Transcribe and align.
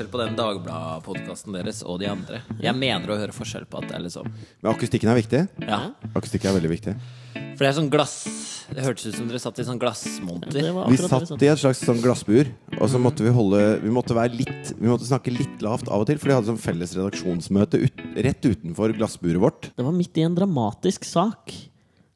forskjell 0.00 0.12
på 0.12 0.20
den 0.22 0.36
Dagbladet-podkasten 0.38 1.52
deres 1.56 1.82
og 1.84 1.98
de 2.00 2.08
andre. 2.08 2.40
Jeg 2.62 2.72
mener 2.78 3.10
å 3.12 3.18
høre 3.20 3.34
forskjell 3.36 3.66
på 3.68 3.80
at 3.82 3.88
det 3.90 3.96
er 3.98 4.04
liksom 4.06 4.28
Men 4.62 4.72
akustikken 4.72 5.10
er 5.12 5.18
viktig. 5.18 5.40
Ja. 5.66 5.80
Akustikken 6.16 6.50
er 6.50 6.56
veldig 6.56 6.70
viktig. 6.72 6.94
For 7.34 7.66
det 7.66 7.68
er 7.68 7.76
sånn 7.76 7.90
glass 7.92 8.14
Det 8.72 8.82
hørtes 8.82 9.10
ut 9.10 9.16
som 9.18 9.28
dere 9.28 9.38
satt 9.42 9.58
i 9.60 9.64
sånn 9.66 9.78
glassmonter. 9.78 10.56
Vi 10.88 10.96
satt 11.02 11.42
i 11.44 11.50
et 11.50 11.60
slags 11.60 11.82
sånn 11.84 12.00
glassbur, 12.00 12.48
og 12.78 12.86
så 12.90 13.00
måtte 13.02 13.26
vi 13.26 13.32
holde 13.34 13.60
Vi 13.84 13.92
måtte 13.92 14.16
være 14.16 14.32
litt 14.38 14.72
Vi 14.78 14.88
måtte 14.88 15.08
snakke 15.08 15.34
litt 15.34 15.60
lavt 15.64 15.90
av 15.90 16.00
og 16.02 16.08
til, 16.08 16.18
for 16.22 16.30
de 16.32 16.38
hadde 16.38 16.50
sånn 16.54 16.62
felles 16.62 16.96
redaksjonsmøte 16.96 17.82
ut, 17.84 18.04
rett 18.16 18.48
utenfor 18.48 18.96
glassburet 18.96 19.42
vårt. 19.42 19.70
Det 19.76 19.84
var 19.84 19.94
midt 19.96 20.16
i 20.16 20.24
en 20.24 20.38
dramatisk 20.38 21.04
sak 21.08 21.52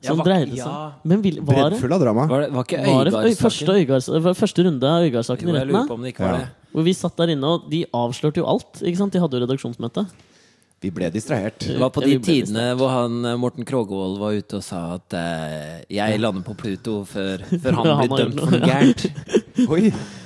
som 0.05 0.21
Ja, 0.21 0.25
dreide 0.27 0.57
seg 0.57 0.67
ja. 0.69 0.81
Men 1.05 1.23
vil, 1.25 1.39
var 1.41 1.55
det, 1.57 1.71
Breddfull 1.77 1.95
av 1.97 2.03
drama. 2.03 2.27
Var 2.29 2.45
det 2.45 2.51
var 2.53 2.67
ikke 2.67 2.83
var 2.85 3.09
det 3.09 3.15
øy, 3.15 3.39
første, 3.41 3.79
Øygardssaken? 3.81 4.25
Det 4.27 4.37
første 4.41 4.67
runde 4.69 4.91
av 4.91 5.07
Øygardssaken 5.07 5.49
Jo, 5.49 5.55
i 5.55 5.59
jeg 5.63 5.71
lurer 5.71 5.89
på 5.89 5.97
om 5.97 6.05
det 6.05 6.13
ikke 6.15 6.27
var 6.27 6.35
Ja. 6.35 6.45
det. 6.45 6.64
Hvor 6.75 6.83
vi 6.87 6.95
satt 6.97 7.17
der 7.21 7.31
inne, 7.37 7.47
og 7.47 7.69
de 7.71 7.85
avslørte 7.95 8.43
jo 8.43 8.49
alt. 8.51 8.83
Ikke 8.83 8.99
sant? 8.99 9.15
De 9.15 9.23
hadde 9.23 9.39
jo 9.39 9.47
redaksjonsmøte. 9.47 10.09
Vi 10.85 10.91
ble 10.93 11.09
distrahert. 11.15 11.65
Det 11.65 11.79
var 11.81 11.89
på 11.95 12.03
de 12.05 12.19
tidene 12.21 12.67
hvor 12.77 12.91
han 12.93 13.25
eh, 13.25 13.37
Morten 13.41 13.65
Krogvold 13.65 14.19
var 14.21 14.37
ute 14.37 14.59
og 14.59 14.65
sa 14.67 14.83
at 14.99 15.17
eh, 15.17 15.79
jeg 15.97 16.21
lander 16.21 16.45
på 16.45 16.53
Pluto 16.61 16.99
før, 17.09 17.41
før 17.63 17.79
han 17.79 17.89
Ja, 17.89 17.95
han 18.03 18.11
blir 18.13 18.25
dømt 18.27 18.43
for 18.43 18.53
noe. 18.53 18.69
gærent. 18.69 19.07
Oi! 19.75 19.85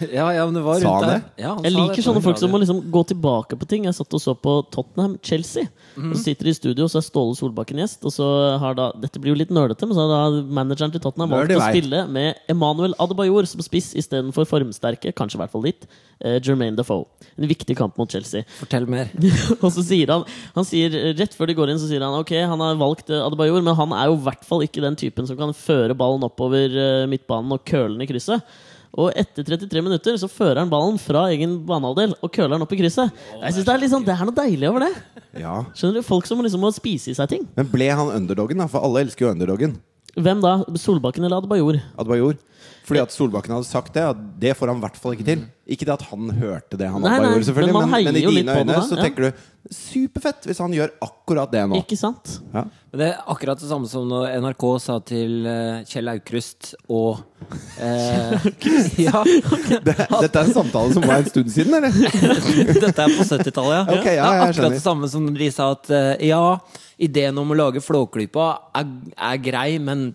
Ja, 0.09 0.27
ja, 0.35 0.47
men 0.49 0.57
det 0.57 0.63
var 0.65 0.81
Sa 0.83 0.89
rundt 0.89 1.05
han 1.05 1.13
der. 1.13 1.21
det? 1.23 1.45
Ja, 1.45 1.53
han 1.55 1.67
Jeg 1.69 1.75
sa 1.77 1.83
liker 1.85 2.01
det 2.01 2.07
sånne 2.09 2.23
folk 2.25 2.41
som 2.41 2.51
må 2.55 2.61
liksom 2.63 2.81
gå 2.91 3.03
tilbake 3.13 3.59
på 3.61 3.69
ting. 3.71 3.87
Jeg 3.87 3.95
satt 4.01 4.17
og 4.19 4.23
så 4.25 4.35
på 4.35 4.55
Tottenham-Chelsea. 4.75 5.69
Og 5.99 6.15
så 6.17 6.23
sitter 6.25 6.49
de 6.49 6.55
i 6.55 6.57
studio, 6.59 6.87
og 6.87 6.93
så 6.93 7.01
er 7.03 7.07
Ståle 7.07 7.37
Solbakken 7.39 7.81
gjest. 7.83 8.03
Og 8.09 8.15
så 8.15 8.27
har 8.63 8.77
da, 8.79 8.89
Dette 9.03 9.21
blir 9.23 9.35
jo 9.35 9.39
litt 9.39 9.53
nerdete, 9.55 9.87
men 9.87 9.99
så 9.99 10.07
har 10.07 10.13
da 10.35 10.43
manageren 10.59 10.95
til 10.95 11.03
Tottenham 11.05 11.35
valgt 11.37 11.55
å 11.55 11.63
spille 11.69 12.03
med 12.11 12.41
Emanuel 12.51 12.97
Adebayor 13.03 13.47
som 13.51 13.63
spiss 13.67 13.93
istedenfor 14.01 14.49
formsterke, 14.49 15.13
kanskje 15.19 15.39
i 15.39 15.43
hvert 15.45 15.53
fall 15.55 15.67
litt, 15.69 15.85
eh, 16.25 16.39
Jermaine 16.41 16.79
Defoe. 16.79 17.05
En 17.37 17.51
viktig 17.51 17.77
kamp 17.79 17.99
mot 18.01 18.11
Chelsea. 18.11 18.47
Fortell 18.63 18.89
mer. 18.91 19.13
og 19.63 19.69
så 19.75 19.85
sier 19.85 20.15
han, 20.15 20.25
han 20.55 20.67
sier, 20.67 20.95
Rett 21.19 21.37
før 21.37 21.51
de 21.51 21.57
går 21.59 21.73
inn, 21.73 21.81
så 21.81 21.91
sier 21.91 22.05
han 22.05 22.17
ok, 22.19 22.33
han 22.49 22.65
har 22.65 22.79
valgt 22.81 23.13
eh, 23.13 23.25
Adebayor, 23.25 23.61
men 23.65 23.77
han 23.79 23.95
er 23.97 24.09
jo 24.11 24.17
i 24.19 24.25
hvert 24.29 24.47
fall 24.49 24.65
ikke 24.67 24.85
den 24.85 24.99
typen 24.99 25.29
som 25.29 25.39
kan 25.39 25.55
føre 25.57 25.97
ballen 25.99 26.25
oppover 26.27 26.73
eh, 26.73 27.05
midtbanen 27.11 27.55
og 27.57 27.65
køle 27.69 27.95
den 27.95 28.07
i 28.07 28.11
krysset. 28.11 28.45
Og 28.99 29.13
etter 29.21 29.45
33 29.45 29.83
minutter 29.85 30.17
så 30.19 30.31
fører 30.33 30.63
han 30.63 30.71
ballen 30.73 30.97
fra 31.01 31.27
egen 31.35 31.59
banehalvdel 31.69 32.17
og 32.19 32.33
køler 32.33 32.57
den 32.57 32.65
opp 32.65 32.73
i 32.73 32.81
krysset. 32.81 33.13
Jeg 33.37 33.55
synes 33.55 33.67
Det 33.69 33.75
er 33.75 33.93
sånn, 33.93 34.07
det 34.07 34.15
er 34.15 34.25
noe 34.25 34.39
deilig 34.39 34.71
over 34.71 34.87
det. 34.87 34.93
Ja. 35.43 35.59
Skjønner 35.77 36.01
du, 36.01 36.07
Folk 36.07 36.27
som 36.27 36.41
liksom 36.43 36.65
må 36.65 36.73
spise 36.75 37.13
i 37.13 37.19
seg 37.19 37.31
ting. 37.31 37.45
Men 37.59 37.69
ble 37.71 37.91
han 37.93 38.11
underdogen, 38.15 38.59
da? 38.63 38.67
For 38.71 38.83
alle 38.85 39.05
elsker 39.05 39.29
jo 39.29 39.35
underdogen. 39.37 39.77
Hvem 40.19 40.41
da? 40.43 40.55
Solbakken 40.81 41.27
eller 41.29 41.43
Adebayor? 41.43 41.79
Adebayor. 42.01 42.39
Fordi 42.89 43.05
at 43.05 43.13
Solbakken 43.13 43.53
hadde 43.53 43.69
sagt 43.69 43.93
det, 43.97 44.05
at 44.15 44.21
det 44.41 44.55
får 44.57 44.73
han 44.73 44.81
i 44.81 44.85
hvert 44.87 44.99
fall 44.99 45.15
ikke 45.17 45.27
til. 45.27 45.45
Ikke 45.69 45.85
det 45.85 45.93
at 45.99 46.05
han 46.09 46.31
hørte 46.39 46.79
det 46.81 46.89
han 46.89 47.03
Nei, 47.05 47.19
nei, 47.21 47.33
gjorde, 47.35 47.47
selvfølgelig, 47.51 47.75
men 47.77 47.91
men, 47.93 48.05
men, 48.07 48.17
i 48.17 48.23
dine 48.39 48.55
øyne 48.57 48.73
det 48.73 48.85
så 48.89 48.97
ja. 48.97 49.03
tenker 49.05 49.27
du 49.27 49.43
superfett 49.69 50.47
hvis 50.49 50.61
han 50.63 50.73
gjør 50.73 50.95
akkurat 51.05 51.51
det 51.53 51.65
nå. 51.69 51.81
Ikke 51.83 51.99
sant? 52.01 52.39
Ja. 52.55 52.63
Men 52.89 53.03
det 53.03 53.09
er 53.11 53.19
akkurat 53.29 53.61
det 53.61 53.69
samme 53.69 53.91
som 53.91 54.07
når 54.09 54.31
NRK 54.41 54.65
sa 54.81 54.97
til 55.05 55.45
eh, 55.51 55.83
Kjell 55.91 56.09
Aukrust 56.15 56.71
og 56.89 57.21
eh, 57.77 58.49
Ja, 59.07 59.21
Det, 59.27 59.97
dette 60.09 60.33
er 60.33 60.47
en 60.47 60.55
samtale 60.57 60.97
som 60.97 61.05
var 61.05 61.21
en 61.21 61.29
stund 61.29 61.53
siden, 61.53 61.77
eller? 61.77 61.93
dette 62.87 62.95
er 62.95 63.13
på 63.19 63.27
70-tallet, 63.29 63.75
ja. 63.77 63.83
Okay, 63.99 64.17
ja, 64.17 64.23
det 64.25 64.31
er 64.31 64.47
akkurat 64.47 64.57
skjønner. 64.63 64.79
det 64.79 64.87
samme 64.87 65.13
som 65.13 65.29
de 65.37 65.51
sa 65.53 65.69
at 65.77 65.93
eh, 65.93 66.31
ja, 66.31 66.41
ideen 66.97 67.45
om 67.45 67.53
å 67.53 67.61
lage 67.61 67.85
Flåklypa 67.85 68.49
er, 68.81 68.89
er 69.35 69.45
grei, 69.45 69.69
men 69.85 70.09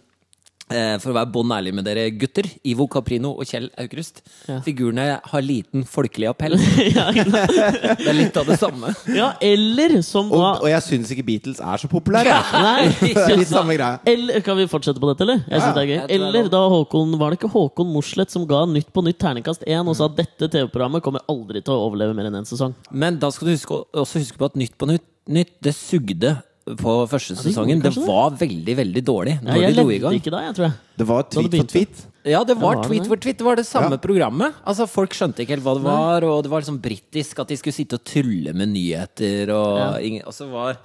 for 0.72 1.12
å 1.12 1.16
være 1.18 1.29
bånn 1.29 1.51
ærlig 1.53 1.74
med 1.75 1.85
dere 1.85 2.06
gutter, 2.18 2.47
Ivo 2.66 2.88
Caprino 2.90 3.34
og 3.38 3.46
Kjell 3.46 3.68
Aukrust, 3.78 4.22
Ja. 4.47 4.56
figurene 4.66 5.19
har 5.22 5.41
liten 5.44 5.84
folkelig 5.85 6.29
appell. 6.31 6.56
ja. 6.97 7.09
Det 7.13 8.07
er 8.09 8.16
litt 8.18 8.38
av 8.40 8.47
det 8.47 8.57
samme. 8.62 8.94
ja, 9.13 9.34
eller 9.44 9.97
som 10.02 10.31
Og, 10.31 10.40
da 10.40 10.52
og 10.63 10.69
jeg 10.72 10.85
syns 10.88 11.12
ikke 11.13 11.25
Beatles 11.28 11.59
er 11.62 11.78
så 11.84 11.90
populære. 11.91 12.34
Nei, 12.63 12.88
litt 13.41 13.52
samme 13.52 13.75
greia. 13.78 14.00
Eller, 14.09 14.40
Kan 14.46 14.57
vi 14.57 14.66
fortsette 14.72 15.03
på 15.03 15.12
dette, 15.12 15.28
eller? 15.28 15.44
Jeg 15.52 15.62
synes 15.62 15.75
det 15.78 15.84
er 15.84 15.91
gøy 15.91 16.00
er 16.00 16.16
Eller 16.18 16.50
da 16.52 16.63
Håkon 16.72 17.13
Var 17.19 17.34
det 17.34 17.40
ikke 17.41 17.52
Håkon 17.53 17.91
Mosleth 17.94 18.34
som 18.34 18.47
ga 18.50 18.63
Nytt 18.69 18.90
på 18.96 19.03
nytt 19.06 19.19
terningkast 19.22 19.63
1 19.68 19.88
og 19.91 19.96
sa 20.00 20.07
at 20.09 20.16
dette 20.18 20.47
TV-programmet 20.56 21.03
kommer 21.06 21.22
aldri 21.31 21.62
til 21.62 21.75
å 21.75 21.85
overleve 21.90 22.16
mer 22.18 22.31
enn 22.31 22.40
én 22.41 22.47
sesong? 22.50 22.73
Men 22.91 23.19
da 23.22 23.29
skal 23.35 23.52
du 23.52 23.53
huske, 23.53 23.84
også 23.94 24.23
huske 24.23 24.40
på 24.40 24.50
at 24.50 24.57
Nytt 24.59 24.75
på 24.79 24.90
Nytt, 24.90 25.06
nytt 25.29 25.53
det 25.63 25.75
sugde 25.78 26.38
på 26.63 26.91
første 27.12 27.35
sesongen. 27.35 27.81
Det 27.84 27.91
de 27.91 28.00
det. 28.00 28.07
var 28.07 28.31
veldig, 28.40 28.75
veldig 28.78 29.03
dårlig 29.03 29.34
Ja, 29.44 29.56
jeg 29.59 29.75
de 29.75 29.84
levde 29.84 30.16
ikke 30.16 30.31
da, 30.31 30.40
jeg 30.47 30.56
tror 30.56 30.66
jeg. 30.69 30.74
Det 30.97 31.07
var 31.09 31.24
tweet 31.24 31.56
for 31.57 31.68
tweet. 31.74 32.03
Ja, 32.24 32.44
det 32.47 32.56
var 32.56 32.75
var 32.78 32.84
tweet 32.88 33.07
for 33.09 33.19
tweet. 33.19 33.38
Det 33.38 33.46
var 33.46 33.56
det 33.59 33.66
samme 33.68 33.97
Ja. 33.97 33.97
programmet. 33.97 34.53
Altså, 34.66 34.88
Folk 34.88 35.12
skjønte 35.12 35.44
ikke 35.44 35.57
helt 35.57 35.63
hva 35.66 35.73
det 35.75 35.84
var, 35.84 36.23
og 36.23 36.44
det 36.44 36.52
var 36.53 36.62
liksom 36.62 36.79
britisk 36.79 37.40
at 37.40 37.47
de 37.50 37.57
skulle 37.57 37.73
sitte 37.75 37.96
og 38.00 38.03
tulle 38.06 38.53
med 38.53 38.69
nyheter. 38.72 39.50
Og, 39.52 40.02
Ja. 40.02 40.22
og 40.25 40.31
så 40.34 40.47
var 40.50 40.78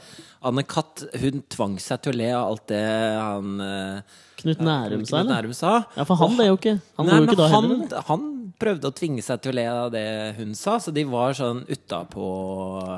Anne 0.47 0.63
Katt 0.69 1.03
Hun 1.19 1.41
tvang 1.51 1.79
seg 1.83 2.03
til 2.05 2.13
å 2.15 2.19
le 2.21 2.27
av 2.37 2.45
alt 2.53 2.67
det 2.71 2.83
han 3.19 3.61
eh, 3.65 4.19
Knut 4.39 4.61
Nærum 4.63 5.03
sa, 5.09 5.23
Knut? 5.25 5.33
Nærum 5.33 5.55
sa. 5.57 5.73
Ja, 5.99 6.05
for 6.07 6.21
han 6.21 6.37
ble 6.39 6.47
jo 6.53 6.59
ikke 6.61 6.77
Han 7.01 7.09
Nei, 7.11 7.17
jo 7.19 7.27
ikke 7.27 7.39
da 7.41 7.49
han, 7.51 7.71
heller. 7.73 8.05
han 8.07 8.27
prøvde 8.59 8.91
å 8.91 8.95
tvinge 8.95 9.23
seg 9.23 9.41
til 9.43 9.53
å 9.53 9.57
le 9.59 9.65
av 9.71 9.89
det 9.95 10.05
hun 10.39 10.55
sa, 10.59 10.77
så 10.83 10.91
de 10.95 11.05
var 11.07 11.35
sånn 11.39 11.61
utapå 11.71 12.29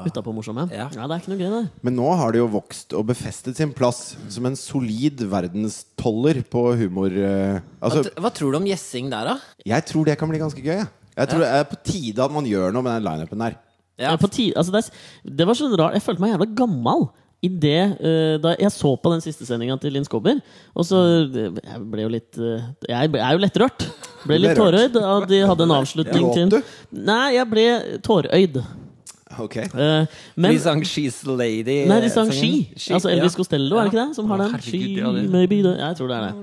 Utapå 0.09 0.33
morsomme. 0.37 0.65
Ja. 0.73 0.87
Ja. 0.97 1.05
det 1.09 1.17
er 1.19 1.21
ikke 1.21 1.33
noe 1.35 1.41
gøy, 1.41 1.51
det. 1.53 1.83
Men 1.85 1.97
nå 1.99 2.07
har 2.17 2.33
de 2.33 2.41
jo 2.41 2.47
vokst 2.55 2.95
og 2.97 3.05
befestet 3.11 3.59
sin 3.61 3.73
plass 3.77 4.15
som 4.33 4.49
en 4.49 4.57
solid 4.57 5.21
verdenstoller 5.33 6.41
på 6.49 6.63
humor. 6.81 7.13
eh, 7.13 7.61
Altså, 7.81 8.05
hva, 8.09 8.25
hva 8.25 8.33
tror 8.37 8.53
du 8.57 8.61
om 8.61 8.69
gjessing 8.71 9.11
der, 9.13 9.35
da? 9.35 9.65
jeg 9.69 9.85
tror 9.91 10.09
det 10.09 10.17
kan 10.21 10.33
bli 10.33 10.41
ganske 10.41 10.65
gøy. 10.65 10.79
Jeg, 10.81 10.89
jeg 11.19 11.29
tror 11.33 11.45
det 11.45 11.51
er 11.59 11.65
på 11.69 11.81
tide 11.85 12.25
at 12.25 12.33
man 12.33 12.49
gjør 12.49 12.73
noe 12.73 12.85
med 12.87 12.97
den 12.97 13.05
lineupen 13.11 13.45
der. 13.45 13.59
Ja. 14.01 14.15
Altså 14.17 14.73
det, 14.73 14.85
det 15.37 15.45
var 15.49 15.59
så 15.59 15.69
rart. 15.77 15.93
Jeg 15.99 16.05
følte 16.07 16.25
meg 16.25 16.33
jævla 16.33 16.49
gammal. 16.57 17.11
I 17.41 17.49
det, 17.49 17.79
eh, 18.05 18.35
da 18.43 18.53
jeg 18.61 18.69
så 18.75 18.91
på 19.01 19.13
den 19.15 19.23
siste 19.25 19.47
sendinga 19.49 19.79
til 19.81 19.95
Linn 19.95 20.05
Skåber, 20.05 20.43
og 20.77 20.85
så 20.85 20.99
eh, 21.25 21.47
Jeg 21.57 21.81
ble 21.89 22.05
jo 22.05 22.11
litt 22.13 22.37
eh, 22.37 22.67
Jeg 22.85 23.09
er 23.17 23.33
jo 23.33 23.41
lettrørt. 23.41 23.87
Ble 24.29 24.37
litt 24.43 24.59
tårøyd. 24.59 24.99
Og 25.01 25.25
de 25.31 25.41
hadde 25.49 25.65
en 25.65 25.73
avslutning 25.79 26.29
til? 26.37 26.61
Nei, 26.93 27.37
jeg 27.39 27.49
ble 27.49 27.67
tårøyd. 28.05 28.61
Ok 29.47 29.57
Uh, 29.75 30.07
men 30.37 30.53
de 30.55 30.59
sang 30.61 30.83
'She's 30.83 31.21
the 31.25 31.35
Lady'. 31.37 31.87
Nei, 31.89 32.01
de 32.01 32.11
sang 32.11 32.29
'She'. 32.31 32.69
She 32.77 32.93
Altså 32.95 33.09
Elvis 33.11 33.33
ja. 33.33 33.37
Costello, 33.39 33.77
er 33.79 33.89
det 33.89 33.93
ikke 33.95 34.07
det? 34.09 34.17
Som 34.17 34.29
har 34.31 34.39
den? 34.39 34.51
herregud, 34.51 34.71
she, 34.71 35.01
ja, 35.01 35.13
det- 35.13 35.31
maybe 35.31 35.63
the 35.63 35.75
Jeg 35.79 35.97
tror 35.97 36.09
det 36.09 36.17
er 36.17 36.23
det. 36.29 36.35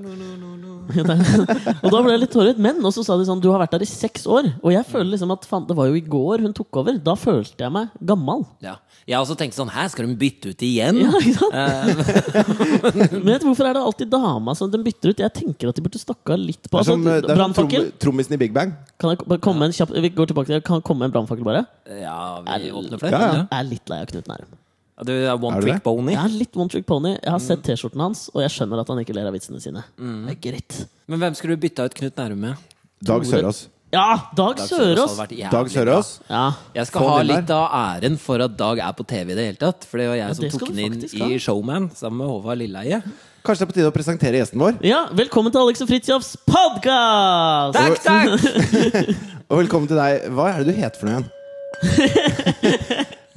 og 0.87 1.89
da 1.91 1.99
ble 2.01 2.13
jeg 2.13 2.21
litt 2.21 2.31
tåret. 2.31 2.57
Men 2.63 2.77
også 2.87 3.03
sa 3.03 3.17
de 3.19 3.25
sånn 3.27 3.41
Du 3.43 3.49
har 3.51 3.59
vært 3.59 3.73
der 3.75 3.83
i 3.83 3.89
seks 3.89 4.23
år. 4.31 4.47
Og 4.63 4.71
jeg 4.71 4.85
føler 4.87 5.11
liksom 5.17 5.31
at 5.35 5.43
faen, 5.49 5.65
det 5.67 5.75
var 5.75 5.89
jo 5.89 5.97
i 5.99 6.03
går 6.03 6.39
hun 6.45 6.53
tok 6.55 6.79
over. 6.81 6.97
Da 7.03 7.15
følte 7.19 7.65
jeg 7.65 7.73
meg 7.75 7.89
gammel. 8.07 8.45
Ja. 8.63 8.77
Jeg 9.07 9.19
også 9.23 9.37
tenkte 9.39 9.55
sånn 9.55 9.69
Hæ, 9.71 9.85
skal 9.93 10.05
hun 10.07 10.17
bytte 10.19 10.49
ut 10.51 10.63
igjen? 10.67 10.97
Ja, 11.05 11.11
ikke 11.19 11.35
sant? 11.39 11.53
Eh, 11.55 13.13
Men 13.23 13.29
vet 13.35 13.45
hvorfor 13.47 13.67
er 13.69 13.77
det 13.77 13.83
alltid 13.83 14.09
dama 14.11 14.55
som 14.57 14.71
de 14.71 14.79
bytter 14.83 15.13
ut? 15.13 15.21
Jeg 15.23 15.33
tenker 15.37 15.69
at 15.71 15.75
de 15.79 15.83
burde 15.85 15.99
stokka 16.01 16.35
litt 16.39 16.67
på. 16.67 16.75
Det 16.75 16.79
er 16.79 16.83
Altså, 16.83 16.95
som, 16.97 17.07
eh, 17.07 17.19
det 17.21 17.23
er 17.23 17.35
som 17.35 17.39
brannfakkel? 17.39 17.85
trom, 17.91 17.99
trommisen 18.03 18.35
i 18.35 18.41
Big 18.41 18.53
Bang. 18.55 18.73
Kan 18.99 19.13
jeg 19.13 19.39
komme 19.43 19.59
med 19.63 19.69
en 19.71 19.77
kjapp 19.77 19.91
Vi 19.95 20.09
går 20.17 20.31
tilbake 20.31 20.51
til. 20.51 20.61
Kan 20.61 20.79
jeg 20.81 20.87
komme 20.87 21.03
med 21.05 21.11
en 21.11 21.15
brannfakkel, 21.19 21.43
bare? 21.47 21.65
ja, 21.87 22.41
vi 22.43 22.51
Er- 22.51 22.73
for 22.95 23.07
det. 23.07 23.11
Ja, 23.11 23.19
ja. 23.19 23.43
Jeg 23.51 23.59
er 23.59 23.67
litt 23.69 23.89
lei 23.89 23.99
av 24.01 24.07
Knut 24.07 24.27
Nærum. 24.31 24.55
Ja, 24.97 25.03
Du 25.03 25.11
er 25.13 25.33
one 25.35 25.55
Er 25.57 25.59
du 25.61 25.65
trick 25.67 25.75
det? 25.75 25.83
pony. 25.83 26.11
Jeg 26.15 26.23
er 26.23 26.37
litt 26.39 26.55
one 26.57 26.69
trick 26.69 26.85
pony. 26.87 27.11
Jeg 27.21 27.29
har 27.35 27.39
sett 27.39 27.61
T-skjorten 27.63 28.01
hans, 28.01 28.29
og 28.33 28.41
jeg 28.41 28.49
skjønner 28.55 28.79
at 28.81 28.87
han 28.87 28.97
ikke 29.03 29.13
ler 29.13 29.27
av 29.27 29.33
vitsene 29.35 29.59
sine. 29.61 29.83
Det 29.99 30.33
er 30.33 30.39
greit. 30.51 30.85
Men 31.07 31.19
hvem 31.19 31.35
skulle 31.35 31.55
du 31.57 31.61
bytta 31.67 31.85
ut 31.85 31.93
Knut 31.93 32.15
Nærum 32.17 32.37
med? 32.47 32.55
Dag 33.03 33.25
Sørås. 33.25 33.67
Ja! 33.93 34.17
Dag 34.35 34.57
Dag 34.57 34.67
Sørås! 34.67 35.13
hadde 35.13 35.21
vært 35.21 35.35
jævlig 35.37 35.51
Dag 35.51 35.69
Sørås. 35.71 36.07
Ja. 36.29 36.41
Jeg 36.75 36.87
skal 36.89 37.01
Få 37.01 37.07
ha 37.13 37.17
den 37.21 37.27
litt 37.29 37.51
av 37.55 37.67
æren 37.71 38.17
for 38.19 38.41
at 38.43 38.57
Dag 38.57 38.79
er 38.83 38.91
på 38.97 39.05
TV 39.07 39.31
i 39.31 39.35
det 39.37 39.45
hele 39.51 39.61
tatt. 39.61 39.85
For 39.87 39.97
det 40.01 40.07
var 40.09 40.15
jeg 40.17 40.27
Ja, 40.27 40.33
som 40.33 40.43
det 40.43 40.51
tok 40.51 40.65
du 40.65 40.73
den 40.73 40.79
inn 40.87 40.97
faktisk 41.01 41.21
i. 41.21 41.37
Showman 41.39 41.89
sammen 41.95 42.17
med 42.17 42.27
Håvard 42.27 42.57
Lilleheie. 42.57 42.99
Kanskje 43.45 43.61
det 43.63 43.67
er 43.67 43.71
på 43.71 43.77
tide 43.77 43.87
å 43.87 43.95
presentere 43.95 44.41
gjesten 44.41 44.59
vår. 44.59 44.81
ja, 44.83 45.05
velkommen 45.15 45.53
til 45.55 45.61
Alex 45.61 45.79
og 45.85 45.87
Fridtjofs 45.87 46.33
podkast! 46.49 47.77
Takk, 47.77 48.01
takk! 48.03 49.15
Og 49.49 49.61
velkommen 49.61 49.87
til 49.87 49.95
deg. 49.95 50.25
Hva 50.35 50.49
er 50.51 50.63
det 50.65 50.73
du 50.73 50.81
heter 50.81 50.99
for 50.99 51.07
noe 51.07 51.13
igjen? 51.21 51.29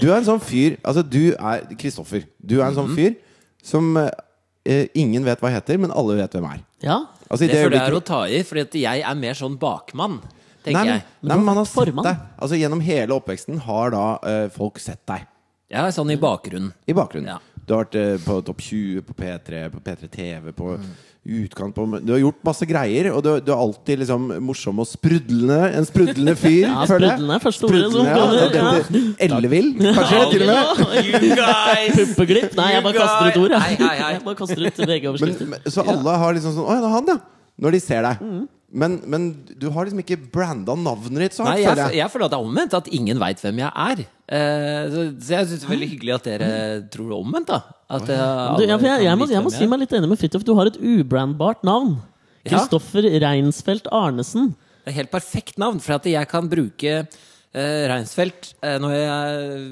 Du 0.00 0.06
er 0.09 0.17
en 0.17 0.25
sånn 0.27 0.41
fyr 0.41 0.79
Altså, 0.81 1.03
du 1.05 1.32
er 1.37 1.65
Kristoffer. 1.79 2.25
Du 2.41 2.59
er 2.61 2.69
en 2.71 2.77
sånn 2.79 2.94
fyr 2.97 3.17
som 3.61 3.91
eh, 4.00 4.87
ingen 4.97 5.27
vet 5.27 5.43
hva 5.43 5.50
heter, 5.53 5.77
men 5.82 5.93
alle 5.93 6.15
vet 6.17 6.32
hvem 6.32 6.47
er. 6.49 6.62
Ja. 6.81 7.03
Altså, 7.29 7.44
i 7.44 7.50
Det 7.50 7.59
føler 7.61 7.77
jeg 7.77 7.91
er 7.91 7.97
å 7.99 8.00
ta 8.09 8.21
i, 8.25 8.38
fordi 8.49 8.85
jeg 8.87 9.03
er 9.05 9.19
mer 9.21 9.37
sånn 9.37 9.59
bakmann, 9.61 10.21
Nei, 10.65 10.73
men, 10.77 10.88
nei, 10.93 11.37
men 11.37 11.44
man 11.44 11.56
har 11.61 11.65
sett 11.69 11.77
formann. 11.77 12.05
deg. 12.05 12.25
Altså, 12.41 12.56
gjennom 12.61 12.81
hele 12.85 13.17
oppveksten 13.17 13.61
har 13.67 13.93
da 13.94 14.06
eh, 14.29 14.47
folk 14.55 14.81
sett 14.81 15.03
deg 15.09 15.26
er 15.71 15.93
sånn 15.94 16.11
i 16.11 16.17
bakgrunnen. 16.19 16.73
i 16.88 16.94
bakgrunnen. 16.97 17.29
Ja. 17.31 17.38
Du 17.67 17.75
har 17.76 17.85
vært 17.85 17.94
eh, 18.00 18.17
på 18.25 18.41
Topp 18.43 18.61
20, 18.67 19.05
på 19.06 19.15
P3, 19.15 19.61
på 19.71 19.83
P3 19.85 20.09
TV, 20.11 20.53
på 20.56 20.73
Mm. 20.81 20.91
Utkant 21.21 21.75
på 21.77 21.85
Du 22.01 22.13
har 22.15 22.21
gjort 22.23 22.39
masse 22.49 22.65
greier, 22.67 23.11
og 23.13 23.21
du, 23.23 23.29
du 23.45 23.51
er 23.53 23.61
alltid 23.61 24.01
liksom 24.01 24.29
morsom 24.47 24.79
og 24.81 24.87
sprudlende. 24.89 25.59
En 25.77 25.85
sprudlende 25.89 26.35
fyr, 26.41 26.63
Ja, 26.65 26.87
sprudlende 26.89 27.37
er 27.37 27.43
første 27.45 27.69
ordet 27.69 27.83
Ja, 27.83 27.91
Sprudlende, 27.91 28.47
ja. 28.55 28.73
det- 28.95 29.03
Ellevill, 29.29 29.69
kanskje, 29.81 30.23
til 30.33 30.47
og 30.47 30.53
med. 30.53 30.65
You 31.05 31.35
guys! 31.37 31.99
Puppeglipp? 32.15 32.57
Nei, 32.57 32.71
jeg 32.77 32.83
bare 32.87 32.97
kaster 32.97 33.29
ut 33.29 33.43
ord. 33.45 33.57
Jeg, 33.59 33.77
jeg 33.81 34.23
bare 34.25 34.39
kaster 34.41 34.65
ut 34.67 34.81
VG-overskrifter. 34.95 35.71
så 35.71 35.85
alle 35.87 36.17
har 36.25 36.35
liksom 36.39 36.57
sånn 36.57 36.65
Å 36.71 36.79
ja, 36.79 36.81
det 36.81 36.89
er 36.89 36.97
han, 36.97 37.13
ja. 37.13 37.19
Når 37.61 37.77
de 37.77 37.81
ser 37.85 38.07
deg. 38.09 38.25
Men, 38.73 39.01
men 39.11 39.25
du 39.59 39.67
har 39.75 39.87
liksom 39.89 39.99
ikke 40.05 40.19
branda 40.31 40.77
navnet 40.79 41.25
ditt 41.25 41.35
så 41.35 41.43
Nei, 41.43 41.57
hardt, 41.57 41.63
jeg, 41.65 41.71
føler 41.71 41.89
jeg. 41.91 41.99
jeg 41.99 42.13
føler 42.13 42.25
at 42.29 42.31
det 42.35 42.39
er 42.39 42.45
omvendt. 42.47 42.77
At 42.79 42.91
ingen 42.95 43.19
veit 43.23 43.41
hvem 43.43 43.59
jeg 43.65 43.73
er. 43.85 44.03
Eh, 44.31 44.85
så, 44.93 45.07
så 45.19 45.33
jeg 45.35 45.49
syns 45.51 45.65
det 45.65 45.67
er 45.67 45.73
veldig 45.75 45.89
hyggelig 45.91 46.15
at 46.15 46.29
dere 46.29 46.51
tror 46.95 47.09
det 47.11 47.19
omvendt. 47.19 47.51
da 47.51 47.59
At 47.91 48.07
uh, 48.07 48.59
Du, 48.61 48.63
ja, 48.69 48.77
for 48.79 48.87
jeg, 48.87 49.07
jeg, 49.09 49.19
må, 49.19 49.27
jeg 49.35 49.43
må 49.43 49.51
si 49.57 49.67
meg 49.73 49.83
litt 49.83 49.97
enig 49.99 50.13
med 50.13 50.21
Fridtjof. 50.23 50.45
Du 50.47 50.55
har 50.61 50.71
et 50.71 50.79
ubrandbart 50.79 51.67
navn. 51.67 51.97
Ja. 52.45 52.53
Kristoffer 52.55 53.11
Reinsfeldt 53.25 53.91
Arnesen. 53.91 54.53
Det 54.87 54.95
er 54.95 55.01
helt 55.03 55.11
perfekt 55.13 55.59
navn, 55.61 55.83
for 55.83 55.99
at 55.99 56.07
jeg 56.09 56.31
kan 56.31 56.47
bruke 56.53 57.03
Uh, 57.51 57.83
Reinsfeldt 57.91 58.53
uh, 58.63 58.77
når 58.79 58.93
jeg 58.95 59.71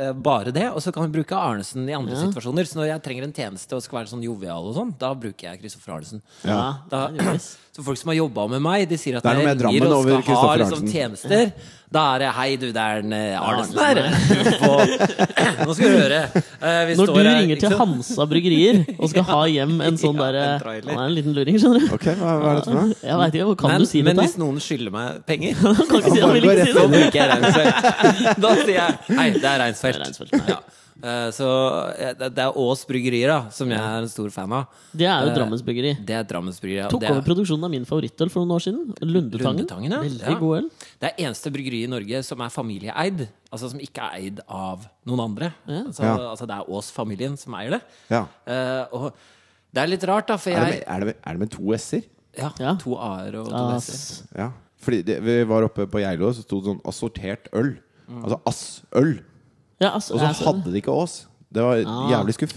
uh, 0.00 0.12
bare 0.16 0.48
det, 0.48 0.62
og 0.72 0.80
så 0.80 0.88
kan 0.96 1.04
jeg 1.04 1.12
bruke 1.12 1.36
Arnesen 1.36 1.84
i 1.84 1.92
andre 1.92 2.14
Ja. 2.16 2.22
situasjoner. 2.22 2.64
Så 2.64 2.78
når 2.78 2.86
jeg 2.88 3.02
trenger 3.04 3.26
en 3.26 3.34
tjeneste 3.36 3.76
og 3.76 3.82
skal 3.84 3.98
være 3.98 4.08
sånn 4.14 4.22
jovial 4.24 4.70
og 4.70 4.72
sånn, 4.78 4.94
da 4.96 5.10
bruker 5.12 5.50
jeg 5.50 5.60
Kristoffer 5.60 5.98
Arnesen. 5.98 6.22
Ja, 6.48 6.78
Da- 6.88 7.10
det. 7.78 7.82
Så 7.82 7.84
folk 7.86 7.98
som 8.00 8.10
har 8.10 8.16
jobba 8.18 8.44
med 8.50 8.62
meg, 8.64 8.88
de 8.90 8.96
sier 8.98 9.18
at 9.20 9.22
Det 9.22 9.30
er 9.30 9.36
når 9.38 9.48
jeg 9.48 9.58
ringer 9.62 9.92
og 9.94 10.08
skal 10.24 10.38
ha 10.42 10.54
liksom, 10.58 10.86
tjenester, 10.90 11.52
da 11.94 12.00
er 12.14 12.18
det 12.24 12.30
'Hei, 12.36 12.48
du, 12.60 12.66
det 12.74 12.82
er 12.84 12.98
en 13.04 13.12
eh, 13.16 13.38
Arnesen 13.40 13.78
her'. 13.78 14.00
Nå 15.66 15.74
skal 15.76 15.88
du 15.88 15.96
høre. 15.96 16.18
Eh, 16.34 16.80
vi 16.88 16.96
Når 16.98 17.06
står 17.06 17.14
du 17.14 17.20
her, 17.22 17.28
ringer 17.38 17.54
ikke 17.56 17.60
til 17.62 17.70
sant? 17.72 17.80
Hansa 17.80 18.26
bryggerier 18.28 18.80
og 18.98 19.08
skal 19.12 19.24
ha 19.32 19.38
hjem 19.48 19.76
en 19.86 20.00
sånn 20.00 20.18
Ja, 20.18 20.26
derre 20.26 20.42
en 20.56 20.60
trailer. 20.64 20.90
Han 20.92 20.98
er 21.04 21.06
en 21.06 21.14
liten 21.16 21.36
luring, 21.38 21.58
skjønner 21.62 21.86
du. 21.86 21.94
Ok, 21.96 22.06
hva, 22.18 22.34
hva 22.42 22.50
er 22.50 22.58
dette 22.58 22.68
for 22.72 22.80
noe? 22.80 22.98
Jeg 23.08 23.20
vet 23.22 23.38
ikke, 23.38 23.56
Kan 23.62 23.72
men, 23.72 23.80
du 23.86 23.90
si 23.92 24.02
men 24.02 24.16
dette? 24.16 24.26
hvis 24.26 24.36
noen 24.42 24.58
skylder 24.66 24.94
meg 24.98 25.22
penger, 25.30 25.54
Kan 25.62 26.02
ikke 26.02 26.12
si, 26.16 26.20
Han 26.24 26.34
vil 26.34 26.48
ikke 26.50 26.66
si 26.66 26.72
så 26.74 26.82
det. 26.82 26.90
bruker 26.98 27.18
jeg 27.22 27.30
Reinsfeldt. 27.32 28.42
Da 28.42 28.54
sier 28.58 28.74
jeg 28.74 28.98
'Hei, 29.14 29.28
det 29.38 29.48
er 29.54 29.64
Reinsfeldt'. 29.64 29.94
Det 29.94 30.02
er 30.02 30.04
Reinsfeldt, 30.04 30.32
nei. 30.34 30.48
Ja. 30.50 30.58
Eh, 31.00 31.30
Så 31.30 31.46
det 32.18 32.38
er 32.42 32.52
Ås 32.58 32.84
Bryggerier, 32.88 33.28
da, 33.30 33.50
som 33.54 33.68
jeg 33.70 33.78
er 33.78 34.02
en 34.02 34.08
stor 34.08 34.30
fan 34.34 34.52
av. 34.52 34.66
Det 34.92 35.06
er 35.06 35.24
jo 35.26 35.30
Eh, 35.30 35.34
Drammens 35.36 35.62
Bryggeri. 35.62 35.92
Det 36.04 36.10
er 36.16 36.24
Drammens 36.24 36.58
Bryggeri. 36.60 36.82
ja. 36.82 36.88
Tok 36.88 37.02
er- 37.04 37.12
over 37.12 37.22
produksjonen 37.22 37.64
av 37.64 37.70
min 37.70 37.84
favorittøl 37.84 38.30
for 38.30 38.44
noen 38.44 38.56
år 38.56 38.62
siden. 38.66 38.94
Lundetangen. 39.00 39.58
Lundetangen, 39.66 39.90
ja. 39.92 40.00
Veldig 40.02 40.26
Ja. 40.28 40.38
god 40.38 40.56
øl. 40.58 40.70
Det 41.00 41.12
er 41.12 41.24
eneste 41.24 41.52
bryggeri 41.52 41.84
i 41.84 41.86
Norge 41.86 42.22
som 42.24 42.40
er 42.40 42.48
familieeid. 42.48 43.28
Altså 43.52 43.70
som 43.70 43.78
ikke 43.78 43.98
er 44.02 44.16
eid 44.18 44.40
av 44.48 44.88
noen 45.06 45.20
andre. 45.20 45.52
Ja. 45.68 45.84
Altså, 45.84 46.02
Ja. 46.02 46.16
altså 46.34 46.46
det 46.46 46.56
er 46.56 46.64
Aas-familien 46.74 47.38
som 47.38 47.54
eier 47.54 47.70
det. 47.70 47.82
Ja. 48.10 48.26
Eh, 48.46 48.86
og 48.92 49.12
det 49.72 49.82
er 49.82 49.86
litt 49.86 50.02
rart, 50.04 50.26
da, 50.26 50.36
for 50.36 50.50
Er 50.50 50.64
det, 50.64 50.74
med, 50.74 50.84
er, 50.88 50.98
det 50.98 51.06
med, 51.06 51.16
er 51.24 51.30
det 51.32 51.38
med 51.38 51.50
to 51.50 51.72
s-er? 51.74 52.02
Ja, 52.36 52.50
Ja. 52.58 52.74
to 52.74 52.94
a-er 52.96 53.34
og 53.40 53.48
to 53.48 53.76
s-er. 53.80 54.26
Ja. 54.36 54.50
Fordi 54.80 55.02
det, 55.04 55.22
vi 55.22 55.44
var 55.44 55.62
oppe 55.62 55.86
på 55.86 56.00
Geilo, 56.00 56.30
så 56.32 56.42
sto 56.42 56.60
det 56.60 56.66
sånn 56.70 56.82
assortert 56.84 57.48
øl. 57.52 57.76
Mm. 58.10 58.24
Altså 58.24 58.40
ass-øl. 58.46 59.20
Ja, 59.80 59.92
altså, 59.94 60.14
Og 60.14 60.20
så 60.20 60.26
jeg 60.26 60.46
hadde 60.46 60.72
de 60.72 60.80
ikke 60.82 60.92
Ås. 60.94 61.26
Det 61.54 61.62
var 61.64 61.76
Ah. 61.86 62.10
jævlig 62.10 62.34
skuff. 62.34 62.54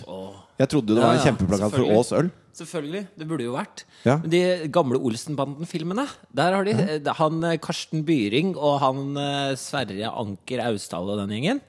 Jeg 0.60 0.70
trodde 0.70 0.94
det 0.94 1.02
var 1.02 1.14
en 1.14 1.18
Ja, 1.18 1.24
ja, 1.24 1.32
kjempeplakat 1.32 1.72
for. 1.72 1.92
Ås 2.00 2.12
øl. 2.18 2.32
Selvfølgelig. 2.54 3.08
Det 3.18 3.28
burde 3.28 3.44
jo 3.46 3.54
vært. 3.56 3.84
Ja. 4.06 4.18
Men 4.18 4.30
De 4.30 4.68
gamle 4.70 5.00
Olsenbanden-filmene, 5.00 6.08
der 6.36 6.54
har 6.54 6.64
de 6.66 6.72
eh, 6.72 7.14
han 7.18 7.44
eh, 7.44 7.58
Karsten 7.58 8.04
Byring 8.06 8.56
og 8.58 8.80
han 8.84 9.18
eh, 9.18 9.56
Sverre 9.56 10.12
Anker 10.12 10.60
Austdal 10.68 11.10
og 11.10 11.18
den 11.22 11.30
gjengen. 11.30 11.62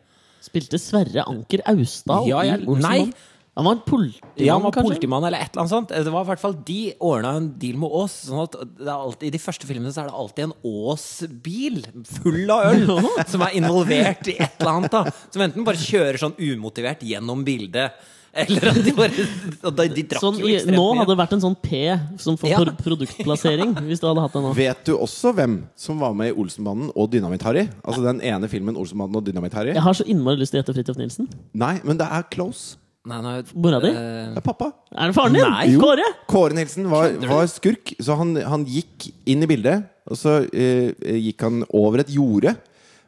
Spilte 0.43 0.79
Sverre 0.83 1.23
Anker 1.25 1.63
Austdal 1.71 2.27
Ja, 2.27 2.41
i 2.43 2.51
Olsenbanden? 2.67 3.13
Nei. 3.13 3.13
Han 3.57 3.67
var 3.69 3.75
en 3.77 3.81
politimann, 3.85 4.33
Ja, 4.41 4.55
han 4.55 4.63
var 4.65 4.73
kanskje? 4.73 4.95
politimann 4.95 5.25
eller 5.29 5.43
et 5.45 5.51
eller 5.53 5.61
annet 5.67 5.73
sånt. 5.75 5.89
Det 5.93 6.13
var 6.15 6.25
i 6.25 6.29
hvert 6.31 6.41
fall 6.41 6.55
De 6.65 6.79
ordna 7.05 7.35
en 7.37 7.51
deal 7.61 7.77
med 7.77 7.91
Ås. 7.93 8.15
Sånn 8.31 8.41
at 8.47 8.55
det 8.79 8.87
er 8.89 8.95
alltid, 8.95 9.27
I 9.29 9.35
de 9.35 9.41
første 9.43 9.69
filmene 9.69 9.93
så 9.93 10.05
er 10.05 10.09
det 10.09 10.17
alltid 10.23 10.45
en 10.47 10.55
Ås-bil 10.65 11.83
full 12.23 12.51
av 12.55 12.71
øl 12.73 12.87
som 13.33 13.45
er 13.45 13.59
involvert 13.61 14.33
i 14.33 14.39
et 14.41 14.57
eller 14.61 14.73
annet. 14.79 14.91
da 14.97 15.05
Som 15.29 15.45
enten 15.45 15.67
bare 15.69 15.77
kjører 15.81 16.17
sånn 16.23 16.35
umotivert 16.41 17.05
gjennom 17.05 17.45
bildet, 17.45 17.93
eller 18.33 18.71
at 18.71 18.79
de 18.81 18.93
bare 18.97 19.13
de, 19.13 19.89
de 19.93 20.03
drakk 20.09 20.23
Sånn, 20.25 20.39
jo 20.41 20.49
nå 20.73 20.85
hadde 20.97 21.11
det 21.13 21.19
vært 21.21 21.35
en 21.37 21.43
sånn 21.45 21.57
P 21.61 21.83
som 22.17 22.39
for 22.41 22.49
Ja. 22.49 22.63
produktplassering, 22.81 23.75
hvis 23.91 24.01
du 24.01 24.07
hadde 24.09 24.25
hatt 24.25 24.33
det 24.33 24.41
nå. 24.47 24.55
Vet 24.57 24.81
du 24.89 24.95
også 24.97 25.35
hvem 25.37 25.59
som 25.77 26.01
var 26.01 26.15
med 26.17 26.33
i 26.33 26.37
Olsenbanden 26.41 26.89
og 26.97 27.11
Dynamitt-Harry? 27.13 27.67
Altså 27.85 28.01
den 28.07 28.23
ene 28.25 28.49
filmen 28.49 28.81
Olsenbanden 28.81 29.21
og 29.21 29.27
Dynamitt-Harry? 29.29 29.75
Jeg 29.77 29.85
har 29.85 29.93
så 30.01 30.09
innmari 30.09 30.41
lyst 30.41 30.57
til 30.57 30.63
å 30.63 30.65
gjette 30.65 30.73
Fridtjof 30.79 30.97
Nilsen. 31.03 31.29
Nei, 31.53 31.75
men 31.85 32.01
det 32.01 32.09
er 32.09 32.25
close. 32.33 32.79
Nei, 33.11 33.19
nei, 33.25 33.35
Mora 33.59 33.81
di? 33.83 33.89
eh, 33.91 34.29
Det 34.31 34.39
er 34.39 34.45
pappa. 34.47 34.69
Er 34.95 35.11
det 35.11 35.17
faren 35.17 35.35
din? 35.35 35.43
Nei. 35.51 35.65
Jo. 35.73 35.81
Kåre? 35.83 36.05
Kåre 36.31 36.55
Nilsen 36.55 36.87
var, 36.91 37.17
var 37.27 37.49
skurk, 37.51 37.95
så 37.99 38.15
han, 38.21 38.37
han 38.47 38.65
gikk 38.69 39.09
inn 39.27 39.43
i 39.43 39.49
bildet. 39.51 39.89
Og 40.07 40.19
så 40.19 40.37
eh, 40.55 40.93
gikk 41.19 41.43
han 41.47 41.63
over 41.75 42.03
et 42.05 42.11
jorde 42.15 42.55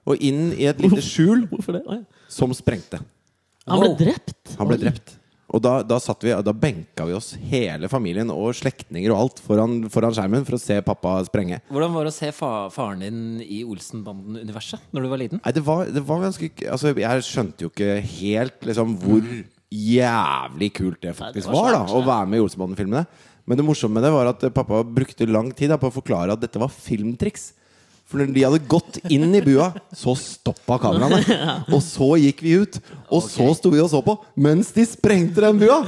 og 0.05 0.21
inn 0.21 0.51
i 0.53 0.67
et 0.69 0.79
lite 0.83 1.01
skjul 1.03 1.47
Hvorfor 1.49 1.79
det? 1.79 1.85
Å, 1.89 1.95
ja. 1.97 2.25
som 2.29 2.53
sprengte. 2.55 2.99
Han 3.71 3.81
ble 3.81 3.89
Wow. 3.95 3.97
drept? 4.03 4.57
Han 4.59 4.69
ble 4.69 4.77
drept. 4.83 5.15
Og 5.55 5.63
da, 5.63 5.77
da, 5.87 6.01
satt 6.03 6.25
vi, 6.27 6.33
da 6.43 6.53
benka 6.53 7.05
vi 7.07 7.15
oss 7.15 7.31
hele 7.39 7.87
familien 7.89 8.31
og 8.35 8.51
slektninger 8.59 9.13
og 9.15 9.21
alt 9.23 9.41
foran, 9.45 9.85
foran 9.93 10.13
skjermen 10.17 10.43
for 10.49 10.57
å 10.57 10.61
se 10.61 10.81
pappa 10.83 11.13
sprenge. 11.29 11.61
Hvordan 11.71 11.95
var 11.95 12.09
det 12.09 12.13
å 12.13 12.17
se 12.17 12.31
fa 12.35 12.51
faren 12.75 13.05
din 13.05 13.21
i 13.45 13.61
Olsenbanden-universet 13.63 14.91
når 14.91 15.07
du 15.07 15.11
var 15.13 15.23
liten? 15.23 15.41
Nei, 15.45 15.53
det 15.55 15.63
var, 15.65 15.87
det 15.95 16.03
var 16.09 16.25
ganske 16.27 16.51
Altså, 16.67 16.91
jeg 16.99 17.27
skjønte 17.29 17.67
jo 17.67 17.71
ikke 17.71 18.01
helt 18.19 18.67
liksom 18.67 18.97
hvor 19.05 19.23
jævlig 19.75 20.71
kult 20.77 21.01
det 21.03 21.15
faktisk 21.19 21.49
Nei, 21.49 21.55
det 21.55 21.59
var 21.59 21.67
var, 21.73 21.77
da 21.89 21.99
å 21.99 22.05
være 22.07 22.31
med 22.31 22.39
i 22.41 22.45
Olsenbanden-filmene. 22.45 23.05
Men 23.45 23.61
det 23.61 23.67
morsomme 23.67 23.99
med 23.99 24.07
det 24.07 24.13
var 24.15 24.31
at 24.31 24.47
eh, 24.47 24.53
pappa 24.55 24.81
brukte 24.87 25.27
lang 25.29 25.51
tid 25.53 25.73
da, 25.75 25.77
på 25.81 25.91
å 25.91 25.95
forklare 25.99 26.33
at 26.33 26.41
dette 26.41 26.61
var 26.63 26.73
filmtriks. 26.73 27.51
For 28.09 28.21
når 28.21 28.33
de 28.37 28.43
hadde 28.45 28.63
gått 28.69 28.99
inn 29.13 29.31
i 29.37 29.41
bua, 29.45 29.71
så 29.97 30.13
stoppa 30.21 30.77
kameraene. 30.83 31.21
Og 31.75 31.81
så 31.85 32.11
gikk 32.21 32.43
vi 32.45 32.57
ut, 32.63 32.77
og 33.09 33.23
så 33.25 33.47
sto 33.57 33.73
vi 33.73 33.81
og 33.81 33.89
så 33.93 34.03
på 34.05 34.15
mens 34.45 34.73
de 34.77 34.85
sprengte 34.89 35.41
den 35.45 35.61
bua! 35.63 35.79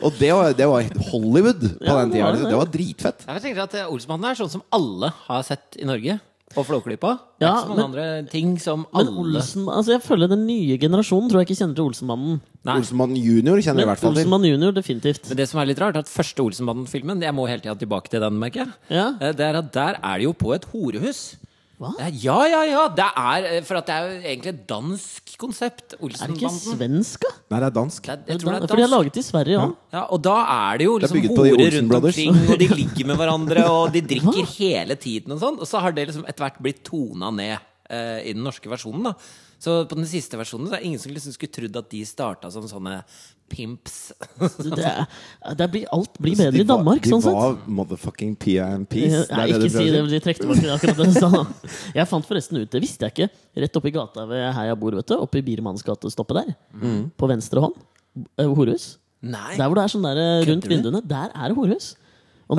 Og 0.00 0.14
det 0.16 0.30
var, 0.32 0.54
det 0.56 0.64
var 0.66 0.86
Hollywood 1.10 1.60
på 1.60 1.84
Ja, 1.84 1.98
den 2.00 2.12
tida. 2.14 2.24
det. 2.24 2.32
liksom. 2.38 2.48
Det 2.50 2.58
var 2.58 2.70
dritfett. 2.72 3.24
Jeg 3.28 3.42
tenker 3.44 3.66
at 3.66 3.74
Olsmannen 3.84 4.30
er 4.30 4.38
sånn 4.38 4.48
som 4.54 4.62
alle 4.72 5.10
har 5.26 5.42
sett 5.44 5.76
i 5.76 5.84
Norge. 5.84 6.14
På 6.50 6.64
Flåklypa. 6.66 7.12
Det 7.38 7.46
er 7.46 7.46
Ja, 7.46 7.50
ikke 7.54 7.62
så 7.62 7.68
mange 7.68 7.76
men- 7.76 7.84
andre 8.00 8.30
ting 8.30 8.58
som 8.58 8.86
alle 8.92 9.10
Olsen, 9.10 9.66
altså 9.70 9.92
jeg 9.94 10.02
føler 10.02 10.28
den 10.28 10.46
nye 10.48 10.76
generasjonen 10.78 11.30
tror 11.30 11.38
jeg 11.40 11.46
ikke 11.48 11.58
kjenner 11.62 11.76
til 11.76 11.84
Olsenmannen. 11.84 12.40
Nei. 12.64 12.74
Olsenmann 12.80 13.14
junior 13.16 13.56
kjenner 13.62 13.74
men, 13.76 13.84
i 13.86 13.90
hvert 13.92 13.98
fall 14.02 14.14
til. 14.14 14.24
Olsenmann 14.24 14.44
junior, 14.50 14.72
definitivt. 14.72 15.28
Men 15.28 15.36
det 15.36 15.48
som 15.48 15.60
er 15.60 15.66
litt 15.66 15.78
rart, 15.78 15.94
er 15.94 16.00
at 16.00 16.06
første 16.10 16.42
Olsenmannen-filmen 16.42 17.22
Jeg 17.22 17.32
må 17.34 17.46
hele 17.48 17.60
tida 17.62 17.76
tilbake 17.78 18.08
til 18.10 18.20
den, 18.20 18.34
merker 18.40 18.64
jeg. 18.64 18.68
Ja. 18.90 19.06
Eh, 19.20 19.32
Det 19.32 19.40
er 19.46 19.54
at 19.58 19.72
Der 19.72 19.94
er 20.02 20.18
det 20.18 20.24
jo 20.24 20.32
på 20.32 20.52
et 20.54 20.64
horehus. 20.72 21.36
Hva? 21.80 21.94
Ja, 22.12 22.34
ja, 22.44 22.60
ja! 22.68 22.80
Det 22.92 23.06
er, 23.08 23.44
eh, 23.48 23.62
for 23.64 23.78
at 23.78 23.86
det 23.88 23.94
er 23.94 24.04
jo 24.04 24.16
egentlig 24.20 24.50
et 24.52 24.64
dansk 24.68 25.30
konsept. 25.40 25.94
Er 25.96 26.10
det 26.12 26.36
ikke 26.36 26.50
svensk, 26.52 27.24
da? 27.24 27.30
Nei, 27.54 27.60
det 27.62 27.68
er 27.70 27.76
dansk. 27.78 28.04
Det 28.04 28.12
er, 28.12 28.18
jeg 28.34 28.42
tror 28.42 28.52
det 28.52 28.58
er 28.58 28.66
For 28.68 28.82
de 28.82 28.84
er 28.84 28.92
laget 28.92 29.16
i 29.16 29.24
Sverige 29.24 29.62
òg. 29.62 29.72
Ja, 29.96 30.02
og 30.12 30.20
da 30.26 30.36
er 30.44 30.82
det 30.82 30.90
jo 30.90 30.98
liksom 31.00 31.24
horer 31.38 31.72
rundt 31.78 31.96
omkring, 31.96 32.36
og 32.44 32.60
de 32.60 32.68
ligger 32.82 33.08
med 33.08 33.20
hverandre, 33.22 33.64
og 33.72 33.96
de 33.96 34.04
drikker 34.12 34.52
hele 34.58 34.98
tiden 35.00 35.32
og 35.32 35.40
sånn. 35.40 35.56
Og 35.56 35.70
så 35.72 35.80
har 35.80 35.96
det 35.96 36.10
liksom 36.10 36.28
etter 36.28 36.44
hvert 36.44 36.60
blitt 36.60 36.84
tona 36.84 37.32
ned 37.32 37.56
eh, 37.90 38.20
i 38.30 38.34
den 38.36 38.44
norske 38.46 38.70
versjonen, 38.70 39.10
da. 39.10 39.14
Så 39.60 39.82
på 39.90 39.98
den 39.98 40.06
siste 40.08 40.38
versjonen 40.40 40.70
så 40.70 40.78
er 40.78 40.80
det 40.80 40.88
ingen 40.88 41.02
som 41.02 41.12
liksom 41.12 41.34
skulle 41.36 41.52
trodd 41.52 41.74
at 41.76 41.90
de 41.92 42.00
starta 42.08 42.48
som 42.52 42.64
sånne 42.70 43.02
pimps. 43.50 44.12
Det, 44.38 44.92
det 45.58 45.66
blir, 45.72 45.84
alt 45.92 46.14
blir 46.22 46.38
bedre 46.38 46.62
i 46.62 46.66
Danmark, 46.66 47.02
de 47.04 47.10
sånn 47.12 47.24
sett. 47.24 47.34
var 47.34 47.58
motherfucking 47.66 48.36
PMPs. 48.40 49.26
Det 49.28 49.46
ikke 49.50 49.72
si 49.74 49.86
det, 49.90 50.00
men. 50.00 50.08
De 50.14 50.20
trekte 50.22 50.46
tilbake 50.46 50.70
akkurat 50.76 51.02
det 51.02 51.08
jeg 51.10 51.24
sa. 51.26 51.42
Jeg 51.98 52.08
fant 52.08 52.28
forresten 52.30 52.60
ut, 52.62 52.70
det 52.72 52.82
visste 52.86 53.08
jeg 53.08 53.16
ikke, 53.16 53.44
rett 53.66 53.78
oppi 53.82 53.92
gata 53.98 54.24
ved 54.30 54.46
her 54.56 54.70
jeg 54.70 54.80
bor, 54.80 54.96
vet 55.00 55.10
du. 55.10 55.16
Oppe 55.18 55.42
i 55.42 55.44
Biermanns 55.50 55.84
gatestoppet 55.84 56.40
der. 56.40 56.54
Mm. 56.78 57.02
På 57.18 57.28
venstre 57.30 57.66
hånd. 57.66 57.76
eh, 58.38 58.48
Horehus. 58.48 58.94
Nei! 59.20 59.58
Der 59.58 59.66
hvor 59.68 59.76
det 59.76 59.84
er 59.84 59.92
sånn 59.92 60.06
der 60.06 60.22
eh, 60.22 60.46
rundt 60.48 60.70
vinduene, 60.70 61.02
der 61.04 61.34
er 61.34 61.52
det 61.52 61.58
horehus. 61.58 61.92
Og 62.50 62.58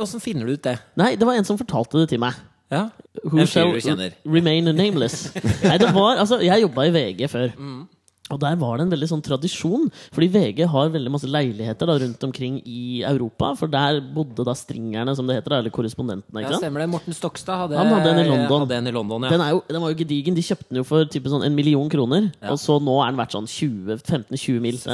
åssen 0.00 0.22
finner 0.22 0.46
du 0.46 0.54
ut 0.54 0.62
det? 0.64 0.78
Nei, 0.96 1.14
det 1.18 1.26
var 1.26 1.36
en 1.36 1.44
som 1.48 1.58
fortalte 1.58 2.00
det 2.00 2.12
til 2.14 2.22
meg. 2.22 2.36
Ja? 2.72 2.88
Who 3.24 3.38
En 3.38 3.46
fyr 3.46 3.52
shall 3.52 3.72
du 3.72 3.80
kjenner. 3.84 4.16
remain 4.28 4.68
nameless. 4.76 5.28
Nei, 5.64 5.78
det 5.80 5.92
var, 5.94 6.18
altså, 6.20 6.40
jeg 6.44 6.66
jobba 6.66 6.88
i 6.88 6.92
VG 6.94 7.30
før. 7.32 7.54
Mm. 7.56 7.86
Og 8.28 8.36
der 8.42 8.58
var 8.60 8.76
det 8.76 8.84
en 8.84 8.90
veldig 8.92 9.06
sånn 9.08 9.22
tradisjon. 9.24 9.86
Fordi 10.12 10.28
VG 10.34 10.66
har 10.68 10.90
veldig 10.92 11.12
masse 11.14 11.28
leiligheter 11.30 11.88
da, 11.88 11.94
rundt 12.02 12.26
omkring 12.26 12.58
i 12.68 13.00
Europa. 13.08 13.54
For 13.56 13.72
der 13.72 14.02
bodde 14.14 14.44
da 14.44 14.52
stringerne, 14.58 15.14
som 15.16 15.28
det 15.28 15.38
heter. 15.38 15.54
da, 15.54 15.60
Eller 15.62 15.72
korrespondentene. 15.72 16.34
Ja, 16.36 16.44
ikke 16.44 16.58
sant? 16.58 16.66
stemmer 16.66 16.84
det. 16.84 16.90
Morten 16.92 17.16
Stokstad 17.16 17.62
hadde, 17.64 17.78
Han 17.80 17.94
hadde 17.94 18.12
en 18.12 18.20
i 18.20 18.28
London. 18.28 18.66
Hadde 18.66 18.80
en 18.82 18.92
i 18.92 18.94
London 18.98 19.24
ja. 19.24 19.32
Den, 19.32 19.46
er 19.46 19.56
jo, 19.56 19.62
den 19.70 19.80
var 19.80 19.94
jo 19.94 20.00
gedigen. 20.02 20.36
De 20.36 20.44
kjøpte 20.44 20.68
den 20.68 20.82
jo 20.82 20.86
for 20.88 21.08
type 21.08 21.32
sånn 21.32 21.46
en 21.48 21.56
million 21.56 21.88
kroner. 21.88 22.28
Og 22.52 22.60
så 22.60 22.76
nå 22.82 23.00
er 23.00 23.14
den 23.14 23.22
verdt 23.22 23.38
sånn 23.38 23.48
15-20 23.48 24.60
mil. 24.66 24.76
Så 24.76 24.92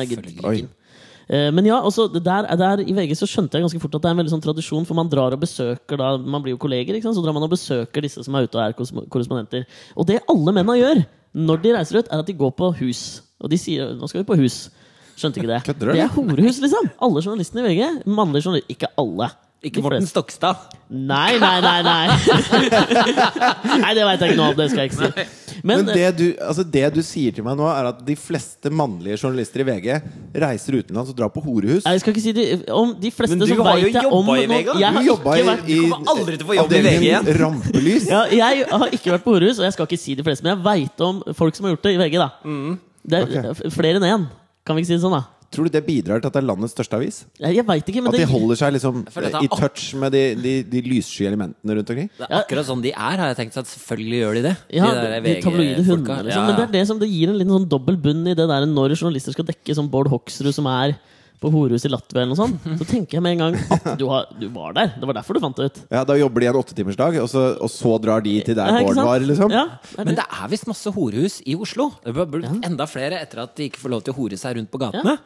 Eh, 1.28 1.50
Men 1.50 1.66
ja, 1.66 1.80
også 1.80 2.08
der, 2.12 2.48
der 2.56 2.84
i 2.84 2.92
VG 2.92 3.16
så 3.16 3.28
skjønte 3.28 3.56
jeg 3.56 3.64
ganske 3.64 3.80
fort 3.80 3.94
at 3.94 4.02
det 4.02 4.10
er 4.10 4.16
en 4.16 4.22
veldig 4.22 4.34
sånn 4.34 4.44
tradisjon, 4.44 4.86
for 4.86 4.94
man 4.98 5.08
drar 5.08 5.32
og 5.32 5.40
besøker 5.40 6.00
da 6.00 6.16
Man 6.18 6.42
blir 6.42 6.54
jo 6.54 6.62
kolleger, 6.62 7.00
så 7.00 7.22
drar 7.24 7.34
man 7.36 7.46
og 7.46 7.52
besøker 7.54 8.04
disse 8.04 8.22
som 8.24 8.34
er 8.34 8.46
ute 8.46 8.58
og 8.58 8.64
er 8.64 9.06
korrespondenter. 9.08 9.66
Og 9.96 10.06
det 10.06 10.22
alle 10.28 10.52
mennene 10.52 10.80
gjør 10.80 11.04
når 11.34 11.62
de 11.62 11.74
reiser 11.74 11.98
ut, 11.98 12.08
er 12.10 12.22
at 12.22 12.26
de 12.26 12.36
går 12.38 12.52
på 12.54 12.70
hus. 12.78 13.22
Og 13.42 13.50
de 13.50 13.58
sier 13.58 13.94
'nå 13.94 14.06
skal 14.08 14.22
vi 14.22 14.28
på 14.30 14.38
hus'. 14.38 14.70
Skjønte 15.16 15.38
ikke 15.38 15.50
det. 15.50 15.62
Det 15.94 16.00
er 16.02 16.10
horehus, 16.10 16.60
liksom. 16.60 16.90
Alle 17.02 17.22
journalistene 17.22 17.62
i 17.62 17.68
VG. 17.70 18.02
Mannlige 18.06 18.42
journalister. 18.44 18.70
Ikke 18.70 18.88
alle. 18.98 19.30
Ikke 19.64 19.80
Morten. 19.84 20.04
Stokstad. 20.06 20.66
Nei, 20.92 21.38
nei, 21.40 21.56
nei, 21.64 21.78
nei. 21.82 22.08
nei, 23.82 23.92
det 23.96 24.04
veit 24.04 24.20
jeg 24.20 24.34
ikke 24.34 24.36
noe 24.36 24.50
om. 24.52 24.58
Det 24.58 24.66
skal 24.70 24.82
jeg 24.84 24.90
ikke 24.92 24.98
si. 25.00 25.24
Men, 25.64 25.80
Men 25.80 25.88
det 25.96 26.08
du, 26.18 26.24
altså 26.44 26.64
det 26.68 26.84
du 26.92 27.00
sier 27.06 27.32
til 27.32 27.46
meg 27.46 27.56
nå, 27.56 27.64
er 27.70 27.88
at 27.88 28.02
de 28.04 28.16
fleste 28.18 28.68
mannlige 28.68 29.16
journalister 29.22 29.62
i 29.64 29.66
VG 29.70 29.88
reiser 30.44 30.76
utenlands 30.82 31.12
og 31.14 31.16
drar 31.16 31.32
på 31.32 31.40
horehus. 31.46 31.86
Nei, 31.86 31.94
Jeg 31.96 32.04
skal 32.04 32.14
ikke 32.14 32.24
si 32.26 32.34
de, 32.36 32.46
om 32.74 32.92
de 33.00 33.12
fleste 33.14 33.38
Men 33.38 33.44
du 33.44 33.48
som 33.48 33.64
har 33.64 33.80
jo 33.80 33.92
jobba 33.94 34.36
i 34.42 34.46
VG, 34.50 34.72
Du 34.74 35.08
jobba 35.08 35.36
i, 35.38 35.46
vært 35.48 35.70
i 35.70 35.78
kommer 35.80 36.14
aldri 36.14 36.36
til 36.36 36.44
å 36.46 36.50
få 36.50 36.58
jobb 36.58 36.74
i 36.76 36.82
VG 36.88 37.08
igjen. 37.08 37.30
Rampelys. 37.40 38.08
ja, 38.12 38.24
Jeg 38.34 38.66
har 38.70 38.96
ikke 38.98 39.14
vært 39.16 39.24
på 39.24 39.36
horehus, 39.38 39.62
og 39.62 39.68
jeg 39.68 39.78
skal 39.78 39.88
ikke 39.88 40.02
si 40.04 40.18
de 40.18 40.26
fleste, 40.26 40.44
men 40.44 40.56
jeg 40.56 40.64
veit 40.66 41.06
om 41.08 41.22
folk 41.38 41.56
som 41.56 41.68
har 41.68 41.76
gjort 41.76 41.88
det 41.88 41.94
i 41.96 42.02
VG. 42.02 42.18
da 42.20 42.30
Det 43.04 43.22
er 43.22 43.30
okay. 43.54 43.72
flere 43.72 44.02
enn 44.02 44.10
én, 44.10 44.28
kan 44.64 44.76
vi 44.76 44.84
ikke 44.84 44.92
si 44.92 44.98
det 44.98 45.04
sånn, 45.06 45.16
da? 45.16 45.24
Tror 45.54 45.68
du 45.68 45.72
det 45.74 45.84
bidrar 45.86 46.22
til 46.22 46.30
at 46.30 46.36
det 46.36 46.40
er 46.42 46.46
landets 46.48 46.74
største 46.74 46.98
avis? 46.98 47.20
Jeg, 47.38 47.56
jeg 47.60 47.66
vet 47.68 47.90
ikke, 47.92 48.02
men 48.02 48.10
At 48.10 48.18
de 48.18 48.22
det, 48.24 48.30
holder 48.32 48.58
seg 48.58 48.74
liksom 48.74 49.00
i 49.06 49.48
touch 49.54 49.86
med 50.00 50.14
de, 50.14 50.22
de, 50.40 50.54
de 50.66 50.82
lyssky 50.86 51.28
elementene 51.28 51.78
rundt 51.78 51.92
omkring? 51.94 52.10
Det 52.18 52.26
er 52.26 52.36
akkurat 52.40 52.68
sånn 52.68 52.84
de 52.84 52.92
er, 52.92 53.18
har 53.22 53.30
jeg 53.30 53.40
tenkt 53.40 53.58
at 53.62 53.70
selvfølgelig 53.70 54.22
gjør 54.22 54.38
de 54.38 54.44
det. 54.48 54.54
ja, 54.80 54.90
de, 54.90 55.20
de, 55.24 55.34
tabloide 55.44 55.86
hundene, 55.86 56.20
liksom. 56.26 56.34
Ja, 56.34 56.46
Men 56.48 56.58
det 56.58 56.66
er 56.66 56.72
det 56.74 56.84
som 56.90 57.02
det 57.02 57.10
gir 57.12 57.30
en 57.30 57.38
liten 57.40 57.54
sånn 57.54 57.68
dobbel 57.70 58.00
bunn 58.08 58.24
i 58.26 58.36
det 58.36 58.48
der 58.50 58.68
når 58.68 58.96
journalister 58.98 59.36
skal 59.36 59.46
dekke 59.48 59.78
som 59.78 59.90
Bård 59.90 60.10
Hoksrud, 60.12 60.50
som 60.56 60.68
er 60.70 60.96
på 61.42 61.50
horehus 61.52 61.84
i 61.84 61.90
Latvia 61.92 62.22
eller 62.22 62.32
noe 62.34 62.38
sånt. 62.38 62.62
Så 62.80 62.86
tenker 62.88 63.18
jeg 63.18 63.22
med 63.24 63.34
en 63.34 63.40
gang 63.42 63.56
at 63.76 63.88
du, 64.00 64.06
har, 64.08 64.28
du 64.40 64.46
var 64.54 64.72
der. 64.76 64.92
Det 65.00 65.08
var 65.10 65.18
derfor 65.18 65.36
du 65.36 65.40
fant 65.42 65.56
det 65.60 65.66
ut. 65.70 65.80
Ja, 65.92 66.04
Da 66.08 66.16
jobber 66.16 66.40
de 66.40 66.46
en 66.52 66.58
åttetimersdag, 66.60 67.18
og, 67.22 67.28
så- 67.28 67.56
og 67.60 67.68
så 67.72 67.94
drar 68.00 68.22
de 68.24 68.36
til 68.46 68.54
der 68.56 68.70
Ja, 68.70 68.78
ikke 68.84 68.94
sant? 68.94 69.06
var, 69.10 69.18
liksom? 69.28 69.50
Ja, 69.52 69.64
det 69.82 69.98
er 69.98 70.04
Men 70.04 70.14
det. 70.14 70.16
det 70.22 70.28
er 70.42 70.48
visst 70.54 70.66
masse 70.70 70.92
horehus 70.94 71.40
i 71.46 71.56
Oslo. 71.56 71.90
Det 72.04 72.14
burde 72.14 72.30
blitt 72.38 72.64
enda 72.70 72.86
flere 72.88 73.20
etter 73.20 73.42
at 73.44 73.54
de 73.56 73.68
ikke 73.68 73.82
får 73.82 73.90
lov 73.96 74.04
til 74.06 74.14
å 74.14 74.16
hore 74.22 74.38
seg 74.40 74.56
rundt 74.56 74.70
på 74.72 74.80
gatene. 74.80 75.18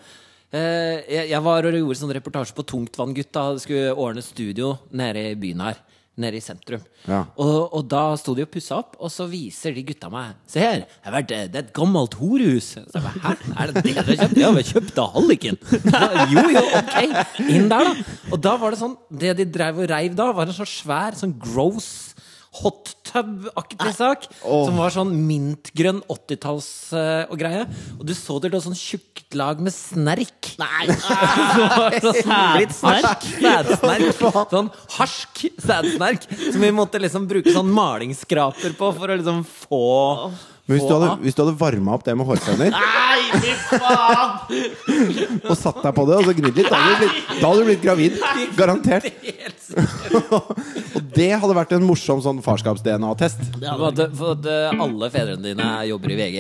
Eh, 0.50 1.04
jeg, 1.12 1.28
jeg 1.30 1.42
var 1.44 1.66
og 1.68 1.74
gjorde 1.76 1.98
sånn 2.00 2.14
reportasje 2.16 2.54
på 2.56 2.64
Tungtvanngutta. 2.64 3.42
Skulle 3.60 3.92
ordne 3.94 4.22
studio 4.24 4.78
nede 4.96 5.26
i 5.30 5.34
byen 5.38 5.60
her. 5.60 5.76
Nede 6.18 6.40
i 6.40 6.42
sentrum. 6.42 6.82
Ja. 7.06 7.20
Og, 7.38 7.74
og 7.78 7.84
da 7.90 8.02
sto 8.18 8.34
de 8.34 8.42
og 8.42 8.50
pussa 8.50 8.80
opp, 8.80 8.96
og 8.98 9.12
så 9.14 9.28
viser 9.30 9.76
de 9.76 9.84
gutta 9.86 10.10
meg 10.10 10.34
Se 10.50 10.62
her, 10.62 10.82
vært, 11.06 11.30
det 11.30 11.54
er 11.54 11.66
et 11.66 11.72
gammelt 11.76 12.16
horehus. 12.18 12.72
Så 12.74 12.98
jeg 12.98 13.04
bare, 13.04 13.22
Hæ? 13.22 13.34
Er 13.54 13.72
det 13.72 13.84
det 13.86 13.94
har 13.96 14.08
kjøpt? 14.10 14.40
Ja, 14.42 14.50
vi 14.50 14.62
har 14.62 14.68
kjøpt 14.72 15.00
av 15.02 15.12
Halliken. 15.14 15.60
Jo, 16.32 16.42
jo, 16.52 16.64
ok. 16.80 16.96
Inn 17.46 17.70
der, 17.70 17.86
da. 17.86 18.16
Og 18.34 18.42
da 18.42 18.56
var 18.60 18.74
det 18.74 18.80
sånn 18.80 18.96
Det 19.08 19.32
de 19.38 19.46
drev 19.54 19.78
og 19.82 19.88
reiv 19.90 20.16
da, 20.18 20.28
var 20.34 20.50
en 20.50 20.56
sånn 20.56 20.68
svær, 20.68 21.16
sånn 21.18 21.36
gross 21.40 21.90
hot 22.58 22.94
tub-aktig 23.08 23.92
sak. 23.96 24.26
Som 24.42 24.78
var 24.80 24.92
sånn 24.94 25.12
mintgrønn 25.28 26.00
80-talls 26.10 26.68
uh, 26.96 27.24
og 27.28 27.38
greie. 27.40 27.64
Og 27.98 28.04
du 28.08 28.14
så 28.16 28.38
det 28.42 28.52
lå 28.52 28.60
sånn 28.64 28.76
tjukt 28.78 29.36
lag 29.38 29.60
med 29.62 29.74
snerk. 29.74 30.52
Nei, 30.60 30.88
Sædsnerk? 32.18 33.26
Sædsnerk. 33.40 34.22
Sånn 34.52 34.70
harsk 34.98 35.44
sædsnerk. 35.60 36.28
Som 36.48 36.64
vi 36.64 36.72
måtte 36.74 37.00
liksom 37.02 37.28
bruke 37.30 37.52
sånn 37.54 37.72
malingsskraper 37.74 38.76
på 38.78 38.92
for 38.96 39.12
å 39.12 39.18
liksom 39.18 39.44
få 39.46 39.84
Men 40.68 40.76
hvis 40.76 40.84
du 40.84 40.92
hadde, 40.92 41.10
hvis 41.24 41.32
du 41.36 41.40
hadde 41.40 41.56
varma 41.56 41.94
opp 41.96 42.02
det 42.04 42.12
med 42.18 42.28
hårføner 42.28 42.74
Nei, 42.76 43.22
fy 43.40 43.52
faen! 43.70 44.32
og 45.48 45.54
satt 45.56 45.78
deg 45.80 45.94
på 45.96 46.04
det 46.08 46.18
og 46.18 46.26
så 46.28 46.34
gnidd 46.36 46.58
litt, 46.60 46.68
da 46.68 46.76
hadde 46.82 46.92
du 46.92 46.98
blitt, 47.00 47.16
da 47.38 47.44
hadde 47.46 47.60
du 47.60 47.68
blitt 47.70 47.84
gravid. 47.84 48.12
Garantert. 48.58 49.04
Og 50.98 51.02
det 51.14 51.28
hadde 51.40 51.56
vært 51.56 51.72
en 51.76 51.84
morsom 51.86 52.20
sånn 52.24 52.40
farskaps-DNA-test. 52.44 53.40
For 53.60 53.86
at, 53.90 54.02
for 54.16 54.34
at 54.36 54.48
eh, 54.48 54.82
alle 54.84 55.10
fedrene 55.12 55.44
dine 55.50 55.68
jobber 55.90 56.14
i 56.14 56.18
VG. 56.22 56.36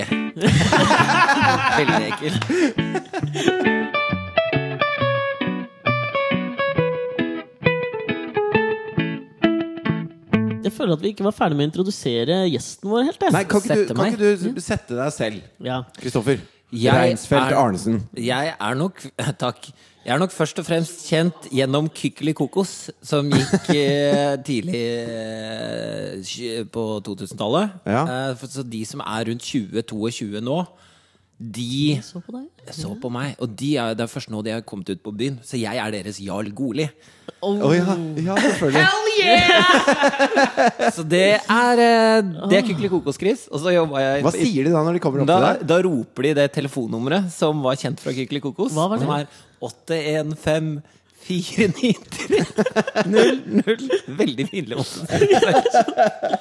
Veldig 1.78 2.04
ekkelt. 2.12 3.98
Jeg 10.68 10.76
føler 10.76 10.98
at 10.98 11.02
vi 11.02 11.14
ikke 11.14 11.26
var 11.26 11.34
ferdig 11.36 11.58
med 11.58 11.66
å 11.66 11.70
introdusere 11.72 12.38
gjesten 12.52 12.92
vår 12.92 13.08
helt. 13.08 13.26
Nei, 13.34 13.42
kan 13.48 13.64
ikke, 13.64 13.80
du, 13.80 13.96
kan 13.96 14.12
ikke 14.12 14.54
du 14.58 14.62
sette 14.62 14.96
deg 14.98 15.12
selv? 15.16 15.66
Kristoffer. 15.98 16.44
Ja. 16.68 16.98
Reinsfeldt 17.00 17.54
Arnesen. 17.56 18.02
Jeg 18.12 18.52
er 18.52 18.74
nok 18.76 19.00
Takk. 19.44 19.70
Jeg 20.04 20.14
er 20.14 20.20
nok 20.20 20.32
først 20.32 20.60
og 20.60 20.64
fremst 20.64 21.02
kjent 21.08 21.48
gjennom 21.52 21.88
Kykkeli 21.92 22.32
Kokos, 22.36 22.88
som 23.04 23.28
gikk 23.28 23.66
eh, 23.76 24.36
tidlig 24.44 24.78
eh, 24.80 26.62
på 26.72 26.84
2000-tallet. 27.04 27.74
Ja. 27.84 28.04
Eh, 28.30 28.44
så 28.48 28.64
de 28.64 28.80
som 28.88 29.02
er 29.04 29.28
rundt 29.28 29.44
20-22 29.44 30.40
nå, 30.44 30.62
de 31.38 32.00
Så 32.02 32.18
på 32.18 32.32
deg. 32.34 32.46
så 32.74 32.90
på 32.98 33.10
meg. 33.14 33.36
Og 33.38 33.48
de 33.54 33.76
er, 33.78 33.94
det 33.94 34.02
er 34.02 34.10
først 34.10 34.30
nå 34.32 34.40
de 34.42 34.50
har 34.56 34.64
kommet 34.66 34.90
ut 34.90 35.02
på 35.04 35.12
byen. 35.14 35.38
Så 35.46 35.54
jeg 35.60 35.78
er 35.78 35.92
deres 35.94 36.18
Jarl 36.18 36.50
Goli. 36.50 36.88
Å 37.38 37.52
ja, 37.70 37.94
ja, 38.18 38.34
selvfølgelig. 38.42 38.86
Så 40.96 41.04
det 41.06 41.38
er 41.38 41.82
eh, 41.84 42.30
Det 42.50 42.58
er 42.58 42.64
Kykeli 42.66 42.90
Kokos-Chris. 42.90 43.46
Og 43.52 43.62
så 43.62 43.70
jobba 43.76 44.02
jeg 44.02 44.24
Hva 44.26 44.32
sier 44.34 44.66
de 44.66 44.72
da 44.74 44.82
når 44.82 44.98
de 44.98 45.02
kommer 45.04 45.22
opp 45.22 45.30
da, 45.30 45.36
til 45.38 45.46
deg? 45.46 45.68
da 45.70 45.78
roper 45.86 46.26
de 46.28 46.32
det 46.40 46.46
telefonnummeret 46.56 47.30
som 47.34 47.62
var 47.62 47.78
kjent 47.78 48.02
fra 48.02 48.14
Kykeli 48.16 48.42
Kokos. 48.42 48.74
Hva 48.74 48.88
var 48.90 48.98
det? 48.98 49.06
Som 49.06 49.14
er 49.14 49.26
815 49.62 50.82
493 51.28 52.42
00. 53.06 53.88
Veldig 54.20 54.46
pinlig. 54.50 54.78
måte 54.78 54.84
å 54.84 54.84
si 54.88 55.28
det. 55.28 56.38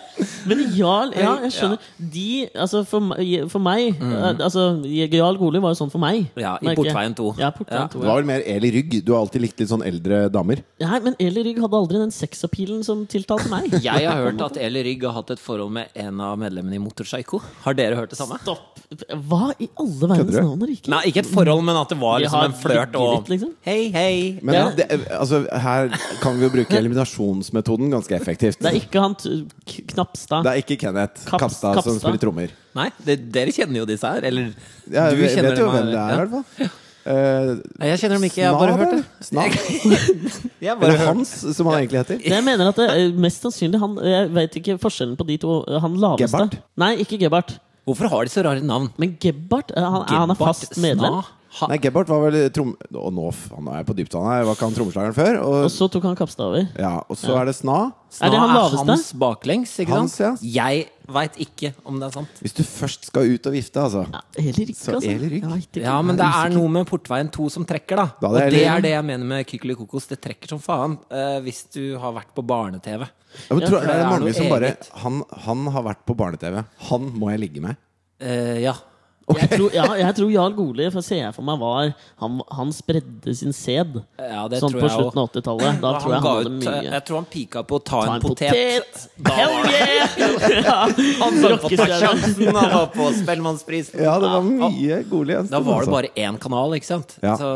Men 0.47 0.61
Jarl, 0.77 1.11
ja, 1.17 1.33
jeg 1.45 1.53
skjønner. 1.57 1.89
De, 1.97 2.27
altså 2.55 2.81
for, 2.87 3.11
for 3.51 3.63
meg 3.63 3.99
mm. 3.99 4.13
altså, 4.43 4.63
Jarl 4.87 5.37
Goli 5.39 5.61
var 5.63 5.73
jo 5.73 5.79
sånn 5.81 5.91
for 5.93 6.01
meg. 6.01 6.29
Ja, 6.39 6.55
i 6.61 6.69
merker. 6.69 6.87
Portveien 6.87 7.17
2. 7.17 7.27
Ja, 7.41 7.51
Portveien 7.55 7.83
Ja. 7.83 7.89
2 7.91 7.99
Det 7.99 8.05
Du 8.05 8.09
var 8.09 8.21
vel 8.21 8.29
mer 8.29 8.45
Eli 8.55 8.71
Rygg. 8.77 8.97
Du 9.05 9.13
har 9.13 9.25
alltid 9.25 9.43
likt 9.43 9.61
litt 9.61 9.71
sånn 9.71 9.83
eldre 9.87 10.23
damer. 10.33 10.63
Nei, 10.83 10.99
men 11.03 11.17
Eli 11.23 11.43
Rygg 11.49 11.61
hadde 11.63 11.81
aldri 11.81 12.01
den 12.01 12.13
sexappealen 12.15 12.83
som 12.87 13.03
tiltalte 13.09 13.51
meg. 13.51 13.75
Jeg 13.87 14.07
har 14.07 14.23
hørt 14.23 14.43
at 14.47 14.59
Eli 14.61 14.85
Rygg 14.91 15.05
har 15.09 15.17
hatt 15.19 15.35
et 15.35 15.43
forhold 15.43 15.73
med 15.77 15.91
en 15.97 16.23
av 16.23 16.37
medlemmene 16.41 16.79
i 16.79 16.83
Motorpsycho. 16.83 17.41
Har 17.65 17.77
dere 17.77 17.99
hørt 17.99 18.13
det 18.13 18.19
samme? 18.19 18.39
Stopp! 18.43 18.79
Hva 19.27 19.51
i 19.59 19.67
alle 19.81 20.07
verdens 20.07 20.37
navn 20.39 20.69
Ikke... 20.71 20.91
Nei, 20.93 21.01
ikke 21.09 21.19
et 21.25 21.31
forhold, 21.31 21.63
men 21.67 21.75
at 21.75 21.91
det 21.91 21.97
var 21.99 22.21
liksom 22.23 22.45
en 22.47 22.55
flørt 22.55 22.95
og 22.95 23.17
litt, 23.17 23.31
liksom. 23.35 23.51
Hei, 23.67 23.79
hei. 23.91 24.13
Men 24.41 24.55
Ja. 24.57 24.67
Det, 24.77 24.85
altså, 25.17 25.41
her 25.63 25.89
kan 26.21 26.37
vi 26.39 26.47
jo 26.47 26.51
bruke 26.53 26.77
eliminasjonsmetoden 26.81 27.91
ganske 27.93 28.15
effektivt. 28.17 28.59
Det 28.63 28.71
er 28.71 28.79
ikke 28.79 29.03
han 29.03 29.15
K- 29.17 29.83
Knapstad. 29.93 30.43
Det 30.47 30.53
er 30.53 30.61
ikke 30.63 30.77
Kenneth 30.85 31.23
Kaps- 31.27 31.41
Kapstad 31.45 31.81
som 31.83 31.99
spiller 32.01 32.21
trommer. 32.21 32.53
Nei, 32.77 32.89
det, 33.05 33.19
dere 33.33 33.53
kjenner 33.55 33.81
jo 33.83 33.87
disse 33.89 34.07
her. 34.09 34.25
Eller 34.29 34.51
Ja, 34.89 35.09
du 35.11 35.23
kjenner 35.23 35.51
vet 35.53 35.63
jo 35.63 35.65
dem 35.67 35.73
hvem 35.77 35.89
det 35.93 36.03
er, 36.03 36.13
i 36.13 36.19
hvert 36.21 36.35
fall. 36.35 36.75
Eh, 37.07 37.51
Nei, 37.79 37.87
Jeg 37.93 37.99
kjenner 38.01 38.17
dem 38.19 38.25
ikke, 38.27 38.41
jeg 38.41 38.49
har 38.51 38.57
bare 38.59 38.73
hørt 38.81 38.95
det. 38.97 39.03
Snar? 39.23 39.53
Sna? 39.55 39.99
Jeg 40.67 40.73
bare 40.81 40.89
Eller 40.91 41.05
Hans, 41.07 41.29
som 41.55 41.69
han 41.69 41.77
egentlig 41.79 42.01
heter. 42.01 42.19
Jeg 42.33 42.43
mener 42.43 42.71
at 42.73 42.81
det 42.81 42.87
er 42.91 43.13
mest 43.27 43.45
sannsynlig 43.45 43.79
han 43.79 43.93
Jeg 44.03 44.33
vet 44.35 44.57
ikke 44.59 44.75
forskjellen 44.83 45.15
på 45.19 45.27
de 45.29 45.37
to. 45.39 45.53
Han 45.85 45.95
laveste. 46.03 46.25
Gebhardt? 46.27 46.57
Nei, 46.83 46.91
ikke 47.05 47.19
Gebhardt. 47.21 47.55
Hvorfor 47.87 48.09
har 48.11 48.27
de 48.27 48.33
så 48.33 48.43
rare 48.43 48.59
navn? 48.59 48.89
Men 48.99 49.13
Gebhardt 49.23 49.71
eh, 49.71 49.87
han, 49.87 50.03
han 50.11 50.33
er 50.35 50.39
fast 50.41 50.75
medlem. 50.83 51.21
Sna? 51.21 51.36
Ha, 51.57 51.67
Nei, 51.71 51.77
Gebhardt 51.81 52.09
var 52.11 52.21
vel 52.27 52.35
trom... 52.53 52.73
Og 52.93 53.13
nå 53.13 53.29
han 53.55 53.69
er 53.73 53.85
på 53.87 53.95
dyptvann 53.97 54.27
her. 54.29 54.43
Var 54.45 54.57
ikke 54.57 54.67
han 54.67 54.75
trommeslageren 54.75 55.15
før? 55.17 55.39
Og 55.41 55.55
Og, 55.63 55.71
så 55.73 55.87
tok 55.91 56.05
han 56.05 56.17
Kapstad 56.19 56.57
ja, 56.77 56.97
og 57.01 57.17
så 57.17 57.33
er 57.39 57.49
det 57.49 57.55
Sna. 57.57 57.77
Sna 58.13 58.27
Er 58.27 58.33
det 58.33 58.41
han 58.41 58.53
er 58.55 58.75
hans 58.77 59.07
baklengs, 59.17 59.73
ikke 59.81 59.95
Hans, 59.95 60.15
sant? 60.19 60.43
Jeg 60.45 60.85
veit 61.11 61.37
ikke 61.41 61.71
om 61.87 61.97
det 61.99 62.09
er 62.09 62.15
sant. 62.17 62.41
Hvis 62.43 62.55
du 62.57 62.61
først 62.67 63.07
skal 63.09 63.31
ut 63.33 63.49
og 63.49 63.55
vifte, 63.55 63.81
altså. 63.81 64.03
Ja, 64.11 64.21
eller 64.37 64.59
Rygg, 64.59 64.73
Så 64.77 64.95
altså. 64.97 65.13
Rygg? 65.23 65.47
Jeg. 65.47 65.83
Ja, 65.83 65.95
men 66.05 66.19
det 66.19 66.27
er 66.27 66.53
noe 66.53 66.73
med 66.77 66.87
Portveien 66.89 67.31
2 67.33 67.47
som 67.57 67.65
trekker, 67.67 68.03
da. 68.03 68.07
Da 68.21 68.31
Og 68.31 68.37
det 68.37 68.43
er 68.45 68.55
det 68.55 68.65
er 68.73 68.83
det 68.85 68.93
jeg 68.93 69.07
mener 69.09 69.31
med 69.33 69.47
Kykeli 69.49 69.77
Kokos. 69.79 70.09
Det 70.11 70.19
trekker 70.23 70.53
som 70.53 70.61
faen 70.63 70.99
uh, 71.09 71.39
hvis 71.45 71.63
du 71.73 71.97
har 72.01 72.13
vært 72.19 72.35
på 72.37 72.45
barne-TV. 72.47 73.07
Ja, 73.07 73.55
men 73.57 73.65
tror, 73.65 73.79
for 73.79 73.87
er 73.87 73.89
det 73.89 74.03
er 74.03 74.11
mange 74.13 74.35
som 74.37 74.51
bare 74.51 74.75
han, 75.03 75.23
han 75.47 75.65
har 75.73 75.89
vært 75.89 76.05
på 76.07 76.15
barne-TV. 76.17 76.61
Han 76.91 77.09
må 77.17 77.33
jeg 77.33 77.43
ligge 77.47 77.65
med. 77.65 77.81
Uh, 78.21 78.57
ja. 78.61 78.77
Jeg, 79.27 79.49
tror, 79.51 79.73
ja, 79.75 79.85
jeg 79.99 80.15
tror 80.15 80.29
Jarl 80.31 80.53
Goli 80.55 80.85
for 80.93 81.03
ser 81.03 81.17
jeg 81.19 81.33
for 81.35 81.43
meg 81.43 81.57
var 81.59 81.89
Han, 82.21 82.37
han 82.47 82.69
spredde 82.71 83.33
sin 83.35 83.51
sæd. 83.51 83.97
ja, 84.21 84.45
Sånn 84.55 84.71
på 84.77 84.87
slutten 84.87 85.19
av 85.19 85.27
80-tallet. 85.27 85.81
Da 85.83 85.91
tror 85.99 86.13
jeg 86.13 86.21
han 86.21 86.27
hadde 86.29 86.53
ut, 86.53 86.55
mye 86.61 86.83
Jeg 86.85 87.01
tror 87.09 87.19
han 87.19 87.27
pika 87.33 87.63
på 87.67 87.79
å 87.81 87.83
ta, 87.83 87.99
Ta 88.07 88.15
en 88.15 88.23
potet. 88.23 89.03
Da 89.19 89.35
Hell 89.35 89.51
var 89.57 89.67
det- 89.67 89.81
yeah! 89.83 90.63
ja. 90.69 90.77
Han 91.25 91.41
var 91.43 91.57
på 91.65 91.73
sjansen, 91.75 92.55
han 92.55 92.71
var 92.77 92.87
på 92.95 93.09
Spellemannsprisen. 93.19 93.99
Ja, 93.99 94.15
det 94.23 94.31
var 94.31 94.47
mye 94.47 95.01
Goli. 95.11 95.41
Da 95.51 95.59
var 95.59 95.83
det 95.83 95.91
bare 95.97 96.13
én 96.15 96.39
kanal, 96.39 96.77
ikke 96.79 96.91
sant? 96.93 97.17
Ja. 97.19 97.35
Så 97.35 97.51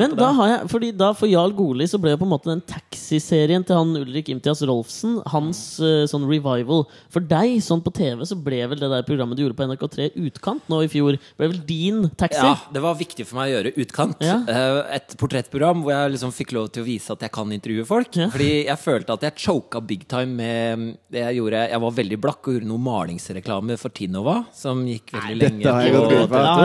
Men 0.00 0.14
da 0.18 0.30
har 0.36 0.48
jeg 0.50 0.70
Fordi 0.72 0.90
da 0.96 1.10
for 1.16 1.30
Jarl 1.30 1.52
Goli 1.56 1.86
så 1.90 2.00
ble 2.00 2.14
jo 2.14 2.20
på 2.20 2.26
en 2.26 2.32
måte 2.32 2.50
den 2.50 2.62
taxiserien 2.66 3.64
til 3.66 3.78
han 3.78 3.94
Ulrik 4.00 4.30
Imtias 4.32 4.62
Rolfsen 4.66 5.18
hans 5.30 5.60
uh, 5.82 6.04
sånn 6.10 6.26
revival. 6.28 6.84
For 7.12 7.24
deg, 7.24 7.58
sånn 7.64 7.82
på 7.84 7.92
TV, 7.94 8.24
så 8.28 8.38
ble 8.38 8.62
vel 8.70 8.82
det 8.82 8.90
der 8.92 9.06
programmet 9.06 9.38
du 9.38 9.44
gjorde 9.44 9.58
på 9.58 9.68
NRK3 9.68 10.10
Utkant 10.26 10.70
nå 10.70 10.82
i 10.84 10.90
fjor, 10.90 11.18
ble 11.38 11.50
vel 11.52 11.60
din 11.68 12.02
taxi? 12.20 12.42
Ja, 12.42 12.56
det 12.72 12.82
var 12.84 12.98
viktig 12.98 13.26
for 13.28 13.40
meg 13.40 13.50
å 13.50 13.54
gjøre 13.56 13.74
Utkant. 13.84 14.24
Ja. 14.24 14.40
Uh, 14.48 14.80
Et 14.98 15.16
portrettprogram 15.20 15.84
hvor 15.84 15.94
jeg 15.94 16.14
liksom 16.16 16.34
fikk 16.34 16.54
lov 16.56 16.70
til 16.74 16.84
å 16.84 16.88
vise 16.88 17.14
at 17.14 17.24
jeg 17.26 17.34
kan 17.34 17.52
intervjue 17.54 17.86
folk. 17.88 18.12
Ja. 18.18 18.30
Fordi 18.32 18.50
jeg 18.66 18.80
følte 18.82 19.16
at 19.16 19.28
jeg 19.28 19.38
choka 19.46 19.82
big 19.84 20.06
time 20.10 20.36
med 20.40 20.86
det 21.12 21.24
jeg 21.24 21.40
gjorde. 21.40 21.64
Jeg 21.72 21.84
var 21.84 21.96
veldig 22.00 22.20
blakk 22.22 22.48
og 22.48 22.56
gjorde 22.56 22.70
noe 22.70 22.82
malingsreklame 22.84 23.78
for 23.80 23.94
Tinova, 23.94 24.36
som 24.56 24.82
gikk 24.88 25.14
veldig 25.16 25.38
lenge 25.38 25.60
dette 25.60 25.74
har 25.76 25.86
jeg 25.86 25.94
gått 25.96 26.12
glipp 26.12 26.34
av. 26.36 26.60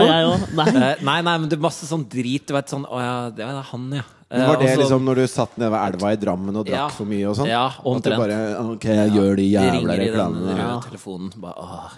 Nei. 0.56 0.66
Eh, 0.66 1.04
nei, 1.06 1.16
nei, 1.26 1.34
men 1.40 1.48
det 1.50 1.56
er 1.58 1.62
masse 1.62 1.88
sånn 1.88 2.04
drit. 2.10 2.46
Du 2.48 2.54
vet 2.56 2.72
sånn 2.72 2.86
Å 2.96 3.00
ja, 3.04 3.16
det 3.36 3.44
er 3.44 3.62
han, 3.70 3.88
ja. 4.00 4.04
Men 4.26 4.42
Var 4.48 4.56
det 4.58 4.66
Også, 4.66 4.78
liksom 4.80 5.04
når 5.06 5.18
du 5.20 5.24
satt 5.30 5.52
nede 5.60 5.68
ved 5.70 5.82
elva 5.94 6.08
i 6.10 6.16
Drammen 6.18 6.56
og 6.58 6.64
drakk 6.66 6.74
Ja. 6.80 6.86
for 6.90 7.06
mye 7.06 7.28
og 7.30 7.36
sånn? 7.38 7.46
Ja, 7.46 7.66
At 7.70 7.84
du 7.84 7.90
omtrent. 7.92 8.18
bare 8.18 8.38
Ok, 8.72 8.86
jeg 8.90 9.12
gjør 9.14 9.36
de 9.38 9.44
jævla 9.52 9.74
ringer 9.76 10.00
i 10.02 10.08
den 10.16 10.34
røde 10.48 10.80
telefonen. 10.88 11.28
Bare, 11.44 11.54
åh, 11.62 11.92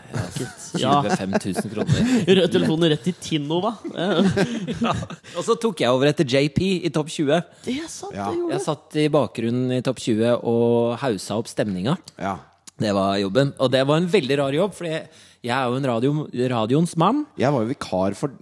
jeg 0.76 0.84
har 0.90 1.08
25 1.08 1.38
000 1.56 1.72
kroner. 1.72 2.10
Rød 2.40 2.52
telefon 2.52 2.84
rett 2.92 3.06
til 3.08 3.16
Tinnova. 3.24 3.72
Eh, 3.96 4.92
Og 5.38 5.46
så 5.46 5.56
tok 5.62 5.80
jeg 5.80 5.88
over 5.88 6.10
etter 6.10 6.28
JP 6.28 6.60
i 6.84 6.90
Topp 6.92 7.08
20. 7.14 7.40
Det 7.64 7.78
er 7.80 7.88
sant, 7.88 8.12
Ja. 8.12 8.28
det 8.28 8.36
gjorde 8.42 8.52
Jeg 8.58 8.64
satt 8.66 9.00
i 9.00 9.08
bakgrunnen 9.16 9.72
i 9.78 9.80
Topp 9.88 9.96
20 10.04 10.36
og 10.44 10.98
hausa 11.00 11.38
opp 11.40 11.48
stemninga. 11.48 11.96
Ja. 12.20 12.36
Det 12.78 12.92
var 12.94 13.16
jobben. 13.18 13.54
Og 13.58 13.72
det 13.72 13.86
var 13.88 13.96
en 13.96 14.06
veldig 14.12 14.36
rar 14.38 14.52
jobb, 14.54 14.74
for 14.76 14.84
jeg 14.84 15.08
er 15.48 15.64
jo 15.64 15.80
en 15.80 15.88
radio, 15.88 16.12
radioens 16.52 16.92
mann. 17.00 17.24
Jeg 17.40 17.50
var 17.56 17.64
jo 17.64 17.72
vikar 17.72 18.14
for 18.20 18.36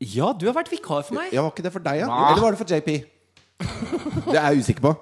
Ja, 0.00 0.32
du 0.38 0.46
har 0.46 0.54
vært 0.54 0.70
vikar 0.72 1.02
for 1.06 1.16
meg. 1.18 1.32
Ja, 1.34 1.42
Var 1.42 1.50
ikke 1.54 1.64
det 1.66 1.72
for 1.74 1.82
deg, 1.84 2.02
ja? 2.04 2.08
Eller 2.30 2.42
var 2.44 2.54
det 2.54 2.60
for 2.60 2.70
JP? 2.70 2.90
Det 4.30 4.36
er 4.38 4.50
jeg 4.52 4.62
usikker 4.64 4.82
på. 4.84 4.92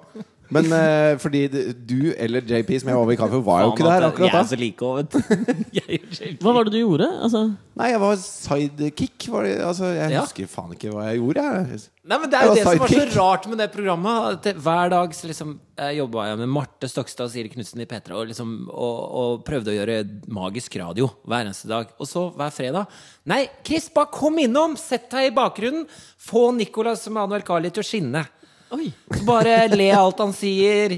Men 0.53 0.71
eh, 0.77 1.17
fordi 1.21 1.41
du 1.87 2.13
eller 2.13 2.41
JP, 2.47 2.69
som 2.83 2.89
jeg 2.93 2.99
var 2.99 3.09
vikar 3.09 3.31
for, 3.33 3.41
var 3.45 3.63
jo 3.65 3.71
ikke 3.73 3.87
der 3.87 4.05
at 4.05 4.07
akkurat 4.11 4.29
Jeg 4.29 4.33
er 4.33 4.43
da. 4.43 4.49
så 4.51 4.59
like 4.59 4.85
over. 4.85 5.07
Jeg 5.79 5.99
og 6.03 6.13
JP. 6.19 6.43
Hva 6.45 6.53
var 6.57 6.67
det 6.69 6.73
du 6.75 6.79
gjorde? 6.83 7.07
Altså, 7.25 7.41
Nei, 7.73 7.87
jeg 7.89 7.99
var 8.03 8.15
sidekick. 8.21 9.25
Var 9.33 9.43
det, 9.47 9.53
altså, 9.65 9.87
jeg 9.95 10.11
Ja. 10.13 10.21
husker 10.21 10.45
faen 10.51 10.73
ikke 10.75 10.91
hva 10.93 11.07
jeg 11.09 11.17
gjorde. 11.23 11.41
Jeg. 11.41 11.79
Nei, 12.05 12.17
men 12.21 12.29
Det 12.29 12.37
er 12.37 12.43
Jeg 12.43 12.45
jo 12.45 12.51
var 12.51 12.55
det 12.55 12.63
som 12.63 12.79
var 12.83 12.87
så 12.87 12.93
sidekick. 12.99 13.15
rart 13.17 13.47
med 13.49 13.57
det 13.63 13.67
programmet. 13.73 14.27
At 14.33 14.43
det, 14.45 14.53
hver 14.61 14.89
dag 14.93 15.15
så 15.17 15.29
liksom 15.31 15.55
eh, 15.81 15.93
jobba 15.97 16.27
jeg 16.27 16.37
med 16.43 16.51
Marte 16.53 16.89
Stokstad 16.91 17.25
og 17.25 17.31
Siri 17.33 17.49
Knutsen 17.49 17.81
i 17.81 17.87
P3 17.89 18.13
og, 18.13 18.27
liksom, 18.29 18.51
og, 18.69 18.99
og 19.23 19.43
prøvde 19.47 19.73
å 19.73 19.77
gjøre 19.79 19.97
magisk 20.29 20.77
radio 20.83 21.09
hver 21.25 21.47
eneste 21.47 21.71
dag. 21.71 21.89
Og 21.97 22.05
så 22.11 22.27
hver 22.37 22.53
fredag 22.53 22.85
Nei, 23.25 23.47
Chris, 23.65 23.89
bare 23.95 24.11
kom 24.13 24.37
innom! 24.43 24.77
Sett 24.77 25.09
deg 25.09 25.31
i 25.31 25.35
bakgrunnen! 25.35 25.87
Få 26.21 26.51
Nicolas 26.53 27.07
Manuel 27.09 27.41
Carli 27.47 27.71
til 27.73 27.81
å 27.81 27.87
skinne. 27.89 28.25
Oi. 28.73 28.89
Bare 29.27 29.67
le 29.73 29.89
alt 29.95 30.19
han 30.23 30.33
sier. 30.35 30.97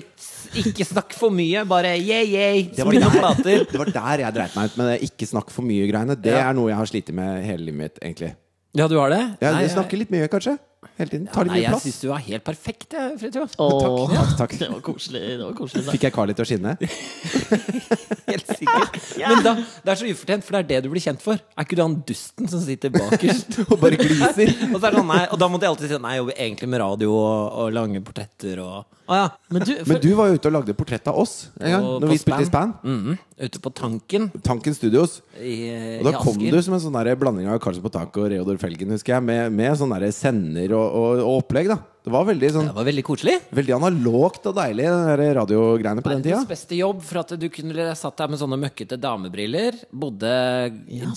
Ikke 0.55 0.86
snakk 0.88 1.12
for 1.17 1.34
mye. 1.36 1.65
Bare 1.67 1.96
yeah, 2.00 2.24
yeah. 2.24 2.58
Det 2.72 2.86
var, 2.88 2.94
der, 2.96 3.12
plater. 3.20 3.65
det 3.72 3.79
var 3.82 3.91
der 3.98 4.24
jeg 4.24 4.36
dreit 4.38 4.55
meg 4.55 4.72
ut 4.72 4.77
med 4.79 4.89
det 4.94 4.98
ikke 5.10 5.27
snakk 5.27 5.51
for 5.51 5.67
mye-greiene. 5.67 6.15
Det 6.15 6.32
Ja. 6.32 6.50
er 6.50 6.53
noe 6.58 6.70
jeg 6.72 6.77
har 6.79 6.91
slitt 6.91 7.12
med 7.15 7.44
hele 7.44 7.65
livet 7.67 7.79
mitt, 7.82 8.00
egentlig. 8.01 8.32
Ja, 8.75 8.88
du 8.91 8.98
har 9.00 9.10
det? 9.12 9.22
Jeg, 9.39 9.51
Nei, 9.53 9.62
jeg 9.63 9.72
snakker 9.75 10.00
litt 10.01 10.10
mye, 10.12 10.27
kanskje. 10.32 10.58
Hele 10.99 11.09
tiden. 11.11 11.27
Tar 11.31 11.47
litt 11.47 11.51
Nei, 11.51 11.57
mye 11.59 11.63
jeg 11.65 11.73
plass. 11.73 11.85
syns 11.85 11.99
du 12.01 12.07
var 12.11 12.23
helt 12.25 12.45
perfekt, 12.47 12.87
jeg, 12.95 13.15
Fridtjof. 13.21 13.55
Takk, 13.59 14.15
ja, 14.15 14.25
takk. 14.39 14.55
Det 14.59 14.69
var 14.71 14.81
koselig. 14.85 15.21
Det 15.25 15.43
var 15.43 15.55
koselig. 15.57 15.85
Fikk 15.91 16.07
jeg 16.07 16.15
Carly 16.15 16.35
til 16.37 16.45
å 16.45 16.49
skinne? 16.49 16.75
Helt 18.31 18.47
sikkert. 18.57 18.99
Men 19.21 19.43
da, 19.45 19.53
det 19.85 19.93
er 19.93 19.99
så 19.99 20.09
ufortjent, 20.09 20.45
for 20.45 20.55
det 20.57 20.61
er 20.63 20.69
det 20.69 20.79
du 20.85 20.89
blir 20.93 21.03
kjent 21.03 21.21
for. 21.23 21.37
Er 21.39 21.67
ikke 21.67 21.77
du 21.77 21.83
han 21.83 21.97
dusten 22.07 22.49
som 22.51 22.63
sitter 22.63 22.93
bakerst? 22.95 23.59
Og 23.69 23.77
bare 23.81 23.99
gliser. 23.99 24.51
og, 24.73 24.79
så 24.79 24.89
er 24.89 24.97
sånn, 24.99 25.09
nei, 25.11 25.21
og 25.29 25.39
da 25.41 25.49
måtte 25.51 25.67
jeg 25.67 25.75
alltid 25.75 25.93
si 25.93 25.99
nei, 26.01 26.15
jeg 26.15 26.23
jobber 26.23 26.41
egentlig 26.47 26.71
med 26.73 26.83
radio 26.83 27.13
og, 27.15 27.37
og 27.63 27.75
lange 27.75 28.01
portretter 28.05 28.61
og 28.63 28.75
ah, 29.07 29.15
ja. 29.19 29.27
Men 29.53 29.67
du, 29.67 29.73
Men 29.85 30.01
du 30.03 30.09
var 30.17 30.31
jo 30.31 30.39
ute 30.39 30.49
og 30.51 30.55
lagde 30.57 30.75
portrett 30.77 31.11
av 31.11 31.19
oss 31.21 31.35
en 31.59 31.75
gang, 31.75 31.85
Og 31.85 32.03
når 32.03 32.13
vi 32.13 32.19
spilte 32.21 32.45
i 32.45 32.49
Span. 32.49 32.75
Span. 32.81 32.95
Mhm. 32.95 33.23
Ute 33.35 33.59
på 33.59 33.67
Tanken 33.75 34.29
Tanken 34.43 34.75
Studios. 34.75 35.17
i, 35.43 35.67
Og 35.99 36.07
da 36.07 36.19
kom 36.23 36.37
du 36.39 36.55
som 36.63 36.77
en 36.77 36.79
sånn 36.79 36.95
der 36.95 37.17
blanding 37.19 37.49
av 37.51 37.57
Karlsen 37.59 37.83
på 37.83 37.91
taket 37.91 38.21
og 38.21 38.29
Reodor 38.31 38.59
Felgen, 38.61 38.93
husker 38.95 39.17
jeg, 39.17 39.25
med, 39.27 39.51
med 39.51 39.75
sånn 39.75 39.91
der 39.91 40.05
sender 40.15 40.71
og, 40.77 40.85
og, 40.85 41.19
og 41.19 41.41
opplegg. 41.41 41.67
da 41.67 41.75
Det 42.05 42.13
var 42.13 42.29
veldig 42.29 42.51
sånn 42.55 42.69
Det 42.69 42.77
var 42.77 42.87
veldig 42.87 43.03
koselig. 43.03 43.35
Veldig 43.59 43.75
analogt 43.75 44.47
og 44.47 44.55
deilig, 44.55 44.87
den 44.87 45.35
radiogreiene 45.41 46.05
på 46.05 46.13
den 46.13 46.23
tida. 46.23 46.37
Verdens 46.37 46.53
beste 46.53 46.79
jobb, 46.79 47.01
for 47.03 47.23
at 47.25 47.33
du 47.41 47.47
kunne 47.51 47.87
satt 47.99 48.23
der 48.23 48.31
med 48.31 48.39
sånne 48.39 48.59
møkkete 48.61 48.99
damebriller. 49.03 49.81
Bodde 49.91 50.31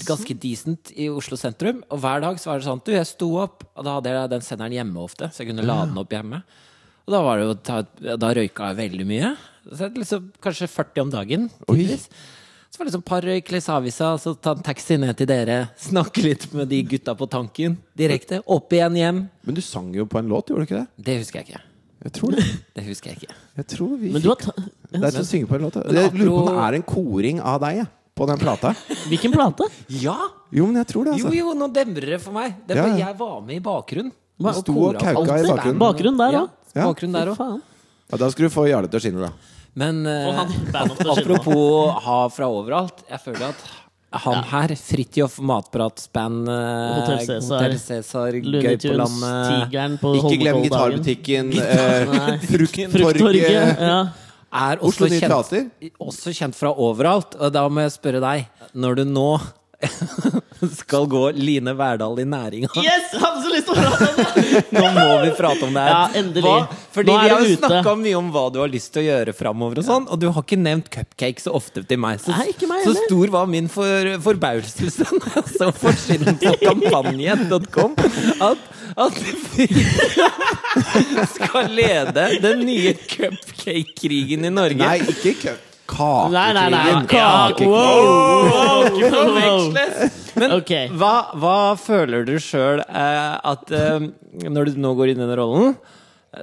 ganske 0.09 0.35
decent 0.43 0.91
i 0.99 1.07
Oslo 1.13 1.39
sentrum. 1.39 1.85
Og 1.87 2.03
hver 2.03 2.25
dag 2.27 2.41
så 2.43 2.51
var 2.51 2.59
det 2.59 2.67
sånn 2.67 2.83
Du, 2.83 2.97
jeg 2.97 3.13
sto 3.13 3.31
opp, 3.45 3.63
og 3.77 3.87
da 3.87 4.01
hadde 4.01 4.17
jeg 4.17 4.33
den 4.35 4.49
senderen 4.49 4.75
hjemme 4.81 5.07
ofte, 5.07 5.31
så 5.31 5.45
jeg 5.45 5.53
kunne 5.53 5.69
lade 5.71 5.93
den 5.93 6.03
opp 6.03 6.19
hjemme. 6.19 6.43
Og 7.09 7.15
da 7.15 7.23
var 7.25 7.39
det 7.39 7.47
jo 7.47 8.17
Da 8.19 8.35
røyka 8.37 8.73
jeg 8.73 8.81
veldig 8.83 9.07
mye. 9.09 9.31
Så 9.73 9.89
liksom, 9.95 10.33
kanskje 10.43 10.69
40 10.71 11.01
om 11.07 11.11
dagen. 11.13 11.49
Tidligvis. 11.67 12.09
Så 12.69 12.79
var 12.79 12.85
det 12.85 12.91
liksom 12.91 13.03
par 13.03 13.25
røyk, 13.25 13.51
lese 13.53 13.77
så 14.21 14.35
ta 14.37 14.53
en 14.53 14.63
taxi 14.65 14.99
ned 15.01 15.17
til 15.17 15.29
dere. 15.29 15.69
Snakke 15.81 16.23
litt 16.25 16.45
med 16.53 16.69
de 16.69 16.83
gutta 16.85 17.15
på 17.17 17.27
tanken. 17.27 17.79
Direkte. 17.97 18.43
Opp 18.45 18.73
igjen 18.77 18.97
hjem. 18.97 19.23
Men 19.49 19.57
du 19.57 19.63
sang 19.65 19.89
jo 19.97 20.05
på 20.07 20.21
en 20.21 20.29
låt, 20.29 20.53
gjorde 20.53 20.67
du 20.67 20.69
ikke 20.69 20.83
det? 20.83 21.05
Det 21.09 21.17
husker 21.23 21.41
jeg 21.41 21.49
ikke. 21.49 21.63
Jeg 22.05 22.15
tror 22.15 22.37
det. 22.37 22.45
Det 22.79 22.85
husker 22.87 23.11
jeg 23.11 23.23
ikke. 23.23 23.39
Jeg 23.59 23.67
tror 23.73 23.95
vi 23.99 24.13
men 24.15 24.23
du 24.23 24.29
har 24.31 24.39
fikk 24.39 24.53
ta 24.53 24.67
Det 24.93 25.01
er 25.01 25.17
til 25.17 25.25
å 25.25 25.29
synge 25.33 25.49
på 25.51 25.57
en 25.59 25.67
låt. 25.67 25.81
Jeg 25.81 26.13
lurer 26.13 26.29
på 26.29 26.37
om 26.43 26.51
det 26.53 26.67
er 26.67 26.79
en 26.79 26.87
koring 26.93 27.43
av 27.43 27.59
deg 27.65 27.81
jeg, 27.81 27.91
på 28.21 28.29
den 28.31 28.45
plata. 28.45 28.75
Hvilken 29.11 29.35
plate? 29.35 29.69
Ja! 30.05 30.17
Jo, 30.55 30.69
men 30.69 30.81
jeg 30.83 30.93
tror 30.93 31.09
det, 31.09 31.19
Jo, 31.19 31.27
altså. 31.27 31.37
jo, 31.41 31.57
nå 31.59 31.73
demrer 31.75 32.15
det 32.15 32.23
for 32.23 32.37
meg. 32.37 32.55
Det 32.69 32.79
var, 32.79 32.93
ja. 32.95 33.09
Jeg 33.09 33.19
var 33.19 33.37
med 33.45 33.59
i 33.59 33.65
bakgrunnen. 33.65 34.15
Du 34.39 34.49
sto 34.55 34.77
og 34.87 35.01
kauka 35.01 35.41
i 35.41 35.49
bakgrunnen. 35.49 35.81
Bakgrunn 35.83 36.21
der 36.21 36.43
òg? 36.45 36.57
Ja. 36.77 36.87
der 37.17 37.33
òg. 37.33 37.41
Faen. 37.41 37.63
Ja, 38.09 38.21
da 38.23 38.29
skal 38.33 38.47
du 38.47 38.53
få 38.55 38.69
Jarle 38.69 38.89
til 38.93 39.01
å 39.01 39.03
skinne, 39.03 39.27
da. 39.27 39.57
Men 39.79 40.07
eh, 40.07 40.41
apropos 40.75 42.01
ha 42.05 42.23
fra 42.35 42.49
overalt. 42.51 43.05
Jeg 43.09 43.23
føler 43.23 43.51
at 43.53 43.69
han 44.09 44.39
her, 44.49 44.73
Fridtjof 44.81 45.35
Matpratsband, 45.45 46.49
uh, 46.49 46.55
Hotell 46.97 47.19
Cæsar, 47.27 47.59
Hotell 47.59 47.75
Cæsar, 47.77 48.39
Gøy 48.41 48.79
på 48.81 48.95
landet 48.97 49.75
Ikke 50.17 50.39
glem 50.41 50.63
gitarbutikken, 50.65 51.53
eh, 51.61 52.47
Frukttorget. 52.49 53.83
Ja. 53.85 53.99
er 54.49 54.81
også 54.81 55.11
kjent, 55.13 55.93
også 56.01 56.33
kjent 56.33 56.57
fra 56.57 56.73
overalt. 56.73 57.37
Og 57.37 57.53
da 57.53 57.67
må 57.69 57.85
jeg 57.85 57.99
spørre 57.99 58.25
deg, 58.25 58.49
når 58.73 59.03
du 59.03 59.05
nå 59.13 59.29
skal 60.77 61.07
gå 61.07 61.31
Line 61.31 61.73
Verdal 61.79 62.19
i 62.19 62.25
næringa 62.27 62.69
Yes! 62.83 63.13
Jeg 63.13 63.21
hadde 63.23 63.43
så 63.45 63.51
lyst 63.53 63.69
til 63.69 63.77
å 63.77 63.83
prate 63.85 64.09
om 64.09 64.17
det! 64.19 64.63
Nå 64.75 64.87
må 64.97 65.05
vi 65.23 65.29
prate 65.39 65.67
om 65.69 65.77
det 65.77 65.85
her. 65.85 65.93
Ja, 65.93 66.01
endelig. 66.19 66.43
Hva? 66.49 66.81
Fordi 66.97 67.13
Nå 67.13 67.19
er 67.19 67.23
vi 67.23 67.31
har 67.31 67.45
jo 67.45 67.59
snakka 67.61 67.93
mye 68.01 68.17
om 68.19 68.33
hva 68.35 68.43
du 68.55 68.59
har 68.63 68.73
lyst 68.73 68.91
til 68.95 69.05
å 69.05 69.07
gjøre 69.07 69.35
framover, 69.39 69.81
og 69.83 69.87
sånn 69.87 70.09
Og 70.11 70.19
du 70.19 70.27
har 70.35 70.43
ikke 70.43 70.59
nevnt 70.59 70.91
cupcake 70.95 71.45
så 71.45 71.55
ofte 71.55 71.85
til 71.87 72.03
meg. 72.03 72.19
Så, 72.25 72.35
Nei, 72.35 72.49
ikke 72.55 72.71
meg 72.71 72.83
så 72.89 72.97
stor 73.05 73.35
var 73.37 73.47
min 73.51 73.71
for, 73.71 74.11
forbauselse 74.25 75.07
da 75.07 75.33
jeg 75.37 75.55
så 75.55 75.71
forsiden 75.79 76.41
på 76.43 76.57
kampanje.com 76.67 77.95
at, 78.49 78.67
at 79.07 79.23
vi 79.55 79.69
skal 81.37 81.71
lede 81.71 82.29
den 82.43 82.67
nye 82.67 82.97
cupcake-krigen 83.07 84.51
i 84.51 84.55
Norge. 84.59 84.83
Nei, 84.83 85.01
ikke 85.07 85.55
Nei, 86.33 86.53
nei, 86.53 86.69
nei. 86.71 86.85
Kakekrigen. 86.85 87.07
Kake. 87.09 87.65
Kakekrigen. 87.65 87.73
Wow! 87.73 88.85
Ikke 88.93 89.13
forveksles! 89.15 90.19
Men 90.39 90.55
okay. 90.55 90.91
hva, 90.95 91.15
hva 91.35 91.59
føler 91.81 92.27
du 92.29 92.37
sjøl 92.43 92.83
eh, 92.85 93.33
at 93.53 93.73
eh, 93.75 94.05
Når 94.47 94.69
du 94.69 94.83
nå 94.85 94.93
går 94.99 95.13
inn 95.13 95.19
i 95.19 95.25
denne 95.25 95.39
rollen 95.41 95.73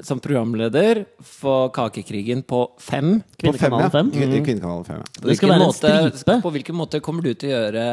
som 0.02 0.20
programleder 0.20 1.04
for 1.22 1.70
Kakekrigen 1.70 2.42
på 2.44 2.72
fem 2.82 3.22
På 3.44 3.54
fem, 3.54 3.74
ja. 3.78 3.90
Kvinnekanalen 3.90 3.92
5. 3.92 4.12
Kvinnekanalen 4.12 4.86
5, 4.86 4.96
ja. 4.96 5.22
på 5.22 5.28
Det 5.28 5.38
skal 5.38 5.52
hvilken 5.52 5.68
måte, 5.68 5.92
stripe. 6.18 6.38
På 6.42 6.54
hvilken 6.56 6.76
måte 6.80 7.02
kommer 7.06 7.26
du 7.26 7.34
til 7.34 7.52
å 7.52 7.60
gjøre 7.60 7.86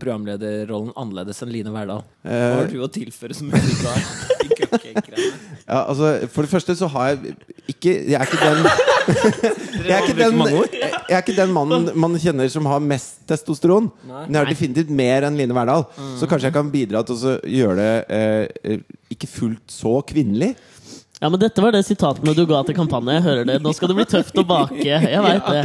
programlederrollen 0.00 0.94
annerledes 0.96 1.42
enn 1.44 1.52
Line 1.52 1.74
Verdal? 1.74 2.04
Hva 2.24 2.36
Eh, 2.36 2.56
har 2.56 2.70
du 2.72 2.80
å 2.82 2.88
tilføre 2.90 3.36
som 3.36 3.50
musikar 3.52 4.00
ja, 5.66 5.82
altså, 5.82 6.26
for 6.32 6.46
det 6.46 6.50
første 6.50 6.74
så 6.78 6.88
har 6.90 7.12
jeg 7.12 7.34
ikke 7.70 7.92
Jeg 8.10 8.16
er 8.18 8.26
ikke 8.26 8.40
den 8.40 8.66
jeg 9.86 9.92
er, 9.94 10.02
ikke 10.02 10.16
den, 10.18 10.40
jeg 10.42 11.14
er 11.14 11.22
ikke 11.22 11.36
den 11.36 11.52
mannen 11.54 11.90
man 11.94 12.16
kjenner 12.18 12.48
som 12.50 12.66
har 12.66 12.82
mest 12.82 13.20
testosteron. 13.30 13.88
Men 14.06 14.32
jeg 14.34 14.40
har 14.40 14.50
definitivt 14.50 14.90
mer 14.90 15.26
enn 15.28 15.38
Line 15.38 15.54
Verdal. 15.54 15.86
Så 16.18 16.26
kanskje 16.26 16.50
jeg 16.50 16.56
kan 16.56 16.72
bidra 16.72 17.04
til 17.06 17.14
å 17.14 17.36
gjøre 17.46 17.76
det 17.78 17.92
eh, 18.16 18.72
eh, 18.72 18.96
ikke 19.14 19.30
fullt 19.30 19.70
så 19.70 20.00
kvinnelig. 20.06 20.54
Ja, 21.22 21.30
men 21.32 21.40
Dette 21.40 21.62
var 21.64 21.72
det 21.72 21.80
sitatene 21.86 22.34
du 22.36 22.42
ga 22.48 22.58
til 22.68 22.76
kampanje. 22.76 23.14
Jeg 23.16 23.24
hører 23.24 23.46
det. 23.48 23.54
Nå 23.64 23.72
skal 23.72 23.88
det 23.88 23.96
bli 23.96 24.04
tøft 24.10 24.36
å 24.36 24.44
bake. 24.46 24.84
Jeg 24.84 25.22
vet 25.24 25.46
det. 25.48 25.62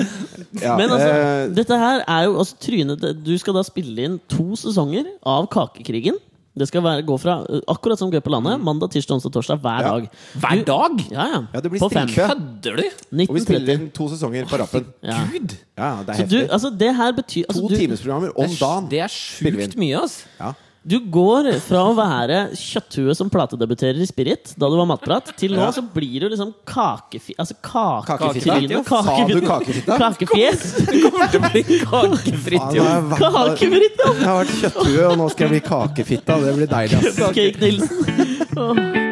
Men 0.63 0.87
altså, 0.87 1.09
eh, 1.11 1.47
dette 1.57 1.79
her 1.81 2.03
er 2.07 2.27
jo 2.29 2.37
altså, 2.39 2.55
Tryne, 2.63 2.95
Du 3.25 3.33
skal 3.41 3.57
da 3.59 3.63
spille 3.67 4.05
inn 4.07 4.19
to 4.31 4.53
sesonger 4.55 5.09
av 5.27 5.49
Kakekrigen. 5.51 6.15
Det 6.51 6.65
skal 6.67 6.83
være, 6.83 7.03
gå 7.07 7.15
fra 7.15 7.37
uh, 7.47 7.61
akkurat 7.71 7.95
som 7.99 8.09
Gøy 8.11 8.19
på 8.23 8.31
landet. 8.33 8.59
Mandag, 8.59 8.91
tirsdag, 8.91 9.15
onsdag, 9.19 9.31
torsdag 9.37 9.59
hver 9.63 9.85
Ja. 9.85 9.91
dag. 9.93 10.07
Hver 10.35 10.63
dag? 10.67 10.97
Ja, 11.11 11.27
ja. 11.35 11.39
Ja, 11.53 11.59
det 11.63 11.71
blir 11.71 11.79
På 11.79 11.87
fem. 11.91 12.09
Kødder 12.11 12.75
du? 12.75 12.83
og 12.83 13.35
vi 13.35 13.43
spiller 13.45 13.71
1930. 13.71 13.75
inn 13.75 13.85
to 13.95 14.07
sesonger 14.11 14.49
på 14.51 14.59
rappen. 14.59 14.85
Ja. 15.11 15.19
Gud! 15.31 15.55
Ja, 15.79 15.91
det 16.03 16.09
er 16.09 16.19
Så 16.19 16.27
du, 16.27 16.35
heftig. 16.35 16.49
altså, 16.51 16.69
det 16.79 16.95
her 16.95 17.11
betyr 17.21 17.45
altså, 17.47 17.61
To 17.61 17.67
du, 17.71 17.75
timesprogrammer 17.79 18.35
om 18.35 18.51
dagen. 18.59 18.89
Det 18.91 18.99
er 18.99 19.07
Spiller 19.15 19.57
vi 19.57 19.63
inn. 19.63 19.71
sjukt 19.71 19.79
mye, 19.79 20.01
altså. 20.03 20.27
Ja. 20.39 20.51
Du 20.81 20.95
går 21.13 21.51
fra 21.61 21.83
å 21.91 21.93
være 21.93 22.37
kjøtthue 22.57 23.13
som 23.13 23.29
platedebuterer 23.29 23.99
i 24.01 24.07
Spirit, 24.09 24.55
da 24.57 24.69
du 24.71 24.79
var 24.79 24.87
matprat, 24.89 25.29
til 25.37 25.53
nå 25.53 25.67
så 25.75 25.83
blir 25.85 26.23
du 26.23 26.31
liksom 26.31 26.55
kakefi... 26.65 27.35
Altså 27.37 27.53
kake... 27.61 28.41
Sa 28.41 28.57
du 29.29 29.37
kakefitta? 29.45 29.99
Kakefjes! 30.01 30.65
Det 30.89 31.03
kommer 31.05 31.29
til 31.29 31.37
å 31.37 31.51
bli 31.53 31.63
kakefritt, 31.93 32.75
jo. 32.79 32.89
Kakefritt, 33.13 34.01
ja! 34.01 34.17
jeg 34.17 34.25
har 34.25 34.41
vært 34.41 34.57
kjøtthue, 34.57 35.05
og 35.11 35.15
nå 35.21 35.29
skal 35.35 35.47
jeg 35.47 35.55
bli 35.59 35.63
kakefitta. 35.69 36.41
Det 36.47 36.57
blir 36.57 36.73
deilig. 36.73 37.05
ass. 37.05 37.23
Cake 37.37 37.61
Nilsen. 37.61 39.09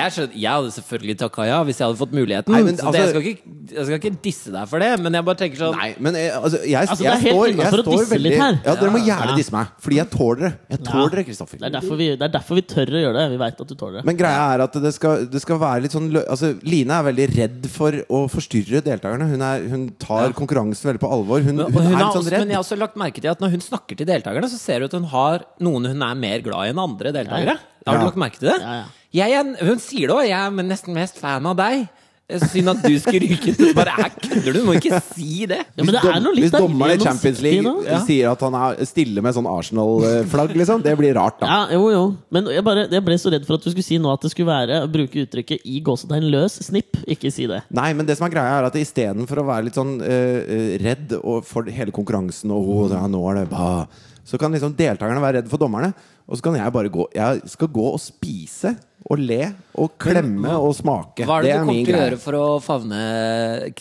Jeg, 0.00 0.12
skjønner, 0.16 0.36
jeg 0.40 0.50
hadde 0.56 0.70
selvfølgelig 0.76 1.16
takka 1.20 1.46
ja 1.50 1.58
hvis 1.68 1.80
jeg 1.80 1.86
hadde 1.88 2.00
fått 2.00 2.14
muligheten. 2.16 2.54
Nei, 2.54 2.62
men 2.66 2.76
så 2.76 2.86
altså- 2.88 2.92
det, 2.92 3.00
jeg 3.00 3.10
skal 3.14 3.22
ikke 3.30 3.58
jeg 3.70 3.84
skal 3.86 3.98
ikke 4.00 4.12
disse 4.24 4.50
deg 4.50 4.68
for 4.70 4.82
det, 4.82 4.88
men 5.00 5.14
jeg 5.14 5.24
bare 5.24 5.38
tenker 5.38 5.60
sånn 5.60 5.76
Nei, 5.78 5.90
men 6.02 6.16
jeg, 6.18 6.30
altså, 6.34 6.58
jeg, 6.66 6.88
Altså, 6.90 7.04
det 7.04 7.10
er 7.12 7.20
helt 7.22 7.52
innenfor 7.54 7.82
å 7.82 7.84
disse 7.86 8.10
veldig 8.10 8.30
litt 8.30 8.40
her. 8.42 8.56
Ja, 8.66 8.74
dere 8.80 8.90
må 8.90 9.00
gjerne 9.06 9.30
Ja. 9.30 9.36
disse 9.38 9.52
meg, 9.54 9.66
fordi 9.84 9.96
jeg 10.00 10.10
tåler 10.10 10.40
det. 10.40 10.52
Jeg 10.74 10.80
tåler 10.88 11.14
det, 11.20 11.24
Kristoffer. 11.28 11.58
Det 11.60 11.70
det 11.70 12.22
er 12.26 12.32
derfor 12.34 12.54
vi 12.58 12.62
tør 12.62 12.90
å 12.90 13.00
gjøre 13.04 13.16
det. 13.20 13.26
Vi 13.30 13.38
veit 13.44 13.60
at 13.60 13.68
du 13.68 13.74
tåler 13.74 14.00
det. 14.00 14.04
Men 14.08 14.16
greia 14.18 14.42
er 14.54 14.64
at 14.66 14.72
det 14.72 14.92
skal, 14.94 15.26
det 15.26 15.40
skal 15.42 15.58
være 15.62 15.82
litt 15.86 15.92
sånn 15.94 16.08
Altså, 16.20 16.50
Line 16.66 16.90
er 16.90 17.04
veldig 17.12 17.26
redd 17.36 17.66
for 17.70 17.92
å 18.10 18.24
forstyrre 18.30 18.82
deltakerne. 18.82 19.28
Hun, 19.30 19.42
er, 19.42 19.68
hun 19.70 19.88
tar 19.98 20.26
Ja. 20.28 20.32
konkurransen 20.36 20.90
veldig 20.90 21.00
på 21.00 21.10
alvor. 21.10 21.40
Hun, 21.42 21.56
Men, 21.56 21.66
hun, 21.72 21.82
hun 21.82 21.94
er 21.94 22.04
litt 22.04 22.16
sånn 22.18 22.30
redd. 22.30 22.40
men 22.44 22.48
jeg 22.48 22.56
har 22.58 22.64
også 22.64 22.78
lagt 22.78 22.96
merke 22.96 23.20
til 23.20 23.30
at 23.30 23.40
når 23.40 23.50
hun 23.50 23.60
snakker 23.60 23.96
til 23.96 24.06
deltakerne, 24.06 24.50
så 24.50 24.58
ser 24.58 24.80
det 24.80 24.90
ut 24.90 24.94
at 24.94 25.00
hun 25.00 25.10
har 25.10 25.44
noen 25.60 25.86
hun 25.86 26.02
er 26.02 26.14
mer 26.14 26.40
glad 26.40 26.66
i 26.66 26.70
enn 26.74 26.78
andre 26.82 27.12
deltakere. 27.12 27.58
Har 27.86 27.94
du 27.96 28.00
Ja. 28.00 28.06
lagt 28.10 28.16
merke 28.16 28.38
til 28.38 28.48
det? 28.50 28.60
Ja, 28.60 28.72
ja. 28.82 28.84
Jeg 29.14 29.34
er, 29.34 29.56
hun 29.66 29.80
sier 29.82 30.10
det 30.10 30.14
òg. 30.14 30.26
Jeg 30.28 30.38
er 30.38 30.68
nesten 30.68 30.94
mest 30.94 31.18
fan 31.18 31.46
av 31.50 31.58
deg. 31.58 31.88
Synd 32.30 32.70
at 32.70 32.82
du 32.84 32.94
skulle 33.02 33.26
ryke 33.26 33.54
ut. 33.56 33.62
Bare 33.74 33.94
er 34.04 34.12
kødder 34.14 34.54
du? 34.54 34.58
Du 34.60 34.66
må 34.68 34.74
ikke 34.78 35.00
si 35.08 35.46
det. 35.50 35.60
Ja, 35.64 35.82
men 35.82 35.90
det 35.94 36.02
Hvis 36.02 36.12
er 36.12 36.20
noe 36.22 36.34
litt 36.36 36.44
Hvis 36.44 36.52
dommeren 36.54 37.00
i 37.00 37.02
Champions 37.02 37.40
League 37.42 37.64
nå. 37.64 37.72
sier 38.06 38.30
at 38.30 38.44
han 38.46 38.56
er 38.58 38.84
stille 38.86 39.24
med 39.24 39.34
sånn 39.34 39.48
Arsenal-flagg, 39.50 40.52
liksom, 40.60 40.84
det 40.84 40.92
blir 41.00 41.16
rart, 41.18 41.40
da. 41.40 41.48
Ja, 41.50 41.78
jo, 41.78 41.88
jo. 41.90 42.02
Men 42.30 42.50
jeg, 42.54 42.62
bare, 42.66 42.84
jeg 42.92 43.04
ble 43.06 43.16
så 43.18 43.32
redd 43.34 43.48
for 43.48 43.58
at 43.58 43.66
du 43.66 43.70
skulle 43.72 43.86
si 43.86 43.98
nå 44.02 44.12
at 44.12 44.26
det 44.26 44.30
skulle 44.34 44.50
være 44.50 44.82
å 44.84 44.90
bruke 44.92 45.24
uttrykket 45.24 45.66
'i 45.66 45.80
gåsetegn 45.86 46.28
løs 46.30 46.60
snipp'. 46.68 47.00
Ikke 47.10 47.32
si 47.34 47.48
det. 47.50 47.64
Nei, 47.74 47.88
men 47.98 48.06
det 48.06 48.18
som 48.20 48.28
er 48.28 48.34
greia 48.36 48.60
er 48.60 48.68
at 48.68 48.78
istedenfor 48.78 49.42
å 49.42 49.48
være 49.50 49.66
litt 49.66 49.80
sånn 49.80 49.96
eh, 50.04 50.38
eh, 50.44 50.70
redd 50.84 51.16
og 51.18 51.42
for 51.48 51.66
hele 51.66 51.94
konkurransen 51.94 52.52
og 52.54 52.70
oh, 52.76 52.86
ja, 52.92 53.02
nå 53.10 53.24
er 53.32 53.42
det 53.42 53.50
bah, 53.50 53.88
Så 54.22 54.38
kan 54.38 54.52
liksom 54.54 54.76
deltakerne 54.78 55.22
være 55.22 55.40
redd 55.40 55.50
for 55.50 55.58
dommerne. 55.58 55.90
Og 56.30 56.38
så 56.38 56.46
kan 56.46 56.54
jeg 56.54 56.70
bare 56.70 56.92
gå 56.92 57.08
Jeg 57.16 57.42
skal 57.50 57.66
gå 57.74 57.88
og 57.90 57.98
spise 57.98 58.76
og 59.08 59.16
le 59.18 59.38
og 59.80 59.94
klemme 60.02 60.50
og 60.60 60.74
smake. 60.76 61.24
Hva 61.24 61.38
er 61.40 61.46
det, 61.46 61.52
du 61.54 61.60
kommer 61.64 61.86
til 61.86 61.94
å 61.96 62.00
gjøre 62.02 62.18
for 62.20 62.36
å 62.36 62.42
favne 62.60 62.98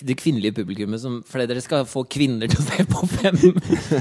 det 0.07 0.15
kvinnelige 0.15 0.55
publikummet? 0.61 1.01
Som, 1.01 1.17
fordi 1.27 1.47
dere 1.49 1.63
skal 1.65 1.83
få 1.89 2.05
kvinner 2.07 2.47
til 2.47 2.61
å 2.61 2.65
se 2.69 2.85
på 2.87 3.01
fem. 3.11 3.39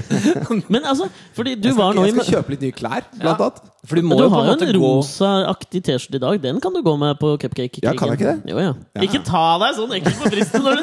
Men 0.72 0.84
altså, 0.86 1.08
fordi 1.34 1.56
du 1.58 1.70
Jeg 1.72 1.76
var 1.78 1.90
skal, 1.90 1.98
nå 1.98 2.04
i 2.06 2.12
jeg 2.12 2.18
skal 2.20 2.30
kjøpe 2.36 2.54
litt 2.54 2.62
nye 2.68 2.76
klær, 2.76 3.08
blant 3.16 3.42
Ja. 3.42 3.48
annet. 3.48 3.74
For 3.88 3.96
du 3.98 4.02
må 4.06 4.18
du 4.18 4.24
jo 4.24 4.28
på 4.28 4.34
har 4.36 4.46
jo 4.46 4.52
måte 4.52 4.68
en 4.68 4.74
gå 4.78 4.90
rosaaktig 4.92 5.80
T-skjorte 5.86 6.18
i 6.18 6.22
dag. 6.22 6.40
Den 6.44 6.60
kan 6.62 6.74
du 6.76 6.80
gå 6.84 6.94
med 7.00 7.18
på 7.18 7.32
cupcake. 7.40 7.82
Ja, 7.82 7.94
kan 7.98 8.12
jeg 8.12 8.18
ikke 8.20 8.34
det? 8.34 8.52
Jo, 8.52 8.58
ja. 8.62 8.72
Ikke 9.06 9.20
ta 9.26 9.44
deg 9.62 9.76
sånn 9.78 9.94
ekkelt 9.98 10.18
på 10.22 10.32
brystet 10.34 10.66
når 10.66 10.82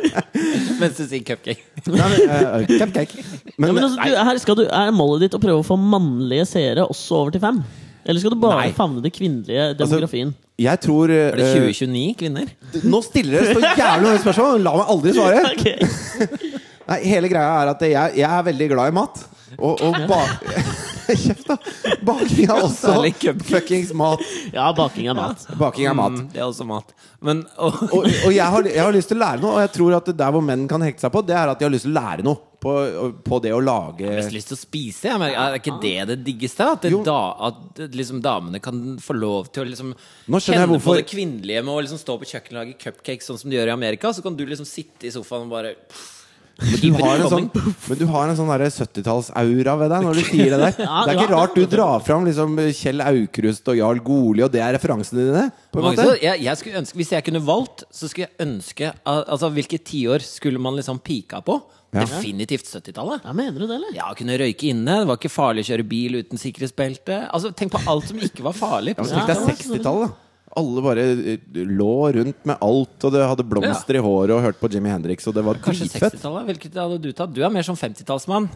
mens 0.80 0.96
du 0.98 1.04
sier 1.04 1.22
cupcake. 1.26 1.62
Eh, 2.30 2.66
Cupcake. 2.78 3.20
ja, 3.22 3.52
Men, 3.58 3.74
men 3.74 3.84
altså, 3.84 3.98
du, 4.02 4.14
her 4.28 4.38
skal 4.42 4.56
du, 4.58 4.62
Er 4.66 4.90
målet 4.94 5.24
ditt 5.26 5.34
å 5.36 5.40
prøve 5.42 5.62
å 5.62 5.66
få 5.66 5.76
mannlige 5.80 6.46
seere 6.48 6.84
også 6.90 7.20
over 7.22 7.34
til 7.34 7.42
fem? 7.42 7.60
Eller 8.04 8.20
skal 8.22 8.32
du 8.32 8.38
bare 8.40 8.62
Nei. 8.64 8.70
favne 8.76 9.02
det 9.04 9.12
kvinnelige 9.12 9.64
Altså, 9.72 9.84
demografien? 9.84 10.30
jeg 10.60 10.80
tror 10.80 11.10
Er 11.12 11.36
det 11.36 11.46
eh, 11.46 11.54
2029 11.72 12.14
kvinner? 12.20 12.48
Nå 12.84 13.00
stiller 13.04 13.40
dere 13.40 13.54
så 13.56 13.74
jævlig 13.80 14.06
mange 14.08 14.22
spørsmål! 14.24 14.62
La 14.64 14.72
meg 14.80 14.94
aldri 14.94 15.14
svare! 15.16 15.42
Okay. 15.54 16.56
Nei, 16.90 16.98
hele 17.06 17.28
greia 17.30 17.50
er 17.62 17.68
at 17.70 17.82
jeg, 17.86 18.16
jeg 18.18 18.26
er 18.26 18.42
veldig 18.48 18.66
glad 18.72 18.90
i 18.90 18.94
mat. 18.96 19.20
Og, 19.58 19.78
og 19.84 19.94
ba 20.10 20.22
Kjeft, 21.24 21.46
da! 21.48 21.56
Baking 22.06 22.44
er 22.46 22.56
også 22.56 22.92
Særlig 22.94 23.14
fuckings 23.46 23.94
mat. 23.96 24.22
Ja, 24.54 24.70
baking 24.76 25.10
er 25.10 25.16
mat. 25.18 25.46
Baking 25.60 25.88
er 25.90 25.96
mat. 25.98 26.18
Mm, 26.18 26.28
det 26.34 26.42
er 26.42 26.46
også 26.46 26.66
mat. 26.68 26.94
Men 27.20 27.42
og, 27.56 27.80
Og, 27.96 28.06
og 28.06 28.30
jeg, 28.32 28.44
har, 28.44 28.68
jeg 28.70 28.84
har 28.84 28.94
lyst 28.94 29.10
til 29.12 29.20
å 29.20 29.24
lære 29.24 29.42
noe, 29.42 29.56
og 29.58 29.64
jeg 29.64 29.72
tror 29.76 29.98
at 29.98 30.12
der 30.22 30.36
hvor 30.36 30.44
menn 30.44 30.68
kan 30.70 30.84
hekte 30.86 31.06
seg 31.06 31.12
på, 31.14 31.24
det 31.26 31.36
er 31.36 31.52
at 31.52 31.60
de 31.60 31.66
har 31.66 31.74
lyst 31.74 31.88
til 31.88 31.94
å 31.94 32.00
lære 32.00 32.26
noe. 32.26 32.46
På, 32.60 32.74
på 33.24 33.38
det 33.40 33.54
å 33.56 33.60
lage 33.64 34.02
Jeg 34.04 34.10
har 34.10 34.18
mest 34.18 34.34
lyst 34.34 34.50
til 34.50 34.58
å 34.58 34.60
spise. 34.60 35.06
Jeg 35.08 35.20
merker, 35.22 35.38
er 35.40 35.54
ikke 35.62 35.78
det 35.80 35.94
det 36.10 36.16
diggeste? 36.26 36.66
At, 36.74 36.82
det 36.84 36.98
da, 37.06 37.20
at 37.48 37.80
liksom, 37.96 38.18
damene 38.20 38.60
kan 38.60 38.98
få 39.00 39.16
lov 39.16 39.48
til 39.48 39.64
å 39.64 39.70
liksom, 39.70 39.94
kjenne 40.28 40.76
på 40.84 40.98
det 40.98 41.06
kvinnelige 41.08 41.62
med 41.64 41.72
å 41.72 41.80
liksom, 41.80 42.02
stå 42.02 42.18
på 42.20 42.28
kjøkkenet 42.28 42.58
og 42.58 42.60
lage 42.60 42.76
cupcakes 42.82 43.32
sånn 43.32 43.40
som 43.40 43.48
de 43.48 43.56
gjør 43.56 43.72
i 43.72 43.76
Amerika. 43.78 44.12
Så 44.12 44.20
kan 44.26 44.36
du 44.36 44.44
liksom 44.44 44.68
sitte 44.68 45.08
i 45.08 45.14
sofaen 45.14 45.48
og 45.48 45.54
bare 45.56 45.72
Men 46.60 46.80
du 46.82 46.88
har 47.00 47.22
en 47.24 47.32
sånn, 47.32 47.48
men 47.88 47.98
du 48.00 48.04
har 48.10 48.30
en 48.30 48.38
sånn 48.38 48.52
70-talls-aura 48.52 49.76
ved 49.80 49.92
deg 49.94 50.06
når 50.06 50.20
du 50.20 50.22
sier 50.28 50.54
det 50.54 50.60
der. 50.62 50.76
Det 50.80 51.14
er 51.14 51.16
ikke 51.16 51.32
rart 51.32 51.56
du 51.56 51.64
drar 51.70 52.04
fram 52.04 52.26
liksom 52.28 52.56
Kjell 52.76 53.02
Aukrust 53.04 53.68
og 53.72 53.78
Jarl 53.80 54.00
Goli, 54.04 54.44
og 54.46 54.52
det 54.52 54.62
er 54.64 54.74
referansene 54.76 55.26
dine. 55.26 55.44
På 55.72 55.80
en 55.80 55.90
måte 55.90 56.06
jeg, 56.20 56.42
jeg 56.44 56.60
skulle 56.60 56.80
ønske, 56.82 56.98
Hvis 57.00 57.12
jeg 57.14 57.26
kunne 57.26 57.42
valgt, 57.46 57.84
så 57.94 58.08
skulle 58.10 58.26
jeg 58.26 58.42
ønske 58.42 58.88
Altså 59.06 59.50
Hvilke 59.54 59.78
tiår 59.86 60.24
skulle 60.24 60.60
man 60.62 60.76
liksom 60.78 60.98
pika 61.04 61.40
på? 61.46 61.60
Ja. 61.90 62.04
Definitivt 62.04 62.68
70-tallet. 62.70 63.24
Ja, 63.26 63.32
Mener 63.34 63.58
du 63.58 63.66
det, 63.66 63.74
eller? 63.74 63.94
Ja, 63.96 64.10
kunne 64.14 64.36
røyke 64.38 64.68
inne. 64.70 65.00
Det 65.02 65.08
var 65.10 65.18
ikke 65.18 65.32
farlig 65.32 65.64
å 65.64 65.70
kjøre 65.72 65.86
bil 65.90 66.20
uten 66.20 66.38
sikkerhetsbelte. 66.38 67.24
Altså, 67.34 67.50
Tenk 67.56 67.74
på 67.74 67.80
alt 67.90 68.06
som 68.12 68.20
ikke 68.22 68.44
var 68.46 68.54
farlig. 68.54 68.94
Ja, 68.94 69.02
men 69.02 69.16
Tenk 69.16 69.32
deg 69.32 69.40
60-tallet, 69.48 70.12
da. 70.12 70.29
Alle 70.58 70.82
bare 70.82 71.02
eh, 71.14 71.44
lå 71.54 71.92
rundt 72.16 72.40
med 72.48 72.56
alt, 72.66 72.96
og 73.06 73.12
det 73.14 73.22
hadde 73.22 73.46
blomster 73.46 74.00
i 74.00 74.02
håret 74.02 74.34
og 74.34 74.42
hørte 74.42 74.58
på 74.58 74.70
Jimmy 74.72 74.90
Hendrix, 74.90 75.28
og 75.30 75.36
det 75.36 75.44
var 75.46 75.60
Kanskje 75.62 75.86
60-tallet? 75.92 76.48
Hvilket 76.50 76.80
hadde 76.80 76.98
du 77.04 77.12
tatt? 77.14 77.30
Du 77.36 77.38
er 77.46 77.52
mer 77.54 77.66
som 77.66 77.78
50-tallsmann. 77.78 78.48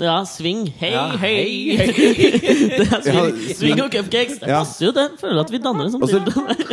Ja, 0.00 0.22
swing. 0.24 0.66
Hei, 0.80 0.88
Ja, 0.94 1.02
hei! 1.20 1.76
hei, 1.76 1.86
det 1.92 2.86
er 2.86 3.02
swing, 3.04 3.36
Ja, 3.48 3.54
swing 3.58 3.80
og 3.84 3.90
cupcakes. 3.92 4.38
Det 4.40 4.48
Ja. 4.48 4.62
passer 4.62 4.86
jo, 4.86 4.92
det. 4.96 5.04
Føler 5.20 5.40
at 5.44 5.50
vi 5.52 5.58
danner 5.58 5.84
en 5.84 5.92
sånn 5.92 6.02
Og 6.02 6.08
så- 6.08 6.22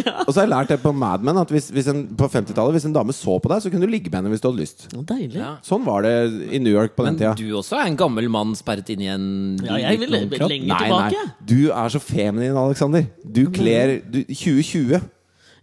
ja. 0.08 0.14
Og 0.26 0.32
så 0.34 0.40
har 0.40 0.46
jeg 0.48 0.54
lært 0.54 0.68
det 0.72 0.78
på 0.82 0.94
Mad 0.96 1.22
Men 1.28 1.38
at 1.38 1.50
hvis, 1.52 1.68
hvis 1.76 1.88
en, 1.92 2.06
på 2.16 2.30
50-tallet 2.32 2.74
Hvis 2.78 2.86
en 2.88 2.94
dame 2.96 3.12
så 3.14 3.36
på 3.44 3.50
deg, 3.52 3.62
så 3.62 3.70
kunne 3.74 3.86
du 3.86 3.92
ligge 3.92 4.10
med 4.10 4.22
henne 4.22 4.32
hvis 4.32 4.42
du 4.42 4.48
hadde 4.50 4.62
lyst. 4.62 4.88
Deilig. 4.94 5.36
Ja. 5.36 5.58
Sånn 5.68 5.84
var 5.86 6.02
det 6.08 6.16
i 6.56 6.60
New 6.64 6.72
York 6.74 6.96
på 6.96 7.04
Men 7.04 7.18
den 7.18 7.36
tida. 7.36 7.36
du 7.36 7.58
også 7.60 7.76
er 7.82 7.88
en 7.92 7.98
gammel 8.00 8.30
mann 8.32 8.56
sperret 8.56 8.90
inn 8.96 9.02
i 9.04 9.12
en 9.12 9.28
Ja, 9.68 9.76
jeg 9.84 10.00
vil 10.00 10.10
lenger 10.16 10.48
tilbake. 10.48 10.64
nei. 10.66 11.28
Du 11.46 11.72
er 11.76 11.90
så 11.92 12.00
feminin, 12.00 12.56
Alexander. 12.56 13.06
Du 13.30 13.46
kler 13.52 14.00
du, 14.10 14.24
2020. 14.32 15.02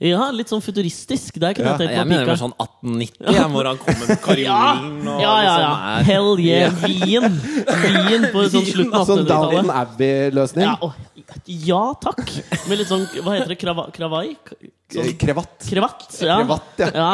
Ja, 0.02 0.26
litt 0.34 0.50
sånn 0.52 0.60
futuristisk. 0.64 1.38
Der 1.40 1.54
kunne 1.56 1.70
Ja, 1.70 1.76
jeg 1.76 1.88
tenkt 1.88 1.96
Jeg 1.96 2.08
mener 2.10 2.26
det 2.26 2.32
var 2.34 2.40
sånn 2.42 2.54
1890, 2.60 3.34
ja, 3.36 3.46
hvor 3.52 3.68
han 3.70 3.78
kom 3.80 4.00
med 4.02 4.20
Karin 4.24 4.44
Ja, 4.50 4.60
og 4.76 5.22
ja, 5.22 5.34
ja, 5.40 5.54
ja. 5.62 5.70
liksom 5.70 6.10
Hell 6.10 6.42
yeah, 6.44 6.78
Wien! 6.84 7.38
Wien 7.86 8.28
på 8.34 8.44
sånn 8.52 8.66
slutten 8.68 8.96
av 9.00 9.06
Sånn 9.08 9.24
Downton 9.28 9.72
Abbey-løsning. 9.72 10.66
Ja, 10.68 10.76
å, 10.84 10.92
ja 11.46 11.82
takk! 12.02 12.24
Med 12.68 12.78
litt 12.80 12.88
sånn 12.90 13.04
Hva 13.22 13.36
heter 13.36 13.52
det? 13.52 13.58
Krava, 13.60 13.84
kravai? 13.94 14.36
Sånn, 14.92 15.08
Krevatt. 15.18 15.56
krevatt? 15.66 16.04
Ja. 16.22 16.36
Krevatt, 16.44 16.78
ja. 16.94 17.06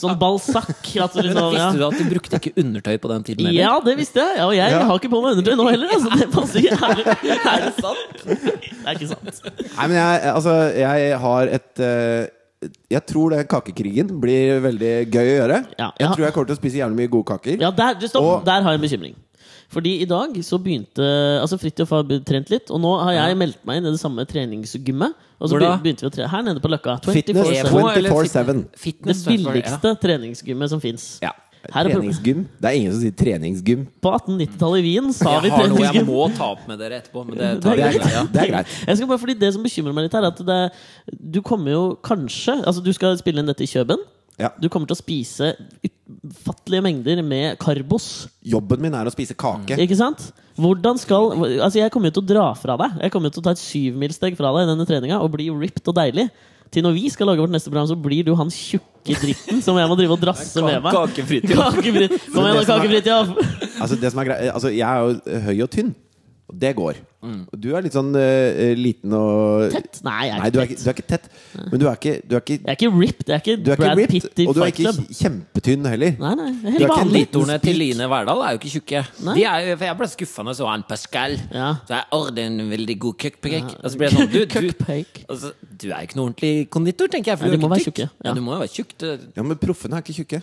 Sånn 0.00 0.18
balsakk. 0.20 0.82
Altså, 1.00 1.22
liksom, 1.24 1.54
ja. 1.56 1.70
Visste 1.70 1.80
du 1.80 1.84
at 1.86 1.96
de 2.00 2.04
brukte 2.10 2.36
ikke 2.40 2.52
undertøy 2.60 2.98
på 3.00 3.08
den 3.14 3.24
tiden? 3.24 3.46
Eller? 3.48 3.62
Ja, 3.64 3.74
det 3.80 3.94
visste 4.00 4.20
jeg. 4.20 4.36
Ja, 4.42 4.46
og 4.50 4.54
jeg 4.58 4.70
Ja. 4.74 4.82
har 4.90 5.00
ikke 5.00 5.10
på 5.14 5.22
meg 5.24 5.38
undertøy 5.38 5.56
nå 5.56 5.66
heller. 5.70 5.94
Altså, 5.96 6.18
det 6.20 6.28
passer 6.34 6.60
ikke. 6.60 6.78
Er 6.84 6.94
det, 7.00 7.16
er 7.34 7.64
det 7.64 7.74
sant? 7.80 8.24
Det 8.24 8.84
er 8.84 8.94
ikke 8.98 9.10
sant. 9.14 9.42
Nei, 9.78 9.86
men 9.88 9.96
jeg, 9.96 10.22
altså, 10.34 10.56
jeg 10.84 11.18
har 11.26 11.54
et 11.60 11.84
uh 11.84 12.40
Jeg 12.88 13.02
tror 13.04 13.28
den 13.34 13.44
kakekrigen 13.44 14.08
blir 14.22 14.60
veldig 14.64 14.92
gøy 15.12 15.26
å 15.26 15.34
gjøre. 15.36 15.56
Ja, 15.78 15.90
Jeg 16.00 16.08
tror 16.14 16.22
jeg 16.24 16.32
kommer 16.32 16.46
til 16.48 16.56
å 16.56 16.60
spise 16.60 16.78
jævlig 16.80 16.96
mye 16.96 17.10
gode 17.12 17.26
kaker. 17.28 17.58
Ja, 17.60 17.70
der, 17.70 17.98
stopp. 18.08 18.24
Og- 18.24 18.44
der 18.46 18.62
har 18.64 18.72
jeg 18.72 18.80
en 18.80 18.84
bekymring. 18.88 19.14
Fordi 19.72 20.00
i 20.02 20.08
dag 20.08 20.34
så 20.44 20.58
begynte 20.62 21.04
Altså 21.40 21.58
Fridtjof 21.60 21.90
har 21.94 22.04
trent 22.26 22.50
litt, 22.52 22.70
og 22.70 22.80
nå 22.82 22.92
har 23.02 23.12
jeg 23.16 23.38
meldt 23.40 23.62
meg 23.66 23.80
inn 23.80 23.88
i 23.88 23.94
det 23.94 24.02
samme 24.02 24.26
treningsgymmet. 24.28 25.14
Og 25.40 25.50
så 25.50 25.60
begynte 25.60 26.04
vi 26.04 26.10
å 26.10 26.14
trene 26.14 26.30
her 26.30 26.44
nede 26.46 26.62
på 26.62 26.70
Løkka. 26.72 26.98
24/7. 27.04 27.64
Evo, 27.64 27.88
eller 27.90 28.10
24/7. 28.10 28.62
Det 28.70 28.78
Fitness, 28.78 29.24
billigste 29.26 29.96
treningsgymmet 30.02 30.70
som 30.70 30.80
fins. 30.80 31.18
Ja. 31.22 31.32
Her 31.72 31.88
er 31.88 31.94
Treningsgym. 31.94 32.44
Det 32.60 32.68
er 32.68 32.76
ingen 32.76 32.92
som 32.92 33.00
sier 33.00 33.14
treningsgym. 33.16 33.86
På 34.04 34.12
1890-tallet 34.18 34.82
i 34.82 34.84
Wien 34.84 35.12
sa 35.16 35.38
vi 35.40 35.48
Jeg 35.48 35.56
har 35.56 35.70
noe 35.72 35.86
jeg 35.86 36.06
må 36.06 36.26
ta 36.36 36.50
opp 36.52 36.66
med 36.68 36.78
dere 36.82 36.98
etterpå, 37.00 37.22
men 37.24 37.38
det 37.38 37.48
Det 37.64 37.70
er 37.72 37.78
greit. 37.80 38.32
Det 38.34 38.42
er 38.42 38.50
greit. 38.52 38.74
Jeg 38.86 38.96
skal 38.98 39.08
bare, 39.08 39.22
fordi 39.22 39.38
Det 39.38 39.52
som 39.54 39.64
bekymrer 39.64 39.96
meg 39.96 40.04
litt, 40.06 40.12
her 40.12 40.26
er 40.28 40.32
at 40.34 40.42
det, 40.44 40.58
du 41.32 41.40
kommer 41.42 41.72
jo 41.72 41.84
kanskje 42.04 42.58
Altså 42.64 42.84
Du 42.84 42.92
skal 42.92 43.16
spille 43.20 43.40
inn 43.40 43.48
dette 43.48 43.64
i 43.64 43.70
Kjøben. 43.70 44.04
Ja. 44.40 44.50
Du 44.58 44.66
kommer 44.72 44.88
til 44.90 44.96
å 44.96 44.98
spise 44.98 45.52
ufattelige 46.24 46.82
mengder 46.84 47.20
med 47.24 47.58
karbos. 47.62 48.26
Jobben 48.44 48.82
min 48.82 48.96
er 48.96 49.06
å 49.06 49.12
spise 49.14 49.36
kake. 49.38 49.78
Ikke 49.80 49.98
sant? 49.98 50.32
Hvordan 50.58 50.98
skal 51.02 51.32
Altså 51.64 51.80
Jeg 51.80 51.90
kommer 51.90 52.10
jo 52.10 52.18
til 52.18 52.24
å 52.24 52.30
dra 52.32 52.48
fra 52.58 52.76
deg. 52.78 52.98
Jeg 53.06 53.14
kommer 53.14 53.30
jo 53.30 53.36
til 53.36 53.44
å 53.44 53.46
ta 53.48 53.54
et 53.54 53.62
syvmilssteg 53.62 54.36
fra 54.38 54.52
deg 54.56 54.66
i 54.66 54.72
denne 54.72 54.88
treninga 54.88 55.20
og 55.22 55.32
bli 55.34 55.48
ripped 55.54 55.86
og 55.90 55.96
deilig. 55.98 56.28
Til 56.74 56.82
når 56.82 56.96
vi 56.96 57.08
skal 57.12 57.28
lage 57.30 57.42
vårt 57.44 57.52
neste 57.54 57.70
program, 57.70 57.86
så 57.86 57.96
blir 57.98 58.26
du 58.26 58.32
han 58.34 58.50
tjukke 58.50 59.14
dritten 59.20 59.60
som 59.62 59.78
jeg 59.78 59.90
må 59.90 59.94
drive 59.98 60.16
og 60.16 60.22
drasse 60.24 60.62
med 60.64 60.80
meg. 60.82 60.96
Kakefritid. 60.96 61.54
Kakefritt. 61.54 62.16
Kom 62.34 62.48
igjen, 62.48 63.06
ja. 63.06 63.20
Altså, 63.78 63.98
det 64.00 64.10
som 64.10 64.22
er 64.22 64.30
grei, 64.30 64.38
altså, 64.50 64.72
jeg 64.74 64.82
er 64.82 65.04
jo 65.04 65.44
høy 65.46 65.62
og 65.66 65.70
tynn. 65.70 65.92
Og 66.44 66.58
det 66.60 66.74
går. 66.76 66.98
Mm. 67.24 67.38
Du 67.56 67.70
er 67.72 67.80
litt 67.86 67.94
sånn 67.96 68.10
uh, 68.12 68.74
liten 68.76 69.14
og 69.16 69.70
Tett? 69.72 69.96
Nei, 70.04 70.26
jeg 70.26 70.34
er 70.34 70.40
Nei, 70.42 70.48
du 70.52 70.58
er, 70.60 70.66
ikke 70.68 70.76
du 70.76 70.88
er 70.90 70.94
ikke 70.98 71.04
tett. 71.08 71.28
Men 71.70 71.80
du 71.80 71.84
er 71.88 71.94
ikke, 71.96 72.12
du 72.28 72.34
er 72.36 72.42
ikke, 72.42 72.56
Jeg 72.58 72.68
er 72.68 72.76
ikke 72.76 72.90
ripped. 73.00 73.30
Jeg 73.30 73.34
er 73.34 73.40
ikke 73.40 73.54
du 73.64 73.70
er 73.70 73.78
ikke 73.78 73.86
Brad 73.86 74.00
ripped, 74.02 74.26
Pitt 74.28 74.42
i 74.42 74.46
og 74.50 74.52
du 74.52 74.60
er 74.60 74.72
ikke 74.74 74.84
Club. 74.84 74.98
kjempetynn 75.20 75.88
heller. 75.88 76.18
Nei, 76.20 76.32
nei. 76.42 76.48
Er 76.52 76.58
Du 76.60 76.68
helt 76.74 76.84
er 76.84 76.92
vanlig. 76.92 77.14
liten 77.14 77.24
Litorene 77.40 77.56
til. 77.64 77.78
Line 77.80 78.08
Verdal 78.12 78.42
er 78.44 78.52
jo 78.52 78.60
ikke 78.60 78.72
tjukke. 78.74 79.02
De 79.24 79.46
er, 79.54 79.70
for 79.72 79.86
jeg 79.88 79.98
ble 80.02 80.08
skuffa 80.12 80.44
når 80.44 80.52
jeg 80.52 80.60
så 80.60 80.68
han 80.68 80.84
Pascal. 80.92 81.38
Ja. 81.48 81.70
Så 81.88 81.96
jeg, 81.96 82.04
Å, 82.18 82.20
det 82.36 82.44
er 82.44 82.50
en 82.52 82.72
veldig 82.74 82.96
god 83.06 83.16
cupcake. 83.24 83.76
Og 83.80 83.86
så 83.88 84.02
ble 84.02 84.10
jeg 84.10 84.16
sånn 84.18 84.28
Du, 84.34 84.38
du, 84.44 85.24
altså, 85.32 85.52
du 85.80 85.86
er 85.88 85.94
jo 85.96 86.08
ikke 86.10 86.18
noe 86.20 86.26
ordentlig 86.28 86.52
konditor, 86.76 87.08
tenker 87.14 87.32
jeg. 87.32 87.40
For 87.40 87.48
Nei, 87.48 87.54
du 87.56 87.56
er 87.56 87.64
må 87.64 87.72
være 87.72 87.86
tykk. 87.86 88.02
tjukke, 88.02 88.10
ja. 88.20 88.28
Ja, 88.28 88.34
du 88.36 88.42
må 88.44 88.52
jo 88.52 88.60
være 88.66 88.74
tjukk. 88.76 88.92
Ja, 89.32 89.46
Men 89.48 89.62
proffene 89.64 89.96
er 89.96 90.04
ikke 90.04 90.18
tjukke. 90.20 90.42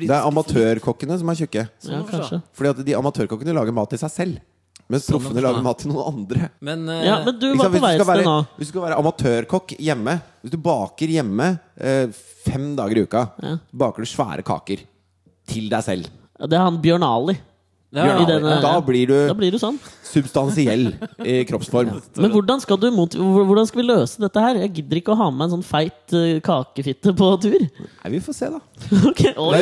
det 0.00 0.08
er 0.08 0.24
amatørkokkene 0.32 1.20
som 1.20 1.28
er 1.28 1.38
tjukke. 1.44 1.66
Ja, 1.92 2.00
kanskje. 2.08 2.40
Fordi 2.56 2.72
at 2.72 2.82
de 2.88 2.96
amatørkokkene 2.96 3.52
lager 3.60 3.76
mat 3.76 3.92
til 3.92 4.00
seg 4.00 4.16
selv. 4.16 4.40
Mens 4.90 5.06
proffene 5.08 5.34
forstå. 5.34 5.42
lager 5.46 5.62
mat 5.62 5.78
til 5.78 5.92
noen 5.92 6.08
andre. 6.14 6.50
Men, 6.60 6.88
uh, 6.88 7.04
Ja, 7.04 7.24
men 7.24 7.38
du 7.38 7.46
var 7.54 7.64
sant? 7.70 7.74
på 7.76 7.80
vei 7.84 7.94
et 7.96 8.02
sted 8.04 8.24
nå. 8.26 8.34
hvis 8.58 8.66
du 8.66 8.72
skal 8.72 8.82
være 8.88 8.98
amatørkokk 8.98 9.76
hjemme 9.78 10.16
Hvis 10.42 10.50
du 10.50 10.58
baker 10.58 11.06
hjemme 11.08 11.46
eh, 11.78 12.06
fem 12.44 12.74
dager 12.76 12.98
i 12.98 13.02
uka, 13.06 13.22
Ja. 13.42 13.56
baker 13.72 14.02
du 14.02 14.06
svære 14.10 14.42
kaker 14.44 14.78
til 15.46 15.68
deg 15.70 15.82
selv. 15.84 16.08
Det 16.42 16.52
er 16.52 16.64
han 16.64 16.80
Bjørn 16.82 17.02
Ali. 17.06 17.38
Ja, 17.94 18.16
Ali. 18.16 18.24
denne- 18.24 18.60
da 18.62 18.80
blir 18.80 19.06
Da 19.06 19.28
du 19.28 19.34
blir 19.38 19.50
du 19.52 19.58
sånn. 19.58 19.78
substansiell 20.02 20.94
i 21.24 21.44
kroppsform. 21.44 21.90
Men 22.16 22.30
hvordan 22.32 22.60
skal, 22.60 22.76
du 22.78 22.90
mot, 22.90 23.10
hvordan 23.12 23.66
skal 23.68 23.82
vi 23.82 23.86
løse 23.88 24.18
dette 24.18 24.40
her? 24.40 24.54
Jeg 24.64 24.72
gidder 24.74 24.96
ikke 25.00 25.12
å 25.12 25.16
ha 25.16 25.30
med 25.30 25.38
meg 25.38 25.44
en 25.52 25.62
sånn 25.62 25.64
feit 25.64 26.12
eh, 26.16 26.40
kakefitte 26.40 27.12
på 27.14 27.28
tur. 27.40 27.60
Nei, 27.60 28.10
vi 28.10 28.18
får 28.24 28.34
se, 28.34 28.48
da. 28.48 28.60
okay, 29.10 29.34
oi. 29.36 29.60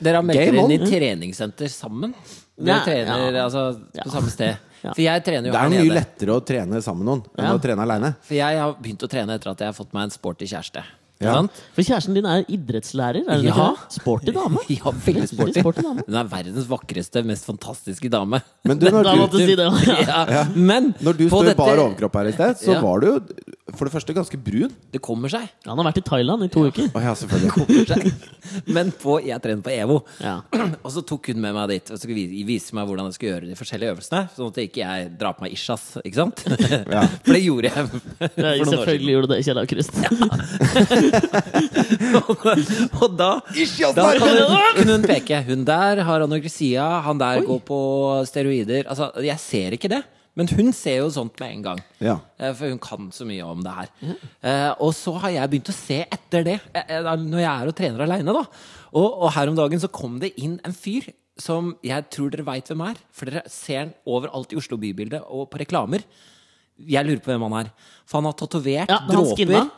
Dere 0.00 0.16
har 0.16 0.22
meldt 0.24 0.40
dere 0.40 0.64
inn 0.64 0.72
i 0.72 0.78
treningssenter 0.88 1.68
sammen? 1.68 2.14
Dere 2.56 2.76
Ja, 2.78 2.84
trener 2.84 3.32
ja. 3.36 3.44
altså 3.44 3.62
Ja. 3.92 4.02
på 4.02 4.10
samme 4.10 4.30
sted? 4.32 4.56
For 4.86 5.00
jeg 5.02 5.24
trener 5.24 5.48
jo 5.48 5.52
Det 5.52 5.60
er 5.60 5.68
mye 5.72 5.94
lettere 5.96 6.36
å 6.36 6.40
trene 6.46 6.80
sammen 6.84 7.04
med 7.04 7.08
noen 7.10 7.22
enn 7.38 7.44
Ja. 7.50 7.54
å 7.56 7.60
trene 7.62 7.82
aleine. 7.82 8.14
For 8.22 8.34
jeg 8.38 8.58
har 8.58 8.74
begynt 8.80 9.02
å 9.02 9.08
trene 9.10 9.34
etter 9.34 9.50
at 9.50 9.58
jeg 9.64 9.66
har 9.72 9.76
fått 9.76 9.92
meg 9.92 10.04
en 10.08 10.10
sporty 10.14 10.46
kjæreste. 10.46 10.84
Ja. 11.22 11.38
For 11.72 11.80
kjæresten 11.86 12.12
din 12.18 12.26
er 12.28 12.42
idrettslærer? 12.52 13.22
Er 13.24 13.38
hun 13.40 13.46
Ja. 13.46 13.54
ikke? 13.54 13.92
Sporty 14.00 14.32
dame? 14.36 14.58
Ja, 14.68 14.90
veldig 14.92 15.28
sporty. 15.30 15.60
Sporty 15.62 15.80
dame. 15.86 16.02
Hun 16.06 16.14
er 16.20 16.24
verdens 16.28 16.66
vakreste, 16.68 17.22
mest 17.24 17.46
fantastiske 17.48 18.10
dame. 18.12 18.42
Men 18.68 18.78
du, 18.78 18.90
når 18.90 19.02
du, 19.08 19.22
du 19.32 19.38
si 19.40 19.54
det. 19.56 19.68
Ja. 20.06 20.44
Men 20.54 20.90
når 21.00 21.16
du 21.16 21.28
står 21.30 21.42
i 21.44 21.48
dette- 21.52 21.56
bar 21.62 21.80
overkropp 21.86 22.18
her 22.20 22.28
i 22.28 22.32
sted, 22.36 22.60
så 22.60 22.72
Ja. 22.76 22.80
var 22.84 23.00
du 23.00 23.06
jo 23.06 23.20
for 23.76 23.84
det 23.88 23.92
første 23.96 24.14
ganske 24.14 24.36
brun. 24.40 24.70
Det 24.92 25.00
kommer 25.02 25.28
seg. 25.32 25.48
Han 25.66 25.76
har 25.80 25.88
vært 25.88 25.98
i 25.98 26.04
Thailand 26.06 26.44
i 26.44 26.48
to 26.52 26.66
uker. 26.68 26.90
Oh, 26.94 27.00
ja, 27.02 27.14
selvfølgelig. 27.14 27.50
Kommer 27.56 27.86
seg. 27.86 28.12
Men 28.68 28.92
på, 28.92 29.16
jeg 29.26 29.40
trener 29.42 29.62
på 29.64 29.72
EVO. 29.72 29.96
Ja. 30.22 30.36
Og 30.84 30.92
så 30.92 31.02
tok 31.04 31.32
hun 31.32 31.40
med 31.42 31.54
meg 31.56 31.68
dit 31.72 31.90
og 31.90 31.98
så 31.98 32.06
vi- 32.12 32.44
viste 32.46 32.76
meg 32.76 32.86
hvordan 32.86 33.08
jeg 33.10 33.16
skulle 33.16 33.32
gjøre 33.34 33.48
de 33.50 33.56
forskjellige 33.58 33.94
øvelsene. 33.96 34.22
Sånn 34.36 34.52
at 34.52 34.60
ikke 34.62 34.84
jeg 34.84 35.10
drar 35.18 35.32
på 35.36 35.42
meg 35.46 35.52
ishas, 35.56 35.96
ikke 36.04 36.20
sant? 36.20 36.44
Ja. 36.46 37.02
For 37.26 37.32
det 37.32 37.42
gjorde 37.42 37.72
jeg 37.72 37.74
Ja, 37.76 37.88
for 37.88 38.42
noen 38.42 38.60
år 38.60 38.70
selvfølgelig 38.76 39.12
gjorde 39.16 39.26
du 39.26 39.34
det, 39.34 39.42
Kjell 39.48 39.60
Aukrust. 39.64 39.92
siden. 39.96 41.05
Og 43.02 43.14
da, 43.18 43.30
da 43.96 44.04
kan 44.18 44.36
hun, 44.36 44.58
kunne 44.76 44.96
hun 44.96 45.06
peke. 45.06 45.40
Hun 45.48 45.64
der 45.68 46.02
har 46.08 46.24
anoreksia, 46.26 46.84
han 47.06 47.20
der 47.20 47.42
går 47.46 47.60
på 47.66 47.80
steroider. 48.28 48.86
Altså, 48.90 49.10
jeg 49.24 49.38
ser 49.42 49.76
ikke 49.78 49.90
det. 49.92 50.02
Men 50.36 50.50
hun 50.52 50.66
ser 50.76 50.98
jo 51.00 51.08
sånt 51.08 51.38
med 51.40 51.48
en 51.54 51.62
gang. 51.64 51.78
Ja. 52.04 52.18
Eh, 52.36 52.50
For 52.58 52.68
hun 52.68 52.80
kan 52.82 53.06
så 53.14 53.24
mye 53.24 53.44
om 53.48 53.62
det 53.64 53.72
her. 53.72 53.92
Eh, 54.04 54.72
og 54.84 54.90
så 54.92 55.14
har 55.22 55.32
jeg 55.32 55.48
begynt 55.54 55.70
å 55.72 55.76
se 55.76 56.02
etter 56.12 56.44
det, 56.44 56.58
eh, 56.76 56.90
eh, 56.98 57.08
når 57.22 57.40
jeg 57.40 57.52
er 57.54 57.70
og 57.70 57.76
trener 57.78 58.04
aleine. 58.04 58.34
Og, 58.36 59.06
og 59.24 59.30
her 59.32 59.48
om 59.48 59.56
dagen 59.56 59.80
så 59.80 59.88
kom 59.88 60.18
det 60.20 60.34
inn 60.36 60.58
en 60.68 60.76
fyr 60.76 61.08
som 61.40 61.72
jeg 61.84 62.04
tror 62.12 62.30
dere 62.32 62.44
veit 62.44 62.68
hvem 62.68 62.84
er. 62.84 63.00
For 63.16 63.28
dere 63.32 63.46
ser 63.52 63.80
han 63.86 63.94
overalt 64.08 64.52
i 64.52 64.60
Oslo 64.60 64.76
bybilde 64.80 65.22
og 65.24 65.48
på 65.52 65.62
reklamer. 65.64 66.04
Jeg 66.84 67.08
lurer 67.08 67.22
på 67.24 67.32
hvem 67.32 67.48
han 67.48 67.58
er. 67.62 67.72
For 68.04 68.20
han 68.20 68.28
har 68.28 68.36
tatovert 68.36 68.92
Ja, 68.92 69.00
er 69.00 69.16
dråper. 69.16 69.70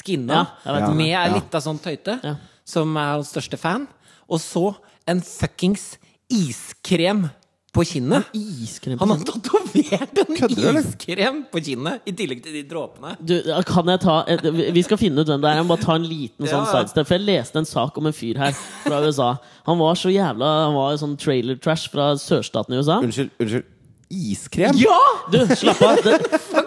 Skinna. 0.00 0.46
Ja, 0.64 0.90
med 0.90 1.06
ei 1.06 1.12
Ja. 1.12 1.34
lita 1.34 1.60
sånn 1.60 1.78
tøyte, 1.82 2.18
Ja. 2.24 2.36
som 2.64 2.96
er 2.96 3.12
hans 3.18 3.28
største 3.32 3.58
fan. 3.58 3.86
Og 4.30 4.38
så 4.40 4.74
en 5.06 5.20
fuckings 5.20 5.98
iskrem 6.30 7.28
på 7.72 7.84
kinnet. 7.88 8.26
Iskrem 8.36 8.98
Han 9.00 9.08
har 9.08 9.18
tatovert 9.24 10.18
en 10.28 10.36
Kødder 10.36 10.76
iskrem 10.82 11.38
på 11.50 11.60
kinnet, 11.64 12.00
i 12.06 12.12
tillegg 12.12 12.42
til 12.44 12.52
de 12.52 12.62
dråpene. 12.68 13.14
Du, 13.24 13.38
kan 13.64 13.86
jeg 13.88 14.00
ta 14.00 14.18
Vi 14.52 14.82
skal 14.84 14.98
finne 15.00 15.20
ut 15.24 15.26
hvem 15.26 15.40
det 15.40 15.48
er. 15.50 15.54
Jeg 15.56 15.64
må 15.64 15.68
bare 15.76 15.84
ta 15.86 15.94
en 15.96 16.04
liten 16.04 16.46
sånn 16.46 16.66
Ja. 16.66 16.72
sidestep. 16.84 17.06
For 17.08 17.16
jeg 17.16 17.26
leste 17.26 17.56
en 17.56 17.64
sak 17.64 17.96
om 17.96 18.06
en 18.06 18.12
fyr 18.12 18.36
her 18.36 18.52
fra 18.84 19.00
USA. 19.00 19.30
Han 19.66 19.78
var 19.78 19.94
så 19.94 20.12
jævla 20.12 20.50
Han 20.66 20.74
var 20.74 20.96
sånn 21.00 21.16
trailer 21.16 21.56
trash 21.60 21.88
fra 21.88 22.12
sørstaten 22.14 22.74
i 22.74 22.78
USA. 22.82 23.00
Unnskyld. 23.00 23.30
unnskyld 23.40 23.64
Iskrem? 24.12 24.76
Ja! 24.76 24.98
Du, 25.32 25.38
slapp 25.56 25.80
av! 25.80 25.96
Det, 26.04 26.20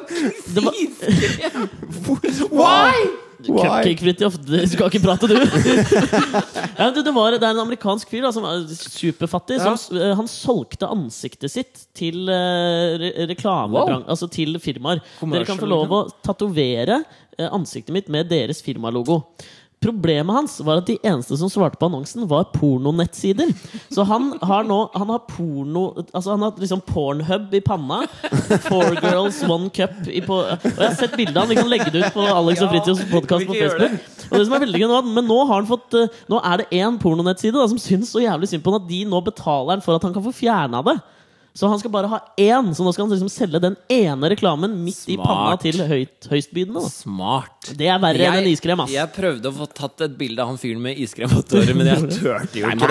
det 0.55 0.65
var! 0.65 0.73
Why? 2.51 3.05
Cupcake 3.45 4.01
Fridtjof, 4.01 4.37
du 4.41 4.55
skal 4.69 4.89
ikke 4.89 5.01
prate, 5.03 5.27
du! 5.29 5.35
ja, 6.79 6.87
du 6.93 7.01
det, 7.03 7.13
var, 7.15 7.35
det 7.35 7.43
er 7.43 7.51
en 7.53 7.63
amerikansk 7.65 8.09
fyr 8.11 8.23
da, 8.25 8.31
som 8.33 8.47
er 8.47 8.63
superfattig. 8.71 9.59
Som, 9.61 9.99
eh, 9.99 10.13
han 10.17 10.29
solgte 10.31 10.89
ansiktet 10.91 11.53
sitt 11.53 11.85
til 11.97 12.25
uh, 12.29 12.95
re 12.97 13.37
Wow. 13.45 14.05
altså 14.07 14.29
til 14.31 14.57
firmaer. 14.61 15.03
Dere 15.21 15.45
kan 15.47 15.59
få 15.59 15.67
lov 15.69 15.91
å 15.93 16.01
tatovere 16.25 17.01
eh, 17.37 17.49
ansiktet 17.51 17.93
mitt 17.95 18.09
med 18.11 18.31
deres 18.31 18.63
firmalogo. 18.65 19.21
Problemet 19.85 20.33
hans 20.33 20.57
var 20.65 20.81
at 20.81 20.89
de 20.89 20.95
eneste 21.05 21.37
som 21.37 21.49
svarte 21.51 21.77
på 21.77 21.85
annonsen, 21.89 22.25
var 22.29 22.47
pornonettsider. 22.55 23.51
Så 23.93 24.05
han 24.07 24.31
har 24.41 24.65
nå 24.65 24.79
Han 24.95 25.11
har 25.13 25.21
porno 25.29 25.85
Altså 26.11 26.33
han 26.33 26.45
har 26.45 26.57
liksom 26.59 26.81
Pornhub 26.85 27.53
i 27.53 27.61
panna. 27.61 28.01
Four 28.65 28.97
girls, 28.97 29.43
one 29.43 29.69
cup 29.69 30.07
i 30.09 30.23
på, 30.25 30.41
Og 30.41 30.65
jeg 30.65 30.89
har 30.89 30.97
sett 30.97 31.17
bildet 31.17 31.37
av 31.37 31.45
han. 31.45 31.53
Vi 31.53 31.59
kan 31.59 31.69
legge 31.69 31.91
det 31.93 32.05
ut 32.05 32.17
på 32.17 32.25
Alex 32.25 32.63
og 32.65 32.73
Fritjofs 32.73 33.05
podkast 33.11 33.47
på 33.47 33.57
Facebook. 33.57 33.97
Og 34.25 34.37
det 34.39 34.45
som 34.47 34.55
er 34.57 34.63
veldig 34.65 34.81
gøy 34.81 34.89
nå, 34.89 35.01
Men 35.15 35.29
nå 35.29 35.41
har 35.45 35.59
han 35.59 35.69
fått 35.69 35.97
eh, 35.99 36.21
Nå 36.31 36.41
er 36.41 36.63
det 36.63 36.69
én 36.81 36.97
pornonettside 37.01 37.57
da, 37.57 37.67
som 37.69 37.81
syns 37.81 38.13
så 38.13 38.23
jævlig 38.23 38.49
synd 38.49 38.65
på 38.65 38.73
han 38.73 38.81
at 38.81 38.89
de 38.89 39.03
nå 39.09 39.21
betaler 39.25 39.75
han 39.75 39.85
for 39.85 39.97
at 39.97 40.07
han 40.07 40.15
kan 40.15 40.25
få 40.25 40.33
fjerna 40.35 40.81
det. 40.85 40.97
Så 41.55 41.69
han 41.71 41.79
skal 41.79 41.91
bare 41.93 42.09
ha 42.11 42.17
én, 42.35 42.73
så 42.75 42.83
nå 42.83 42.91
skal 42.91 43.05
han 43.05 43.13
liksom 43.13 43.29
selge 43.31 43.61
den 43.63 43.77
ene 43.91 44.27
reklamen 44.33 44.73
midt 44.83 45.05
i 45.07 45.15
panna 45.15 45.53
til 45.61 45.79
høyt, 45.87 46.27
høystbydende. 46.27 46.81
da. 46.83 46.89
Smart. 46.91 47.69
Det 47.79 47.87
er 47.87 48.01
verre 48.03 48.25
enn 48.27 48.41
en 48.41 48.49
iskrem, 48.51 48.81
ass. 48.83 48.91
Jeg 48.91 49.11
prøvde 49.15 49.47
å 49.47 49.55
få 49.55 49.69
tatt 49.71 50.03
et 50.03 50.17
bilde 50.19 50.43
av 50.43 50.51
han 50.51 50.59
fyren 50.59 50.83
med 50.83 50.99
iskrem 50.99 51.31
på 51.31 51.45
tåret, 51.47 51.71
men 51.79 51.87
jeg 51.93 52.09
turte 52.17 52.59
jo 52.59 52.67
ikke 52.73 52.89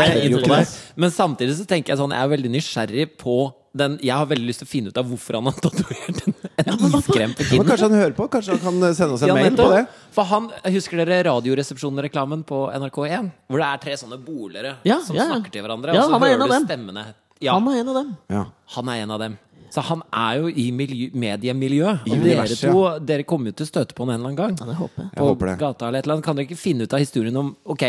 nei, 0.49 0.63
det. 0.65 0.73
Men 0.97 1.13
samtidig 1.13 1.59
så 1.61 1.69
tenker 1.69 1.93
jeg 1.93 2.01
sånn, 2.01 2.17
jeg 2.17 2.25
er 2.25 2.33
veldig 2.33 2.55
nysgjerrig 2.57 3.07
på 3.21 3.37
den 3.75 3.97
Jeg 4.07 4.15
har 4.15 4.27
veldig 4.31 4.47
lyst 4.47 4.61
til 4.63 4.69
å 4.69 4.71
finne 4.71 4.91
ut 4.95 4.99
av 5.01 5.09
hvorfor 5.11 5.35
han 5.35 5.49
har 5.51 5.57
tatovert 5.59 6.21
en, 6.29 6.35
en 6.63 6.85
iskrem 6.95 7.33
på 7.35 7.43
Men 7.43 7.49
kinnet. 7.51 7.67
kanskje 7.73 7.89
han 7.89 7.97
hører 7.99 8.15
på? 8.15 8.27
Kanskje 8.31 8.55
han 8.55 8.61
kan 8.63 8.95
sende 8.95 9.17
oss 9.17 9.25
en 9.27 9.33
Ja, 9.33 9.35
mail 9.35 9.57
på 9.59 9.67
det? 9.73 9.81
For 10.15 10.31
han, 10.31 10.47
Husker 10.77 11.01
dere 11.03 11.19
Radioresepsjonen-reklamen 11.27 12.45
på 12.47 12.61
NRK1? 12.71 13.33
Hvor 13.51 13.65
det 13.65 13.67
er 13.73 13.83
tre 13.83 13.97
sånne 13.99 14.21
bolere 14.23 14.77
Ja, 14.87 15.01
som 15.03 15.19
ja, 15.19 15.27
snakker 15.27 15.51
til 15.57 15.67
hverandre, 15.67 15.97
Ja, 15.99 16.07
og 16.07 16.15
så 16.15 16.21
er 16.23 16.39
hører 16.39 16.55
du 16.55 16.69
stemmene. 16.69 17.05
Ja, 17.45 17.55
Han 17.59 17.69
er 17.73 17.81
en 17.85 17.89
av 17.95 18.01
dem. 18.03 18.15
Ja. 18.33 18.45
han 18.77 18.89
er 18.95 19.03
en 19.07 19.11
av 19.19 19.25
dem. 19.27 19.39
Så 19.75 19.83
han 19.83 20.05
er 20.15 20.37
jo 20.39 20.47
i 20.55 20.69
miljø, 20.71 21.09
mediemiljøet. 21.19 22.05
I 22.07 22.13
Og 22.15 22.21
dere 22.23 22.45
to 22.61 22.83
Dere 23.03 23.25
kommer 23.27 23.51
jo 23.51 23.57
til 23.59 23.67
å 23.67 23.71
støte 23.73 23.97
på 23.99 24.05
han 24.05 24.13
en 24.15 24.21
eller 24.21 24.31
annen 24.31 24.37
gang. 24.39 24.53
Ja, 24.61 24.69
det 24.69 24.77
håper 24.79 25.03
jeg. 25.03 25.09
Jeg 25.11 25.19
på 25.19 25.27
håper 25.33 25.49
det. 25.51 25.55
gata 25.59 25.89
eller 25.89 25.99
et 25.99 26.07
eller 26.07 26.15
annet. 26.15 26.27
Kan 26.29 26.37
dere 26.39 26.47
ikke 26.47 26.59
finne 26.61 26.87
ut 26.87 26.95
av 26.95 27.03
historien 27.03 27.39
om 27.41 27.49
Ok, 27.75 27.83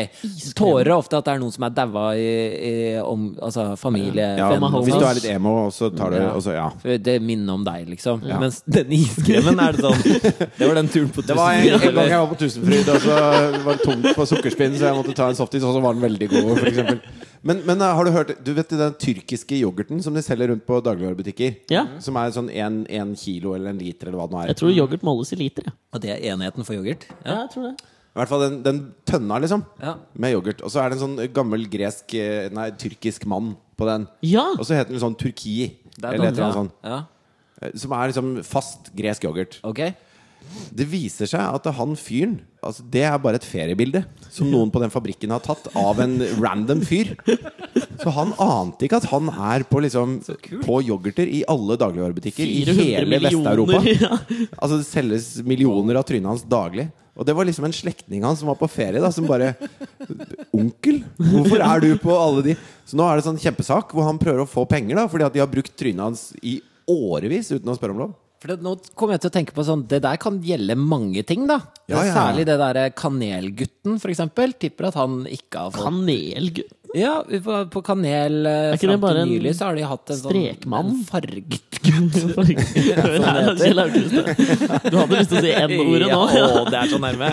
tårer 0.58 0.89
er 0.89 0.94
ofte 0.96 1.20
at 1.20 1.28
det 1.28 1.36
er 1.36 1.44
noen 1.44 1.54
som 1.54 1.68
er 1.68 1.76
daua 1.78 2.06
i, 2.18 2.26
i 2.72 2.74
om, 3.04 3.28
altså 3.38 3.68
familie 3.78 4.32
Ja, 4.39 4.48
venn, 4.56 4.65
hvis 4.82 4.98
du 4.98 5.06
er 5.06 5.20
litt 5.20 5.30
emo, 5.36 5.54
så 5.76 5.91
tar 5.94 6.15
du 6.15 6.18
Ja. 6.24 6.32
Også, 6.39 6.56
ja. 6.58 6.98
Det 6.98 7.20
minner 7.22 7.54
om 7.60 7.68
deg, 7.70 7.86
liksom. 7.94 8.26
Mens 8.41 8.63
den 8.65 8.89
iskremen 8.98 9.62
er 9.68 9.78
det 9.78 9.86
sånn 9.86 10.02
Det 10.58 10.65
var 10.65 10.82
den 10.82 10.89
turen 10.89 11.13
på 11.13 11.22
Tusenfryd. 11.22 11.30
Det 11.30 11.38
var 11.38 11.54
en, 11.54 11.70
en 11.70 11.96
gang 12.02 12.12
jeg 12.15 12.24
var 12.26 12.34
på 12.34 12.39
Tusenfryd, 12.41 12.89
og 12.96 13.06
så 13.06 13.22
var 13.62 13.78
det 13.78 13.86
tomt 13.86 14.10
på 14.18 14.26
sukkerspinn, 14.34 14.74
så 14.82 14.89
jeg 14.89 14.98
måtte 15.04 15.13
ta 15.22 15.30
en 15.30 15.38
softis, 15.38 15.62
og 15.62 15.78
så 15.78 15.86
var 15.86 15.94
den 15.94 16.02
veldig 16.10 16.34
god, 16.34 16.52
for 16.58 16.74
eksempel. 16.74 17.00
Men, 17.45 17.60
men 17.67 17.81
uh, 17.81 17.91
har 17.93 18.08
du 18.08 18.12
hørt 18.15 18.31
Du 18.41 18.51
vet 18.58 18.71
den 18.73 18.95
tyrkiske 19.01 19.58
yoghurten 19.60 19.99
som 20.01 20.15
de 20.17 20.23
selger 20.25 20.49
rundt 20.49 20.65
på 20.65 20.79
dagligvarebutikker? 20.81 21.60
Ja. 21.69 21.84
Som 22.01 22.17
er 22.17 22.31
sånn 22.34 22.49
en 22.49 23.12
kilo 23.19 23.53
eller 23.53 23.69
en 23.69 23.81
liter, 23.81 24.10
eller 24.10 24.17
hva 24.17 24.25
det 24.29 24.34
nå 24.36 24.39
er. 24.41 24.53
Jeg 24.53 24.62
tror 24.63 24.73
yoghurt 24.73 25.05
måles 25.05 25.34
i 25.36 25.38
liter. 25.43 25.67
Ja. 25.69 25.75
Og 25.93 26.01
det 26.01 26.15
er 26.15 26.23
enheten 26.34 26.65
for 26.65 26.77
yoghurt? 26.77 27.05
Ja, 27.21 27.43
jeg 27.43 27.51
tror 27.53 27.69
det. 27.69 27.75
I 28.15 28.19
hvert 28.21 28.31
fall 28.31 28.43
den, 28.45 28.58
den 28.63 28.77
tønna, 29.03 29.38
liksom. 29.43 29.65
Ja. 29.84 29.97
Med 30.15 30.31
yoghurt. 30.38 30.62
Og 30.63 30.71
så 30.71 30.79
er 30.81 30.89
det 30.89 30.95
en 30.97 31.03
sånn 31.03 31.17
gammel 31.36 31.65
gresk 31.67 32.13
eh, 32.15 32.45
Nei, 32.55 32.69
tyrkisk 32.79 33.25
mann 33.27 33.53
på 33.75 33.88
den. 33.89 34.05
Ja! 34.23 34.45
Og 34.55 34.63
så 34.63 34.77
heter 34.77 34.95
den 34.95 35.03
sånn 35.03 35.17
Turki. 35.19 35.58
Er 35.99 36.13
Eller 36.13 36.29
et 36.29 36.31
eller 36.31 36.47
annet 36.47 36.60
sånt. 36.62 36.77
ja. 36.88 37.01
Eh, 37.62 37.75
Som 37.79 37.93
er 37.97 38.13
liksom 38.13 38.31
fast 38.47 38.89
gresk 38.95 39.27
yoghurt. 39.27 39.60
Ok. 39.67 39.84
Det 40.75 40.88
viser 40.89 41.29
seg 41.29 41.41
at 41.41 41.67
han 41.77 41.95
fyren 41.99 42.39
altså 42.65 42.84
Det 42.89 43.03
er 43.05 43.19
bare 43.21 43.38
et 43.38 43.45
feriebilde 43.45 44.01
som 44.34 44.49
noen 44.49 44.71
på 44.73 44.81
den 44.81 44.91
fabrikken 44.91 45.31
har 45.31 45.43
tatt 45.45 45.67
av 45.77 45.99
en 46.01 46.17
random 46.41 46.81
fyr. 46.84 47.13
Så 48.01 48.12
han 48.15 48.34
ante 48.41 48.88
ikke 48.88 48.97
at 48.99 49.08
han 49.12 49.29
er 49.29 49.63
på, 49.69 49.79
liksom, 49.86 50.17
på 50.65 50.79
yoghurter 50.84 51.29
i 51.29 51.43
alle 51.51 51.77
dagligvarebutikker 51.79 52.49
i 52.49 52.63
hele 52.65 53.21
Vest-Europa. 53.21 53.84
Ja. 53.95 54.17
Altså 54.58 54.79
Det 54.81 54.88
selges 54.89 55.27
millioner 55.45 56.01
av 56.01 56.08
trynet 56.10 56.34
hans 56.34 56.43
daglig. 56.49 56.89
Og 57.15 57.23
det 57.27 57.36
var 57.38 57.47
liksom 57.47 57.69
en 57.69 57.75
slektning 57.75 58.25
han 58.27 58.36
som 58.36 58.49
var 58.51 58.58
på 58.60 58.67
ferie, 58.67 58.99
da 58.99 59.08
som 59.13 59.27
bare 59.29 59.53
Onkel, 60.55 60.99
hvorfor 61.15 61.63
er 61.63 61.86
du 61.86 61.89
på 62.01 62.12
alle 62.12 62.43
de 62.49 62.58
Så 62.84 62.97
nå 62.99 63.05
er 63.08 63.19
det 63.19 63.27
sånn 63.29 63.39
kjempesak 63.39 63.93
hvor 63.95 64.10
han 64.10 64.19
prøver 64.19 64.43
å 64.43 64.49
få 64.49 64.65
penger, 64.67 64.99
da 64.99 65.08
fordi 65.12 65.29
at 65.29 65.38
de 65.38 65.43
har 65.43 65.51
brukt 65.51 65.77
trynet 65.79 66.03
hans 66.03 66.27
i 66.43 66.58
årevis 66.91 67.53
uten 67.55 67.71
å 67.71 67.77
spørre 67.77 67.95
om 67.95 68.03
lov. 68.03 68.15
For 68.45 68.53
det, 68.53 68.62
nå 68.62 68.75
kommer 68.93 69.15
jeg 69.15 69.23
til 69.23 69.31
å 69.31 69.34
tenke 69.34 69.53
på 69.58 69.63
sånn 69.65 69.88
Det 69.89 69.97
der 70.05 70.19
kan 70.21 70.36
gjelde 70.45 70.75
mange 70.77 71.23
ting, 71.25 71.47
da. 71.49 71.58
Ja, 71.89 72.03
ja. 72.05 72.13
Særlig 72.13 72.43
det 72.45 72.60
derre 72.62 72.84
Kanelgutten, 72.93 73.95
for 74.01 74.13
eksempel. 74.13 74.53
Tipper 74.62 74.91
at 74.91 74.97
han 74.99 75.23
ikke 75.25 75.63
har 75.63 75.71
fått 75.73 75.88
Kanelgutt. 75.88 76.75
Ja, 76.95 77.15
på, 77.25 77.55
på 77.73 77.81
Kanel 77.84 78.45
eh, 78.47 78.69
Er 78.71 78.77
fram 78.79 79.01
bare 79.01 79.17
til 79.17 79.25
en 79.25 79.31
nylig 79.34 79.51
så 79.58 79.65
har 79.67 79.75
de 79.75 79.84
hatt 79.89 80.12
en 80.13 80.19
sånn 80.19 80.31
strekmann? 80.31 80.91
en 80.93 81.01
farget 81.10 81.49
gutt. 81.49 81.71
Du 84.86 84.95
hadde 84.95 85.17
lyst 85.17 85.34
til 85.34 85.39
å 85.39 85.43
si 85.43 85.51
N-ordet 85.65 86.08
nå. 86.12 86.21
Ja, 86.38 86.45
å, 86.45 86.62
det 86.69 86.77
er 86.79 86.91
så 86.93 86.99
nærme. 87.01 87.31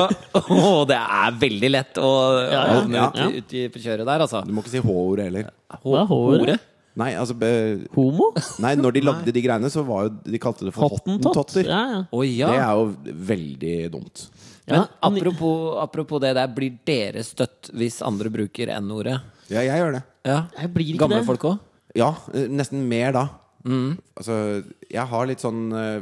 Og, 0.00 0.06
å, 0.40 0.72
det 0.88 0.98
er 0.98 1.36
veldig 1.44 1.70
lett 1.74 2.00
å 2.00 2.14
Ja, 2.48 2.64
ja. 2.80 3.10
ut, 3.28 3.36
ut 3.44 3.54
i 3.60 3.68
på 3.76 3.84
kjøret 3.84 4.08
der, 4.08 4.24
altså. 4.24 4.40
Du 4.48 4.56
må 4.56 4.64
ikke 4.64 4.74
si 4.78 4.82
H-ordet 4.88 5.28
heller. 5.28 5.52
Er 5.76 5.84
håret? 5.84 6.72
Nei, 6.96 7.10
altså 7.20 7.34
be, 7.36 7.48
Homo? 7.94 8.30
Nei, 8.64 8.72
når 8.80 8.94
de 8.96 9.00
lagde 9.08 9.32
de 9.36 9.42
greiene, 9.44 9.68
så 9.72 9.82
var 9.84 10.06
jo 10.06 10.14
De 10.32 10.38
kalte 10.40 10.64
det 10.64 10.72
for 10.72 10.88
Hottentott? 10.94 11.36
hottentotter. 11.36 11.68
Ja, 11.68 11.80
ja. 11.92 12.02
Oh, 12.10 12.22
ja. 12.24 12.48
Det 12.48 12.60
er 12.62 12.74
jo 12.80 13.14
veldig 13.32 13.74
dumt. 13.92 14.26
Men 14.66 14.78
Ja, 14.80 14.86
men- 15.10 15.20
apropos, 15.20 15.76
apropos 15.82 16.20
det 16.24 16.34
der, 16.34 16.48
blir 16.56 16.78
dere 16.88 17.22
støtt 17.22 17.70
hvis 17.76 18.00
andre 18.02 18.30
bruker 18.32 18.72
N-ordet? 18.80 19.20
Ja, 19.52 19.60
jeg 19.60 19.76
gjør 19.78 19.92
det. 19.98 20.02
Ja. 20.26 20.38
Jeg 20.58 20.72
blir 20.74 20.88
ikke 20.94 21.04
Gamle 21.04 21.20
det. 21.20 21.26
folk 21.28 21.44
òg? 21.52 21.58
Ja, 21.94 22.08
eh, 22.34 22.48
nesten 22.48 22.82
mer 22.88 23.12
da. 23.12 23.26
Altså, 23.66 24.64
jeg 24.90 25.06
har 25.10 25.26
litt 25.26 25.40
sånn 25.42 25.60
eh, 25.74 26.00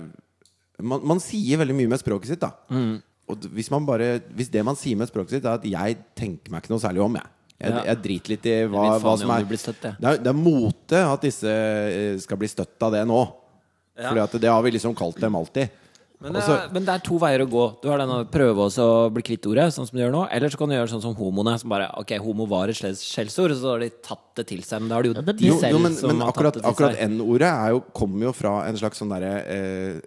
man, 0.85 1.01
man 1.07 1.21
sier 1.23 1.59
veldig 1.61 1.75
mye 1.79 1.89
med 1.93 2.01
språket 2.01 2.33
sitt, 2.35 2.41
da. 2.43 2.51
Og 3.29 3.47
hvis, 3.57 3.71
man 3.73 3.87
bare, 3.89 4.19
hvis 4.37 4.51
det 4.53 4.63
man 4.67 4.77
sier 4.77 4.97
med 5.01 5.09
språket 5.09 5.39
sitt, 5.39 5.45
er 5.49 5.55
at 5.59 5.65
'jeg 5.65 5.97
tenker 6.15 6.51
meg 6.53 6.63
ikke 6.63 6.71
noe 6.75 6.83
særlig 6.83 7.01
om', 7.05 7.15
jeg. 7.17 7.25
Jeg, 7.65 7.87
jeg 7.91 8.03
driter 8.09 8.35
litt 8.35 8.51
i 8.51 8.57
hva, 8.73 8.85
hva 9.03 9.15
som 9.21 9.33
er 9.35 9.47
støtt, 9.61 9.87
det, 9.87 9.95
er, 10.11 10.21
det 10.23 10.31
er 10.33 10.39
mote 10.39 11.01
at 11.05 11.25
disse 11.25 11.49
eh, 11.55 12.19
skal 12.23 12.41
bli 12.41 12.51
støtt 12.51 12.87
av 12.87 12.93
det 12.95 13.05
nå. 13.09 13.23
Ja. 13.95 14.11
Fordi 14.11 14.23
at 14.25 14.37
det 14.43 14.51
har 14.51 14.63
vi 14.67 14.75
liksom 14.75 14.95
kalt 14.99 15.21
dem 15.23 15.37
alltid. 15.39 15.81
Men, 16.25 16.33
det 16.33 16.41
Også- 16.41 16.57
er- 16.57 16.73
men 16.73 16.85
det 16.87 16.93
er 16.95 17.01
to 17.05 17.19
veier 17.19 17.43
å 17.45 17.49
gå. 17.51 17.65
Du 17.83 17.89
har 17.91 17.99
den 17.99 18.09
å 18.09 18.25
prøve 18.25 18.65
å 18.65 19.13
bli 19.13 19.23
kvitt 19.23 19.45
ordet, 19.45 19.67
sånn 19.75 19.87
som 19.87 19.99
du 19.99 20.01
gjør 20.03 20.13
nå. 20.15 20.23
Eller 20.33 20.49
så 20.49 20.57
kan 20.57 20.71
du 20.71 20.75
gjøre 20.75 20.89
sånn 20.89 21.03
som 21.03 21.15
homoene, 21.15 21.59
som 21.61 21.69
bare 21.69 21.91
Ok, 21.99 22.17
homo 22.17 22.47
var 22.47 22.69
et 22.69 22.77
skjellsord, 22.77 23.51
og 23.53 23.59
så 23.61 23.73
har 23.75 23.79
de 23.81 23.91
tatt 23.91 24.35
det 24.37 24.47
til 24.47 24.63
seg. 24.63 24.81
Men 24.81 24.89
da 24.89 24.95
har 24.95 25.03
de 25.03 25.09
jo 25.11 25.15
Ja, 25.15 25.21
det 25.21 25.35
er 25.35 25.39
de 25.39 25.47
Jo, 25.47 25.59
selv 25.61 25.73
jo, 25.73 25.79
men, 25.81 25.95
som 25.95 26.09
men 26.09 26.21
har 26.21 26.33
tatt 26.33 26.37
akkurat, 26.39 26.55
det 26.55 26.63
til 26.63 26.71
akkurat 26.73 26.97
seg. 26.97 27.11
N-ordet 27.11 27.51
er 27.53 27.81
kommer 27.93 28.25
jo 28.25 28.33
fra 28.33 28.55
en 28.67 28.77
slags 28.81 28.99
sånn 29.03 29.13
derre 29.13 29.35
eh, 29.45 30.01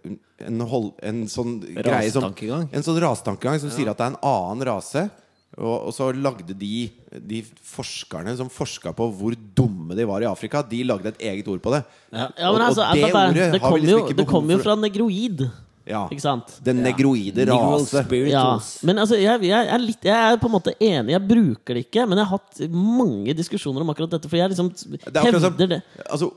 en, 0.48 0.62
en 1.04 1.28
sånn 1.28 1.54
greie 1.62 2.12
som 2.12 2.24
En 2.24 2.84
sånn 2.84 3.00
rasetankegang 3.00 3.60
som 3.60 3.70
sier 3.70 3.90
at 3.90 3.98
det 3.98 4.08
er 4.08 4.16
en 4.16 4.22
annen 4.24 4.66
rase. 4.66 5.10
Og, 5.58 5.88
og 5.90 5.94
så 5.96 6.12
lagde 6.14 6.54
de 6.54 6.90
De 7.18 7.40
forskerne 7.66 8.36
som 8.38 8.50
forska 8.54 8.92
på 8.94 9.08
hvor 9.18 9.38
dumme 9.58 9.96
de 9.98 10.06
var 10.06 10.22
i 10.22 10.30
Afrika, 10.30 10.62
de 10.62 10.84
lagde 10.86 11.10
et 11.16 11.24
eget 11.32 11.48
ord 11.50 11.62
på 11.64 11.74
det. 11.74 11.84
Ja, 12.12 12.28
Ja, 12.38 12.52
men 12.52 12.62
og 12.62 12.68
altså, 12.68 12.84
det 12.94 13.02
det, 13.02 13.08
det, 13.08 13.16
ordet 13.16 13.34
det 13.36 13.42
har 13.42 13.54
vi 13.54 13.60
kommer 13.60 13.80
ikke 13.80 13.96
jo, 13.96 14.18
det 14.20 14.28
kommer 14.28 14.54
jo 14.54 14.60
fra 14.66 14.76
negroid. 14.76 15.48
Ja. 15.88 16.04
Ikke 16.12 16.24
sant? 16.24 16.58
Den 16.64 16.82
negroide 16.84 17.46
ja. 17.48 17.56
rase. 17.56 18.04
Ja, 18.28 18.44
men 18.84 19.00
altså, 19.00 19.16
jeg, 19.20 19.40
jeg, 19.48 19.70
er 19.72 19.80
litt, 19.80 20.04
jeg 20.04 20.34
er 20.34 20.40
på 20.42 20.50
en 20.50 20.56
måte 20.58 20.74
enig. 20.84 21.14
Jeg 21.16 21.24
bruker 21.30 21.78
det 21.78 21.86
ikke, 21.88 22.04
men 22.10 22.20
jeg 22.20 22.28
har 22.28 22.42
hatt 22.42 22.60
mange 22.76 23.36
diskusjoner 23.38 23.86
om 23.86 23.94
akkurat 23.94 24.18
dette. 24.18 24.28
For 24.28 24.40
jeg 24.40 24.52
liksom 24.52 24.74
Det 24.76 25.24
hevder 25.24 25.40
som 25.46 25.56
det. 25.58 25.80
Altså, 26.04 26.30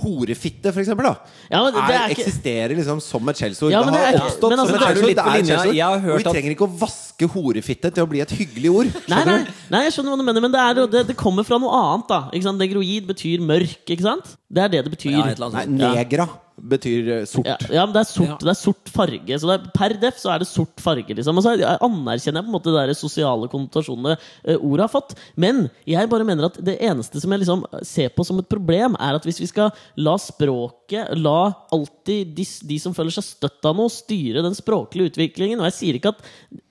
horefitte, 0.00 0.72
for 0.72 0.80
eksempel, 0.80 1.04
da. 1.10 1.14
Ja, 1.50 1.60
men 1.66 1.74
det 1.74 1.82
er, 1.82 1.92
er 1.98 2.14
ikke- 2.14 2.24
eksisterer 2.24 2.76
liksom 2.78 3.00
som 3.02 3.28
et 3.28 3.36
skjellsord. 3.36 3.70
Ja, 3.74 3.82
det 3.82 3.92
det 3.92 4.00
har 4.00 4.12
er 4.14 4.20
oppstått 4.22 4.50
men 4.50 4.58
altså, 4.58 4.72
som 4.72 4.80
et 4.80 4.88
er 4.88 4.94
skjellsord. 4.94 6.12
Og 6.14 6.18
vi 6.18 6.24
trenger 6.30 6.50
ikke 6.56 6.68
å 6.68 6.72
vaske 6.78 7.13
horefitte 7.22 7.90
til 7.94 8.04
å 8.04 8.10
bli 8.10 8.22
et 8.24 8.34
hyggelig 8.34 8.70
ord. 8.70 8.92
Nei, 9.12 9.22
nei, 9.28 9.40
nei, 9.70 9.82
jeg 9.86 9.96
skjønner 9.96 10.14
hva 10.14 10.20
du 10.20 10.26
mener, 10.26 10.44
men 10.44 10.54
det, 10.54 10.62
er, 10.62 10.80
det, 10.90 11.04
det 11.12 11.18
kommer 11.18 11.46
fra 11.46 11.60
noe 11.62 11.70
annet. 11.78 12.08
da 12.10 12.20
ikke 12.34 12.48
sant? 12.48 12.62
Negroid 12.62 13.10
betyr 13.10 13.44
mørk, 13.44 13.84
ikke 13.86 14.06
sant? 14.06 14.34
Det 14.50 14.64
er 14.64 14.72
det 14.74 14.86
det 14.86 14.94
betyr. 14.96 15.14
Ja, 15.14 15.28
et 15.30 15.38
eller 15.38 15.52
annet 15.52 15.78
Nei, 15.78 15.92
negra 16.02 16.28
betyr 16.54 17.08
eh, 17.10 17.24
sort. 17.26 17.46
Ja, 17.48 17.56
ja, 17.72 17.84
men 17.84 17.94
det 17.94 18.02
er 18.04 18.08
sort, 18.08 18.28
Ja. 18.28 18.36
det 18.40 18.52
er 18.52 18.58
sort 18.58 18.90
farge. 18.92 19.38
Så 19.40 19.48
det 19.48 19.54
er, 19.56 19.70
per 19.74 19.94
def 20.00 20.18
så 20.20 20.30
er 20.34 20.42
det 20.42 20.48
sort 20.48 20.80
farge. 20.80 21.14
Liksom. 21.14 21.38
Og 21.38 21.44
så 21.44 21.54
anerkjenner 21.54 22.40
jeg 22.40 22.46
på 22.46 22.52
en 22.52 22.56
måte 22.56 22.74
de 22.74 22.96
sosiale 22.98 23.48
konnotasjonene 23.50 24.16
uh, 24.16 24.56
ordet 24.56 24.86
har 24.86 24.92
fått. 24.92 25.16
Men 25.36 25.68
jeg 25.88 26.10
bare 26.10 26.26
mener 26.26 26.48
at 26.48 26.58
det 26.64 26.78
eneste 26.80 27.20
som 27.22 27.34
jeg 27.34 27.44
liksom 27.44 27.64
ser 27.82 28.12
på 28.14 28.26
som 28.26 28.38
et 28.38 28.50
problem, 28.50 28.96
er 29.00 29.18
at 29.18 29.26
hvis 29.26 29.42
vi 29.42 29.50
skal 29.50 29.72
la 29.96 30.16
språket 30.20 31.14
La 31.18 31.50
alltid 31.72 32.34
de, 32.36 32.44
de 32.44 32.76
som 32.78 32.94
føler 32.94 33.14
seg 33.14 33.26
støtt 33.26 33.66
av 33.66 33.76
noe, 33.76 33.90
styre 33.92 34.44
den 34.44 34.54
språklige 34.56 35.14
utviklingen. 35.14 35.60
Og 35.60 35.68
jeg 35.70 35.78
sier 35.80 35.98
ikke 35.98 36.14
at 36.14 36.22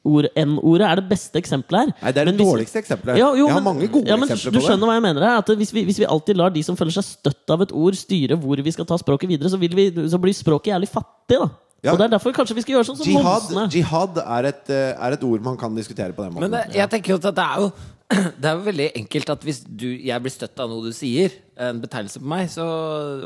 ord- 0.05 0.29
N-ordet 0.35 0.87
er 0.89 0.95
det 1.01 1.05
beste 1.09 1.39
eksempelet 1.39 1.79
her. 1.79 1.93
Nei, 2.01 2.11
det 2.11 2.21
er 2.21 2.25
det 2.25 2.35
hvis- 2.37 2.47
dårligste 2.51 2.79
eksempelet. 2.83 3.17
Ja, 3.17 3.29
jo, 3.33 3.45
jeg 3.47 3.53
har 3.53 3.61
men- 3.61 3.69
mange 3.73 3.87
gode 3.91 4.07
ja, 4.07 4.15
men 4.17 4.29
eksempler 4.29 4.51
du 4.51 4.59
på 4.59 4.65
skjønner 4.67 4.79
det. 4.83 4.89
hva 4.89 4.93
jeg 4.99 5.05
mener 5.07 5.21
her, 5.27 5.37
at 5.37 5.47
hvis 5.47 5.71
vi, 5.73 5.85
hvis 5.85 5.99
vi 5.99 6.05
alltid 6.05 6.37
lar 6.37 6.49
de 6.49 6.63
som 6.63 6.75
føler 6.75 6.91
seg 6.91 7.03
støtt 7.03 7.49
av 7.49 7.61
et 7.61 7.71
ord, 7.71 7.93
styre 7.95 8.35
hvor 8.39 8.61
vi 8.63 8.71
skal 8.71 8.85
ta 8.85 8.97
språket 8.97 9.29
videre, 9.29 9.49
så, 9.49 9.57
vil 9.59 9.69
vi, 9.75 9.91
så 10.09 10.19
blir 10.19 10.33
språket 10.33 10.73
jævlig 10.75 10.89
fattig. 10.89 11.39
da 11.39 11.49
Ja. 11.83 11.91
Og 11.91 11.97
det 11.99 12.05
er 12.05 12.17
derfor 12.17 12.31
kanskje 12.31 12.55
vi 12.55 12.61
skal 12.61 12.75
gjøre 12.75 12.85
sånn 12.87 12.95
som 12.95 13.05
Jihad, 13.05 13.71
jihad 13.73 14.17
er, 14.17 14.45
et, 14.45 14.69
eh, 14.69 14.95
er 14.95 15.11
et 15.11 15.23
ord 15.23 15.41
man 15.43 15.57
kan 15.57 15.75
diskutere 15.75 16.13
på 16.15 16.23
den 16.23 16.31
måten. 16.33 16.49
Men 16.49 16.51
det, 16.51 16.73
jeg 16.75 16.89
tenker 16.89 17.09
jo 17.11 17.15
at 17.15 17.35
det 17.35 17.43
er 17.43 17.57
jo 17.59 17.71
det 18.39 18.45
er 18.45 18.55
jo 18.55 18.63
veldig 18.71 18.91
enkelt 18.95 19.29
at 19.29 19.41
hvis 19.43 19.63
du, 19.65 19.87
jeg 19.97 20.21
blir 20.21 20.31
støtt 20.31 20.59
av 20.59 20.69
noe 20.69 20.83
du 20.83 20.91
sier, 20.93 21.31
en 21.57 21.81
betegnelse 21.81 22.19
på 22.19 22.25
meg, 22.29 22.47
så, 22.51 22.63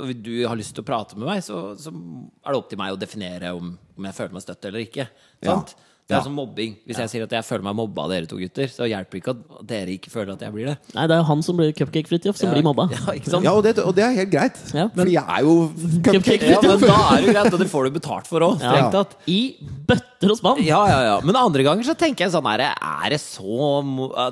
og 0.02 0.24
du 0.24 0.48
har 0.48 0.56
lyst 0.56 0.74
til 0.74 0.82
å 0.82 0.86
prate 0.88 1.18
med 1.18 1.28
meg, 1.28 1.44
så, 1.44 1.76
så 1.78 1.90
er 1.94 2.54
det 2.54 2.58
opp 2.58 2.70
til 2.70 2.78
meg 2.80 2.94
å 2.94 2.98
definere 3.00 3.52
om, 3.54 3.78
om 3.98 4.06
jeg 4.06 4.14
føler 4.16 4.34
meg 4.34 4.42
støtt 4.42 4.66
eller 4.66 4.80
ikke. 4.86 5.08
Ja. 5.44 5.62
Det 6.08 6.16
er 6.16 6.20
Ja. 6.20 6.24
som 6.24 6.34
mobbing. 6.40 6.78
Hvis 6.88 6.98
jeg 7.04 7.10
sier 7.12 7.24
at 7.24 7.34
jeg 7.36 7.44
føler 7.44 7.64
meg 7.68 7.76
mobba 7.76 8.04
av 8.06 8.10
dere 8.14 8.26
to 8.32 8.38
gutter, 8.40 8.68
så 8.72 8.88
hjelper 8.88 9.12
det 9.12 9.20
ikke 9.22 9.34
at 9.36 9.68
dere 9.68 9.88
ikke 9.92 10.10
føler 10.10 10.32
at 10.38 10.40
jeg 10.46 10.54
blir 10.54 10.66
det. 10.72 10.78
Nei, 10.96 11.04
det 11.08 11.12
er 11.18 11.20
jo 11.20 11.26
han 11.28 11.42
som 11.44 11.58
blir 11.58 11.74
Cupcake-Fridtjof, 11.76 12.38
som 12.40 12.54
blir 12.54 12.64
mobba. 12.64 12.86
Ja, 12.94 13.12
ikke 13.12 13.28
sant? 13.34 13.44
ja, 13.44 13.52
og 13.52 13.64
det, 13.64 13.74
og 13.84 13.94
det 13.98 14.06
er 14.06 14.14
helt 14.16 14.32
greit. 14.32 14.56
Ja. 14.74 14.88
Fordi 14.96 15.12
jeg 15.18 15.26
er 15.28 15.42
jo 15.44 15.56
cupcake. 16.08 16.48
Ja, 16.48 16.62
men 16.64 16.80
da 16.80 17.02
er 17.18 17.26
det 17.26 17.34
greit, 17.36 17.54
og 17.54 17.60
det 17.60 17.68
får 17.70 17.84
du 17.90 18.00
betalt 18.00 18.28
for 18.32 18.40
òg, 18.40 18.64
Ja. 18.64 19.04
I. 19.28 19.36
I 19.38 19.42
bøtter 20.18 20.34
og 20.34 20.40
spann! 20.40 20.62
Ja, 20.66 20.80
ja, 20.90 21.00
ja. 21.06 21.18
Men 21.26 21.38
andre 21.40 21.66
ganger 21.66 21.86
så 21.88 21.96
tenker 21.98 22.26
jeg 22.26 22.34
sånn 22.34 22.48
her 22.50 22.64
Er 22.68 23.14
det 23.14 23.20
så 23.22 23.82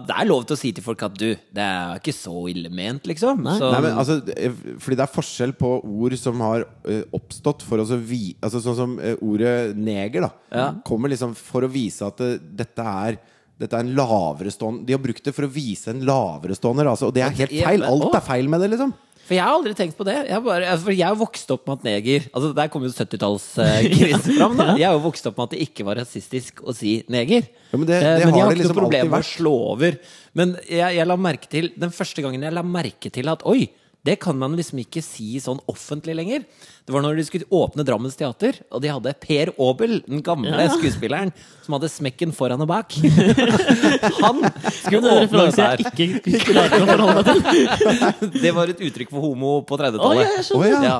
Det 0.05 0.15
er 0.15 0.27
lov 0.27 0.45
til 0.47 0.57
å 0.57 0.59
si 0.59 0.71
til 0.75 0.85
folk 0.85 1.03
at 1.05 1.17
du, 1.17 1.27
det 1.35 1.65
er 1.65 2.01
ikke 2.01 2.15
så 2.15 2.47
ille 2.51 2.71
ment, 2.73 3.05
liksom. 3.09 3.43
Nei. 3.45 3.57
Så, 3.61 3.69
Nei, 3.73 3.83
men 3.85 3.99
altså, 4.01 4.17
eh, 4.35 4.57
fordi 4.81 4.97
det 4.97 5.05
er 5.05 5.13
forskjell 5.13 5.55
på 5.59 5.71
ord 5.83 6.17
som 6.19 6.41
har 6.45 6.65
eh, 6.89 7.05
oppstått 7.15 7.65
for 7.65 7.81
å 7.81 7.87
vi... 8.01 8.35
Altså 8.41 8.61
sånn 8.63 8.77
som 8.77 8.97
eh, 8.99 9.15
ordet 9.23 9.75
neger, 9.77 10.25
da. 10.27 10.31
Ja. 10.51 10.67
Kommer 10.87 11.11
liksom 11.13 11.35
for 11.37 11.65
å 11.65 11.71
vise 11.71 12.07
at 12.07 12.19
det, 12.21 12.35
dette 12.65 12.85
er 13.05 13.21
dette 13.55 13.77
er 13.77 13.85
en 13.85 13.93
lavere 13.95 14.51
stående 14.51 14.83
De 14.83 14.91
har 14.91 14.99
brukt 14.99 15.23
det 15.23 15.31
for 15.31 15.47
å 15.47 15.51
vise 15.51 15.87
en 15.93 16.01
lavere 16.03 16.57
stående 16.57 16.83
rase, 16.89 17.07
og 17.07 17.15
det 17.15 17.23
er 17.23 17.37
helt 17.37 17.53
feil. 17.55 17.85
Alt 17.87 18.17
er 18.17 18.25
feil 18.25 18.49
med 18.51 18.65
det, 18.65 18.73
liksom. 18.73 18.91
For 19.25 19.33
jeg 19.33 19.41
har 19.41 19.55
aldri 19.55 19.71
tenkt 19.73 19.95
på 19.97 20.05
det. 20.05 20.15
Jeg, 20.29 20.41
bare, 20.45 20.73
for 20.83 20.93
jeg 20.93 21.07
har 21.07 21.15
vokst 21.17 21.49
opp 21.55 21.63
med 21.65 21.79
at 21.79 21.85
neger 21.87 22.27
Altså 22.29 22.51
Der 22.53 22.67
kommer 22.69 22.91
jo 22.91 22.93
70-tallskrise 22.93 24.35
fram. 24.37 24.57
da 24.59 24.67
Jeg 24.77 24.85
har 24.85 24.93
jo 24.97 25.03
vokst 25.05 25.25
opp 25.29 25.39
med 25.39 25.47
at 25.49 25.55
det 25.55 25.63
ikke 25.65 25.85
var 25.87 25.97
rasistisk 26.01 26.61
å 26.61 26.75
si 26.77 26.99
neger. 27.11 27.47
Ja, 27.71 27.79
men 27.79 27.87
det- 27.89 28.01
det 28.01 28.11
uh, 28.11 28.25
men 28.25 28.33
har 28.33 28.37
jeg 28.37 28.45
har 28.45 28.51
ikke 28.53 28.59
liksom 28.61 28.75
noe 28.77 28.83
problem 28.85 29.09
med 29.15 29.25
å 29.25 29.29
slå 29.31 29.55
over. 29.73 29.97
Men 30.37 30.53
jeg, 30.69 30.95
jeg 30.99 31.07
la 31.09 31.17
merke 31.17 31.49
til 31.49 31.71
den 31.75 31.89
første 31.95 32.21
gangen 32.25 32.45
jeg 32.45 32.53
la 32.53 32.63
merke 32.63 33.11
til 33.11 33.29
at 33.33 33.41
oi, 33.49 33.65
det 34.05 34.19
kan 34.21 34.37
man 34.37 34.53
liksom 34.57 34.77
ikke 34.83 35.01
si 35.03 35.39
sånn 35.41 35.57
offentlig 35.71 36.13
lenger. 36.17 36.43
Det 36.85 36.93
var 36.93 37.01
når 37.01 37.17
de 37.17 37.23
skulle 37.25 37.47
åpne 37.49 37.81
Drammens 37.87 38.13
teater, 38.19 38.59
og 38.69 38.83
de 38.83 38.91
hadde 38.93 39.13
Per 39.17 39.49
Aabel, 39.57 39.95
den 40.05 40.21
gamle 40.21 40.51
Ja. 40.53 40.67
skuespilleren, 40.75 41.31
som 41.65 41.73
hadde 41.73 41.89
smekken 41.89 42.29
foran 42.37 42.61
og 42.61 42.69
bak. 42.69 42.93
Han 44.21 44.43
skulle 44.69 45.09
er 45.09 45.25
åpne 45.25 45.45
det 45.49 45.55
der. 45.57 45.81
ikke 45.89 46.41
klarer 46.45 46.83
å 46.83 46.89
forholde 46.91 47.15
meg 47.15 47.25
til. 47.25 48.39
Det 48.45 48.51
var 48.53 48.69
et 48.69 48.83
uttrykk 48.85 49.09
for 49.15 49.25
homo 49.25 49.55
på 49.65 49.79
30-tallet. 49.81 50.35
jeg 50.37 50.45
skjønner. 50.51 50.61
Å, 50.61 50.69
ja. 50.69 50.81
Ja, 50.85 50.99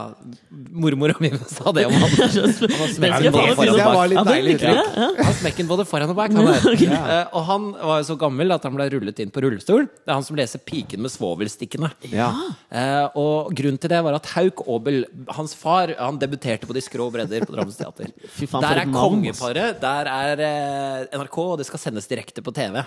mormora 0.76 1.16
mi 1.22 1.30
sa 1.52 1.72
det 1.76 1.86
om 1.86 1.94
han. 1.94 2.10
Han 2.16 2.82
har 2.82 2.94
smekken 2.96 3.30
både 3.30 3.54
foran 3.56 3.76
og 3.76 3.86
bak. 3.86 4.16
Han 4.18 5.28
har 5.28 5.38
smekken 5.40 5.70
både 5.70 5.86
foran 5.86 6.10
og 6.10 6.18
bak. 6.18 6.34
Og 7.36 7.42
han 7.52 7.70
var 7.78 8.02
jo 8.02 8.08
så 8.10 8.18
gammel 8.20 8.56
at 8.56 8.66
han 8.66 8.76
ble 8.78 8.90
rullet 8.96 9.22
inn 9.24 9.32
på 9.34 9.44
rullestol. 9.46 9.86
Det 9.86 10.10
er 10.10 10.18
han 10.18 10.26
som 10.26 10.38
leser 10.40 10.60
'Piken 10.66 11.02
med 11.06 11.12
svovelstikkene'. 11.14 11.92
Ja. 12.12 12.32
Eh, 12.72 12.95
og 13.18 13.52
grunnen 13.56 13.80
til 13.82 13.92
det 13.92 14.00
var 14.06 14.18
at 14.18 14.30
Hauk 14.36 14.64
Aabel, 14.66 15.04
hans 15.38 15.56
far, 15.58 15.94
han 16.00 16.20
debuterte 16.22 16.70
på 16.70 16.76
De 16.76 16.84
skrå 16.84 17.10
bredder 17.14 17.46
på 17.46 17.56
Drammens 17.56 17.80
teater. 17.80 18.14
Der 18.14 18.82
er 18.82 18.86
navn, 18.86 19.20
kongeparet, 19.20 19.82
der 19.82 20.10
er 20.12 20.46
eh, 20.48 21.20
NRK, 21.20 21.38
og 21.44 21.60
det 21.62 21.68
skal 21.70 21.82
sendes 21.82 22.10
direkte 22.12 22.44
på 22.46 22.54
TV. 22.56 22.82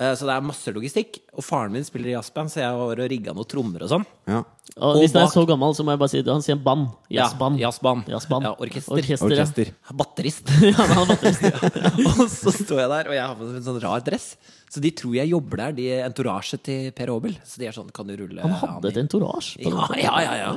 Eh, 0.00 0.14
så 0.16 0.24
det 0.24 0.32
er 0.32 0.44
masse 0.48 0.72
logistikk. 0.72 1.18
Og 1.36 1.44
faren 1.44 1.72
min 1.74 1.84
spiller 1.84 2.08
i 2.10 2.14
jazzband, 2.14 2.48
så 2.52 2.58
jeg 2.62 2.72
var 2.78 3.00
og 3.04 3.08
rigga 3.12 3.30
noen 3.36 3.48
trommer 3.48 3.80
og 3.84 3.90
sånn. 3.92 4.04
Ja. 4.30 4.40
Og 4.80 4.96
hvis 5.02 5.12
det 5.12 5.20
er 5.20 5.28
så 5.32 5.42
gammel, 5.48 5.74
så 5.76 5.82
må 5.84 5.90
jeg 5.92 6.00
bare 6.00 6.12
si 6.12 6.20
Han 6.24 6.42
sier 6.46 6.56
band. 6.56 6.84
Jazzband. 7.12 7.56
Ja, 7.60 7.68
jazzband. 7.68 8.02
Jazzband. 8.08 8.44
Ja, 8.48 8.52
orkester. 8.56 8.94
Orkester, 8.96 9.32
ja. 9.34 9.44
Orkester. 9.44 9.66
Batterist. 10.00 10.46
ja, 10.70 10.76
han 10.78 10.96
var 11.02 11.08
batterist. 11.12 11.42
og 12.14 12.28
så 12.32 12.50
står 12.54 12.78
jeg 12.84 12.90
der, 12.94 13.04
og 13.10 13.14
jeg 13.18 13.24
har 13.26 13.34
på 13.36 13.42
meg 13.44 13.56
en 13.60 13.68
sånn 13.68 13.82
rar 13.84 14.00
dress. 14.06 14.26
Så 14.70 14.78
de 14.80 14.90
tror 14.96 15.14
jeg 15.18 15.32
jobber 15.34 15.56
der, 15.66 15.72
de 15.76 15.84
entourage 16.06 16.56
til 16.64 16.80
Per 16.96 17.08
Aabel. 17.12 17.34
Så 17.44 17.54
de 17.60 17.64
er 17.68 17.74
sånn, 17.76 17.92
kan 17.92 18.08
du 18.08 18.14
rulle 18.16 18.40
Han 18.46 18.56
hadde 18.62 18.88
et 18.94 19.00
entourage. 19.02 19.48
ja, 19.60 19.68
ja, 20.00 20.16
ja, 20.24 20.34
ja. 20.46 20.52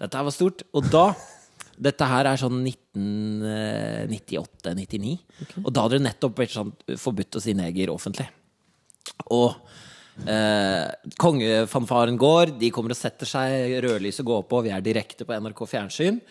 Dette 0.00 0.16
her 0.16 0.24
var 0.26 0.34
stort. 0.34 0.62
Og 0.74 0.82
da 0.90 1.14
Dette 1.80 2.04
her 2.04 2.24
er 2.28 2.36
sånn 2.36 2.60
1998-99. 2.66 5.16
Og 5.62 5.72
da 5.72 5.80
hadde 5.86 5.96
det 5.96 6.04
nettopp 6.10 6.36
vært 6.42 6.52
sånn 6.52 6.68
forbudt 7.00 7.36
å 7.38 7.40
si 7.40 7.54
neger 7.56 7.88
offentlig. 7.94 8.28
Og 9.30 9.54
eh, 10.26 10.86
kongefanfaren 11.20 12.18
går, 12.20 12.54
de 12.60 12.70
kommer 12.74 12.94
og 12.94 13.00
setter 13.00 13.28
seg, 13.28 13.78
rødlyset 13.84 14.26
går 14.26 14.46
på, 14.50 14.62
vi 14.66 14.72
er 14.74 14.84
direkte 14.84 15.26
på 15.28 15.36
NRK 15.40 15.66
Fjernsyn. 15.70 16.22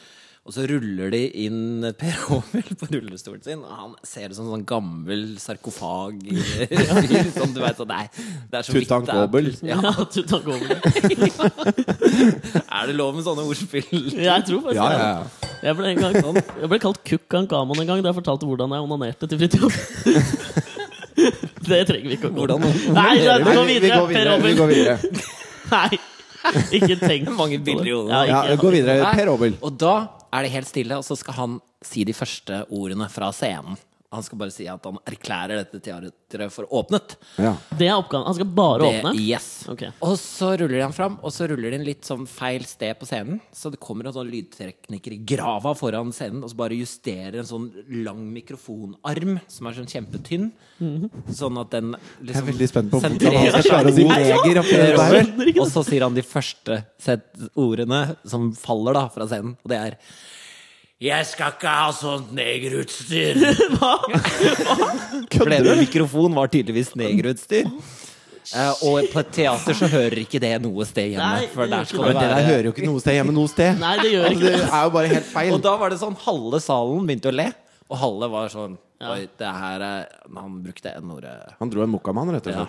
Og 0.48 0.54
så 0.56 0.64
ruller 0.66 1.12
de 1.14 1.20
inn 1.44 1.84
Per 2.00 2.22
Aabel 2.34 2.70
på 2.80 2.88
rullestolen 2.90 3.44
sin, 3.46 3.60
og 3.62 3.74
han 3.76 3.92
ser 4.08 4.32
ut 4.32 4.38
som 4.38 4.48
en 4.48 4.54
sånn 4.56 4.64
gammel 4.66 5.26
sarkofag. 5.38 6.24
sånn, 7.36 7.54
du 7.54 7.60
vet, 7.62 7.78
sånn, 7.78 7.92
nei, 7.92 8.08
det 8.50 8.62
er 8.62 8.66
så 8.66 8.74
Tutankabel. 8.74 9.52
Ja, 9.68 9.78
Ja, 9.84 9.94
Tutankobel. 10.10 10.74
er 12.80 12.90
det 12.90 12.96
lov 12.98 13.14
med 13.20 13.28
sånne 13.28 13.46
ordspill? 13.46 13.86
Jeg 14.16 14.48
tror 14.48 14.64
faktisk 14.66 14.80
Ja, 14.80 14.90
ja, 14.96 15.12
ja. 15.20 15.54
Jeg 15.60 15.76
ble, 15.76 15.92
en 15.92 16.02
gang, 16.02 16.42
jeg 16.64 16.72
ble 16.72 16.82
kalt 16.82 17.04
Kukkankamon 17.06 17.84
en 17.84 17.90
gang 17.92 18.02
da 18.02 18.10
jeg 18.14 18.20
fortalte 18.22 18.48
hvordan 18.50 18.74
jeg 18.74 18.88
onanerte 18.88 19.30
til 19.30 19.44
Fridtjof. 19.44 19.74
Det 21.70 21.82
trenger 21.90 22.10
vi 22.12 22.18
ikke 22.18 22.30
å 22.30 22.36
gå 22.36 22.46
Hvordan 22.46 22.64
Nei, 22.96 23.18
da, 23.24 23.38
vi 23.38 23.56
går 23.56 23.66
vi, 23.66 23.74
vi 23.74 23.80
videre. 23.80 24.00
går 24.00 24.08
Per 24.08 24.14
videre. 24.14 24.40
Vi 24.46 24.54
går 24.60 24.72
videre. 24.74 24.98
Nei, 25.74 26.00
ikke 26.80 26.96
tenk 27.02 27.30
Mange 27.36 27.60
bilder 27.62 27.90
i 27.90 27.94
hodet. 27.94 28.14
Ja, 28.30 28.44
Ja, 28.50 28.56
gå 28.60 28.72
videre. 28.74 29.12
Per 29.20 29.32
Obel. 29.34 29.58
Og 29.66 29.76
da 29.82 29.96
er 30.34 30.46
det 30.46 30.54
helt 30.54 30.70
stille, 30.70 30.98
og 31.00 31.06
så 31.06 31.18
skal 31.20 31.38
han 31.38 31.60
si 31.86 32.04
de 32.08 32.14
første 32.16 32.64
ordene 32.76 33.08
fra 33.12 33.32
scenen. 33.36 33.78
Han 34.10 34.24
skal 34.26 34.40
bare 34.42 34.50
si 34.50 34.66
at 34.66 34.86
han 34.88 34.96
erklærer 35.06 35.60
dette 35.60 35.78
teatret 35.86 36.50
for 36.50 36.66
åpnet. 36.74 37.12
Ja. 37.38 37.52
Det 37.78 37.86
er 37.92 37.94
oppgaven. 38.00 38.26
Han 38.26 38.36
skal 38.40 38.48
bare 38.58 38.80
Det, 38.82 39.02
åpne? 39.04 39.12
yes. 39.22 39.50
Okay. 39.70 39.92
Og 40.02 40.16
så 40.18 40.48
ruller 40.58 40.80
de 40.80 40.82
han 40.82 40.96
fram, 40.98 41.20
og 41.22 41.30
så 41.36 41.46
ruller 41.52 41.70
de 41.70 41.78
han 41.78 41.86
litt 41.86 42.08
sånn 42.10 42.26
feil 42.26 42.66
sted 42.66 42.98
på 42.98 43.06
scenen. 43.06 43.38
Så 43.54 43.70
det 43.70 43.78
kommer 43.84 44.10
en 44.10 44.16
sånn 44.16 44.32
lydtekniker 44.34 45.14
i 45.14 45.20
grava 45.30 45.76
foran 45.78 46.10
scenen 46.16 46.42
og 46.42 46.50
så 46.50 46.58
bare 46.58 46.80
justerer 46.80 47.38
en 47.44 47.50
sånn 47.52 47.68
lang 48.02 48.24
mikrofonarm 48.34 49.38
som 49.46 49.70
er 49.70 49.78
sånn 49.78 49.92
kjempetynn. 49.94 50.50
Sånn 51.30 51.62
at 51.62 51.70
den 51.78 51.94
liksom 51.94 52.26
Jeg 52.26 52.26
er 52.26 52.34
liksom 52.34 52.50
veldig 52.50 52.72
spent 52.74 52.92
på 52.96 53.04
hvordan 53.04 53.38
han 53.38 53.54
skal 53.54 53.70
klare 53.70 53.94
å 53.94 54.64
oppi 54.64 54.82
dette 54.82 55.06
her. 55.06 55.54
Og 55.60 55.70
så 55.70 55.86
sier 55.86 56.08
han 56.08 56.18
de 56.18 56.26
første 56.26 56.82
set 56.98 57.30
ordene 57.54 58.02
som 58.26 58.50
faller 58.58 58.98
da 58.98 59.06
fra 59.14 59.30
scenen, 59.30 59.54
og 59.62 59.70
det 59.70 59.78
er 59.86 60.02
jeg 61.00 61.26
skal 61.30 61.54
ikke 61.56 61.72
ha 61.72 61.90
sånt 61.96 62.32
negerutstyr. 62.36 63.38
For 65.38 65.50
det 65.52 65.62
mikrofon 65.80 66.36
var 66.36 66.52
tydeligvis 66.52 66.92
negerutstyr. 67.00 67.70
Eh, 68.50 68.84
og 68.88 69.06
på 69.14 69.22
et 69.22 69.30
teater 69.36 69.76
så 69.78 69.88
hører 69.92 70.24
ikke 70.24 70.40
det 70.42 70.56
noe 70.64 70.86
sted 70.90 71.12
hjemme. 71.14 71.28
Nei, 71.38 71.48
For 71.54 71.68
det 71.70 71.76
der 71.76 71.90
skal 71.92 72.08
det 72.10 72.14
det 72.18 72.30
der 72.34 72.48
hører 72.48 72.68
jo 72.70 72.74
ikke 72.74 72.88
noe 72.88 73.02
sted 73.04 73.18
hjemme 73.20 73.36
noe 73.36 73.52
sted. 73.52 73.78
Nei, 73.80 73.96
det 74.02 74.14
gjør 74.16 74.26
Altså, 74.30 74.40
ikke 74.40 74.48
det 74.50 74.62
det. 74.64 74.70
er 74.74 74.84
jo 74.88 74.94
bare 74.96 75.12
helt 75.14 75.30
feil. 75.30 75.52
Og 75.56 75.62
da 75.68 75.74
var 75.84 75.94
det 75.94 76.00
sånn 76.02 76.18
halve 76.26 76.62
salen 76.66 77.06
begynte 77.10 77.30
å 77.30 77.36
le, 77.36 77.48
og 77.90 78.02
halve 78.04 78.32
var 78.36 78.54
sånn 78.56 78.78
Ja. 79.00 79.14
Oi, 79.14 79.30
det 79.40 79.48
her 79.56 79.80
er 79.86 80.08
Han 80.36 80.58
brukte 80.66 80.92
N-ordet. 81.00 81.36
Han 81.62 81.70
dro 81.72 81.86
en 81.86 81.94
mokkamann, 81.94 82.34
rett 82.36 82.50
og 82.52 82.58
Ja. 82.58 82.66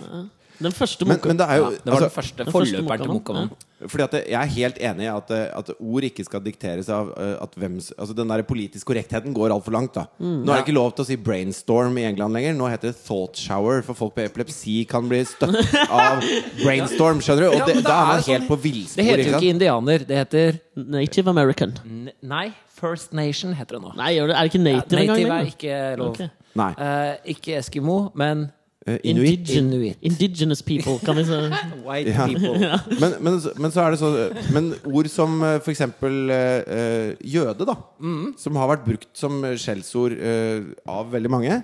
Den 0.60 0.72
første 0.76 1.06
Men, 1.08 1.18
men 1.24 1.38
det 1.40 1.46
er 1.48 1.56
jo 1.56 1.64
Ja, 1.64 1.70
det 1.70 1.92
var 1.92 2.02
altså, 2.04 2.08
den 2.08 2.14
første 2.16 2.44
forløperen 2.52 3.00
til 3.00 3.12
Mokkamann, 3.14 3.48
Mokkamann. 3.48 3.66
Fordi 3.88 4.02
at 4.04 4.14
Jeg 4.28 4.36
er 4.36 4.50
helt 4.52 4.78
enig 4.90 5.06
i 5.06 5.08
at, 5.08 5.30
eh, 5.32 5.46
at 5.56 5.70
ord 5.80 6.04
ikke 6.04 6.24
skal 6.26 6.42
dikteres 6.44 6.90
av 6.92 7.14
eh, 7.16 7.36
at 7.40 7.54
hvem 7.56 7.78
Altså 7.96 8.12
Den 8.16 8.28
der 8.28 8.42
politisk 8.44 8.86
korrektheten 8.90 9.32
går 9.34 9.54
altfor 9.54 9.72
langt. 9.72 9.94
da 9.94 10.04
Mm. 10.20 10.44
Nå 10.44 10.52
er 10.52 10.60
det 10.60 10.66
ikke 10.68 10.76
lov 10.76 10.92
til 10.94 11.04
å 11.04 11.08
si 11.08 11.16
brainstorm 11.16 11.96
i 11.98 12.04
England 12.04 12.34
lenger. 12.36 12.54
Nå 12.58 12.68
heter 12.68 12.92
det 12.92 13.00
thought 13.06 13.36
shower, 13.40 13.80
for 13.82 13.94
folk 13.94 14.16
med 14.16 14.28
epilepsi 14.30 14.84
kan 14.88 15.08
bli 15.08 15.22
støtt 15.24 15.56
av 15.90 16.20
brainstorm. 16.62 17.20
Skjønner 17.24 17.46
du? 17.46 17.48
Og 17.48 17.56
det, 17.56 17.58
ja, 17.58 17.80
det 17.80 17.84
da 17.88 17.96
er 17.96 18.06
man 18.06 18.18
er 18.18 18.22
sånn- 18.22 18.34
helt 18.36 18.48
på 18.48 18.60
Det 18.60 19.04
heter 19.04 19.24
jo 19.24 19.36
ikke 19.38 19.54
indianer, 19.54 20.04
det 20.06 20.16
heter 20.24 20.60
Native 20.76 21.28
American. 21.28 21.72
N 21.86 22.10
Nei, 22.22 22.50
First 22.68 23.12
Nation 23.12 23.54
heter 23.54 23.78
det 23.78 23.82
nå. 23.82 23.94
Nei, 23.96 24.12
er 24.18 24.26
det 24.28 24.36
ikke 24.52 24.62
native 24.62 25.00
engang? 25.00 25.16
Native 25.16 25.40
er 25.40 25.50
ikke 25.54 25.80
lov. 26.00 26.12
Okay. 26.14 26.30
Nei. 26.56 26.70
Eh, 26.76 27.16
ikke 27.34 27.56
Eskimo, 27.60 28.10
men 28.18 28.50
Eh, 28.88 28.96
Inuit. 29.04 29.44
Indigen- 29.50 29.96
Indigenous 30.00 30.62
people, 30.64 30.96
kan 31.04 31.16
vi 31.18 31.24
si. 31.28 31.36
white 31.86 32.10
Ja. 32.14 32.26
people. 32.26 32.54
Men, 33.02 33.12
men, 33.20 33.40
men 33.60 33.70
så 33.74 33.82
er 33.84 33.90
det 33.92 33.98
så 34.00 34.10
Men 34.54 34.70
ord 34.88 35.06
som 35.12 35.42
f.eks. 35.42 35.64
for 35.66 35.70
eksempel 35.74 36.30
eh, 36.32 36.62
eh, 36.64 37.10
jøde, 37.20 37.66
da. 37.68 37.74
Mm. 38.00 38.34
Som 38.40 38.56
har 38.56 38.70
vært 38.72 38.86
brukt 38.86 39.10
som 39.12 39.42
skjellsord 39.60 40.16
uh, 40.16 40.64
av 40.88 41.12
veldig 41.12 41.30
mange. 41.30 41.60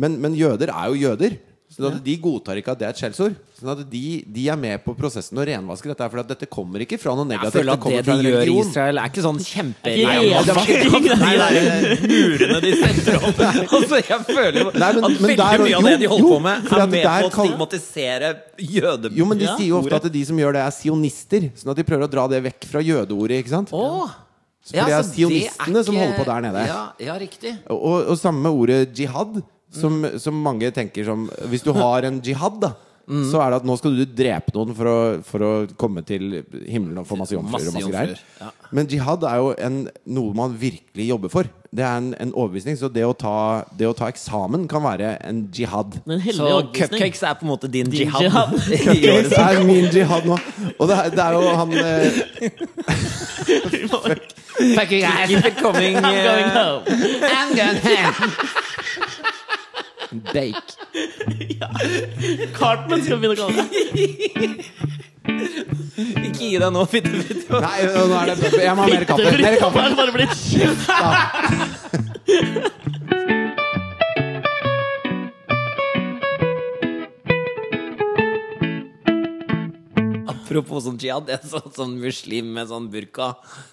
Men, 0.00 0.16
men 0.24 0.34
jøder 0.34 0.72
er 0.72 0.88
jo 0.88 0.94
jøder. 1.04 1.36
Så 1.74 1.88
at 1.90 1.96
de 2.06 2.12
godtar 2.22 2.58
ikke 2.60 2.70
at 2.70 2.78
det 2.78 2.86
er 2.86 2.92
et 2.94 3.00
skjellsord. 3.00 3.32
Sånn 3.58 3.70
at 3.72 3.80
de, 3.90 4.02
de 4.30 4.42
er 4.52 4.58
med 4.60 4.82
på 4.84 4.92
prosessen 4.94 5.38
å 5.42 5.44
renvaske 5.48 5.88
dette. 5.90 6.06
For 6.12 6.22
dette 6.30 6.46
kommer 6.50 6.84
ikke 6.84 6.98
fra 7.02 7.16
noe 7.18 7.26
Jeg 7.34 7.50
føler 7.54 7.72
at 7.74 7.82
det, 7.82 7.96
det 8.06 8.14
de 8.22 8.28
gjør 8.30 8.50
i. 8.52 8.54
Israel, 8.62 9.00
er 9.02 9.10
ikke 9.10 9.24
sånn 9.24 9.40
kjempe... 9.42 9.94
Ikke 9.94 11.16
Nei, 11.18 11.32
Nei, 11.42 11.50
er 11.58 12.04
murene 12.06 12.60
de 12.62 12.72
setter 12.78 13.18
opp. 13.18 13.42
Altså, 13.74 13.98
jeg 14.00 14.20
føler 14.28 14.60
jo 14.60 14.66
Nei, 14.70 14.90
men- 14.94 15.08
at 15.10 15.18
veldig 15.24 15.36
der- 15.40 15.64
mye 15.66 15.78
av 15.80 15.88
det 15.90 15.96
de 16.04 16.10
holder 16.12 16.26
jo, 16.28 16.32
på 16.36 16.42
med, 16.46 16.68
er 16.70 16.86
med 16.94 17.06
der 17.08 17.26
på 17.26 17.30
å 17.30 17.46
stigmatisere 17.48 18.30
jødeordet. 18.58 19.16
Jo, 19.18 19.26
men 19.32 19.40
de 19.42 19.48
Ja. 19.48 19.56
sier 19.58 19.72
jo 19.72 19.80
ofte 19.82 19.98
at 19.98 20.06
de 20.14 20.24
som 20.30 20.38
gjør 20.38 20.54
det, 20.58 20.62
er 20.68 20.76
sionister. 20.78 21.48
Sånn 21.58 21.72
at 21.74 21.80
de 21.82 21.86
prøver 21.90 22.06
å 22.06 22.10
dra 22.14 22.28
det 22.30 22.42
vekk 22.46 22.68
fra 22.70 22.82
jødeordet. 22.84 23.40
ikke 23.42 23.54
sant? 23.56 23.74
Åh! 23.74 24.20
For 24.64 24.80
det 24.88 24.94
er 24.96 25.02
sionistene 25.04 25.82
som 25.84 25.96
holder 25.98 26.14
på 26.16 26.24
der 26.24 26.40
nede. 26.46 26.62
Ja, 26.70 26.82
ja 27.02 27.18
riktig. 27.20 27.50
Og, 27.68 28.06
og 28.08 28.16
samme 28.16 28.48
ordet 28.48 28.94
jihad, 28.96 29.42
som, 29.76 30.00
som 30.22 30.42
mange 30.44 30.70
tenker 30.74 31.06
som 31.06 31.28
Hvis 31.50 31.64
du 31.66 31.72
har 31.76 32.06
en 32.08 32.20
jihad, 32.24 32.60
da. 32.62 32.74
Mm. 33.04 33.24
Så 33.28 33.36
er 33.36 33.50
det 33.52 33.58
at 33.60 33.66
nå 33.68 33.74
skal 33.76 33.96
du 33.98 34.04
drepe 34.16 34.52
noen 34.54 34.72
for 34.76 34.88
å, 34.88 34.96
for 35.28 35.44
å 35.44 35.50
komme 35.76 36.00
til 36.08 36.38
himmelen 36.64 37.02
og 37.02 37.08
få 37.08 37.18
masse 37.20 37.36
jomfruer. 37.36 37.66
Og 37.68 37.74
masse 37.76 37.90
greier 37.92 38.16
ja. 38.40 38.48
Men 38.74 38.88
jihad 38.88 39.26
er 39.28 39.42
jo 39.42 39.50
en, 39.60 39.76
noe 40.16 40.32
man 40.36 40.54
virkelig 40.56 41.08
jobber 41.10 41.32
for. 41.32 41.50
Det 41.74 41.84
er 41.84 41.98
en, 42.00 42.14
en 42.22 42.32
overbevisning. 42.32 42.78
Så 42.80 42.88
det 42.88 43.04
å, 43.04 43.12
ta, 43.18 43.34
det 43.76 43.86
å 43.90 43.92
ta 43.96 44.08
eksamen 44.08 44.64
kan 44.70 44.82
være 44.86 45.18
en 45.28 45.44
jihad. 45.52 45.98
Men 46.08 46.22
hellig 46.24 46.40
Så 46.40 46.62
cupcakes 46.78 47.22
er 47.28 47.36
på 47.36 47.44
en 47.44 47.52
måte 47.52 47.68
din, 47.68 47.90
Din 47.92 48.06
jihad. 48.06 48.24
jihad. 48.24 48.50
Det 49.34 49.42
er 49.42 49.60
min 49.68 49.90
jihad 49.92 50.24
nå. 50.30 50.38
Og 50.78 50.88
det 50.88 50.96
er, 50.96 51.12
det 51.12 51.22
er 51.24 51.32
jo 51.36 51.40
han 51.60 51.70
eh, 51.84 52.08
Packing 54.74 55.04
ass, 55.04 55.28
keep 55.28 55.44
it 55.44 55.56
coming. 55.58 55.96
I'm 55.96 56.18
going 56.24 56.48
eh, 56.48 56.56
home. 56.56 56.82
I'm 57.26 57.50
going 57.58 57.78
home. 57.84 59.10
Bake. 60.32 60.74
Cartman 62.58 63.02
skal 63.04 63.18
vi 63.18 63.28
begynne 63.28 63.34
å 63.34 63.38
kalle 63.42 63.54
det. 63.64 63.68
Ikke 66.24 66.40
gi 66.40 66.58
deg 66.60 66.70
nå, 66.74 66.84
fitte, 66.90 67.10
fitte. 67.24 67.60
Nei, 67.64 67.80
nå 67.88 68.16
er 68.18 68.26
det 68.34 68.50
Jeg 68.60 68.74
må 68.76 68.82
ha 68.84 68.88
mer 68.90 69.04
kaffe. 69.08 69.30
Mer 69.40 69.56
kaffe. 69.62 69.84
bare 69.96 70.12
blitt 70.14 70.34
kjeft. 70.44 70.88
Apropos 80.44 80.84
sånn 80.84 80.98
jihad, 81.00 81.28
jeg 81.32 81.40
så 81.48 81.60
sånn 81.72 81.94
muslim 81.98 82.50
med 82.52 82.68
sånn 82.68 82.86
burka 82.92 83.30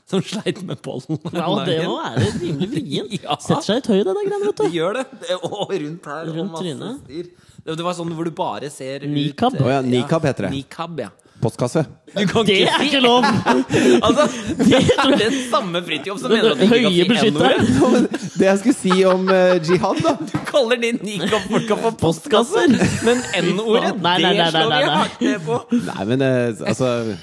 som 0.07 0.21
sleit 0.23 0.61
med 0.63 0.79
pollen. 0.81 1.19
Ja, 1.35 1.47
og 1.51 1.65
det 1.67 1.81
må 1.83 1.97
være 1.99 2.29
rimelig 2.39 2.69
vrient. 2.71 3.15
Ja. 3.25 3.35
Setter 3.43 3.65
seg 3.67 3.81
i 3.81 3.85
tøyet, 3.89 4.05
det 4.07 4.13
der 4.15 4.27
greiene, 4.29 4.45
vet 4.47 4.61
Det 4.61 4.69
du. 4.71 4.77
gjør 4.79 4.99
det. 5.01 5.05
det. 5.25 5.37
Og 5.51 5.73
rundt 5.83 6.05
her. 6.13 6.31
og 6.31 6.51
masse 6.55 6.93
styr. 7.03 7.31
Det 7.61 7.75
det 7.77 7.83
var 7.85 7.93
sånn 7.93 8.13
hvor 8.17 8.25
du 8.25 8.31
bare 8.33 8.69
ser 8.73 9.03
ut 9.05 9.11
Nikab. 9.11 9.53
eh, 9.59 9.65
Å 9.67 9.73
ja, 9.75 9.81
nikab 9.85 10.23
heter 10.25 10.47
det. 10.47 10.53
Nikab, 10.55 10.97
ja. 11.03 11.09
Postkasse. 11.41 11.85
Du 12.19 12.27
kan 12.27 12.45
Det 12.45 12.63
er 12.63 12.83
ikke 12.83 12.99
lov! 12.99 13.23
Altså, 14.07 14.27
det 14.57 14.75
er 14.75 15.17
den 15.17 15.33
samme 15.51 15.81
Fridtjof 15.85 16.19
som 16.19 16.31
mener 16.31 16.51
at 16.51 16.57
du 16.57 16.63
ikke 16.63 17.05
kan 17.05 17.17
si. 17.17 17.29
N-ordet. 17.29 18.21
Det 18.39 18.45
jeg 18.45 18.59
skulle 18.59 18.75
si 18.75 19.03
om 19.05 19.21
uh, 19.29 19.69
jihad, 19.69 20.01
da 20.05 20.15
Du 20.19 20.37
kaller 20.45 20.75
din 20.81 20.99
nikab-folka 21.03 21.77
for 21.83 21.97
postkasser, 22.01 22.67
men 23.05 23.17
N-ordet, 23.43 23.93
det 23.93 24.47
slår 24.51 24.77
vi 24.77 24.89
hardt 24.89 25.21
ned 25.21 25.39
på. 25.45 25.59
Nei, 25.71 26.05
men 26.05 26.21
uh, 26.21 26.67
altså 26.67 27.15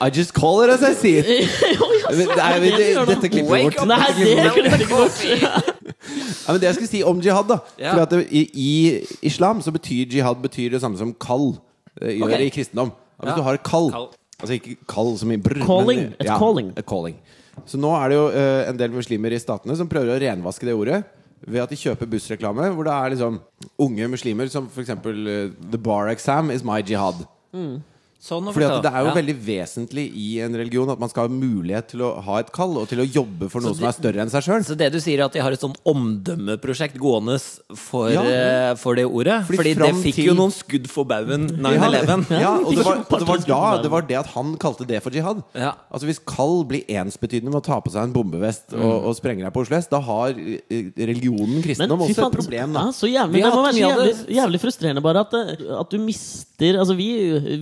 I 0.00 0.08
just 0.16 0.32
call 0.34 0.64
it 0.64 0.70
as 0.70 0.82
I 0.82 0.94
see 0.94 1.18
it. 1.18 1.26
Nei, 2.36 2.60
men 2.60 2.72
det, 2.72 2.88
dette 3.08 3.28
klipper 3.28 3.56
vi 3.56 3.62
bort. 3.62 3.86
Nei, 3.86 4.06
det 4.16 4.28
ikke 4.80 4.88
coffee. 4.88 5.40
Ja, 6.46 6.52
men 6.52 6.60
det 6.60 6.66
jeg 6.66 6.74
skulle 6.74 6.90
si 6.90 7.02
om 7.02 7.20
jihad, 7.20 7.48
da 7.50 7.58
For 7.92 8.02
at 8.02 8.10
det, 8.10 8.26
i, 8.30 8.46
I 8.54 8.70
islam 9.22 9.62
så 9.62 9.70
betyr 9.70 10.06
jihad 10.10 10.40
betyr 10.42 10.70
det 10.70 10.80
samme 10.80 10.98
som 10.98 11.12
kall 11.14 11.52
gjør 12.00 12.26
okay. 12.30 12.46
i 12.46 12.50
kristendom. 12.54 12.92
Hvis 13.20 13.30
Ja. 13.30 13.36
du 13.36 13.42
har 13.42 13.54
et 13.58 13.62
kall. 13.66 13.90
Altså 14.40 14.54
ikke 14.56 14.76
kall 14.88 15.16
som 15.20 15.30
i 15.32 15.36
brr, 15.36 15.60
Calling. 15.66 15.98
men, 16.00 16.14
Et 16.20 16.26
calling. 16.26 16.72
et 16.76 16.86
calling. 16.88 17.16
Så 17.68 17.76
nå 17.76 17.90
er 17.92 18.08
det 18.08 18.16
jo 18.16 18.26
uh, 18.32 18.68
en 18.70 18.76
del 18.78 18.90
muslimer 18.94 19.32
i 19.36 19.38
statene 19.42 19.76
som 19.76 19.88
prøver 19.90 20.14
å 20.16 20.20
renvaske 20.22 20.64
det 20.64 20.72
ordet. 20.74 21.02
Ved 21.46 21.60
at 21.62 21.68
de 21.72 21.76
kjøper 21.76 22.08
bussreklame 22.08 22.70
hvor 22.72 22.84
det 22.84 22.92
er 22.92 23.10
liksom 23.14 23.40
unge 23.80 24.08
muslimer 24.08 24.48
som 24.52 24.66
f.eks. 24.68 24.90
Uh, 24.90 25.50
The 25.70 25.78
bar 25.78 26.08
exam 26.08 26.50
is 26.50 26.64
my 26.64 26.80
jihad. 26.80 27.26
Sånn 28.20 28.44
Fordi. 28.52 28.66
Det 28.84 28.90
er 28.92 29.00
jo 29.00 29.08
Ja. 29.08 29.14
veldig 29.16 29.34
vesentlig 29.46 30.02
i 30.14 30.40
en 30.44 30.52
religion 30.54 30.90
at 30.92 30.98
man 31.00 31.08
skal 31.08 31.26
ha 31.26 31.32
mulighet 31.32 31.86
til 31.88 32.00
å 32.04 32.22
ha 32.22 32.36
et 32.38 32.50
kall 32.52 32.76
og 32.76 32.86
til 32.90 32.98
å 33.00 33.06
jobbe 33.08 33.48
for 33.48 33.62
noe 33.64 33.72
Så 33.72 33.78
som 33.78 33.86
er 33.88 33.92
større 33.96 34.20
enn 34.20 34.28
seg 34.28 34.42
sjøl. 34.44 34.60
Så 34.66 34.76
det 34.76 34.92
du 34.92 34.98
sier 35.00 35.20
er 35.20 35.24
at 35.24 35.32
de 35.32 35.40
har 35.40 35.50
et 35.52 35.58
sånn 35.60 35.72
omdømmeprosjekt 35.88 36.98
gående 37.00 37.38
for, 37.76 38.10
Ja. 38.10 38.22
eh, 38.22 38.74
for 38.76 38.94
det 38.94 39.06
ordet? 39.06 39.46
Fordi 39.46 39.56
Fordi, 39.56 39.74
det 39.74 39.94
fikk 40.04 40.14
til- 40.14 40.26
jo 40.26 40.34
noen 40.34 40.52
skudd 40.52 40.86
for 40.86 41.04
baugen 41.06 41.48
9-11. 41.48 42.28
Ja, 42.40 42.56
og 42.66 42.74
det 42.76 42.84
var, 42.84 42.96
det 43.08 43.26
var 43.26 43.38
da 43.38 43.82
det 43.82 43.90
var 43.90 44.02
det 44.02 44.16
at 44.18 44.26
han 44.36 44.56
kalte 44.56 44.86
det 44.86 45.02
for 45.02 45.10
jihad. 45.10 45.42
Ja. 45.54 45.72
Altså 45.92 46.04
Hvis 46.04 46.18
kall 46.24 46.64
blir 46.64 46.84
ensbetydende 46.88 47.50
med 47.52 47.62
å 47.62 47.64
ta 47.64 47.80
på 47.80 47.90
seg 47.90 48.02
en 48.04 48.12
bombevest 48.12 48.74
og, 48.74 49.04
og 49.08 49.16
sprenge 49.16 49.40
deg 49.44 49.52
på 49.54 49.62
Oslo 49.64 49.76
S, 49.78 49.86
da 49.88 50.00
har 50.00 50.30
eh, 50.36 50.90
religionen 50.98 51.62
kristendom 51.64 52.00
også 52.04 52.26
et 52.28 52.36
problem. 52.36 52.72
Da. 52.74 52.90
så 52.92 53.08
jævlig, 53.08 53.40
det 53.42 53.52
må 53.54 53.64
være 53.64 53.72
så 53.72 53.84
jævlig, 53.88 54.36
jævlig 54.36 54.60
frustrerende 54.60 55.02
bare 55.02 55.20
at, 55.24 55.34
at 55.80 55.90
du 55.90 55.98
mister 55.98 56.46
Altså 56.60 56.92
Vi 56.94 57.06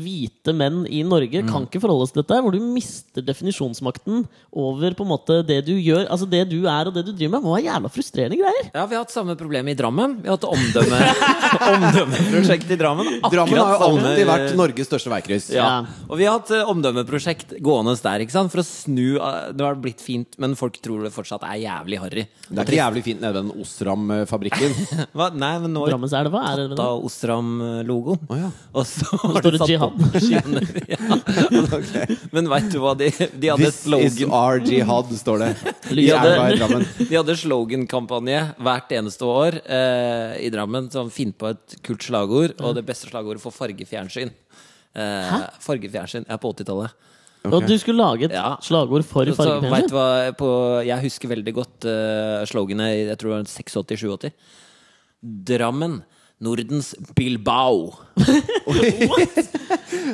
hvite 0.02 0.47
menn 0.56 0.84
i 0.88 1.02
Norge 1.02 1.42
Mm. 1.42 1.48
kan 1.50 1.66
ikke 1.66 1.80
forholde 1.80 2.02
oss 2.06 2.12
til 2.12 2.22
dette, 2.22 2.38
hvor 2.42 2.52
du 2.52 2.58
mister 2.60 3.22
definisjonsmakten 3.22 4.26
over 4.52 4.94
på 4.94 5.04
en 5.04 5.10
måte 5.12 5.40
det 5.46 5.64
du 5.66 5.74
gjør. 5.76 6.06
Altså 6.10 6.28
Det 6.28 6.48
du 6.50 6.66
er 6.66 6.86
og 6.88 6.94
det 6.94 7.04
du 7.06 7.12
driver 7.12 7.36
med, 7.36 7.42
må 7.44 7.54
være 7.56 7.66
jævla 7.68 7.90
frustrerende 7.92 8.38
greier. 8.40 8.70
Ja, 8.74 8.86
vi 8.86 8.94
har 8.96 9.04
hatt 9.04 9.12
samme 9.14 9.36
problem 9.36 9.68
i 9.68 9.74
Drammen. 9.74 10.18
Vi 10.22 10.28
har 10.28 10.36
hatt 10.38 10.48
omdømme, 10.48 10.98
omdømmeprosjekt 11.74 12.70
i 12.70 12.76
Drammen. 12.80 13.06
Akkurat 13.22 13.32
Drammen 13.32 13.58
har 13.58 13.74
jo 13.74 13.88
alltid 13.88 14.26
vært 14.28 14.56
Norges 14.58 14.88
største 14.90 15.12
veikryss. 15.12 15.50
Ja. 15.54 15.66
Ja. 15.68 16.02
Og 16.08 16.18
vi 16.20 16.26
har 16.28 16.38
hatt 16.38 16.50
eh, 16.54 16.64
omdømmeprosjekt 16.72 17.56
gående 17.64 17.94
der 18.02 18.24
ikke 18.24 18.34
sant? 18.34 18.52
for 18.52 18.62
å 18.62 18.66
snu 18.66 19.18
eh, 19.18 19.50
Det 19.56 19.64
har 19.64 19.78
blitt 19.80 20.00
fint, 20.04 20.36
men 20.40 20.54
folk 20.58 20.78
tror 20.84 21.04
det 21.06 21.12
fortsatt 21.14 21.44
er 21.48 21.58
jævlig 21.64 21.98
harry. 22.02 22.24
Det 22.48 22.58
er 22.58 22.64
ikke 22.68 22.78
jævlig 22.80 23.04
fint 23.06 23.20
nede 23.22 23.34
ved 23.34 23.48
den 23.48 23.62
Osram-fabrikken. 23.64 24.76
Nei, 25.42 25.52
men 25.64 25.74
nå 25.74 25.86
Drammenselva 25.88 26.44
er 26.52 26.62
det 26.72 26.78
Osram-logoen. 26.78 28.22
Oh, 28.28 28.38
ja. 28.38 28.50
Og 28.74 28.86
så 28.88 29.08
står 29.18 29.56
det 29.58 29.68
jihad. 29.68 29.92
Millioner. 30.46 30.86
Ja. 31.98 32.06
Men 32.34 32.48
veit 32.50 32.68
du 32.72 32.78
hva 32.82 32.94
de, 32.98 33.08
de 33.10 33.50
hadde 33.50 33.64
This 33.64 33.80
is 33.80 33.82
slogan 33.86 34.32
our 34.34 34.60
jihad, 34.64 35.10
står 35.18 35.42
det. 35.42 35.50
De 35.88 36.06
Drammen. 36.58 36.86
De 36.98 37.10
hadde 37.16 37.36
slogankampanje 37.38 38.40
hvert 38.62 38.94
eneste 38.98 39.28
år 39.28 39.58
eh, 39.64 40.38
i 40.46 40.50
Drammen. 40.54 40.88
Sånn, 40.92 41.10
Finn 41.14 41.32
på 41.36 41.50
et 41.52 41.78
kult 41.86 42.04
slagord, 42.06 42.56
og 42.60 42.76
det 42.78 42.84
beste 42.88 43.10
slagordet 43.10 43.42
for 43.42 43.54
fargefjernsyn. 43.54 44.32
Eh, 44.98 45.34
fargefjernsyn 45.64 46.28
er 46.28 46.40
på 46.42 46.52
80-tallet. 46.54 46.96
Og 47.48 47.64
du 47.64 47.74
skulle 47.78 48.02
lage 48.02 48.26
et 48.26 48.34
Ja. 48.34 48.56
slagord 48.64 49.04
for 49.06 49.24
fargefjernsyn? 49.24 50.84
Jeg 50.88 51.04
husker 51.04 51.30
veldig 51.30 51.54
godt 51.54 51.86
uh, 51.86 52.44
sloganet 52.50 52.96
jeg 53.08 53.18
tror 53.20 53.30
det 53.30 53.36
var 53.38 53.44
86-87. 53.46 54.32
Drammen. 55.22 56.00
Nordens 56.40 56.92
Bilbao. 57.18 57.90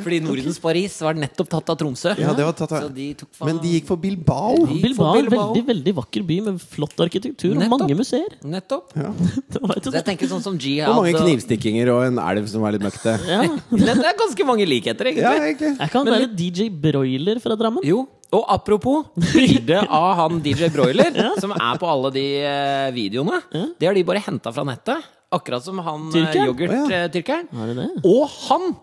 Fordi 0.05 0.19
Nordens 0.25 0.59
Paris 0.63 0.95
var 1.05 1.17
nettopp 1.19 1.49
tatt 1.53 1.71
av 1.73 1.77
Tromsø. 1.81 2.15
Ja, 2.21 2.33
det 2.37 2.47
var 2.47 2.55
tatt 2.57 2.73
av- 2.73 2.87
Så 2.87 2.89
de 2.95 3.07
tok 3.21 3.29
faen 3.37 3.49
Men 3.51 3.59
de 3.63 3.73
gikk 3.75 3.87
for 3.91 3.97
Bilbao. 4.01 4.57
De- 4.67 4.79
Bilbao 4.83 5.13
for 5.13 5.19
en 5.19 5.29
Bilbao. 5.29 5.45
veldig 5.53 5.65
veldig 5.69 5.95
vakker 6.01 6.23
by 6.31 6.39
med 6.49 6.61
flott 6.61 6.97
arkitektur 7.05 7.53
og 7.53 7.61
Nettopp. 7.63 7.85
mange 7.85 7.97
museer. 8.01 8.37
Nettopp. 8.43 8.93
Det 9.53 9.61
var 9.63 9.81
Så 9.85 9.93
jeg 9.93 10.05
tenker 10.09 10.31
sånn 10.33 10.43
som 10.45 10.57
Jihad 10.59 10.91
Og 10.95 11.03
mange 11.03 11.15
knivstikkinger 11.21 11.93
og 11.95 12.05
en 12.09 12.19
elv 12.19 12.49
som 12.49 12.65
er 12.65 12.77
litt 12.79 12.85
møkkete. 12.89 13.17
ja. 13.35 13.43
Det 13.71 13.95
er 13.95 14.19
ganske 14.25 14.45
mange 14.49 14.67
likheter, 14.69 15.11
egentlig. 15.13 15.25
Ja, 15.29 15.35
egentlig. 15.45 15.75
Er 15.79 15.89
ikke 15.93 15.99
han 16.05 16.13
være 16.15 16.31
DJ 16.41 16.69
Broiler 16.73 17.41
fra 17.45 17.57
Drammen? 17.61 17.85
Jo, 17.85 18.07
og 18.35 18.45
apropos 18.51 19.05
bildet 19.33 19.85
av 19.89 20.15
han 20.19 20.41
DJ 20.43 20.71
Broiler, 20.75 21.13
som 21.39 21.53
er 21.55 21.77
på 21.79 21.87
alle 21.87 22.11
de 22.17 22.25
eh, 22.43 22.89
videoene. 22.97 23.43
Det 23.79 23.87
har 23.87 23.95
de 23.95 24.03
bare 24.09 24.25
henta 24.25 24.51
fra 24.57 24.65
nettet. 24.67 25.05
Akkurat 25.35 25.65
som 25.67 25.81
han 25.83 26.09
eh, 26.09 26.15
Tyrkeren? 26.15 26.47
yoghurt-tyrkeren. 26.53 27.49
Er 27.51 27.73
det 27.73 27.77
det? 27.81 27.89
Og 28.07 28.25
han 28.49 28.75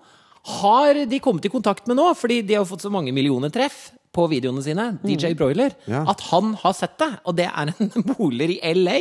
har 0.62 1.06
de 1.06 1.20
kommet 1.24 1.45
i 1.45 1.52
kontakt 1.54 1.88
med 1.88 1.99
nå, 1.99 2.10
fordi 2.18 2.41
de 2.45 2.58
har 2.58 2.66
fått 2.68 2.84
så 2.84 2.91
mange 2.93 3.14
millioner 3.16 3.52
treff 3.54 3.91
på 4.12 4.26
videoene 4.28 4.59
sine, 4.64 4.86
DJ 5.07 5.30
Broiler, 5.39 5.72
Ja. 5.88 6.01
at 6.12 6.20
han 6.32 6.53
har 6.59 6.74
sett 6.76 6.97
det. 6.99 7.07
Og 7.26 7.36
det 7.38 7.45
er 7.47 7.70
en 7.72 8.03
boler 8.12 8.51
i 8.51 8.57
LA. 8.76 8.97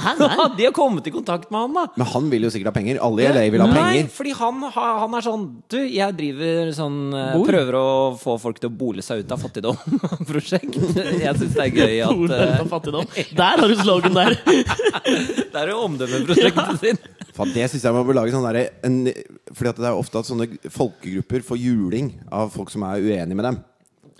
Hæ, 0.00 0.14
nei? 0.20 0.46
de 0.56 0.64
har 0.68 0.72
kommet 0.76 1.06
i 1.06 1.12
kontakt 1.12 1.50
med 1.52 1.60
han, 1.66 1.74
da. 1.76 1.82
Men 2.00 2.06
han 2.14 2.30
vil 2.32 2.46
jo 2.46 2.52
sikkert 2.54 2.70
ha 2.72 2.76
penger. 2.78 3.00
Alle 3.04 3.26
i 3.26 3.28
LA 3.34 3.42
vil 3.52 3.60
ha 3.60 3.66
Nei, 3.68 3.82
penger. 3.82 4.08
fordi 4.16 4.32
han, 4.38 4.62
har- 4.72 4.98
han 5.04 5.18
er 5.18 5.26
sånn 5.26 5.44
Du, 5.68 5.76
jeg 5.84 6.16
driver 6.16 6.72
sånn 6.76 6.96
eh, 7.12 7.34
Bor? 7.36 7.46
Prøver 7.50 7.76
å 7.76 7.84
få 8.20 8.38
folk 8.40 8.58
til 8.62 8.70
å 8.70 8.76
bole 8.80 9.04
seg 9.04 9.20
ut 9.24 9.34
av 9.36 9.42
fattigdom-prosjekt. 9.44 10.78
Jeg 11.24 11.36
syns 11.42 11.54
det 11.58 11.66
er 11.66 11.74
gøy 11.76 12.00
at 12.06 12.14
eh, 12.14 12.24
ut 12.24 12.34
av 12.64 12.72
fattigdom. 12.72 13.06
Der 13.42 13.60
har 13.60 13.68
du 13.68 13.76
slogan 13.84 14.16
der! 14.16 14.36
Det 14.44 15.60
er 15.60 15.70
jo 15.74 15.82
omdømmeprosjektet 15.86 16.80
sin. 16.80 16.98
Faen, 17.34 17.50
det 17.54 17.66
syns 17.72 17.82
jeg 17.84 17.94
man 17.96 18.04
bør 18.06 18.16
lage 18.20 18.32
sånn 18.34 18.44
derre 18.46 18.64
en- 18.86 19.12
Fordi 19.52 19.70
at 19.72 19.78
det 19.82 19.88
er 19.90 19.98
ofte 19.98 20.20
at 20.20 20.28
sånne 20.28 20.46
folkegrupper 20.70 21.42
får 21.46 21.58
juling 21.60 22.12
av 22.32 22.52
folk 22.54 22.70
som 22.72 22.84
er 22.86 23.02
uenige 23.02 23.34
med 23.38 23.48
dem. 23.50 23.58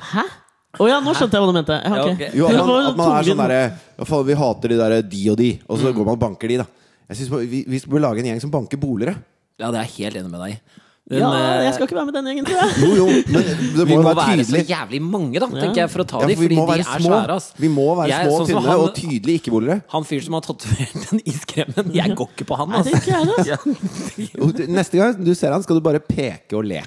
Hæ? 0.01 0.25
Å 0.75 0.89
ja, 0.91 0.97
nå 1.01 1.13
skjønte 1.15 1.37
jeg 1.39 1.45
hva 1.45 1.51
du 1.53 1.55
mente. 1.55 1.77
Ja, 1.85 1.91
ok. 2.03 2.07
Ja, 2.19 2.29
ok. 2.29 2.35
Jo, 2.35 2.47
at 2.51 2.67
man, 2.67 2.87
at 2.91 2.97
man 2.99 3.13
er 3.15 3.29
sånn 3.29 3.43
der 3.45 3.53
derre 3.55 4.25
Vi 4.27 4.35
hater 4.41 4.69
de 4.73 4.79
derre 4.81 5.03
de 5.07 5.21
og 5.31 5.37
de, 5.39 5.51
og 5.71 5.79
så 5.79 5.93
går 5.95 6.05
man 6.09 6.17
og 6.17 6.23
banker 6.25 6.49
de, 6.51 6.57
da. 6.65 6.67
Jeg 7.13 7.17
synes 7.21 7.51
Vi, 7.53 7.61
vi 7.69 7.81
bør 7.87 8.01
lage 8.09 8.19
en 8.25 8.33
gjeng 8.33 8.41
som 8.43 8.51
banker 8.51 8.81
bolere. 8.83 9.15
Ja, 9.61 9.71
det 9.71 9.79
er 9.79 9.87
jeg 9.87 10.11
helt 10.11 10.17
enig 10.25 10.33
med 10.33 10.41
deg 10.43 10.57
i. 10.57 10.81
Men, 11.05 11.19
Ja, 11.21 11.29
eh, 11.37 11.63
jeg 11.67 11.75
skal 11.77 11.85
ikke 11.87 11.97
være 11.99 12.07
med 12.09 12.15
den 12.17 12.29
gjengen, 12.31 12.47
tror 12.49 12.59
jeg. 12.59 12.77
Jo, 12.81 12.95
jo, 12.97 13.07
men 13.29 13.43
det 13.77 13.85
må 13.85 13.85
vi 13.85 13.97
må 14.01 14.05
være 14.09 14.17
være 14.25 14.45
så 14.49 14.63
jævlig 14.71 15.01
mange, 15.05 15.37
da, 15.43 15.49
tenker 15.53 15.81
jeg, 15.83 15.91
for 15.93 16.01
å 16.03 16.07
ta 16.09 16.23
Ja, 16.25 16.27
de, 16.31 16.35
for 16.41 16.43
vi 16.49 16.57
fordi 16.57 16.65
de 16.65 16.81
er 16.81 17.03
små. 17.05 17.11
svære, 17.13 17.35
ass. 17.37 17.49
Vi 17.61 17.69
må 17.69 17.85
være 17.99 18.09
Jeg- 18.09 18.25
små, 18.25 18.39
sånn 18.41 18.49
tynne 18.49 18.63
han- 18.65 18.81
og 18.87 18.95
tydelige 18.97 19.43
ikke-bolere. 19.43 19.77
Han 19.93 20.07
fyren 20.09 20.25
som 20.25 20.33
har 20.39 20.47
tatovert 20.49 20.97
den 21.11 21.21
iskremen, 21.29 21.93
jeg 21.95 22.17
går 22.17 22.31
ikke 22.35 22.49
på 22.49 22.57
han, 22.57 22.73
altså. 22.73 23.59
Neste 24.81 24.97
gang 24.99 25.21
du 25.23 25.35
ser 25.37 25.53
han, 25.53 25.63
skal 25.63 25.77
du 25.79 25.85
bare 25.85 26.01
peke 26.03 26.57
og 26.59 26.65
le. 26.73 26.81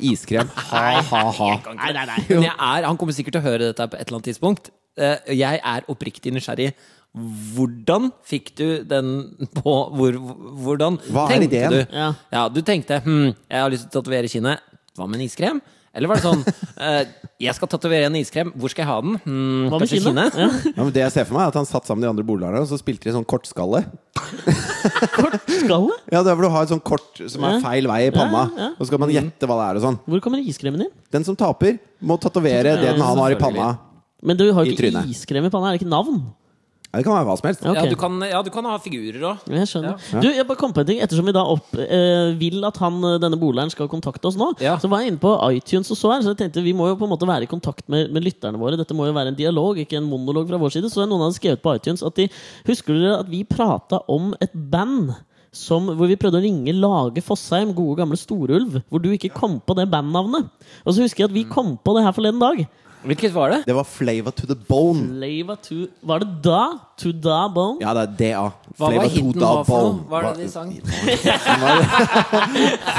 Iskrem. 0.00 0.48
Ha, 0.70 0.84
ha, 1.10 1.22
ha. 1.40 1.50
Nei, 1.80 1.92
nei, 1.96 2.06
nei. 2.08 2.18
Men 2.28 2.46
jeg 2.48 2.54
er, 2.56 2.86
han 2.88 2.96
kommer 3.00 3.16
sikkert 3.16 3.36
til 3.38 3.42
å 3.42 3.46
høre 3.48 3.70
dette 3.70 3.86
på 3.92 3.98
et 3.98 4.06
eller 4.08 4.18
annet 4.20 4.28
tidspunkt. 4.30 4.70
Eh, 5.00 5.18
Jeg 5.38 5.60
er 5.64 5.86
oppriktig 5.92 6.32
nysgjerrig. 6.34 6.72
Hvordan 7.54 8.10
fikk 8.28 8.52
du 8.58 8.66
den 8.86 9.08
på 9.56 9.72
hvor, 9.98 10.14
Hvordan 10.62 10.98
Hva 11.10 11.24
er 11.26 11.32
tenkte 11.40 11.48
ideen? 11.48 11.74
du? 11.74 11.96
Ja. 11.96 12.08
Ja, 12.30 12.44
du 12.52 12.60
tenkte 12.62 13.00
hm, 13.02 13.32
jeg 13.50 13.64
har 13.64 13.72
lyst 13.72 13.88
til 13.88 13.90
å 13.90 14.02
tatovere 14.02 14.30
kinnet. 14.30 14.62
Hva 14.98 15.08
med 15.10 15.18
en 15.20 15.26
iskrem? 15.26 15.58
Eller 15.94 16.06
var 16.06 16.20
det 16.20 16.22
sånn 16.22 16.42
eh, 16.86 17.00
Jeg 17.42 17.54
skal 17.56 17.68
tatovere 17.72 18.06
en 18.06 18.14
iskrem. 18.20 18.52
Hvor 18.54 18.70
skal 18.70 18.84
jeg 18.84 18.90
ha 18.92 18.98
den? 19.02 19.16
Hmm, 19.24 19.64
Hva 19.72 19.80
med 19.80 19.88
kanskje 19.88 19.98
kinnet? 20.04 20.36
kinnet? 20.36 20.38
Ja. 20.38 20.72
Ja, 20.76 20.84
men 20.84 20.92
det 20.94 21.02
jeg 21.02 21.14
ser 21.16 21.26
for 21.26 21.34
meg, 21.38 21.48
er 21.48 21.50
at 21.54 21.58
han 21.58 21.66
satt 21.66 21.88
sammen 21.88 22.04
de 22.04 22.10
andre 22.12 22.26
bolerne, 22.28 22.60
og 22.62 22.68
så 22.70 22.78
spilte 22.78 23.08
de 23.08 23.14
sånn 23.16 23.26
kortskalle. 23.26 23.82
Kortskalle? 25.16 25.96
Ja, 26.12 26.22
det 26.22 26.30
er 26.32 26.36
hvor 26.38 26.46
du 26.46 26.50
har 26.54 26.66
et 26.66 26.72
sånn 26.72 26.82
kort 26.84 27.20
som 27.30 27.44
er 27.46 27.56
Ja. 27.56 27.60
feil 27.64 27.88
vei 27.90 28.00
i 28.08 28.10
panna, 28.14 28.44
Ja, 28.54 28.62
ja. 28.62 28.68
og 28.76 28.80
så 28.84 28.86
skal 28.90 29.02
man 29.02 29.10
gjette 29.14 29.46
hva 29.50 29.56
det 29.60 29.66
er 29.70 29.80
og 29.80 29.84
sånn. 29.86 29.98
Hvor 30.06 30.20
kommer 30.24 30.38
iskremen 30.42 30.82
inn? 30.86 30.92
Den 31.12 31.24
som 31.26 31.36
taper, 31.36 31.78
må 32.02 32.18
tatovere 32.20 32.76
det 32.78 32.82
den 32.94 33.00
han 33.00 33.18
har 33.18 33.30
i 33.34 33.38
panna. 33.40 33.78
Men 34.22 34.36
du 34.36 34.52
har 34.52 34.64
jo 34.64 34.70
I 34.70 34.74
ikke 34.74 34.90
trynet. 34.90 35.08
iskrem 35.10 35.46
i 35.46 35.50
panna. 35.50 35.70
Er 35.72 35.78
det 35.78 35.82
ikke 35.82 35.90
navn? 35.90 36.20
Ja, 36.90 36.98
det 36.98 37.04
kan 37.06 37.14
være 37.14 37.26
hva 37.28 37.34
som 37.38 37.46
helst. 37.46 37.60
Ja. 37.62 37.72
Ja, 37.78 37.82
du 37.86 37.94
kan, 37.94 38.16
ja, 38.26 38.38
du 38.42 38.48
kan 38.50 38.66
ha 38.66 38.72
figurer 38.82 39.22
òg. 39.28 39.44
Jeg 39.46 39.68
skjønner. 39.70 40.00
Du, 40.10 40.26
jeg 40.26 40.42
bare 40.48 40.58
kom 40.58 40.72
på 40.74 40.82
en 40.82 40.88
ting 40.88 40.98
Ettersom 41.04 41.28
vi 41.28 41.34
da 41.36 41.44
opp, 41.46 41.68
eh, 41.78 42.32
vil 42.40 42.64
at 42.66 42.80
han, 42.82 42.96
eh, 43.06 43.18
denne 43.22 43.38
boleren 43.38 43.70
skal 43.70 43.86
kontakte 43.86 44.26
oss 44.26 44.34
nå, 44.40 44.48
Ja. 44.58 44.74
så 44.82 44.90
var 44.90 45.04
jeg 45.04 45.12
inne 45.12 45.22
på 45.22 45.30
iTunes 45.54 45.86
og 45.94 45.96
så 46.00 46.10
her. 46.10 46.24
Så 46.26 46.34
jeg 46.34 46.40
tenkte 46.42 46.64
vi 46.64 46.74
må 46.74 46.88
jo 46.90 46.96
på 46.98 47.06
en 47.06 47.12
måte 47.14 47.28
være 47.30 47.46
i 47.46 47.50
kontakt 47.52 47.86
med, 47.88 48.10
med 48.10 48.26
lytterne 48.26 48.58
våre. 48.58 48.76
Dette 48.76 48.92
må 48.98 49.06
jo 49.06 49.14
være 49.14 49.28
en 49.30 49.38
dialog, 49.38 49.78
ikke 49.78 50.00
en 50.02 50.10
monolog 50.10 50.48
fra 50.50 50.58
vår 50.58 50.74
side. 50.74 50.90
Så 50.90 51.06
noen 51.06 51.22
hadde 51.28 51.38
skrevet 51.38 51.62
på 51.62 51.76
iTunes 51.78 52.02
at 52.02 52.18
de 52.18 52.26
Husker 52.66 52.98
dere 52.98 53.20
at 53.20 53.30
vi 53.30 53.44
prata 53.44 54.02
om 54.10 54.34
et 54.42 54.50
band? 54.52 55.14
Som, 55.52 55.88
hvor 55.98 56.06
vi 56.06 56.14
prøvde 56.14 56.38
å 56.38 56.42
ringe 56.44 56.70
Lage 56.78 57.22
Fossheim, 57.26 57.72
gode 57.74 57.98
gamle 57.98 58.14
Storulv. 58.18 58.82
Hvor 58.90 59.02
du 59.02 59.08
ikke 59.10 59.32
kom 59.34 59.58
på 59.58 59.74
det 59.74 59.88
bandnavnet. 59.90 60.46
Og 60.86 60.94
så 60.94 61.02
husker 61.02 61.24
jeg 61.24 61.30
at 61.30 61.34
vi 61.34 61.42
kom 61.42 61.76
på 61.78 61.94
det 61.96 62.04
her 62.06 62.14
forleden 62.14 62.38
dag. 62.42 62.66
Hvilket 63.00 63.32
var 63.32 63.48
det? 63.54 63.58
Det 63.66 63.72
var 63.72 63.84
flavor 63.88 64.30
to 64.36 64.44
the 64.46 64.54
bone. 64.68 65.06
Flavor 65.16 65.56
to 65.64 65.86
Var 66.04 66.18
det 66.20 66.26
da? 66.44 66.64
To 67.00 67.08
da 67.16 67.46
bone? 67.48 67.78
Ja, 67.80 67.94
det 67.96 68.02
er 68.02 68.06
DA. 68.20 68.42
Hva 68.76 68.90
var 68.92 69.04
to 69.06 69.10
hiten 69.14 69.32
the 69.32 69.40
var 69.40 69.64
for 69.64 69.80
noe? 69.80 69.92
bone. 69.92 70.04
Hva 70.10 70.18
er 70.20 70.24
det 70.34 70.40
de 70.44 70.48
sang? 70.52 70.68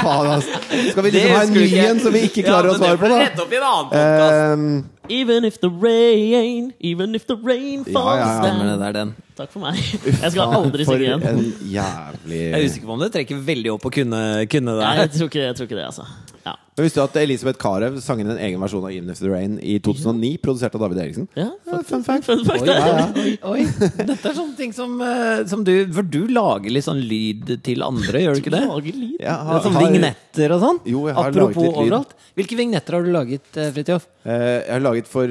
Faen, 0.02 0.26
altså. 0.32 0.50
Skal 0.90 1.02
vi 1.06 1.10
liksom 1.14 1.30
ha 1.36 1.42
en 1.46 1.52
ny 1.54 1.66
en 1.84 2.00
som 2.02 2.10
vi 2.16 2.20
ikke 2.28 2.42
klarer 2.46 2.68
å 2.72 2.74
svare 2.80 2.98
på, 2.98 3.06
da? 3.12 3.16
Opp 3.44 3.52
i 3.54 3.56
en 3.60 3.66
annen 3.68 3.86
podcast. 3.92 4.38
Um, 4.56 4.64
Even 5.12 5.44
if 5.44 5.56
the 5.60 5.68
rain, 5.68 6.72
even 6.80 7.14
if 7.18 7.26
the 7.26 7.34
rain 7.36 7.82
falls 7.84 8.22
ja, 8.22 8.22
ja. 8.22 8.40
Down 8.46 8.78
det 8.80 8.86
er 8.86 8.92
den. 8.96 9.10
Takk 9.36 9.50
for 9.50 9.60
meg. 9.64 9.74
Jeg 10.06 10.30
skal 10.34 10.52
aldri 10.58 10.84
for 10.86 10.94
synge 10.94 11.06
igjen. 11.08 11.22
en 11.26 11.40
jævlig 11.72 12.38
Jeg 12.38 12.52
er 12.60 12.64
usikker 12.68 12.86
på 12.86 12.92
om 12.96 13.00
det 13.02 13.08
trekker 13.16 13.36
veldig 13.48 13.70
opp 13.74 13.84
å 13.88 13.90
kunne, 13.92 14.20
kunne 14.52 14.70
det 14.78 14.84
Nei, 14.84 14.92
her. 14.94 15.00
jeg 15.06 15.10
tror 15.16 15.26
ikke, 15.32 15.42
jeg 15.48 15.54
tror 15.58 15.66
ikke 15.70 15.78
det, 15.80 15.86
altså. 15.90 16.04
Ja. 16.44 16.56
Men 16.76 16.84
Visste 16.86 16.98
du 16.98 17.04
at 17.04 17.16
Elisabeth 17.20 17.58
Carew 17.60 18.00
sang 18.00 18.18
inn 18.22 18.30
en 18.32 18.38
egen 18.40 18.58
versjon 18.60 18.82
av 18.84 18.90
Even 18.90 19.10
If 19.12 19.18
The 19.20 19.28
Rain 19.30 19.58
i 19.62 19.76
2009, 19.78 20.38
produsert 20.42 20.74
av 20.74 20.80
David 20.80 20.98
Eriksen? 21.04 21.28
Ja, 21.38 21.50
Ja, 21.68 21.78
fun 21.86 22.02
fact. 22.02 22.24
Fun 22.24 22.44
fact. 22.44 22.62
Oi, 22.62 22.66
ja, 22.66 22.86
ja. 22.88 23.04
oi, 23.22 23.34
oi. 23.52 23.66
Dette 24.10 24.30
er 24.32 24.34
sånne 24.38 24.56
ting 24.56 24.72
som, 24.74 24.96
eh, 25.00 25.44
som 25.46 25.62
du 25.64 25.72
For 25.92 26.02
du 26.02 26.26
lager 26.32 26.72
litt 26.74 26.86
sånn 26.88 26.98
lyd 27.00 27.52
til 27.62 27.84
andre, 27.86 28.24
gjør 28.24 28.34
du 28.34 28.40
ikke 28.42 28.54
det? 28.56 28.62
Lager 28.66 28.98
lyd. 29.04 29.20
Ja, 29.20 29.36
har- 29.44 29.60
er 29.60 29.66
sånn 29.68 29.78
har- 29.78 29.86
vignetter 29.92 30.56
og 30.56 30.64
sånn? 30.64 30.80
Jo, 30.88 31.04
jeg 31.06 31.14
har 31.20 31.28
Apropos 31.30 31.54
laget 31.54 31.62
litt 31.62 31.76
lyd. 31.76 31.92
overalt. 31.92 32.16
Hvilke 32.40 32.56
vignetter 32.62 32.92
har 32.98 33.02
du 33.06 33.12
laget, 33.12 33.56
eh, 33.56 33.70
Fridtjof? 33.76 34.08
Eh, 34.24 34.48
Jeg 34.66 34.72
har 34.72 34.80
laget 34.80 35.06
for 35.06 35.28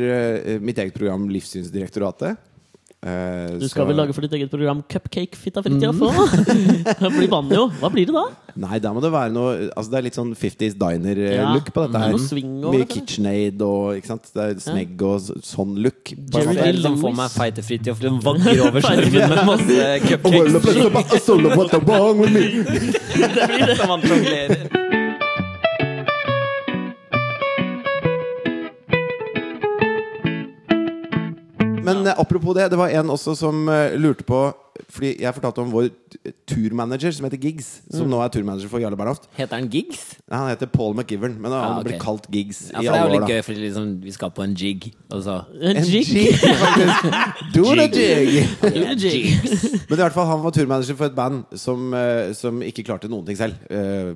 mitt 0.62 0.78
eget 0.78 0.94
program 0.94 1.28
Livssynsdirektoratet. 1.30 2.38
Eh, 3.04 3.58
Du 3.58 3.66
skal 3.68 3.82
så- 3.82 3.88
vel 3.88 3.96
lage 3.98 4.14
for 4.14 4.22
ditt 4.22 4.32
eget 4.38 4.50
program 4.52 4.84
Cupcake 4.88 5.34
Fitta 5.36 5.64
fritida? 5.66 5.90
Mm. 5.90 6.84
Det 7.02 7.10
blir 7.16 7.28
banjo. 7.32 7.64
Hva 7.82 7.90
blir 7.90 8.06
det 8.06 8.14
da? 8.14 8.28
Nei, 8.62 8.78
der 8.84 8.94
må 8.94 9.02
det 9.02 9.10
være 9.12 9.32
noe 9.34 9.70
Altså 9.76 9.90
Det 9.90 9.98
er 9.98 10.02
litt 10.06 10.18
sånn 10.20 10.36
50s 10.38 10.76
Ja, 10.76 10.92
diner-look 10.92 11.72
på 11.74 11.82
dette 11.82 11.94
det 11.94 12.02
er 12.02 12.06
her. 12.06 12.14
over 12.68 12.78
Mye. 12.78 12.86
KitchenAid 12.94 13.62
og 13.66 13.96
ikke 13.98 14.06
sant? 14.12 14.30
Det 14.36 14.44
er 14.44 14.54
snegg 14.62 15.02
og 15.02 15.18
sånn 15.42 15.74
look. 15.82 16.14
Jerry 16.14 16.46
måte. 16.46 16.62
Er 16.68 16.74
liksom 16.78 16.94
Lewis. 16.94 17.02
får 17.08 17.16
meg 17.24 17.30
feite 17.40 17.66
Fridtjof 17.66 18.00
til 18.06 18.10
å 18.12 18.22
vagre 18.30 18.60
over 18.70 18.82
skjermen 18.86 19.30
med 19.34 19.46
masse 19.50 19.82
cupcakes 20.06 20.54
det 23.34 23.48
blir 23.50 23.66
det. 23.66 23.78
som 23.82 23.90
han 23.98 25.01
Men 31.84 32.06
ja. 32.06 32.14
apropos 32.22 32.54
det, 32.58 32.70
det 32.72 32.78
var 32.80 32.90
en 32.94 33.10
også 33.14 33.34
som 33.38 33.64
eh, 33.70 33.96
lurte 33.98 34.24
på 34.28 34.40
Fordi 34.92 35.12
jeg 35.22 35.34
fortalte 35.36 35.62
om 35.62 35.70
vår 35.74 35.90
turmanager 36.50 37.12
som 37.14 37.26
heter 37.28 37.38
Giggs. 37.42 37.82
Som 37.92 38.08
Mm. 38.08 38.12
nå 38.14 38.20
er 38.24 38.30
turmanager 38.34 38.70
for 38.72 38.80
Jarle 38.82 38.98
Bernhoft. 38.98 39.28
Heter 39.38 39.56
han 39.60 39.68
Giggs? 39.70 40.16
Nei, 40.30 40.38
Han 40.40 40.50
heter 40.50 40.70
Paul 40.72 40.96
McGivern, 40.96 41.36
men 41.42 41.52
han 41.52 41.60
Ja, 41.62 41.74
har 41.74 41.84
blir 41.84 41.92
blitt 41.94 42.02
kalt 42.04 42.26
Giggs 42.32 42.72
Ja, 42.72 42.80
i 42.82 42.86
for 42.88 42.92
det 42.92 42.92
er 42.92 42.98
jo 42.98 43.10
alle 43.10 43.20
litt 43.20 43.30
gøy, 43.30 43.42
for 43.46 43.54
liksom, 43.66 43.90
vi 44.04 44.12
skal 44.16 44.32
på 44.32 44.44
en 44.44 44.56
jig, 44.58 44.88
og 45.12 45.22
så 45.26 45.36
En 45.62 45.84
jig. 45.86 46.08
Do 47.54 47.66
the 47.76 47.88
jig. 48.98 49.28
Men 49.90 50.00
i 50.00 50.02
hvert 50.02 50.14
fall, 50.16 50.28
han 50.32 50.42
var 50.44 50.52
turmanager 50.56 50.96
for 50.98 51.06
et 51.12 51.16
band 51.16 51.44
som, 51.60 51.94
eh, 51.94 52.32
som 52.38 52.62
ikke 52.66 52.86
klarte 52.88 53.10
noen 53.12 53.26
ting 53.28 53.38
selv. 53.38 53.54
Eh, 53.70 54.14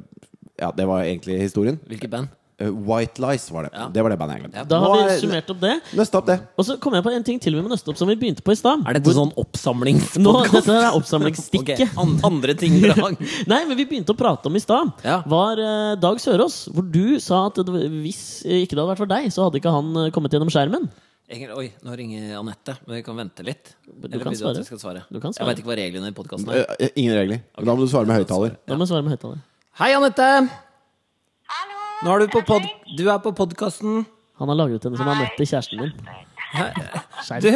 ja, 0.59 0.71
det 0.71 0.87
var 0.87 1.03
egentlig 1.03 1.39
historien. 1.41 1.79
Hvilket 1.87 2.09
band? 2.09 2.27
Eh, 2.57 2.69
White 2.71 3.19
Lies 3.19 3.49
var 3.51 3.65
det. 3.67 3.71
Ja. 3.73 3.89
Det 3.91 4.03
var 4.05 4.13
det 4.13 4.17
bandet 4.19 4.37
jeg 4.37 4.43
glemte. 4.45 4.59
Ja. 4.61 4.63
Da 4.63 4.77
har 4.79 4.93
vi 4.95 5.03
er- 5.11 5.19
summert 5.19 5.49
opp 5.51 5.59
det. 5.59 5.73
Nøste 5.99 6.15
opp 6.15 6.25
det. 6.29 6.37
Og 6.55 6.63
så 6.65 6.77
kom 6.79 6.93
jeg 6.95 7.03
på 7.03 7.11
en 7.11 7.23
ting 7.27 7.39
til 7.43 7.53
vi 7.57 7.61
må 7.61 7.67
nøste 7.67 7.89
opp, 7.91 7.97
som 7.99 8.07
vi 8.07 8.15
begynte 8.15 8.43
på 8.45 8.53
i 8.53 8.55
stad. 8.55 8.85
Er 8.87 8.93
dette 8.95 9.11
Hvor- 9.11 9.17
sånn 9.27 9.33
oppsamlingspodkast? 9.35 10.53
Dette 10.53 10.75
er 10.79 10.95
oppsamlingsstikket. 10.95 11.81
okay. 11.83 11.89
an 11.99 12.19
andre 12.23 12.55
ting 12.55 12.77
i 12.79 12.87
dag. 12.87 13.19
Nei, 13.51 13.65
men 13.65 13.75
vi 13.75 13.85
begynte 13.85 14.15
å 14.15 14.17
prate 14.17 14.47
om 14.47 14.55
i 14.55 14.59
stad, 14.63 14.93
Ja. 15.03 15.21
var 15.27 15.59
uh, 15.59 15.95
Dag 15.99 16.17
Sørås. 16.23 16.69
Hvor 16.71 16.89
du 16.89 17.19
sa 17.19 17.47
at 17.47 17.55
det, 17.59 17.89
hvis 18.01 18.45
ikke 18.47 18.71
det 18.71 18.79
hadde 18.79 18.91
vært 18.95 19.03
for 19.03 19.11
deg, 19.11 19.27
så 19.35 19.43
hadde 19.49 19.59
ikke 19.59 19.75
han 19.75 19.91
eh, 20.05 20.11
kommet 20.15 20.31
gjennom 20.31 20.47
skjermen. 20.49 20.87
Oi, 21.27 21.71
nå 21.83 21.95
ringer 21.97 22.37
Anette. 22.39 22.77
Men 22.85 22.95
vi 22.99 23.01
kan 23.03 23.17
vente 23.17 23.43
litt. 23.43 23.73
Du 23.83 24.07
Eller 24.07 24.23
kan 24.23 24.35
svare. 24.37 24.61
svare? 24.63 25.03
Du 25.09 25.19
kan 25.19 25.33
Jeg 25.33 25.41
veit 25.43 25.57
vet 25.57 25.63
ikke 25.63 25.71
hva 25.73 25.77
reglene 25.81 26.07
i 26.07 26.15
podkasten 26.15 26.53
er. 26.53 26.91
Ingen 26.95 27.17
regler. 27.17 27.41
Da 27.57 27.73
må 27.73 27.81
du 27.81 27.89
svare 27.89 28.05
med 28.05 28.21
høyttaler. 28.21 28.55
Svare 28.85 29.09
høyttaler. 29.09 29.41
Hei, 29.75 29.91
Anette! 29.91 30.64
Nå 32.03 32.11
er 32.11 32.25
du 32.25 32.31
på 32.33 32.41
pod... 32.45 32.65
Du 32.97 33.05
er 33.07 33.19
på 33.23 33.31
podkasten. 33.35 34.03
Han 34.39 34.51
har 34.51 34.57
lagret 34.59 34.83
henne 34.83 34.99
som 34.99 35.07
Anette, 35.07 35.45
kjæresten 35.47 35.79
din. 35.79 35.93
Du, 37.43 37.47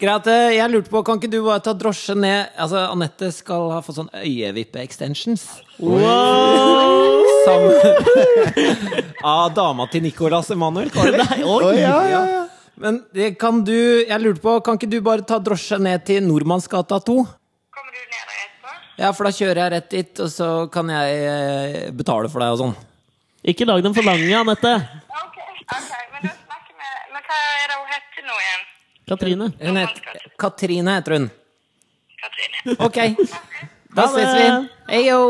greit, 0.00 0.28
jeg 0.54 0.72
lurte 0.72 0.92
på, 0.92 1.00
kan 1.04 1.18
ikke 1.20 1.30
du 1.32 1.38
bare 1.44 1.60
ta 1.60 1.74
drosje 1.76 2.14
ned 2.16 2.54
Altså, 2.62 2.86
Anette 2.88 3.28
skal 3.34 3.66
ha 3.74 3.82
fått 3.84 3.98
sånn 3.98 4.08
øyevippe-extensions. 4.16 5.44
Wow! 5.80 7.24
Sammen 7.46 7.72
Av 9.26 9.50
dama 9.56 9.88
til 9.92 10.04
Nicolas 10.06 10.52
Emanuel. 10.54 10.92
Nei, 10.92 11.40
oi! 11.44 11.74
Ja, 11.80 11.98
ja, 12.08 12.22
ja. 12.32 12.42
Men 12.76 13.00
det 13.16 13.34
kan 13.40 13.62
du 13.64 13.72
Jeg 13.72 14.20
lurte 14.20 14.42
på, 14.44 14.58
kan 14.64 14.76
ikke 14.76 14.90
du 14.92 14.98
bare 15.04 15.24
ta 15.24 15.40
drosje 15.40 15.80
ned 15.80 16.04
til 16.08 16.24
Nordmannsgata 16.28 17.00
2? 17.08 17.16
Kommer 17.72 17.92
du 17.96 18.02
ned 18.02 18.20
der 18.20 18.42
etterpå? 18.42 18.76
Ja, 19.00 19.12
for 19.16 19.28
da 19.28 19.32
kjører 19.36 19.62
jeg 19.64 19.74
rett 19.76 19.88
dit, 19.96 20.20
og 20.24 20.32
så 20.32 20.50
kan 20.72 20.92
jeg 20.92 21.24
eh, 21.32 21.80
betale 21.96 22.28
for 22.32 22.44
deg 22.44 22.56
og 22.56 22.62
sånn. 22.66 22.76
Ikke 23.46 23.66
lag 23.68 23.82
dem 23.84 23.94
for 23.94 24.02
lange, 24.06 24.30
Anette. 24.34 24.72
Ok, 24.74 25.36
ok, 25.38 25.92
men 26.12 26.26
da 26.26 26.32
snakker 26.34 26.74
vi 26.80 26.92
Men 27.14 27.26
hva 27.28 27.40
er 27.62 27.66
det 27.70 27.76
hun 27.80 27.90
heter 27.94 28.26
nå 28.30 28.38
igjen? 28.42 28.64
Katrine. 29.12 29.50
Hun 29.62 29.76
heter 29.82 30.22
Katrine, 30.42 30.96
heter 30.98 31.16
hun. 31.18 31.28
Katrine? 32.24 32.78
Ok, 32.82 32.98
da 33.96 34.08
ses 34.10 34.32
vi. 34.34 34.48
Heio! 34.90 35.20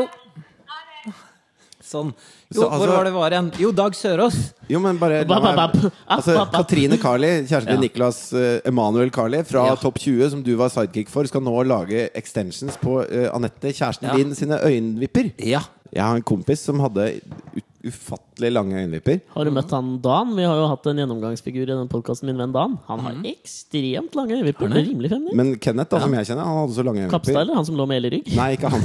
Sånn. 1.87 2.09
Jo, 2.51 2.62
Så, 2.62 2.64
altså- 2.67 2.79
hvor 2.81 2.91
var 2.97 3.05
det 3.07 3.12
var 3.14 3.31
igjen? 3.35 3.49
Jo, 3.62 3.69
Dag 3.73 3.93
Sørås. 3.95 4.37
Jo, 4.71 4.81
men 4.83 4.97
bare 4.99 5.21
bap, 5.27 5.43
bap. 5.55 5.77
Altså. 6.11 6.35
Katrine 6.51 6.97
Carli, 6.99 7.29
kjæresten 7.47 7.67
til 7.69 7.77
Ja. 7.77 7.81
Niklas 7.85 8.19
uh, 8.35 8.61
Emanuel 8.67 9.11
Carli 9.14 9.43
fra 9.47 9.67
Ja. 9.69 9.77
Topp 9.77 9.99
20, 10.03 10.31
som 10.31 10.43
du 10.43 10.55
var 10.57 10.69
sidekick 10.71 11.09
for, 11.12 11.25
skal 11.27 11.43
nå 11.47 11.55
lage 11.67 12.09
extensions 12.14 12.77
på 12.83 12.97
uh, 13.05 13.29
Anette, 13.35 13.71
kjæresten 13.75 14.09
Ja. 14.09 14.17
din, 14.17 14.35
sine 14.35 14.59
øyenvipper. 14.62 15.31
Ja. 15.39 15.61
Jeg 15.93 16.03
har 16.03 16.17
en 16.17 16.23
kompis 16.27 16.59
som 16.67 16.81
hadde 16.83 17.21
ut 17.55 17.66
ufattelig 17.89 18.51
lange 18.53 18.74
øyenvipper. 18.82 19.20
Har 19.34 19.45
du 19.49 19.51
møtt 19.55 19.70
han 19.74 19.93
Dan? 20.05 20.34
Vi 20.37 20.45
har 20.47 20.57
jo 20.61 20.66
hatt 20.70 20.87
en 20.91 21.01
gjennomgangsfigur 21.03 21.64
i 21.64 21.70
den 21.72 21.89
podkasten, 21.93 22.26
min 22.30 22.41
venn 22.41 22.53
Dan. 22.55 22.76
Han 22.89 23.01
har 23.07 23.12
ekstremt 23.30 24.12
lange 24.18 24.37
øyenvipper. 24.39 24.66
Er 24.70 24.84
rimelig 24.87 25.11
feminin. 25.12 25.37
Men 25.39 25.55
Kenneth, 25.62 25.91
da, 25.93 26.01
som 26.03 26.12
jeg 26.18 26.28
kjenner, 26.30 26.45
han 26.49 26.61
hadde 26.62 26.74
så 26.78 26.84
lange 26.87 27.01
øyenvipper. 27.05 27.18
Kappstyler, 27.18 27.55
han 27.61 27.66
som 27.68 27.76
lå 27.80 27.84
med 27.91 28.01
hele 28.01 28.11
Rygg. 28.16 28.26
Nei, 28.37 28.51
ikke 28.57 28.68
han. 28.74 28.80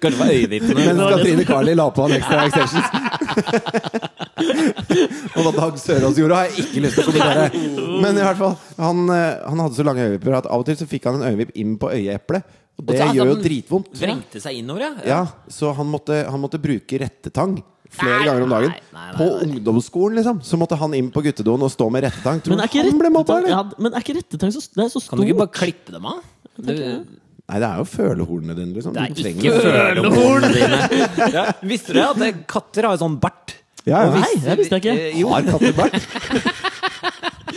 Kanskje 0.00 0.10
det 0.10 0.18
var 0.20 0.34
øyevippene. 0.34 0.80
Mens 0.90 1.02
Katrine 1.14 1.44
Carli 1.48 1.74
la 1.78 1.86
på 1.94 2.06
han 2.06 2.16
ekstra 2.18 2.44
extensions. 2.48 2.88
Og 5.36 5.42
hva 5.44 5.52
Dag 5.56 5.78
Sørås 5.80 6.18
gjorde, 6.18 6.36
har 6.36 6.48
jeg 6.48 6.64
ikke 6.64 6.82
lyst 6.84 6.98
til 6.98 7.04
å 7.04 7.06
kommentere. 7.10 7.46
Men 8.02 8.18
i 8.18 8.24
hvert 8.24 8.40
fall, 8.40 8.56
han, 8.80 9.04
eh, 9.14 9.38
han 9.46 9.62
hadde 9.64 9.78
så 9.78 9.86
lange 9.86 10.06
øyevipper 10.08 10.38
at 10.40 10.48
av 10.50 10.62
og 10.62 10.66
til 10.68 10.78
så 10.80 10.88
fikk 10.90 11.04
han 11.10 11.20
en 11.20 11.28
øyevipp 11.30 11.52
inn 11.60 11.76
på 11.80 11.92
øyeeplet. 11.94 12.56
Og 12.80 12.86
det 12.88 12.96
altså, 13.00 13.16
gjør 13.18 13.28
jo 13.30 13.36
dritvondt. 13.44 13.90
Vrengte 14.00 14.40
seg 14.42 14.56
innover, 14.62 14.86
ja. 14.86 14.92
Ja, 15.10 15.20
så 15.52 15.74
han 15.76 15.88
måtte, 15.92 16.22
han 16.26 16.40
måtte 16.42 16.60
bruke 16.62 17.00
rettetang 17.02 17.58
flere 17.90 18.20
Nei, 18.20 18.26
ganger 18.28 18.44
om 18.46 18.52
dagen. 18.54 18.70
nei, 18.70 18.82
nei, 18.94 19.06
nei, 19.10 19.16
På 19.18 19.26
nei. 19.26 19.46
ungdomsskolen, 19.48 20.18
liksom. 20.20 20.42
Så 20.46 20.58
måtte 20.60 20.78
han 20.80 20.92
inn 20.96 21.08
på 21.14 21.22
guttedoen 21.26 21.64
og 21.66 21.72
stå 21.74 21.88
med 21.92 22.04
rettetang. 22.06 22.40
Tror 22.44 22.54
Men 22.54 22.62
er 22.64 22.70
ikke 22.70 22.84
han 22.86 23.00
ble 23.02 23.10
mobba, 23.14 23.38
eller? 23.42 23.50
ja, 23.50 23.62
men 23.82 23.92
er 23.96 24.04
ikke 24.04 24.14
rettetang 24.20 24.54
så, 24.54 24.62
det 24.74 24.84
er 24.86 24.92
så 24.94 25.02
Kan 25.08 25.18
du 25.22 25.26
ikke 25.26 25.40
bare 25.42 25.54
klippe 25.60 25.96
dem 25.96 26.06
av? 26.06 26.22
Du, 26.60 26.70
Nei, 27.50 27.58
det 27.58 27.66
er 27.66 27.80
jo 27.82 27.86
følehornene 27.90 28.54
dine, 28.54 28.72
liksom. 28.76 28.94
det 28.94 29.02
er 29.02 29.10
Du 29.10 29.22
trenger 29.24 29.42
ikke 29.42 29.62
følehornene 29.66 30.50
dine. 30.54 30.80
Ja, 31.36 31.44
visste 31.66 31.96
du 31.96 32.02
at 32.04 32.44
katter 32.50 32.86
har 32.86 32.94
jo 32.94 33.02
sånn 33.02 33.18
bart? 33.22 33.56
Ja, 33.88 34.04
ja. 34.06 34.20
Nei, 34.22 34.34
det 34.44 34.58
visste 34.60 34.78
jeg 34.78 34.86
ikke. 34.86 35.30
Har 35.32 35.48
katter 35.50 35.74
bart? 35.74 36.60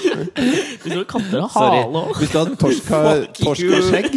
Hvis 0.04 0.94
du 0.94 1.04
katter 1.10 1.46
har 1.48 1.72
hale 1.78 2.02
òg. 2.04 2.14
Hvis 2.20 2.32
du 2.34 2.38
hadde 2.40 2.56
torsk 2.60 2.92
og 2.98 3.28
torsk 3.40 3.66
skjegg 3.90 4.10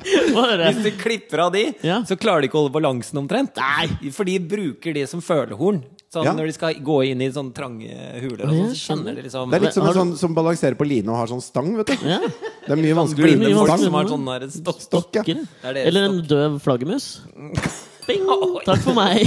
Hvis 0.00 0.82
du 0.84 0.90
klipper 1.00 1.42
av 1.46 1.52
de, 1.54 1.64
Ja. 1.84 2.00
så 2.08 2.16
klarer 2.18 2.40
de 2.42 2.48
ikke 2.48 2.58
å 2.58 2.64
holde 2.64 2.74
balansen 2.78 3.18
omtrent. 3.20 3.56
Nei, 3.60 4.10
For 4.14 4.24
de 4.24 4.38
bruker 4.38 4.94
de 4.96 5.06
som 5.10 5.20
følehorn. 5.20 5.82
Sånn 6.10 6.24
Ja. 6.26 6.32
Når 6.34 6.46
de 6.46 6.52
skal 6.56 6.74
gå 6.74 6.96
inn 7.06 7.20
i 7.22 7.28
sånne 7.30 7.54
trange 7.54 7.86
huler, 8.20 8.46
sånn, 8.74 8.74
så 8.74 9.14
de 9.14 9.22
liksom 9.22 9.50
Det 9.50 9.60
er 9.60 9.64
litt 9.66 9.74
som 9.74 9.86
en 9.86 9.94
sånn 9.94 10.16
som 10.18 10.34
balanserer 10.34 10.74
på 10.74 10.84
line 10.88 11.08
og 11.08 11.16
har 11.20 11.26
sånn 11.28 11.42
stang, 11.42 11.76
vet 11.76 11.86
du. 11.86 11.92
Ja, 12.08 12.18
Det 12.66 12.70
er 12.72 12.76
mye 12.76 12.94
vanskeligere 12.98 13.36
enn 13.38 13.46
en 13.46 13.66
stang. 13.66 13.78
som 13.78 13.94
har 13.94 14.04
sånn 14.06 14.26
der 14.26 14.48
stokk. 14.48 14.80
Stokk, 14.80 15.16
er 15.28 15.72
det 15.74 15.86
Eller 15.86 16.04
en 16.08 16.22
døv 16.26 16.60
flaggermus. 16.60 17.20
Bing! 18.08 18.26
Takk 18.66 18.80
for 18.82 18.94
meg. 18.94 19.22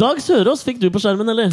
Dag 0.00 0.18
Sørås 0.18 0.64
fikk 0.64 0.80
du 0.80 0.90
på 0.90 0.98
skjermen, 0.98 1.28
eller? 1.30 1.52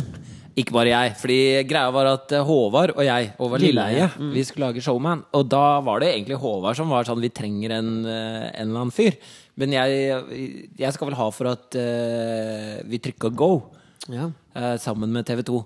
Ikke 0.60 0.74
bare 0.76 0.92
jeg. 0.92 1.14
Fordi 1.22 1.40
greia 1.70 1.92
var 1.96 2.10
at 2.12 2.34
eh, 2.36 2.44
Håvard 2.44 2.96
og 2.96 3.06
jeg, 3.08 3.30
Håvard 3.38 3.64
Lilleheie, 3.64 4.10
mm. 4.12 4.32
vi 4.36 4.44
skulle 4.48 4.68
lage 4.68 4.84
Showman. 4.84 5.24
Og 5.38 5.46
da 5.52 5.80
var 5.86 6.04
det 6.04 6.12
egentlig 6.12 6.40
Håvard 6.42 6.80
som 6.80 6.92
var 6.92 7.08
sånn 7.08 7.24
Vi 7.24 7.32
trenger 7.32 7.78
en, 7.78 7.92
eh, 8.04 8.50
en 8.50 8.68
eller 8.68 8.84
annen 8.84 8.96
fyr. 8.96 9.16
Men 9.62 9.76
jeg, 9.76 10.72
jeg 10.80 10.96
skal 10.96 11.10
vel 11.10 11.20
ha 11.20 11.28
for 11.36 11.52
at 11.52 11.76
uh, 11.76 12.78
vi 12.88 13.02
trykka 13.04 13.30
go 13.36 13.50
Ja. 14.10 14.30
uh, 14.56 14.76
sammen 14.82 15.12
med 15.14 15.28
TV 15.28 15.44
2. 15.46 15.60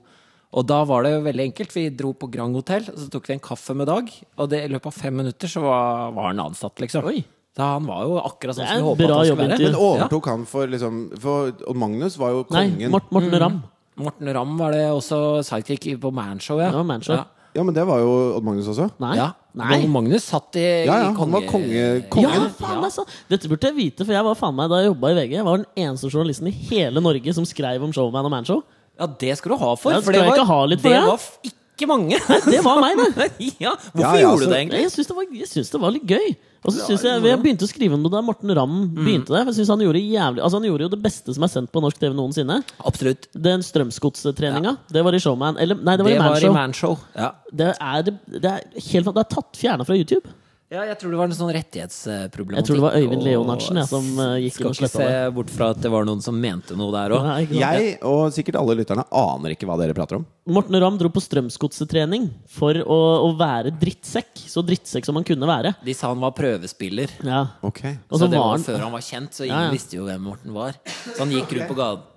Og 0.55 0.65
da 0.67 0.79
var 0.88 1.05
det 1.05 1.13
jo 1.13 1.21
veldig 1.25 1.45
enkelt. 1.51 1.75
Vi 1.75 1.86
dro 1.93 2.11
på 2.17 2.27
Grand 2.33 2.57
Hotel, 2.57 2.88
og 2.91 2.97
så 2.97 3.07
tok 3.13 3.29
vi 3.29 3.36
en 3.36 3.43
kaffe 3.45 3.75
med 3.77 3.88
Dag. 3.88 4.09
Og 4.39 4.49
det, 4.51 4.63
i 4.65 4.71
løpet 4.73 4.89
av 4.89 4.97
fem 4.97 5.15
minutter 5.21 5.51
så 5.51 5.63
var, 5.63 6.11
var 6.17 6.31
han 6.31 6.43
ansatt, 6.47 6.81
liksom. 6.81 7.07
Oi. 7.11 7.21
Da 7.55 7.75
han 7.77 7.86
var 7.88 8.03
jo 8.03 8.17
akkurat 8.19 8.57
sånn 8.57 8.67
som 8.67 8.89
vi 8.99 9.05
at 9.05 9.13
han 9.13 9.29
skulle 9.29 9.47
være. 9.47 9.59
Men 9.61 9.77
overtok 9.79 10.27
han 10.27 10.41
for 10.49 10.67
liksom 10.67 10.97
For 11.23 11.53
Og 11.71 11.77
Magnus 11.79 12.17
var 12.19 12.33
jo 12.36 12.41
kongen. 12.49 12.81
Nei, 12.83 12.89
Morten 12.91 13.38
Ramm. 13.45 13.61
Morten 13.97 14.27
Ramm 14.35 14.57
var 14.59 14.71
det 14.75 14.83
også 14.91 15.43
sidekick 15.47 15.99
på 16.01 16.11
Manshow, 16.13 16.59
ja. 16.59 16.71
Manshow. 16.83 17.15
Ja. 17.15 17.25
Ja, 17.55 17.63
men 17.63 17.71
det 17.73 17.85
var 17.87 18.01
jo 18.03 18.09
Odd 18.35 18.43
Magnus 18.43 18.67
også. 18.67 18.89
Nei. 18.99 19.13
Ja. 19.15 19.29
Nei. 19.55 19.77
Magnus 19.87 20.25
satt 20.27 20.57
i, 20.59 20.63
Ja, 20.83 20.97
ja, 21.05 21.11
i 21.11 21.15
han 21.15 21.31
var 21.31 21.45
konge- 21.47 22.03
kongen. 22.11 22.33
Ja, 22.35 22.49
faen 22.59 22.81
meg 22.83 22.91
så 22.91 23.05
Dette 23.31 23.47
burde 23.47 23.69
jeg 23.69 23.77
vite, 23.77 24.03
for 24.03 24.11
jeg 24.11 24.25
var 24.27 24.35
faen 24.35 24.57
meg 24.57 24.67
da 24.69 24.81
jeg 24.81 24.89
jobba 24.91 25.13
i 25.13 25.15
VG. 25.21 25.31
Jeg 25.37 25.45
var 25.47 25.61
den 25.61 25.69
eneste 25.85 26.09
journalisten 26.11 26.49
i 26.51 26.51
hele 26.51 26.99
Norge 26.99 27.33
som 27.37 27.45
skrev 27.47 27.81
om 27.87 27.93
Showman 27.95 28.27
og 28.27 28.33
Manshow. 28.35 28.59
Ja, 28.99 29.07
det 29.07 29.37
skal 29.39 29.53
du 29.53 29.57
ha 29.61 29.71
for. 29.79 29.95
Ja, 29.95 30.01
for 30.03 30.11
det 30.11 30.25
var, 30.25 30.35
ikke 30.35 30.49
ha 30.51 30.59
litt 30.67 30.81
for 30.83 30.89
det 30.91 30.99
det? 30.99 31.07
var 31.07 31.15
f- 31.15 31.55
ikke 31.76 31.88
mange. 31.91 32.17
Det 32.49 32.61
var 32.65 32.82
meg, 32.82 32.97
det! 33.15 33.30
ja, 33.65 33.76
hvorfor 33.76 34.01
Ja, 34.01 34.11
ja, 34.15 34.26
gjorde 34.26 34.45
du 34.47 34.51
det 34.51 34.59
egentlig? 34.63 34.84
Jeg 34.86 34.91
syns 34.95 35.09
det, 35.11 35.15
var- 35.19 35.39
jeg 35.39 35.49
syns 35.51 35.71
det 35.76 35.82
var 35.86 35.95
litt 35.95 36.07
gøy. 36.09 36.36
Og 36.65 36.73
så 36.73 36.86
synes 36.88 37.03
jeg, 37.05 37.21
jeg 37.30 37.39
begynte 37.43 37.67
å 37.67 37.69
skrive 37.69 37.93
om 37.93 38.01
det 38.01 38.09
da 38.09 38.21
Morten 38.26 38.49
Ramm 38.57 38.78
begynte 38.95 39.30
det. 39.30 39.43
For 39.43 39.51
jeg 39.51 39.57
synes 39.59 39.69
han 39.76 39.84
gjorde 39.86 39.99
jævlig 40.01 40.41
Altså 40.41 40.57
han 40.57 40.65
gjorde 40.65 40.88
jo 40.88 40.91
det 40.95 41.01
beste 41.03 41.36
som 41.36 41.45
er 41.45 41.51
sendt 41.53 41.69
på 41.76 41.84
norsk 41.84 41.99
TV 42.01 42.15
noensinne. 42.17 42.57
Absolutt. 42.89 43.28
Den 43.38 43.61
Strømsgodstreninga. 43.61 44.73
Det 44.89 45.03
var 45.05 45.13
i 45.13 45.21
Showman. 45.21 45.59
Eller 45.61 45.78
nei, 45.78 45.93
det 45.99 46.07
var 46.07 46.15
Det 46.15 46.17
i 46.17 46.55
Manshow. 46.55 46.97
Man 46.97 47.21
Ja. 47.21 47.30
Det 47.53 47.69
er, 47.78 48.01
det, 48.07 48.15
det 48.41 48.49
er 48.55 48.65
helt 48.89 49.11
Det 49.13 49.23
er 49.28 49.30
tatt 49.36 49.61
fjerna 49.61 49.86
fra 49.86 49.99
YouTube. 49.99 50.34
Ja, 50.66 50.82
jeg 50.89 50.97
tror 50.97 51.11
det 51.13 51.18
var 51.20 51.30
en 51.30 51.36
sånn 51.38 51.51
rettighetsproblematikk. 51.53 52.57
Jeg 52.57 52.66
tror 52.66 52.80
det 52.80 52.84
var 52.88 52.95
Øyvind 52.97 53.22
Leonardsen, 53.22 53.78
jeg, 53.78 53.89
som, 53.91 54.05
eh, 54.24 54.32
gikk 54.47 54.55
Skal 54.55 54.66
inn 54.66 54.72
og 54.72 54.80
ikke 54.80 54.89
se 54.89 55.09
bort 55.36 55.51
fra 55.53 55.68
at 55.76 55.82
det 55.84 55.91
var 55.93 56.07
noen 56.09 56.24
som 56.26 56.39
mente 56.41 56.78
noe 56.80 56.89
der 56.95 57.13
òg. 57.13 57.28
Jeg 57.53 57.91
og 58.01 58.34
sikkert 58.34 58.57
alle 58.57 58.74
lytterne 58.80 59.05
aner 59.13 59.53
ikke 59.53 59.70
hva 59.70 59.78
dere 59.78 59.93
prater 59.93 60.18
om. 60.18 60.26
Morten 60.49 60.80
Ramm 60.82 60.97
dro 60.97 61.11
på 61.13 61.22
Strømsgodsetrening 61.22 62.32
for 62.49 62.82
å, 62.82 62.97
å 63.28 63.30
være 63.38 63.76
drittsekk. 63.78 64.41
Så 64.49 64.66
drittsekk 64.66 65.05
som 65.05 65.22
han 65.22 65.28
kunne 65.28 65.45
være. 65.49 65.76
De 65.86 65.93
sa 65.93 66.09
han 66.09 66.26
var 66.26 66.34
prøvespiller. 66.38 67.13
Ja. 67.22 67.43
Okay. 67.61 67.99
Så 68.09 68.24
så 68.24 68.32
det 68.34 68.41
var 68.41 68.55
han 68.55 68.66
før 68.66 68.82
han 68.88 68.93
var 68.97 69.05
kjent, 69.05 69.38
så 69.38 69.45
ingen 69.45 69.68
ja. 69.68 69.72
visste 69.74 69.99
jo 69.99 70.09
hvem 70.09 70.26
Morten 70.32 70.57
var. 70.57 70.82
Så 71.05 71.20
han 71.22 71.34
gikk 71.34 71.53
rundt 71.59 71.70
på, 71.70 71.78
gaten, 71.78 72.09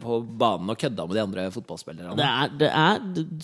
på 0.00 0.20
banen 0.40 0.72
og 0.72 0.78
kødda 0.80 1.06
med 1.06 1.18
de 1.18 1.22
andre 1.22 1.46
fotballspillerne. 1.54 2.16
Det 2.16 2.26
er, 2.26 2.56
det 2.60 2.70
er 2.70 3.00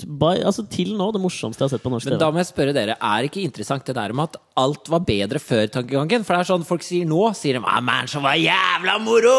by, 0.07 0.33
altså, 0.41 0.67
til 0.73 0.95
nå 0.97 1.11
det 1.14 1.23
morsomste 1.23 1.62
jeg 1.62 1.69
har 1.69 1.77
sett 1.77 1.85
på 1.85 1.93
norsk 1.93 2.09
TV. 2.09 2.14
Men 2.14 2.23
da 2.23 2.31
må 2.33 2.43
jeg 2.43 2.51
spørre 2.51 2.77
dere, 2.77 2.97
er 2.97 3.29
ikke 3.29 3.45
interessant 3.45 3.87
det 3.87 3.97
der 3.99 4.14
med 4.17 4.31
at 4.31 4.41
alt 4.57 4.89
var 4.89 5.03
bedre 5.05 5.41
før 5.43 5.67
tankegangen? 5.73 6.25
For 6.25 6.35
det 6.35 6.43
er 6.43 6.49
sånn 6.49 6.65
folk 6.67 6.85
sier 6.85 7.09
nå, 7.09 7.21
sier 7.37 7.59
de 7.59 7.63
ah, 7.65 7.81
'Man, 7.85 8.09
så 8.09 8.23
var 8.25 8.39
jævla 8.41 8.97
moro! 9.05 9.35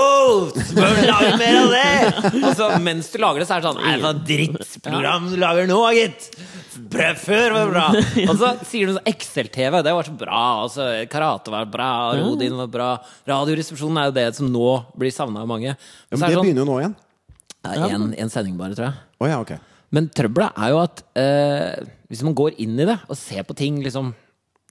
Bør 0.77 0.93
vi 0.97 1.07
lage 1.07 1.31
mer 1.41 1.57
av 1.61 1.73
det?' 1.73 2.43
Og 2.43 2.51
så 2.59 2.69
mens 2.83 3.09
du 3.13 3.17
lager 3.23 3.41
det, 3.41 3.47
så 3.49 3.57
er 3.57 3.63
det 3.63 3.69
sånn 3.71 3.81
'Nei, 3.81 3.95
hva 4.03 4.11
drittprogram 4.29 5.29
du 5.31 5.37
lager 5.41 5.69
nå, 5.69 5.79
gitt'. 5.97 6.29
Prøv 6.93 7.21
før 7.23 7.55
var 7.55 7.71
bra. 7.71 7.85
Og 8.29 8.35
så 8.37 8.51
sier 8.69 8.89
du 8.89 8.93
sånn 8.97 9.09
Excel-TV, 9.09 9.79
det 9.85 9.95
var 9.97 10.05
så 10.05 10.13
bra. 10.19 10.43
Altså, 10.67 10.85
karate 11.09 11.53
var 11.53 11.65
bra, 11.73 11.89
Rodin 12.19 12.59
var 12.61 12.69
bra. 12.69 12.91
Radioresepsjonen 13.27 13.97
er 14.03 14.11
jo 14.11 14.15
det 14.19 14.27
som 14.37 14.51
nå 14.53 14.69
blir 14.97 15.13
savna 15.13 15.41
av 15.41 15.49
mange. 15.49 15.73
Ja, 15.73 16.13
men 16.13 16.21
er 16.21 16.27
det 16.27 16.29
det 16.29 16.37
sånn, 16.37 16.45
begynner 16.45 16.63
jo 16.65 16.69
nå 16.69 16.77
igjen. 16.83 16.95
ja, 17.65 17.89
en, 17.97 18.07
en 18.13 18.31
sending 18.31 18.55
bare, 18.59 18.77
tror 18.77 18.91
jeg. 18.91 19.01
Oh, 19.17 19.27
ja, 19.29 19.41
ok. 19.41 19.57
Men 19.95 20.09
trøbbelet 20.13 20.61
er 20.61 20.73
jo 20.73 20.79
at 20.83 21.03
eh, 21.17 21.89
hvis 22.11 22.23
man 22.27 22.35
går 22.37 22.57
inn 22.63 22.77
i 22.79 22.87
det 22.87 22.97
og 23.07 23.17
ser 23.19 23.45
på 23.47 23.55
ting 23.57 23.79
liksom 23.83 24.13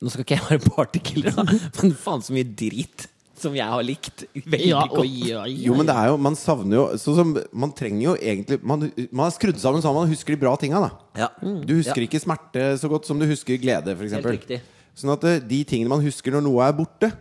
Nå 0.02 0.10
skal 0.12 0.24
ikke 0.26 0.36
jeg 0.36 0.46
være 0.50 0.70
partykiller, 0.74 1.36
men 1.80 1.94
faen 1.96 2.24
så 2.24 2.34
mye 2.36 2.44
drit 2.58 3.06
som 3.36 3.52
jeg 3.56 3.68
har 3.68 3.82
likt 3.84 4.22
veldig 4.32 4.68
Ja, 4.70 4.82
godt. 4.88 5.04
Ja, 5.28 5.42
oi, 5.44 5.52
Jo, 5.66 5.74
men 5.76 5.88
det 5.88 5.92
er 5.96 6.06
jo, 6.08 6.16
man 6.24 6.36
savner 6.40 6.78
jo 6.78 6.84
sånn 7.00 7.16
som, 7.18 7.32
Man 7.52 7.72
trenger 7.76 8.00
jo 8.06 8.14
egentlig 8.16 8.56
Man, 8.64 8.86
man 9.12 9.26
er 9.28 9.34
skrudd 9.34 9.58
sammen 9.60 9.82
sånn 9.84 9.92
at 9.92 9.98
man 9.98 10.08
husker 10.12 10.32
de 10.32 10.40
bra 10.40 10.54
tinga. 10.60 10.80
da. 10.86 11.28
Mm, 11.44 11.58
Du 11.68 11.74
husker 11.76 12.00
ikke 12.06 12.20
smerte 12.22 12.64
så 12.80 12.88
godt 12.92 13.04
som 13.08 13.20
du 13.20 13.26
husker 13.28 13.60
glede, 13.60 13.92
f.eks. 13.92 14.56
Sånn 14.96 15.12
at 15.12 15.24
eh, 15.28 15.40
de 15.44 15.58
tingene 15.68 15.92
man 15.92 16.00
husker 16.04 16.32
når 16.32 16.46
noe 16.48 16.64
er 16.64 16.72
borte, 16.78 17.12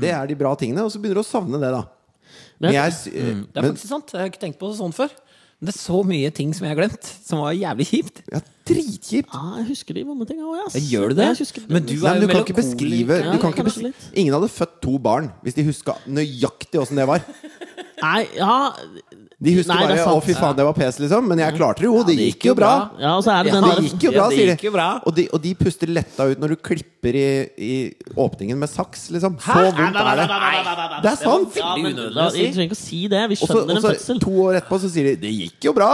det 0.00 0.08
er 0.16 0.26
de 0.30 0.36
bra 0.40 0.54
tingene, 0.56 0.84
og 0.88 0.92
så 0.92 1.00
begynner 1.00 1.20
du 1.20 1.24
å 1.26 1.28
savne 1.28 1.60
det, 1.60 1.68
da. 1.76 1.82
Men 2.60 2.70
Men 2.72 2.74
jeg- 2.78 3.12
mm. 3.12 3.42
Det 3.52 3.60
er 3.60 3.62
men, 3.62 3.72
faktisk 3.76 3.88
sant. 3.92 4.12
Jeg 4.12 4.20
har 4.24 4.30
ikke 4.32 4.40
tenkt 4.46 4.58
på 4.60 4.70
det 4.72 4.78
sånn 4.80 4.92
før. 4.96 5.12
Det 5.58 5.72
er 5.72 5.74
så 5.74 5.98
mye 6.06 6.28
ting 6.30 6.52
som 6.54 6.68
jeg 6.68 6.70
har 6.70 6.78
glemt, 6.78 7.06
som 7.26 7.40
var 7.42 7.56
jævlig 7.56 7.86
kjipt. 7.88 8.20
ja, 8.30 8.38
Dritkjipt! 8.68 9.32
Ja, 9.32 9.56
jeg 9.58 9.66
husker 9.72 9.96
de 9.96 10.04
vonde 10.06 10.26
tinga 10.28 10.44
òg, 10.46 10.60
ass. 10.68 10.76
Gjør 10.86 11.10
du 11.10 11.18
det? 11.18 11.26
Jeg 11.40 11.64
Men 11.66 11.82
du 11.88 11.94
Nei, 11.96 11.98
er 11.98 12.12
men 12.14 12.22
jo 12.22 12.28
du 12.28 12.32
kan 12.34 12.44
ikke 12.44 12.58
beskrive 12.60 13.16
Ja, 13.18 13.32
du 13.32 13.40
kan 13.42 13.50
ikke 13.54 13.64
kanskje 13.66 13.86
litt. 13.88 14.04
Ingen 14.14 14.36
hadde 14.36 14.50
født 14.54 14.76
to 14.84 14.94
barn 15.02 15.32
hvis 15.42 15.56
de 15.58 15.64
huska 15.66 15.96
nøyaktig 16.06 16.78
åssen 16.78 17.00
det 17.00 17.08
var. 17.10 17.24
Nei, 17.98 18.20
ja 18.38 18.52
De 19.38 19.52
husker 19.54 19.70
Nei, 19.70 19.84
bare 19.86 20.02
'å, 20.02 20.18
fy 20.18 20.34
faen, 20.34 20.56
det 20.58 20.64
var 20.66 20.74
pes', 20.74 20.96
liksom. 20.98 21.28
Men 21.30 21.38
jeg 21.38 21.54
klarte 21.54 21.78
det 21.78 21.86
jo. 21.86 22.02
Det 22.02 22.16
gikk 22.18 22.46
jo 22.48 22.54
bra. 22.58 22.90
Ja, 22.98 23.12
og 23.14 23.22
så 23.22 23.30
er 23.36 23.44
det 23.46 23.52
den 23.54 23.66
Det 23.68 23.84
gikk 23.86 24.06
jo 24.08 24.10
bra, 24.16 24.24
sier 24.34 24.50
de. 24.50 24.70
Og 25.06 25.14
de. 25.14 25.28
Og 25.32 25.42
de 25.44 25.52
puster 25.54 25.86
letta 25.86 26.26
ut 26.26 26.40
når 26.42 26.48
du 26.48 26.56
klipper 26.56 27.14
i, 27.14 27.28
i 27.54 27.94
åpningen 28.18 28.58
med 28.58 28.68
saks, 28.68 29.12
liksom. 29.14 29.36
Så 29.38 29.54
vondt 29.54 29.78
er 29.78 30.18
det. 30.18 30.26
Det 31.04 31.12
er 31.12 31.20
sant! 31.22 31.54
Ja, 31.54 31.76
men, 31.78 31.94
da, 31.94 32.26
jeg 32.34 32.50
trenger 32.50 32.66
ikke 32.66 32.80
å 32.80 32.82
si 32.82 33.06
det. 33.06 33.22
Vi 33.30 33.38
skjønner 33.38 33.76
en 33.76 33.78
og 33.78 33.86
fødsel. 33.86 34.18
to 34.26 34.34
år 34.48 34.58
etterpå 34.58 34.80
så 34.82 34.90
sier 34.90 35.12
de 35.12 35.14
'det 35.22 35.32
gikk 35.36 35.70
jo 35.70 35.72
bra'. 35.78 35.92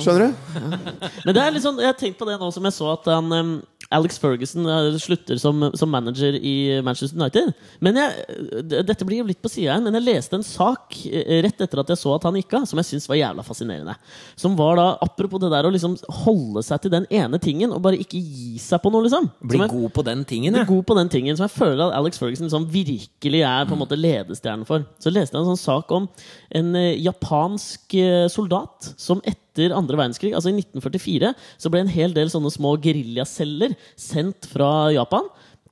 Skjønner 0.00 0.24
du? 0.24 0.32
Men 1.26 1.34
det 1.36 1.42
er 1.44 1.50
litt 1.52 1.66
sånn, 1.66 1.76
jeg 1.84 1.92
har 1.92 2.00
tenkt 2.00 2.16
på 2.16 2.24
det 2.24 2.40
nå 2.40 2.48
som 2.48 2.64
jeg 2.64 2.72
så 2.72 2.92
at 2.96 3.04
han, 3.12 3.60
Alex 3.90 4.18
Ferguson 4.22 4.66
eh, 4.70 4.96
slutter 5.02 5.38
som, 5.42 5.64
som 5.74 5.90
manager 5.90 6.36
i 6.38 6.80
Manchester 6.86 7.18
United. 7.18 7.50
Men 7.82 7.96
jeg, 7.98 8.62
Dette 8.86 9.06
blir 9.08 9.18
jo 9.18 9.26
litt 9.26 9.40
på 9.42 9.50
sida 9.50 9.74
her, 9.74 9.82
men 9.82 9.96
jeg 9.98 10.06
leste 10.06 10.38
en 10.38 10.46
sak 10.46 10.94
eh, 11.10 11.40
rett 11.42 11.60
etter 11.66 11.82
at 11.82 11.90
jeg 11.90 11.98
så 11.98 12.14
at 12.14 12.26
han 12.28 12.38
gikk 12.38 12.54
av, 12.60 12.68
som 12.70 12.78
jeg 12.78 12.86
syns 12.92 13.08
var 13.10 13.18
jævla 13.18 13.42
fascinerende. 13.46 13.96
Som 14.38 14.54
var 14.58 14.78
da, 14.78 14.86
Apropos 15.02 15.42
det 15.42 15.50
der 15.50 15.66
å 15.66 15.74
liksom 15.74 15.96
holde 16.22 16.62
seg 16.66 16.84
til 16.84 16.94
den 16.94 17.08
ene 17.10 17.40
tingen 17.42 17.74
og 17.74 17.82
bare 17.82 17.98
ikke 17.98 18.20
gi 18.22 18.54
seg 18.62 18.78
på 18.84 18.94
noe, 18.94 19.02
liksom. 19.08 19.26
Bli 19.42 19.58
jeg- 19.64 19.74
god 19.74 19.90
på 19.98 20.06
den 20.06 20.24
tingen, 20.24 20.54
ja. 20.60 20.64
god 20.70 20.86
på 20.86 20.94
den 21.00 21.10
tingen 21.10 21.36
som 21.36 21.48
jeg 21.48 21.56
føler 21.58 21.88
at 21.88 21.98
Alex 21.98 22.22
Ferguson 22.22 22.46
liksom 22.46 22.70
virkelig 22.70 23.42
er 23.42 23.66
på 23.66 23.74
en 23.74 23.82
måte 23.82 23.98
ledestjernen 23.98 24.66
for. 24.70 24.86
Så 25.02 25.10
leste 25.10 25.34
jeg 25.34 25.42
en 25.42 25.50
sånn 25.50 25.64
sak 25.66 25.90
om 25.98 26.06
en 26.54 26.74
eh, 26.78 26.94
japansk 27.02 27.98
soldat 28.30 28.92
som 29.00 29.18
etter 29.26 29.49
andre 29.58 29.98
verdenskrig, 29.98 30.34
altså 30.34 30.52
i 30.52 30.58
1944, 30.58 31.32
så 31.58 31.72
ble 31.72 31.84
en 31.84 31.92
hel 31.92 32.14
del 32.16 32.30
sånne 32.32 32.52
små 32.52 32.76
geriljaceller 32.82 33.74
sendt 33.98 34.46
fra 34.50 34.90
Japan 34.94 35.26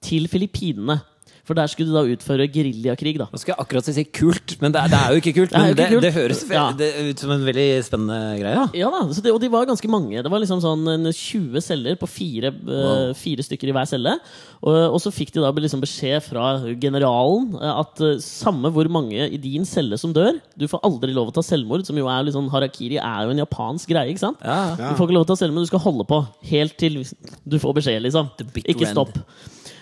til 0.05 0.29
Filippinene. 0.31 1.01
For 1.49 1.57
der 1.57 1.71
skulle 1.73 1.89
de 1.89 1.97
da 1.97 2.03
utføre 2.13 2.45
geriljakrig, 2.53 3.15
da. 3.23 3.27
Nå 3.33 3.39
skal 3.41 3.55
jeg 3.55 3.63
akkurat 3.65 3.87
si 3.89 4.05
kult, 4.05 4.53
men 4.61 4.75
det 4.75 4.83
er, 4.83 4.91
det 4.93 4.99
er 5.01 5.15
jo 5.15 5.21
ikke 5.23 5.33
kult. 5.39 5.55
Men 5.57 5.71
det, 5.73 5.87
ikke 5.87 5.95
kult. 5.97 6.05
det 6.05 6.13
høres 6.19 6.43
Ja. 6.53 6.65
det 6.77 6.89
ut 7.09 7.23
som 7.25 7.33
en 7.33 7.47
veldig 7.47 7.67
spennende 7.87 8.19
greie. 8.43 8.53
Ja. 8.59 8.67
Ja 8.83 8.91
da, 8.93 9.01
så 9.17 9.25
det, 9.25 9.33
Og 9.33 9.41
de 9.41 9.49
var 9.53 9.65
ganske 9.71 9.89
mange. 9.91 10.21
Det 10.21 10.31
var 10.33 10.43
liksom 10.45 10.61
sånn 10.61 10.85
en 10.93 11.09
20 11.09 11.65
celler 11.65 11.97
på 11.97 12.09
fire, 12.11 12.53
eh, 12.53 13.15
fire 13.17 13.47
stykker 13.47 13.73
i 13.73 13.75
hver 13.77 13.89
celle. 13.89 14.15
Og, 14.61 14.77
og 14.93 15.01
så 15.01 15.13
fikk 15.15 15.33
de 15.35 15.41
da 15.45 15.51
liksom 15.57 15.81
beskjed 15.83 16.21
fra 16.29 16.47
generalen 16.83 17.55
eh, 17.57 17.75
at 17.81 18.05
eh, 18.05 18.17
samme 18.23 18.69
hvor 18.75 18.89
mange 18.93 19.29
i 19.33 19.39
din 19.41 19.65
celle 19.69 19.97
som 20.01 20.13
dør 20.13 20.37
Du 20.59 20.67
får 20.69 20.83
aldri 20.87 21.15
lov 21.17 21.31
å 21.31 21.35
ta 21.39 21.45
selvmord, 21.47 21.87
som 21.89 21.97
jo 21.97 22.09
er 22.13 22.27
litt 22.27 22.37
sånn 22.37 22.51
Harakiri 22.53 22.99
er 23.01 23.25
jo 23.25 23.33
en 23.33 23.41
japansk 23.45 23.89
greie. 23.95 24.13
ikke 24.13 24.27
sant? 24.27 24.43
Ja. 24.45 24.75
Ja. 24.77 24.91
Du 24.93 24.99
får 25.01 25.09
ikke 25.09 25.17
lov 25.17 25.25
å 25.27 25.31
ta 25.33 25.39
selvmord, 25.41 25.65
du 25.65 25.71
skal 25.73 25.85
holde 25.87 26.05
på 26.09 26.21
helt 26.51 26.77
til 26.81 27.01
du 27.49 27.57
får 27.63 27.79
beskjed, 27.81 28.03
liksom. 28.05 28.29
Ikke 28.69 28.89
stopp. 28.91 29.17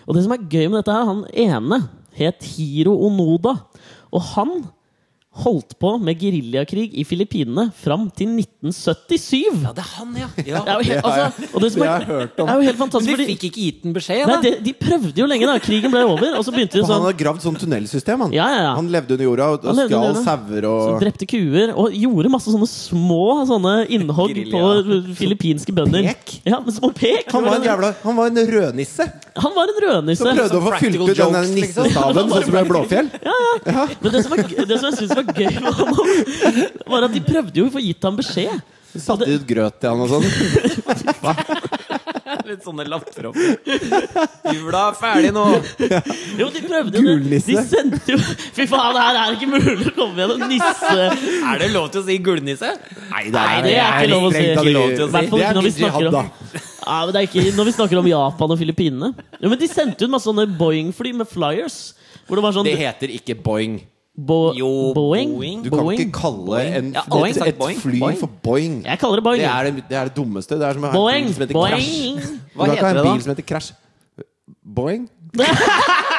Og 0.06 0.14
det 0.14 0.24
som 0.24 0.34
er 0.36 0.46
gøy 0.46 0.68
med 0.70 0.80
dette 0.80 0.94
her, 0.94 1.08
han 1.08 1.24
ene 1.34 1.80
het 2.16 2.46
Hiro 2.54 2.94
Onoda. 3.08 3.56
Og 4.14 4.22
han 4.34 4.52
holdt 5.36 5.74
på 5.82 5.90
med 6.00 6.18
geriljakrig 6.20 6.86
i 6.96 7.04
Filippinene 7.04 7.68
fram 7.76 8.08
til 8.16 8.30
1977! 8.38 9.62
ja, 9.62 9.72
det 9.76 9.82
er 9.84 9.90
han, 9.96 10.14
ja. 10.16 10.28
ja. 10.40 10.62
Det 10.64 10.72
er 10.72 10.82
helt, 10.82 10.88
Det 10.88 11.04
har 11.04 11.18
jeg- 11.18 11.32
altså, 11.32 11.48
og 11.54 11.60
det 11.62 11.70
som 11.72 11.80
det 11.82 11.86
er, 11.86 11.92
har 11.92 12.00
jeg 12.00 12.08
hørt 12.08 12.40
om. 12.40 12.48
er 12.48 12.54
jo 12.54 12.64
helt 12.66 12.78
Men 12.78 12.82
fantastisk. 12.90 13.18
de 13.20 13.26
fikk 13.30 13.44
ikke 13.50 13.60
gitt 13.66 13.82
den 13.84 13.92
beskjed, 13.96 14.26
nei, 14.30 14.38
de, 14.46 14.52
de 14.66 14.72
prøvde 14.80 15.14
jo 15.20 15.26
lenge, 15.30 15.46
da. 15.50 15.58
Krigen 15.66 15.90
ble 15.92 16.02
over, 16.06 16.36
og 16.38 16.44
så 16.46 16.54
begynte 16.54 16.78
de 16.78 16.84
sånn 16.84 16.96
han 16.96 17.06
hadde 17.08 17.20
gravd 17.20 17.44
sånn 17.44 17.58
tunnelsystem. 17.60 18.24
Han, 18.26 18.32
Ja, 18.36 18.46
ja, 18.52 18.60
ja. 18.68 18.72
han 18.78 18.88
levde 18.92 19.16
under 19.16 19.24
jorda 19.28 19.48
og, 19.54 19.64
og 19.64 19.76
sauer 19.76 20.66
så 20.66 20.98
drepte 21.00 21.26
kuer 21.28 21.72
og 21.76 21.92
gjorde 21.94 22.30
masse 22.32 22.50
sånne 22.52 22.68
små 22.70 23.22
sånne 23.48 23.74
innhogg 23.92 24.32
på 24.52 24.62
filippinske 25.18 25.72
bønder. 25.76 26.08
Pek? 26.12 26.40
Ja, 26.46 26.60
men 26.64 26.72
små 26.74 26.90
pek! 26.96 27.28
Han 27.32 27.44
var 27.46 27.56
en 27.60 27.66
jævla 27.66 27.92
Han 28.04 28.16
var 28.16 28.26
en 28.32 28.40
rødnisse 28.50 29.06
Han 29.36 29.52
var 29.56 29.68
en 29.72 29.80
rødnisse. 29.84 30.22
som 30.24 30.36
prøvde 30.36 30.58
å 30.58 30.64
få 30.64 30.72
fylt 30.80 30.96
ut 30.96 31.16
den 31.16 31.34
liksom. 31.54 31.54
nissestaven, 31.56 32.30
sånn 32.32 32.44
som 32.46 32.56
i 32.56 32.64
Blåfjell. 32.68 33.10
Men 34.00 34.12
det 34.12 34.22
som, 34.24 34.32
var, 34.32 34.42
det 34.70 34.78
som 34.80 34.88
jeg 34.90 34.98
synes 35.00 35.14
var 35.18 35.25
gøy 35.34 35.60
med 35.60 35.72
han, 35.80 35.92
var 36.86 37.06
at 37.08 37.14
de 37.16 37.22
prøvde 37.26 37.62
jo 37.62 37.66
å 37.68 37.74
få 37.74 37.82
gitt 37.84 38.06
ham 38.06 38.18
beskjed. 38.18 38.64
Satte 38.96 39.26
ut 39.28 39.42
grøt 39.44 39.80
til 39.82 39.92
han 39.92 40.00
og 40.00 40.08
sånn. 40.08 40.24
Litt 42.46 42.62
sånne 42.64 42.84
lapper 42.88 43.28
opp. 43.30 43.36
Jula 44.54 44.82
er 44.90 44.96
ferdig 44.98 45.32
nå! 45.34 45.42
Jo, 46.38 46.46
de 46.54 46.62
prøvde 46.62 47.02
jo 47.02 47.16
det. 47.26 47.40
De 47.46 47.56
sendte 47.66 48.14
jo 48.14 48.18
Fy 48.56 48.66
faen, 48.70 48.96
her 48.98 49.18
er 49.20 49.34
ikke 49.36 49.48
mulig 49.50 49.90
å 49.90 49.94
komme 49.96 50.14
med 50.16 50.34
en 50.36 50.46
nisse. 50.50 50.92
Er 51.50 51.60
det 51.62 51.68
lov 51.74 51.90
til 51.92 52.02
å 52.02 52.06
si 52.06 52.16
gullnisse? 52.22 52.70
Nei, 53.10 53.24
Nei, 53.34 53.50
det 53.66 53.74
er 53.82 53.98
ikke 53.98 54.12
lov 54.14 54.28
å 54.28 54.32
si. 54.34 54.44
Ikke 54.52 54.76
lov 54.76 54.94
til 54.94 55.04
å 55.04 55.08
si. 55.10 55.16
Det 55.16 55.24
ikke 55.26 55.42
er 55.50 55.58
når 55.58 55.68
vi 55.68 55.74
snakker 55.76 56.08
om. 56.12 56.30
Ja, 56.86 56.96
men 57.02 57.12
det 57.12 57.20
er 57.20 57.28
ikke 57.28 57.44
når 57.58 57.68
vi 57.68 57.74
snakker 57.80 58.02
om 58.02 58.08
Japan 58.12 58.54
og 58.54 58.62
Filippinene. 58.62 59.12
Jo, 59.42 59.50
men 59.50 59.60
de 59.60 59.70
sendte 59.70 60.06
ut 60.06 60.14
masse 60.14 60.30
sånne 60.30 60.46
Boeing-fly 60.56 61.12
med 61.18 61.28
flyers. 61.30 61.80
Hvor 62.26 62.38
det 62.38 62.46
var 62.46 62.56
sånn 62.56 62.66
Det 62.66 62.78
heter 62.78 63.12
ikke 63.18 63.36
Boing. 63.42 63.80
Bo 64.16 64.52
Jo, 64.56 64.92
Boeing? 64.96 65.34
Boeing. 65.36 65.62
Du 65.64 65.68
kan 65.70 65.82
Boeing? 65.84 66.00
ikke 66.00 66.12
kalle 66.16 66.60
en, 66.78 66.92
Ja, 66.94 67.02
Boeing, 67.10 67.36
et, 67.36 67.46
et 67.46 67.80
fly 67.82 67.98
Boeing. 68.00 68.18
for 68.18 68.30
Boing. 68.42 68.78
Jeg 68.86 68.98
kaller 68.98 69.16
det 69.20 69.24
Boeing. 69.24 69.42
Det 69.42 69.50
er 69.50 69.62
det, 69.68 69.84
det 69.90 69.96
er 69.98 70.04
det 70.08 70.16
dummeste. 70.16 70.54
Det 70.56 70.64
er 70.68 70.72
som 70.78 70.84
å 70.84 70.86
ha 70.86 70.92
en 70.92 70.96
Boeing! 70.96 71.26
bil 71.26 71.34
som 71.34 71.42
heter 71.44 71.54
Crash. 71.54 71.90
Boeing! 71.92 72.16
Du 72.56 72.62
kan 72.64 72.72
ikke 72.72 72.86
ha 72.86 72.90
en 72.90 73.02
bil 73.02 73.12
da? 73.12 73.20
som 73.26 73.34
heter 73.34 73.48
Crash. 73.52 73.72
Boing? 74.64 75.08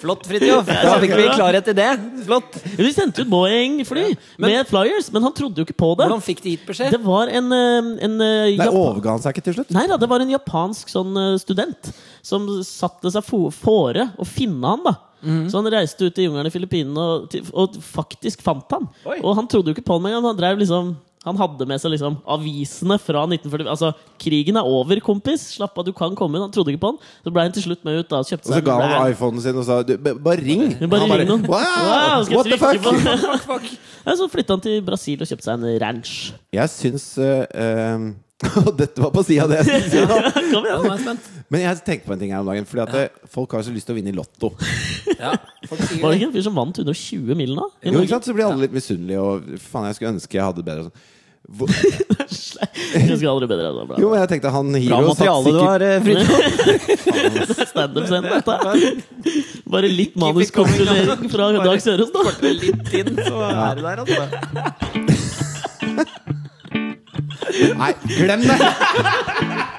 Flott, 0.00 0.24
Fridtjof. 0.28 0.68
Da 0.70 0.94
fikk 1.02 1.14
vi 1.18 1.26
klarhet 1.34 1.68
i 1.72 1.74
det. 1.76 1.88
Flott. 2.26 2.56
Ja, 2.64 2.84
De 2.84 2.92
sendte 2.94 3.24
ut 3.24 3.30
Boeing-fly 3.32 4.06
med 4.40 4.70
flyers, 4.70 5.10
men 5.14 5.26
han 5.26 5.34
trodde 5.36 5.60
jo 5.62 5.66
ikke 5.68 5.76
på 5.80 5.92
det. 5.98 6.06
Hvordan 6.08 6.24
fikk 6.24 6.42
de 6.44 6.54
gitt 6.56 6.64
beskjed? 6.68 6.94
Det 6.94 7.02
var 7.04 7.28
en, 7.28 7.52
eh, 7.52 7.90
en 8.06 8.16
eh, 8.24 8.56
Nei, 8.60 8.70
overga 8.70 9.16
han 9.16 9.22
seg 9.24 9.36
ikke 9.36 9.46
til 9.50 9.58
slutt? 9.60 9.74
Nei 9.76 9.86
da, 9.90 9.98
det 10.00 10.08
var 10.10 10.24
en 10.24 10.32
japansk 10.32 10.90
sånn 10.92 11.12
eh, 11.20 11.36
student 11.42 11.92
som 12.22 12.48
satte 12.66 13.12
seg 13.12 13.24
fore 13.26 14.10
å 14.20 14.28
finne 14.28 14.74
han. 14.74 14.84
da 14.88 14.96
Mhm. 15.20 15.50
Så 15.52 15.60
han 15.60 15.66
reiste 15.72 16.06
ut 16.08 16.16
i 16.18 16.24
jungelen 16.24 16.48
i 16.48 16.52
Filippinene 16.54 16.98
og, 16.98 17.34
og 17.52 17.74
faktisk 17.84 18.40
fant 18.40 18.70
han. 18.72 18.86
Oi. 19.04 19.18
Og 19.20 19.34
han 19.36 19.48
trodde 19.52 19.68
jo 19.68 19.74
ikke 19.76 19.84
på 19.84 19.98
han 19.98 20.06
engang. 20.08 20.30
Han 20.30 20.38
drev 20.38 20.62
liksom 20.62 20.94
han 21.20 21.36
hadde 21.36 21.66
med 21.68 21.80
seg 21.82 21.92
liksom 21.92 22.14
avisene 22.32 22.96
fra 22.96 23.26
1940 23.26 23.68
Altså, 23.68 23.90
krigen 24.20 24.56
er 24.56 24.64
over, 24.64 25.02
kompis! 25.04 25.42
Slapp 25.58 25.76
av, 25.76 25.84
du 25.84 25.92
kan 25.96 26.14
komme 26.16 26.38
inn. 26.38 26.46
Han 26.46 26.54
trodde 26.54 26.72
ikke 26.72 26.80
på 26.80 26.92
han. 26.94 27.00
Så 27.26 27.32
ble 27.34 27.44
han 27.44 27.52
til 27.52 27.66
slutt 27.66 27.84
med 27.84 27.98
ut. 28.00 28.08
da 28.08 28.22
Kjøpte 28.24 28.48
Og 28.48 28.54
så 28.56 28.62
ga 28.64 28.76
han 28.80 28.94
brand. 28.94 29.12
iPhonen 29.12 29.44
sin 29.44 29.60
og 29.60 29.66
sa 29.68 29.82
bare 29.84 30.40
ring. 30.40 30.64
Bare 30.80 31.04
Han 31.04 31.12
ring 31.20 31.28
noen. 31.28 31.44
Wow, 31.44 31.60
Wow, 31.60 32.24
what 32.38 32.48
the 32.48 32.56
fuck? 32.56 32.80
fuck? 32.80 33.44
på? 33.44 33.60
Ja, 34.06 34.16
så 34.16 34.30
flytta 34.32 34.56
han 34.56 34.64
til 34.64 34.80
Brasil 34.86 35.20
og 35.20 35.28
kjøpte 35.28 35.44
seg 35.50 35.60
en 35.60 35.76
ranch. 35.82 36.14
Jeg 36.56 36.72
syns 36.72 37.10
uh, 37.20 37.44
eh, 37.52 38.08
Og 38.64 38.70
dette 38.78 39.02
var 39.04 39.10
på 39.12 39.22
sida 39.26 39.44
av 39.44 39.50
det 39.52 39.58
jeg 39.60 39.66
skulle 39.90 39.90
si. 39.90 39.98
Kom 40.54 40.64
igjen! 40.64 40.80
nå 40.80 40.88
er 40.88 40.94
jeg 40.94 41.02
spent. 41.04 41.24
Men 41.52 41.60
jeg 41.66 41.80
tenkte 41.84 42.06
på 42.08 42.14
en 42.14 42.20
ting 42.22 42.30
her 42.32 42.40
om 42.40 42.48
dagen. 42.48 42.64
Fordi 42.70 42.82
at 42.86 42.94
eh, 42.96 43.08
folk 43.34 43.52
har 43.56 43.62
så 43.66 43.72
lyst 43.74 43.86
til 43.90 43.94
å 43.94 43.98
vinne 44.00 44.12
i 44.14 44.16
Lotto. 44.16 44.48
Ja, 45.20 45.34
folk 45.68 45.82
sier 45.84 46.00
Var 46.00 46.08
det 46.08 46.14
det. 46.14 46.16
ikke 46.16 46.28
en 46.30 46.34
fyr 46.38 46.44
som 46.46 46.54
vant 46.56 46.78
120 46.80 47.34
mil 47.36 47.50
nå? 47.58 47.66
Jo, 47.84 47.98
ikke 48.00 48.14
sant? 48.14 48.24
Så 48.30 48.32
blir 48.32 48.46
alle 48.48 48.62
litt 48.64 48.72
misunnelige. 48.72 49.20
Og 49.20 49.34
faen, 49.60 49.84
jeg 49.90 49.98
skulle 49.98 50.14
ønske 50.16 50.38
jeg 50.38 50.46
hadde 50.46 50.62
det 50.62 50.68
bedre. 50.70 50.80
og 50.80 50.88
sånn. 50.88 51.16
Hvor, 51.50 51.66
Du 51.66 53.16
skal 53.18 53.30
aldri 53.32 53.46
bedre 53.50 53.66
enn 53.72 53.88
det. 53.90 53.96
jo, 53.98 54.06
men 54.12 54.20
jeg 54.20 54.28
tenkte 54.30 54.50
han 54.54 54.66
Bra 54.70 54.80
Hiro 54.84 54.96
satt 55.10 55.24
materiale 55.26 55.42
du 55.42 55.48
sikkert 55.50 55.66
har, 55.68 55.80
eh, 55.84 56.00
Fridtjof. 56.06 57.68
Standup-scenen, 57.72 58.30
dette. 58.38 58.54
Bare 59.76 59.88
litt 59.92 60.14
manuskonsulering 60.20 61.28
fra 61.32 61.44
Dag 61.60 61.80
Sørås, 61.84 62.10
da. 62.14 62.20
Kortere 62.30 62.54
litt 62.60 62.88
inn, 63.02 63.12
så 63.18 63.36
er 63.50 63.72
det 63.76 63.84
der, 63.88 63.96
altså. 64.06 64.24
Nei, 67.78 67.92
glem 68.08 68.40
det! 68.46 69.70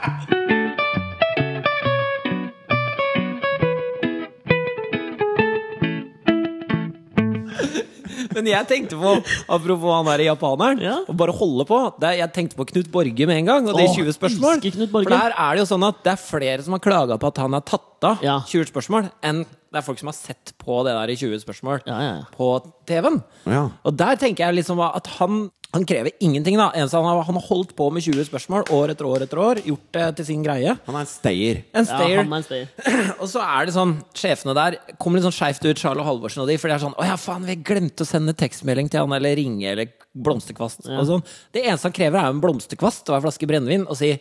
Men 8.31 8.47
jeg 8.47 8.67
tenkte 8.69 8.95
på, 8.99 9.11
apropos 9.51 9.91
han 9.91 10.07
der 10.07 10.23
japaneren, 10.29 10.79
Ja. 10.81 10.95
og 11.07 11.15
bare 11.17 11.33
holde 11.35 11.65
på. 11.67 11.79
Det, 11.99 12.07
er- 12.09 12.17
jeg 12.23 12.33
tenkte 12.33 12.55
på 12.55 12.65
Knut 12.65 12.89
Borge 12.91 13.25
med 13.27 13.37
en 13.37 13.45
gang, 13.45 13.67
og 13.67 13.75
de 13.77 13.83
Åh, 13.83 13.95
20 13.95 14.13
spørsmål. 14.13 14.61
For 14.91 15.03
der 15.09 15.33
er 15.37 15.55
det 15.55 15.59
jo 15.59 15.65
sånn 15.75 15.87
at 15.87 16.03
det 16.03 16.11
er 16.13 16.15
flere 16.17 16.63
som 16.63 16.71
har 16.73 16.79
klaga 16.79 17.17
på 17.19 17.27
at 17.27 17.37
han 17.37 17.51
har 17.53 17.61
tatt 17.61 18.03
av 18.03 18.19
Ja. 18.23 18.39
20 18.47 18.65
spørsmål, 18.71 19.11
enn 19.21 19.43
det 19.45 19.77
er 19.77 19.81
folk 19.81 19.99
som 19.99 20.07
har 20.07 20.13
sett 20.13 20.53
på 20.57 20.83
det 20.85 20.93
der 20.93 21.07
i 21.09 21.15
20 21.15 21.39
spørsmål 21.39 21.81
Ja, 21.85 21.99
ja, 21.99 22.15
ja. 22.15 22.23
på 22.35 22.63
TV-en. 22.87 23.23
Ja. 23.45 23.69
Og 23.85 23.95
der 23.97 24.15
tenker 24.15 24.45
jeg 24.47 24.55
liksom 24.63 24.79
at 24.79 25.07
han 25.19 25.51
Han 25.71 25.85
krever 25.87 26.11
ingenting, 26.19 26.57
da. 26.59 26.65
Eneste 26.75 26.99
han, 26.99 27.05
har, 27.07 27.21
han 27.23 27.37
har 27.37 27.43
holdt 27.47 27.69
på 27.77 27.85
med 27.95 28.03
20 28.03 28.25
spørsmål 28.27 28.65
år 28.75 28.91
etter 28.91 29.07
år 29.07 29.23
etter 29.23 29.39
år. 29.39 29.61
Gjort 29.63 29.85
det 29.95 30.07
til 30.17 30.27
sin 30.27 30.41
greie. 30.43 30.73
Han 30.87 30.97
er 30.97 31.05
en 31.05 31.07
stayer. 31.07 31.61
En 31.71 31.87
Ja, 31.87 31.99
han 32.01 32.33
er 32.33 32.41
en 32.41 32.43
stayer. 32.43 32.73
Og 33.21 33.29
så 33.31 33.43
er 33.45 33.69
det 33.69 33.75
sånn, 33.77 33.93
sjefene 34.17 34.55
der 34.57 34.77
kommer 34.99 35.21
litt 35.21 35.27
sånn 35.29 35.37
skeivt 35.37 35.63
ut, 35.63 35.79
Charles 35.79 36.07
Halvorsen 36.07 36.43
og 36.43 36.51
de, 36.51 36.57
for 36.59 36.67
de 36.67 36.75
er 36.75 36.83
sånn 36.83 36.97
Å 36.99 37.07
ja, 37.07 37.15
faen, 37.21 37.47
vi 37.47 37.55
glemte 37.63 38.03
å 38.03 38.09
sende 38.09 38.35
tekstmelding 38.35 38.91
til 38.91 39.05
han, 39.05 39.15
eller 39.15 39.39
ringe, 39.39 39.63
eller 39.71 39.93
blomsterkvast. 40.11 40.89
Og 40.91 41.07
sånn. 41.07 41.25
Det 41.55 41.63
eneste 41.63 41.87
han 41.87 41.95
krever, 41.95 42.19
er 42.19 42.35
en 42.35 42.43
blomsterkvast 42.43 43.07
og 43.07 43.21
en 43.21 43.25
flaske 43.29 43.47
brennevin, 43.47 43.87
og 43.87 43.99
si 43.99 44.11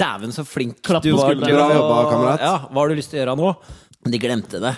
Dæven, 0.00 0.32
så 0.32 0.42
flink 0.48 0.78
Klapp 0.82 1.04
du 1.04 1.12
var. 1.12 1.36
Bra 1.36 1.66
jobba, 1.70 1.96
kamerat. 2.08 2.40
Ja, 2.42 2.54
hva 2.70 2.80
har 2.80 2.88
du 2.90 2.96
lyst 2.98 3.12
til 3.12 3.20
å 3.20 3.22
gjøre 3.22 3.34
nå? 3.36 3.50
Men 4.04 4.14
de 4.14 4.20
glemte 4.20 4.60
det. 4.60 4.72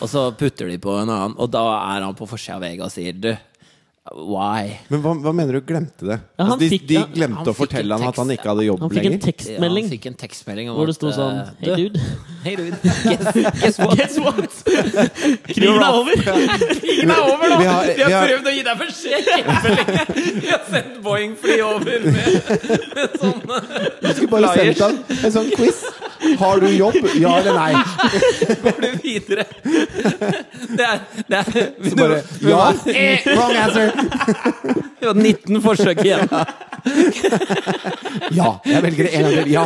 Og 0.00 0.08
så 0.10 0.22
putter 0.36 0.68
de 0.72 0.78
på 0.80 0.94
en 0.96 1.12
annen, 1.12 1.36
og 1.38 1.50
da 1.52 1.62
er 1.94 2.04
han 2.04 2.16
på 2.16 2.26
forsida 2.28 2.56
av 2.58 2.64
VG 2.64 2.82
og 2.84 2.92
sier 2.92 3.20
du, 3.20 3.30
why? 4.14 4.76
Men 4.92 5.02
hva, 5.02 5.14
hva 5.24 5.32
mener 5.34 5.58
du 5.58 5.64
glemte 5.66 6.06
det? 6.06 6.18
Ja, 6.36 6.44
han 6.44 6.52
altså, 6.54 6.60
de, 6.62 6.68
fikk- 6.72 6.86
de 6.90 7.02
glemte 7.16 7.42
han 7.42 7.50
å 7.50 7.56
fortelle 7.56 7.96
han 7.96 8.04
han 8.06 8.12
at 8.14 8.20
han 8.22 8.32
ikke 8.36 8.50
hadde 8.52 8.66
jobb 8.68 8.84
Han 8.84 8.92
fikk 8.92 9.08
en 9.08 9.16
lenger? 9.16 9.46
Ja, 9.56 9.60
han 9.66 9.90
fikk 9.92 10.06
en 10.12 10.18
tekstmelding 10.22 10.70
om 10.70 10.78
hvor 10.78 10.90
det 10.90 10.96
sto 10.98 11.12
sånn 11.16 11.40
eh, 11.42 11.50
Hei, 11.64 11.78
dude. 11.86 12.04
Hei, 12.46 12.54
dude. 12.54 12.76
Guess, 12.82 13.24
guess 13.60 13.78
what? 13.78 13.96
Guess 13.98 14.18
what? 14.22 14.50
Krigen 15.48 15.80
er 15.82 15.88
over! 15.90 16.12
Krigen 16.80 17.10
er 17.10 17.22
over, 17.22 17.48
da! 17.50 17.56
Vi 17.58 17.64
har- 17.66 17.88
Vi 17.96 18.02
har, 18.12 18.26
prøvd 18.28 18.46
å 18.46 18.52
gi 18.54 18.62
deg 18.68 18.76
beskjed 18.82 19.24
kjempelenge! 19.32 20.04
Vi 20.44 20.50
har 20.52 20.60
sendt 20.70 21.00
Boeing-fly 21.02 21.56
over 21.66 22.04
med, 22.06 22.52
med 22.94 23.16
sånne 23.18 23.58
Du 24.04 24.08
skulle 24.12 24.30
bare 24.36 24.52
sendt 24.54 24.84
han 24.84 25.00
en 25.26 25.34
sånn 25.38 25.50
quiz. 25.56 25.80
Har 26.40 26.62
du 26.62 26.68
jobb? 26.70 27.00
Ja 27.18 27.34
eller 27.40 27.58
nei? 27.58 27.72
Går 28.62 28.78
du 28.84 28.88
videre? 29.02 29.44
Det 29.66 30.86
er, 30.86 31.02
det 31.26 31.40
er 31.42 31.50
vi, 31.82 31.90
Så 31.90 31.98
bare 31.98 32.22
ja. 32.46 32.62
Eh, 32.94 33.26
wrong 33.32 33.56
answer. 33.64 33.88
vi 35.00 35.06
var 35.10 35.18
19 35.18 35.60
forsøk 35.66 36.04
igjen. 36.06 36.30
Ja. 38.38 38.48
Jeg 38.66 38.82
velger 38.86 39.10
en 39.10 39.26
gang 39.26 39.34
til. 39.34 39.50
Ja. 39.50 39.64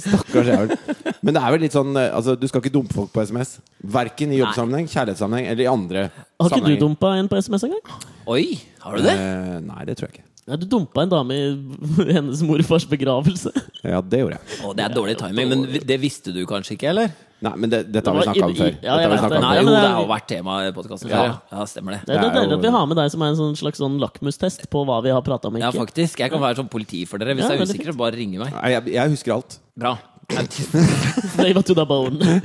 Stakkars 0.00 0.48
jævel. 0.48 0.76
Men 1.22 1.34
det 1.36 1.42
er 1.42 1.50
vel 1.52 1.60
litt 1.60 1.72
sånn 1.76 1.94
eh, 2.00 2.10
altså, 2.16 2.34
Du 2.40 2.46
skal 2.48 2.62
ikke 2.62 2.72
dumpe 2.72 2.94
folk 2.96 3.10
på 3.12 3.20
SMS. 3.26 3.58
Verken 3.84 4.32
i 4.32 4.38
jobbsammenheng, 4.40 4.88
kjærlighetssammenheng 4.88 5.46
eller 5.52 5.64
i 5.64 5.68
andre 5.68 6.06
Har 6.08 6.48
ikke 6.48 6.48
du 6.48 6.54
sammenhenger. 6.56 6.80
dumpa 6.80 7.14
en 7.18 7.28
på 7.28 7.36
SMS 7.42 7.64
engang? 7.68 8.02
Oi, 8.26 8.58
har 8.80 8.96
du 8.96 9.02
det? 9.04 9.16
Eh, 9.18 9.60
nei, 9.60 9.84
det 9.84 9.96
tror 9.98 10.08
jeg 10.08 10.18
ikke. 10.20 10.26
Ja, 10.50 10.56
du 10.56 10.64
dumpa 10.66 11.02
en 11.04 11.10
dame 11.12 11.30
i 11.36 11.42
hennes 12.16 12.40
morfars 12.42 12.86
begravelse. 12.88 13.52
Ja, 13.84 14.00
det 14.00 14.18
gjorde 14.24 14.38
jeg. 14.40 14.60
Å, 14.64 14.72
det 14.74 14.82
er 14.88 14.94
dårlig 14.96 15.18
timing, 15.20 15.48
men 15.52 15.66
det 15.86 15.98
visste 16.02 16.32
du 16.34 16.40
kanskje 16.48 16.74
ikke, 16.78 16.88
eller? 16.90 17.12
Nei, 17.40 17.52
men 17.56 17.70
det, 17.72 17.78
dette 17.92 18.10
har 18.10 18.16
vi 18.18 18.20
Det 18.20 18.26
var 18.26 18.34
snakka 18.34 18.48
om 18.48 18.50
i- 18.52 18.58
før. 18.58 18.66
i- 18.66 18.72
ja, 18.72 18.80
Dette 18.80 18.90
har 18.90 19.00
jeg 19.00 19.08
vi 19.08 19.12
vet 19.12 19.20
snakket 19.20 19.30
det. 19.30 19.38
om 19.38 19.44
Nei, 19.46 19.52
før. 19.54 19.60
jo, 19.60 19.64
men 19.64 19.72
det 19.72 19.80
det 19.80 19.88
er- 19.88 19.94
har 19.94 20.02
jo 20.02 20.10
vært 20.10 20.26
tema 20.28 20.56
i 20.66 20.72
podkasten 20.76 21.08
Ja. 21.08 21.16
før. 21.16 21.28
Ja. 21.30 21.58
ja, 21.60 21.64
stemmer 21.70 21.90
det. 21.94 22.00
Det 22.04 22.16
er, 22.16 22.20
Det 22.20 22.26
er 22.28 22.34
deilig 22.40 22.52
at 22.58 22.64
vi 22.66 22.72
har 22.74 22.86
med 22.90 22.96
deg 23.00 23.10
som 23.14 23.22
er 23.22 23.26
en 23.30 23.36
sånn 23.38 23.56
slags 23.56 23.78
sånn 23.80 23.96
lakmustest 24.00 24.66
på 24.68 24.82
hva 24.84 24.98
vi 25.06 25.08
har 25.14 25.22
prata 25.22 25.48
om. 25.48 25.56
Ja, 25.56 25.70
Ikke. 25.70 25.86
faktisk. 25.86 26.18
Jeg 26.20 26.30
kan 26.34 26.40
være 26.40 26.56
sånn 26.60 26.68
politi 26.68 27.04
for 27.06 27.16
dere. 27.18 27.32
Hvis 27.34 27.46
Ja, 27.46 27.54
jeg 27.54 27.60
er 27.60 27.64
veldig 27.64 27.76
usikker, 27.80 27.92
så 27.92 27.96
bare 27.96 28.12
ringe 28.18 28.38
meg. 28.44 28.52
Nei, 28.52 28.70
jeg, 28.74 28.84
jeg 28.92 29.10
husker 29.14 29.32
alt. 29.38 29.58
Bra. 29.78 29.94
Flavor 31.34 31.62
to 31.66 31.74
the 31.76 31.84
bone. 31.88 32.40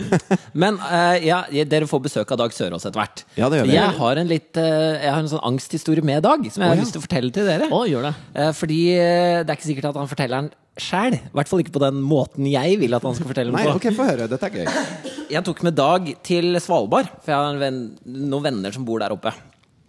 Men 0.57 0.77
eh, 0.89 1.25
ja, 1.27 1.41
dere 1.69 1.87
får 1.89 2.03
besøk 2.07 2.33
av 2.35 2.39
Dag 2.43 2.53
Sørås 2.55 2.85
etter 2.87 2.99
hvert. 3.01 3.23
Ja, 3.37 3.49
det 3.51 3.61
gjør 3.61 3.69
vi. 3.69 3.75
Jeg 3.77 3.95
har 3.99 4.21
en 4.21 4.29
litt 4.31 4.59
eh, 4.61 4.99
Jeg 5.05 5.11
har 5.11 5.21
en 5.23 5.31
sånn 5.31 5.43
angsthistorie 5.51 6.05
med 6.05 6.23
Dag, 6.25 6.45
som 6.51 6.65
jeg 6.65 6.73
har 6.73 6.79
lyst 6.81 6.95
til 6.95 7.03
å 7.03 7.05
fortelle 7.05 7.33
til 7.35 7.47
dere. 7.49 7.69
Å, 7.71 7.81
gjør 7.89 8.09
det. 8.09 8.13
Eh, 8.35 8.51
fordi 8.57 8.79
eh, 8.97 9.39
det 9.43 9.49
er 9.49 9.57
ikke 9.59 9.69
sikkert 9.71 9.89
at 9.91 9.99
han 10.01 10.11
forteller 10.11 10.45
den 10.45 10.51
sjæl. 10.85 11.15
I 11.15 11.35
hvert 11.39 11.51
fall 11.51 11.63
ikke 11.63 11.75
på 11.77 11.83
den 11.85 11.99
måten 12.03 12.47
jeg 12.51 12.79
vil 12.81 12.97
at 12.97 13.05
han 13.07 13.15
skal 13.15 13.29
fortelle 13.29 13.51
den 13.53 13.59
Nei, 13.61 13.67
på. 13.69 13.77
ok, 13.79 13.89
få 13.95 14.07
høre. 14.09 14.29
Dette 14.31 14.49
er 14.49 14.59
gøy. 14.59 15.11
Jeg 15.31 15.45
tok 15.47 15.61
med 15.65 15.77
Dag 15.79 16.09
til 16.27 16.59
Svalbard, 16.61 17.07
for 17.23 17.31
jeg 17.31 17.39
har 17.39 17.53
en 17.53 17.61
venn, 17.61 17.83
noen 18.27 18.49
venner 18.49 18.75
som 18.75 18.83
bor 18.87 18.99
der 19.03 19.15
oppe. 19.15 19.31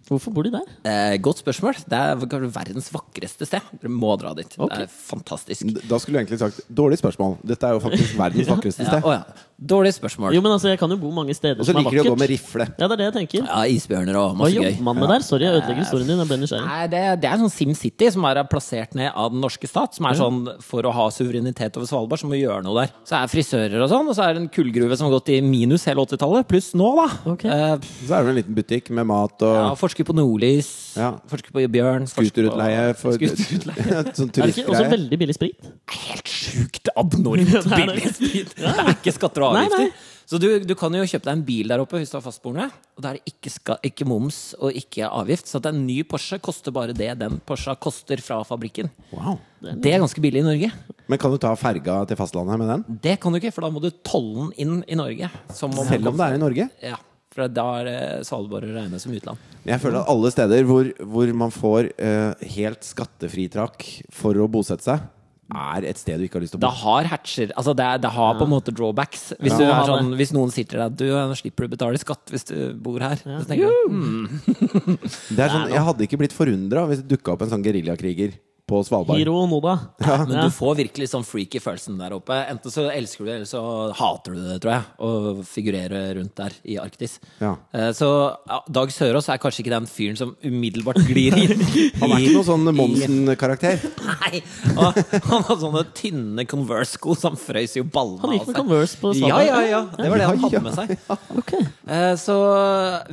Hvorfor 0.07 0.31
bor 0.31 0.45
de 0.47 0.51
der? 0.53 0.67
Eh, 0.87 1.17
godt 1.19 1.41
spørsmål. 1.43 1.75
Det 1.83 1.97
er 1.99 2.15
verdens 2.23 2.87
vakreste 2.93 3.45
sted. 3.49 3.65
Dere 3.81 3.91
må 3.91 4.13
dra 4.21 4.31
dit. 4.37 4.53
Okay. 4.57 4.85
Det 4.85 4.87
er 4.87 4.93
fantastisk. 4.93 5.73
Da 5.89 5.99
skulle 5.99 6.15
du 6.15 6.21
egentlig 6.23 6.39
sagt 6.39 6.61
dårlig 6.71 6.97
spørsmål. 7.01 7.35
Dette 7.43 7.67
er 7.67 7.75
jo 7.75 7.81
faktisk 7.83 8.15
verdens 8.19 8.47
vakreste 8.53 8.85
Ja, 8.87 8.93
sted. 8.93 9.03
å 9.03 9.11
ja. 9.17 9.23
Dårlig 9.57 9.89
spørsmål. 9.95 10.35
Jo, 10.35 10.41
men 10.45 10.51
altså, 10.53 10.69
Jeg 10.69 10.77
kan 10.77 10.91
jo 10.93 10.99
bo 11.01 11.09
mange 11.09 11.33
steder 11.33 11.57
Og 11.57 11.65
så 11.65 11.73
er 11.73 11.79
liker 11.79 11.95
de 11.97 12.01
å 12.03 12.11
gå 12.13 12.17
med 12.21 12.29
rifle. 12.29 12.65
Ja, 12.77 12.85
det 12.85 12.93
er 12.93 12.99
det 12.99 13.05
jeg 13.07 13.13
tenker. 13.15 13.47
Ja, 13.47 13.63
isbjørner 13.65 14.17
og 14.19 14.27
Hva 14.35 14.37
masse 14.43 14.53
gøy. 14.53 14.67
jobber 14.67 14.83
man 14.85 14.99
med 15.01 15.09
der? 15.09 15.23
Sorry, 15.25 15.47
jeg 15.47 15.55
ødelegger 15.57 15.81
historien 15.81 16.11
din. 16.11 16.19
Jeg 16.21 16.29
ble 16.29 16.37
nysgjerrig. 16.43 16.67
Nei, 16.67 16.83
det, 16.91 16.99
det 17.23 17.31
er 17.31 17.41
sånn 17.41 17.53
SimCity 17.55 18.09
som 18.13 18.27
er 18.29 18.41
plassert 18.51 18.93
ned 18.99 19.09
av 19.17 19.31
den 19.33 19.41
norske 19.41 19.69
stat. 19.71 19.97
Som 19.97 20.05
er 20.05 20.19
sånn 20.19 20.37
for 20.61 20.85
å 20.85 20.91
ha 20.93 21.07
suverenitet 21.15 21.79
over 21.81 21.89
Svalbard, 21.89 22.21
så 22.21 22.29
må 22.29 22.37
vi 22.37 22.43
gjøre 22.43 22.61
noe 22.67 22.83
der. 22.83 22.93
Så 23.09 23.17
er 23.17 23.31
frisører 23.33 23.81
og 23.81 23.89
sånn, 23.89 24.11
og 24.13 24.19
så 24.19 24.27
er 24.27 24.37
det 24.37 24.43
en 24.43 24.51
kullgruve 24.59 24.99
som 24.99 25.09
har 25.09 25.15
gått 25.17 25.33
i 25.33 25.39
minus 25.41 25.87
hele 25.89 26.05
80-tallet. 26.05 26.45
Pluss 26.53 26.69
nå, 26.77 26.91
da. 27.01 27.07
Okay. 27.33 27.49
Eh, 27.49 27.89
Så 28.05 28.13
er 28.13 28.29
det 28.29 28.35
en 28.35 28.39
liten 28.43 28.59
butikk 28.61 28.93
med 28.93 29.09
mat 29.09 29.41
ja, 29.41 29.71
og 29.71 29.81
forsker 29.81 30.05
på 30.05 30.13
nordlys. 30.21 30.69
Ja. 31.01 31.15
Forsker 31.33 31.57
på 31.57 31.65
bjørn. 31.73 32.05
Skuterutleie 32.13 32.93
for 33.01 33.17
Skuterutleie. 33.17 34.05
sånn 34.21 34.29
Er 34.37 34.51
det 34.51 34.53
ikke 34.53 34.69
også 34.69 34.85
veldig 34.93 35.21
billig 35.25 35.39
sprit? 35.39 35.73
Helt 35.97 36.29
sjukt 36.37 36.93
abnormt 36.93 37.49
Ja, 37.57 37.65
er 37.65 37.89
billig 37.89 38.13
sprit. 38.13 38.53
Det 38.53 38.69
er 38.85 38.93
ikke 38.93 39.17
skatter 39.17 39.46
og 39.47 39.57
avgifter. 39.57 39.89
nei. 39.89 40.13
Så 40.27 40.35
du, 40.43 40.47
du 40.59 40.73
kan 40.75 40.91
jo 40.91 41.05
kjøpe 41.07 41.23
deg 41.23 41.37
en 41.37 41.43
bil 41.47 41.69
der 41.71 41.79
oppe 41.79 42.01
hvis 42.01 42.09
du 42.11 42.17
har 42.17 42.23
fastboende. 42.25 42.65
Og 42.97 43.03
da 43.03 43.13
er 43.13 43.19
det 43.19 43.31
ikke, 43.31 43.51
ska, 43.53 43.77
ikke 43.87 44.07
moms 44.09 44.51
og 44.59 44.75
ikke 44.75 45.07
avgift. 45.07 45.47
Så 45.47 45.61
at 45.61 45.69
en 45.69 45.79
ny 45.87 46.01
Porsche 46.09 46.41
koster 46.43 46.75
bare 46.75 46.95
det 46.97 47.13
den 47.21 47.37
Porsche 47.47 47.77
koster 47.79 48.19
fra 48.19 48.41
fabrikken. 48.47 48.91
Wow. 49.13 49.37
Det 49.63 49.93
er 49.93 50.03
ganske 50.03 50.23
billig 50.23 50.43
i 50.43 50.47
Norge. 50.49 50.71
Men 51.07 51.21
kan 51.21 51.31
du 51.31 51.39
ta 51.39 51.53
ferga 51.55 52.01
til 52.09 52.19
fastlandet 52.19 52.59
med 52.59 52.73
den? 52.73 52.83
Det 53.07 53.15
kan 53.23 53.31
du 53.31 53.39
ikke, 53.39 53.53
for 53.55 53.63
da 53.63 53.71
må 53.71 53.79
du 53.83 53.87
tolle 54.03 54.49
den 54.49 54.51
inn 54.65 54.81
i 54.83 54.99
Norge. 54.99 55.31
Som 55.55 55.71
om 55.79 55.87
Selv 55.87 56.11
om 56.11 56.19
det 56.19 56.27
er 56.27 56.35
i 56.35 56.43
Norge? 56.43 56.67
Ja, 56.83 56.99
for 57.31 57.47
da 57.47 57.67
er 57.79 58.27
Svalbard 58.27 58.67
å 58.67 58.75
regne 58.75 58.99
som 58.99 59.15
utland. 59.15 59.39
Jeg 59.63 59.79
føler 59.79 60.01
at 60.01 60.11
alle 60.11 60.33
steder 60.35 60.67
hvor, 60.67 60.91
hvor 61.07 61.31
man 61.39 61.55
får 61.55 61.93
uh, 61.95 62.47
helt 62.57 62.83
skattefritak 62.83 63.87
for 64.11 64.35
å 64.35 64.51
bosette 64.51 64.91
seg, 64.91 65.07
er 65.53 65.85
et 65.87 65.97
sted 65.97 66.19
du 66.19 66.25
ikke 66.27 66.33
har 66.39 66.41
lyst 66.43 66.51
til 66.55 66.59
å 66.59 66.63
Det 66.65 66.69
bo. 66.69 66.81
har 66.83 67.03
hatcher 67.05 67.51
Altså 67.55 67.73
det, 67.75 68.01
det 68.03 68.11
har 68.11 68.33
på 68.35 68.43
en 68.43 68.49
måte 68.51 68.73
drawbacks. 68.75 69.33
Hvis, 69.39 69.53
Ja. 69.53 69.57
du 69.57 69.63
Ja, 69.63 69.77
er 69.81 69.87
sånn, 69.87 70.09
hvis 70.19 70.33
noen 70.33 70.51
sier 70.51 70.67
til 70.67 70.79
deg 70.79 70.97
Du 70.97 71.05
slipper 71.35 71.63
du 71.63 71.67
å 71.67 71.73
betale 71.77 71.97
skatt 72.01 72.25
hvis 72.33 72.45
du 72.49 72.73
bor 72.75 72.99
her. 72.99 73.15
Så 73.15 73.45
tenker 73.47 73.67
jeg, 73.67 73.87
mm. 73.87 74.97
Det 75.35 75.39
er 75.39 75.49
sånn, 75.49 75.69
jeg 75.71 75.83
hadde 75.87 76.03
ikke 76.07 76.17
blitt 76.19 76.33
forundra 76.35 76.87
hvis 76.89 77.01
det 77.03 77.17
dukka 77.17 77.33
opp 77.33 77.41
en 77.43 77.49
sånn 77.55 77.63
geriljakriger 77.63 78.33
på 78.67 78.81
Svalbard. 78.83 79.17
Hiro 79.17 79.33
Onoda. 79.45 79.77
Men 79.99 80.31
Ja. 80.35 80.43
du 80.43 80.51
får 80.51 80.75
virkelig 80.81 81.07
sånn 81.13 81.23
freaky 81.23 81.59
følelsen 81.63 81.97
der 81.97 82.11
oppe. 82.17 82.35
Enten 82.51 82.71
så 82.73 82.89
elsker 82.91 83.23
du 83.23 83.29
det, 83.29 83.35
eller 83.37 83.47
så 83.47 83.61
hater 83.95 84.33
du 84.35 84.41
det, 84.43 84.57
tror 84.61 84.73
jeg. 84.73 84.83
Å 84.99 85.45
figurere 85.47 86.01
rundt 86.17 86.35
der 86.35 86.51
i 86.67 86.75
Arktis. 86.81 87.17
Ja. 87.39 87.53
Eh, 87.73 87.91
Så 87.95 88.09
ja, 88.47 88.59
Dag 88.69 88.89
Sørås 88.91 89.29
er 89.31 89.37
kanskje 89.39 89.63
ikke 89.63 89.73
den 89.77 89.87
fyren 89.87 90.17
som 90.19 90.35
umiddelbart 90.43 90.99
glir 91.07 91.37
inn. 91.37 91.63
Han 92.01 92.11
er 92.11 92.19
ikke 92.25 92.35
noen 92.35 92.49
sånn 92.51 92.67
Monsen-karakter. 92.75 93.79
Nei! 94.03 94.41
Og 94.75 94.99
han 94.99 95.43
hadde 95.47 95.59
sånne 95.63 95.85
tynne 95.97 96.45
Converse-sko, 96.49 97.15
som 97.17 97.37
frøys 97.39 97.77
jo 97.79 97.85
ballene 97.87 98.21
Han 98.25 98.35
gikk 98.35 98.47
med. 98.51 98.55
Converse 98.59 98.99
på 98.99 99.13
Svalbard? 99.15 99.47
ja, 99.47 99.61
ja. 99.63 99.71
ja. 99.71 99.81
Det 99.95 100.11
var 100.11 100.17
det 100.21 100.27
han 100.27 100.43
hadde 100.43 100.61
med 100.67 100.75
seg. 100.75 100.93
Ok. 101.39 101.53
Eh, 101.87 102.13
Så 102.19 102.35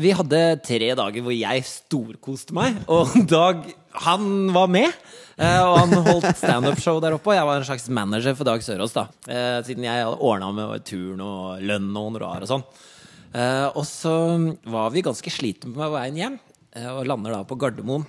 vi 0.03 0.11
hadde 0.19 0.43
tre 0.67 0.91
dager 0.99 1.23
hvor 1.25 1.35
jeg 1.37 1.65
storkoste 1.69 2.53
meg, 2.57 2.83
og 2.91 3.15
Dag 3.31 3.65
han 3.95 4.53
var 4.55 4.71
med. 4.73 4.91
Eh, 5.35 5.61
og 5.67 5.77
han 5.81 6.07
holdt 6.07 6.39
standup-show 6.39 7.01
der 7.03 7.17
oppe, 7.17 7.33
og 7.33 7.39
jeg 7.39 7.47
var 7.49 7.59
en 7.59 7.67
slags 7.67 7.87
manager 7.91 8.37
for 8.39 8.47
Dag 8.47 8.63
Sørås. 8.63 8.95
da 8.95 9.09
eh, 9.27 9.61
Siden 9.67 9.87
jeg 9.87 10.05
hadde 10.07 10.21
ordna 10.23 10.51
med 10.55 10.85
turn 10.87 11.23
og 11.25 11.63
lønn 11.65 11.91
og 11.91 12.11
honorar 12.11 12.45
og 12.45 12.51
sånn. 12.51 12.67
Eh, 13.35 13.69
og 13.75 13.83
så 13.89 14.15
var 14.71 14.93
vi 14.95 15.03
ganske 15.07 15.33
slitne 15.35 15.75
på 15.75 15.89
veien 15.97 16.21
hjem, 16.21 16.37
og 16.91 17.07
lander 17.07 17.35
da 17.37 17.41
på 17.47 17.59
Gardermoen. 17.59 18.07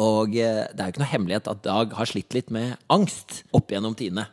Og 0.00 0.32
det 0.32 0.44
er 0.72 0.86
jo 0.86 0.92
ikke 0.94 1.02
noe 1.02 1.12
hemmelighet 1.12 1.48
at 1.48 1.60
Dag 1.64 1.92
har 1.96 2.08
slitt 2.08 2.32
litt 2.36 2.48
med 2.52 2.72
angst 2.92 3.42
opp 3.56 3.72
gjennom 3.72 3.96
tidene. 3.96 4.24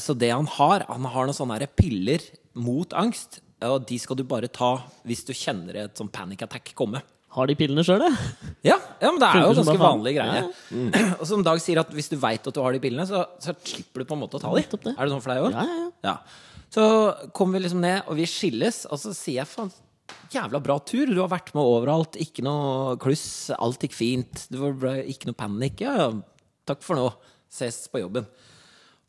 Så 0.00 0.16
det 0.16 0.30
han 0.32 0.48
har, 0.56 0.86
han 0.88 1.08
har 1.12 1.28
noen 1.28 1.36
sånne 1.36 1.68
piller 1.76 2.24
mot 2.56 2.92
angst. 2.96 3.42
Og 3.64 3.84
de 3.88 3.98
skal 4.00 4.16
du 4.16 4.24
bare 4.28 4.48
ta 4.52 4.70
hvis 5.08 5.24
du 5.28 5.34
kjenner 5.36 5.82
et 5.82 6.00
sånn 6.00 6.12
panic 6.12 6.44
attack 6.44 6.72
komme. 6.76 7.02
Har 7.36 7.50
de 7.50 7.56
pillene 7.58 7.84
sjøl, 7.84 8.00
det? 8.00 8.10
Ja, 8.64 8.78
ja, 9.02 9.10
men 9.10 9.20
det 9.20 9.28
er 9.28 9.42
jo 9.44 9.54
ganske 9.58 9.80
vanlige 9.80 10.16
greier. 10.16 10.46
Ja. 10.46 10.76
Mm. 10.76 10.90
Og 11.20 11.24
som 11.28 11.42
Dag 11.44 11.60
sier, 11.60 11.82
at 11.82 11.90
hvis 11.92 12.08
du 12.08 12.16
veit 12.20 12.46
at 12.48 12.56
du 12.56 12.62
har 12.64 12.72
de 12.72 12.80
pillene, 12.80 13.04
så, 13.08 13.26
så 13.42 13.52
slipper 13.60 14.02
du 14.02 14.08
på 14.08 14.16
en 14.16 14.22
måte 14.24 14.38
å 14.38 14.42
ta 14.42 14.52
dem. 14.56 14.64
Det. 14.72 14.94
Er 14.94 15.02
det 15.02 15.12
sånn 15.12 15.24
for 15.24 15.34
deg 15.34 15.44
òg? 15.44 15.56
Ja, 15.58 15.66
ja, 15.68 15.88
ja. 16.08 16.62
Så 16.72 16.86
kommer 17.36 17.58
vi 17.58 17.66
liksom 17.66 17.82
ned, 17.84 18.00
og 18.08 18.16
vi 18.18 18.26
skilles, 18.28 18.84
og 18.90 19.00
så 19.00 19.12
sier 19.16 19.42
jeg 19.42 19.50
faen 19.50 19.74
Jævla 20.30 20.58
bra 20.62 20.76
tur. 20.82 21.06
Du 21.10 21.20
har 21.20 21.30
vært 21.30 21.52
med 21.54 21.62
overalt. 21.66 22.16
Ikke 22.22 22.42
noe 22.46 22.96
kluss. 23.02 23.50
Alt 23.54 23.82
gikk 23.82 23.94
fint. 23.94 24.46
Det 24.50 24.58
var 24.58 25.00
ikke 25.02 25.30
noe 25.30 25.38
panikk. 25.38 25.82
Ja, 25.82 25.94
ja. 25.98 26.08
Takk 26.66 26.82
for 26.82 26.98
nå. 26.98 27.08
Ses 27.52 27.84
på 27.90 28.02
jobben. 28.02 28.26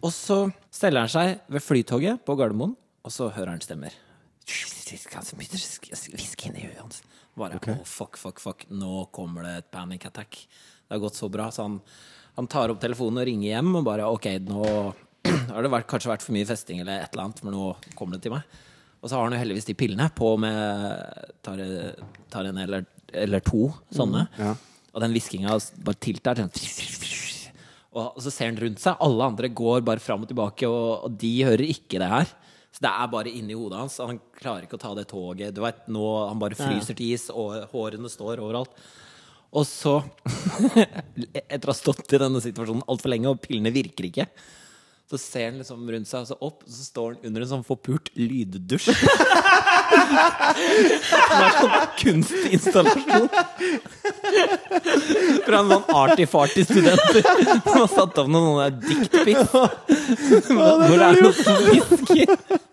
Og 0.05 0.13
så 0.13 0.43
steller 0.73 1.05
han 1.05 1.11
seg 1.11 1.39
ved 1.49 1.63
Flytoget 1.65 2.21
på 2.25 2.35
Gardermoen, 2.37 2.75
og 3.01 3.13
så 3.13 3.31
hører 3.33 3.55
han 3.55 3.63
stemmer. 3.65 3.95
Hvisk 4.47 6.45
inn 6.45 6.59
i 6.59 6.67
huet 6.67 6.77
hans. 6.77 7.01
Bare 7.37 7.59
oh, 7.61 7.83
fuck, 7.85 8.17
fuck, 8.17 8.39
fuck. 8.41 8.65
Nå 8.73 9.07
kommer 9.13 9.45
det 9.45 9.55
et 9.61 9.71
panic 9.71 10.07
attack. 10.09 10.39
Det 10.87 10.95
har 10.95 11.03
gått 11.03 11.19
så 11.19 11.29
bra. 11.29 11.49
Så 11.53 11.67
han, 11.67 11.79
han 12.37 12.47
tar 12.49 12.73
opp 12.73 12.81
telefonen 12.81 13.21
og 13.21 13.27
ringer 13.29 13.51
hjem 13.51 13.75
og 13.77 13.85
bare 13.85 14.07
OK, 14.09 14.29
nå 14.47 14.63
har 15.53 15.65
det 15.65 15.73
vært, 15.73 15.89
kanskje 15.91 16.13
vært 16.13 16.25
for 16.25 16.35
mye 16.37 16.47
festing 16.49 16.81
eller 16.81 17.03
et 17.03 17.13
eller 17.13 17.27
annet, 17.27 17.43
for 17.43 17.53
nå 17.53 17.67
kommer 17.99 18.17
det 18.17 18.25
til 18.25 18.33
meg. 18.33 18.63
Og 18.97 19.09
så 19.09 19.17
har 19.17 19.27
han 19.27 19.35
jo 19.35 19.41
heldigvis 19.43 19.67
de 19.67 19.77
pillene 19.77 20.07
på 20.17 20.31
med 20.41 20.55
Tar, 21.45 21.61
tar 22.33 22.49
en 22.49 22.57
eller, 22.63 22.87
eller 23.13 23.43
to 23.45 23.67
sånne. 23.93 24.25
Ja. 24.39 24.55
Og 24.95 25.03
den 25.03 25.13
hviskinga 25.13 25.53
bare. 25.85 25.99
Og, 27.93 28.17
og 28.17 28.19
så 28.25 28.33
ser 28.33 28.49
han 28.49 28.59
rundt 28.61 28.81
seg. 28.81 28.97
Alle 29.05 29.29
andre 29.29 29.51
går 29.53 29.85
bare 29.85 30.01
fram 30.03 30.25
og 30.25 30.31
tilbake, 30.31 30.67
og, 30.69 31.05
og 31.07 31.15
de 31.21 31.33
hører 31.45 31.65
ikke 31.69 32.01
det 32.01 32.09
her. 32.11 32.33
Så 32.75 32.83
det 32.83 32.91
er 32.91 33.09
bare 33.09 33.31
inni 33.33 33.55
hodet 33.57 33.79
hans. 33.79 33.97
Han 34.03 34.19
klarer 34.37 34.67
ikke 34.67 34.77
å 34.77 34.83
ta 34.83 34.93
det 34.97 35.07
toget. 35.09 35.55
Du 35.55 35.63
vet, 35.63 35.85
nå 35.89 36.05
Han 36.27 36.41
bare 36.41 36.57
fryser 36.59 36.97
til 36.97 37.15
is, 37.15 37.29
og 37.33 37.69
hårene 37.71 38.11
står 38.11 38.43
overalt. 38.43 38.73
Og 39.55 39.63
så, 39.65 39.95
etter 41.47 41.65
å 41.65 41.71
ha 41.71 41.77
stått 41.77 42.13
i 42.13 42.19
denne 42.21 42.41
situasjonen 42.43 42.85
altfor 42.91 43.13
lenge, 43.13 43.31
og 43.31 43.41
pillene 43.41 43.71
virker 43.73 44.09
ikke, 44.09 44.27
så 45.07 45.19
ser 45.21 45.53
han 45.53 45.61
liksom 45.61 45.87
rundt 45.87 46.09
seg 46.09 46.25
og 46.25 46.27
så 46.27 46.37
opp, 46.43 46.65
og 46.67 46.73
så 46.75 46.83
står 46.83 47.13
han 47.13 47.29
under 47.29 47.45
en 47.45 47.51
sånn 47.53 47.65
forpult 47.65 48.11
lyddusj. 48.19 48.91
Som 49.87 51.41
er 51.41 51.51
sånn 51.57 51.75
kunstinstallasjon. 52.01 53.27
Fra 55.47 55.61
en 55.61 55.71
sånn 55.73 55.85
arty-farty-studenter 56.03 57.21
som 57.25 57.81
har 57.81 57.91
satt 57.91 58.21
opp 58.23 58.31
noen 58.31 58.47
sånne 58.49 58.69
diktpics. 58.85 59.51
Hvor 60.51 60.95
det 60.95 61.05
er 61.09 61.21
noe 61.21 61.35
som 61.37 61.55
hvisker. 61.67 62.65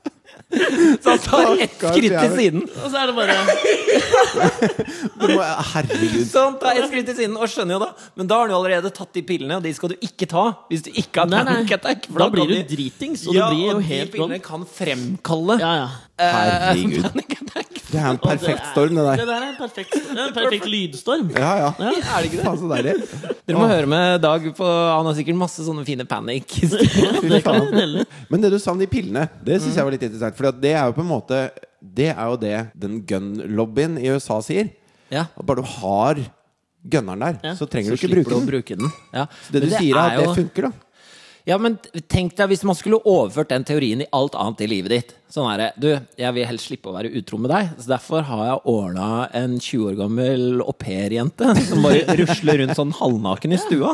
Så 1.05 1.09
han 1.11 1.19
tar 1.25 1.45
ett 1.65 1.75
skritt 1.81 2.15
til 2.15 2.33
siden. 2.39 2.61
Og 2.85 2.89
så 2.91 2.97
er 3.03 3.07
det 3.11 3.17
bare 3.19 3.35
herregud. 5.73 6.27
Så 6.31 6.39
han 6.45 6.55
tar 6.61 6.73
ett 6.81 6.89
skritt 6.91 7.07
til 7.11 7.17
siden 7.19 7.37
og 7.39 7.47
skjønner 7.51 7.75
jo 7.77 7.81
da 7.85 7.89
Men 8.19 8.27
da 8.31 8.35
har 8.43 8.49
du 8.51 8.55
allerede 8.57 8.91
tatt 8.95 9.13
de 9.17 9.23
pillene, 9.27 9.55
og 9.59 9.63
de 9.67 9.73
skal 9.77 9.89
du 9.95 9.99
ikke 10.05 10.27
ta 10.31 10.45
hvis 10.71 10.83
du 10.87 10.91
ikke 10.95 11.17
har 11.25 11.31
panic 11.33 11.71
attack. 11.79 12.01
for 12.11 12.19
Da 12.25 12.29
blir 12.33 12.47
du 12.51 12.55
dritings, 12.75 13.21
og 13.29 13.33
ja, 13.37 13.41
du 13.51 13.55
blir 13.57 13.65
jo 13.71 13.75
og 13.77 13.81
de 13.83 13.87
helt 13.93 14.11
pillene 14.15 14.39
kan 14.45 14.61
fremkalle 14.69 15.55
Ja, 15.63 15.73
ja. 15.85 15.89
eh, 16.19 16.35
Herregud. 16.35 17.03
panic 17.11 17.31
attack. 17.41 17.71
Det 17.95 18.01
er 18.03 18.09
en 18.11 18.19
perfekt 18.19 18.59
er- 18.59 18.71
storm, 18.73 18.95
det 18.97 19.03
Det 19.05 19.07
der. 19.07 19.17
der 19.29 19.35
er 19.35 19.49
en 19.53 19.57
perfekt, 19.59 19.93
er 19.95 19.99
en 20.27 20.33
perfekt 20.41 20.67
lydstorm. 20.67 21.29
Ja, 21.37 21.53
ja. 21.61 21.71
Ja. 21.79 21.91
Er 21.95 21.99
det 22.23 22.27
ikke 22.33 22.43
det? 22.83 22.95
Dere 23.47 23.59
må 23.61 23.67
høre 23.71 23.87
med 23.91 24.21
Dag 24.25 24.43
på 24.57 24.65
Han 24.67 25.07
har 25.07 25.15
sikkert 25.19 25.37
masse 25.39 25.63
sånne 25.67 25.85
fine 25.87 26.05
panic. 26.09 26.45
Men 28.31 28.41
det 28.43 28.51
du 28.55 28.59
sa 28.59 28.71
om 28.73 28.79
de 28.81 28.87
pillene, 28.91 29.29
det 29.45 29.61
syns 29.63 29.77
jeg 29.79 29.85
var 29.87 29.93
litt 29.95 30.03
interessant. 30.07 30.37
For 30.45 30.61
det 30.61 30.73
er 30.77 30.85
jo 30.91 30.93
på 30.97 31.01
en 31.05 31.09
måte 31.09 31.39
Det 31.81 32.11
er 32.13 32.25
jo 32.31 32.37
det 32.41 32.57
den 32.81 33.03
gun-lobbyen 33.09 33.99
i 34.01 34.09
USA 34.13 34.41
sier. 34.45 34.71
Ja. 35.13 35.27
At 35.37 35.45
bare 35.47 35.61
du 35.61 35.69
har 35.69 36.21
gunneren 36.85 37.21
der, 37.21 37.37
Ja. 37.45 37.53
så 37.55 37.67
trenger 37.69 37.97
Så 37.97 38.09
du 38.09 38.17
ikke 38.21 38.25
bruke 38.47 38.77
den. 38.77 38.79
den. 38.85 38.93
Ja. 39.13 39.27
Det 39.53 39.61
Men 39.61 39.69
du 39.71 39.77
sier, 39.77 39.97
er 39.97 40.11
at 40.11 40.19
det 40.21 40.37
funker, 40.37 40.63
da. 40.63 40.73
Ja, 41.45 41.59
men 41.61 41.75
tenk 42.09 42.33
deg 42.39 42.49
hvis 42.49 42.63
man 42.65 42.73
skulle 42.79 42.97
overført 43.05 43.51
den 43.53 43.67
teorien 43.69 44.01
i 44.01 44.07
alt 44.17 44.33
annet 44.41 44.63
i 44.65 44.69
livet 44.71 44.93
ditt. 44.95 45.11
Sånn 45.29 45.45
er 45.51 45.59
det. 45.61 45.67
Du, 45.83 45.89
jeg 46.17 46.33
vil 46.39 46.47
helst 46.49 46.71
slippe 46.71 46.89
å 46.89 46.95
være 46.95 47.11
utro 47.21 47.37
med 47.43 47.51
deg, 47.53 47.75
så 47.83 47.91
derfor 47.91 48.25
har 48.25 48.45
jeg 48.47 48.63
ordna 48.73 49.09
en 49.37 49.59
20 49.61 49.91
år 49.91 49.99
gammel 49.99 50.63
au-pair-jente 50.65 51.51
som 51.67 51.85
bare 51.85 52.17
rusler 52.23 52.63
rundt 52.63 52.79
sånn 52.79 52.95
halvnaken 52.97 53.53
i 53.53 53.59
stua. 53.61 53.93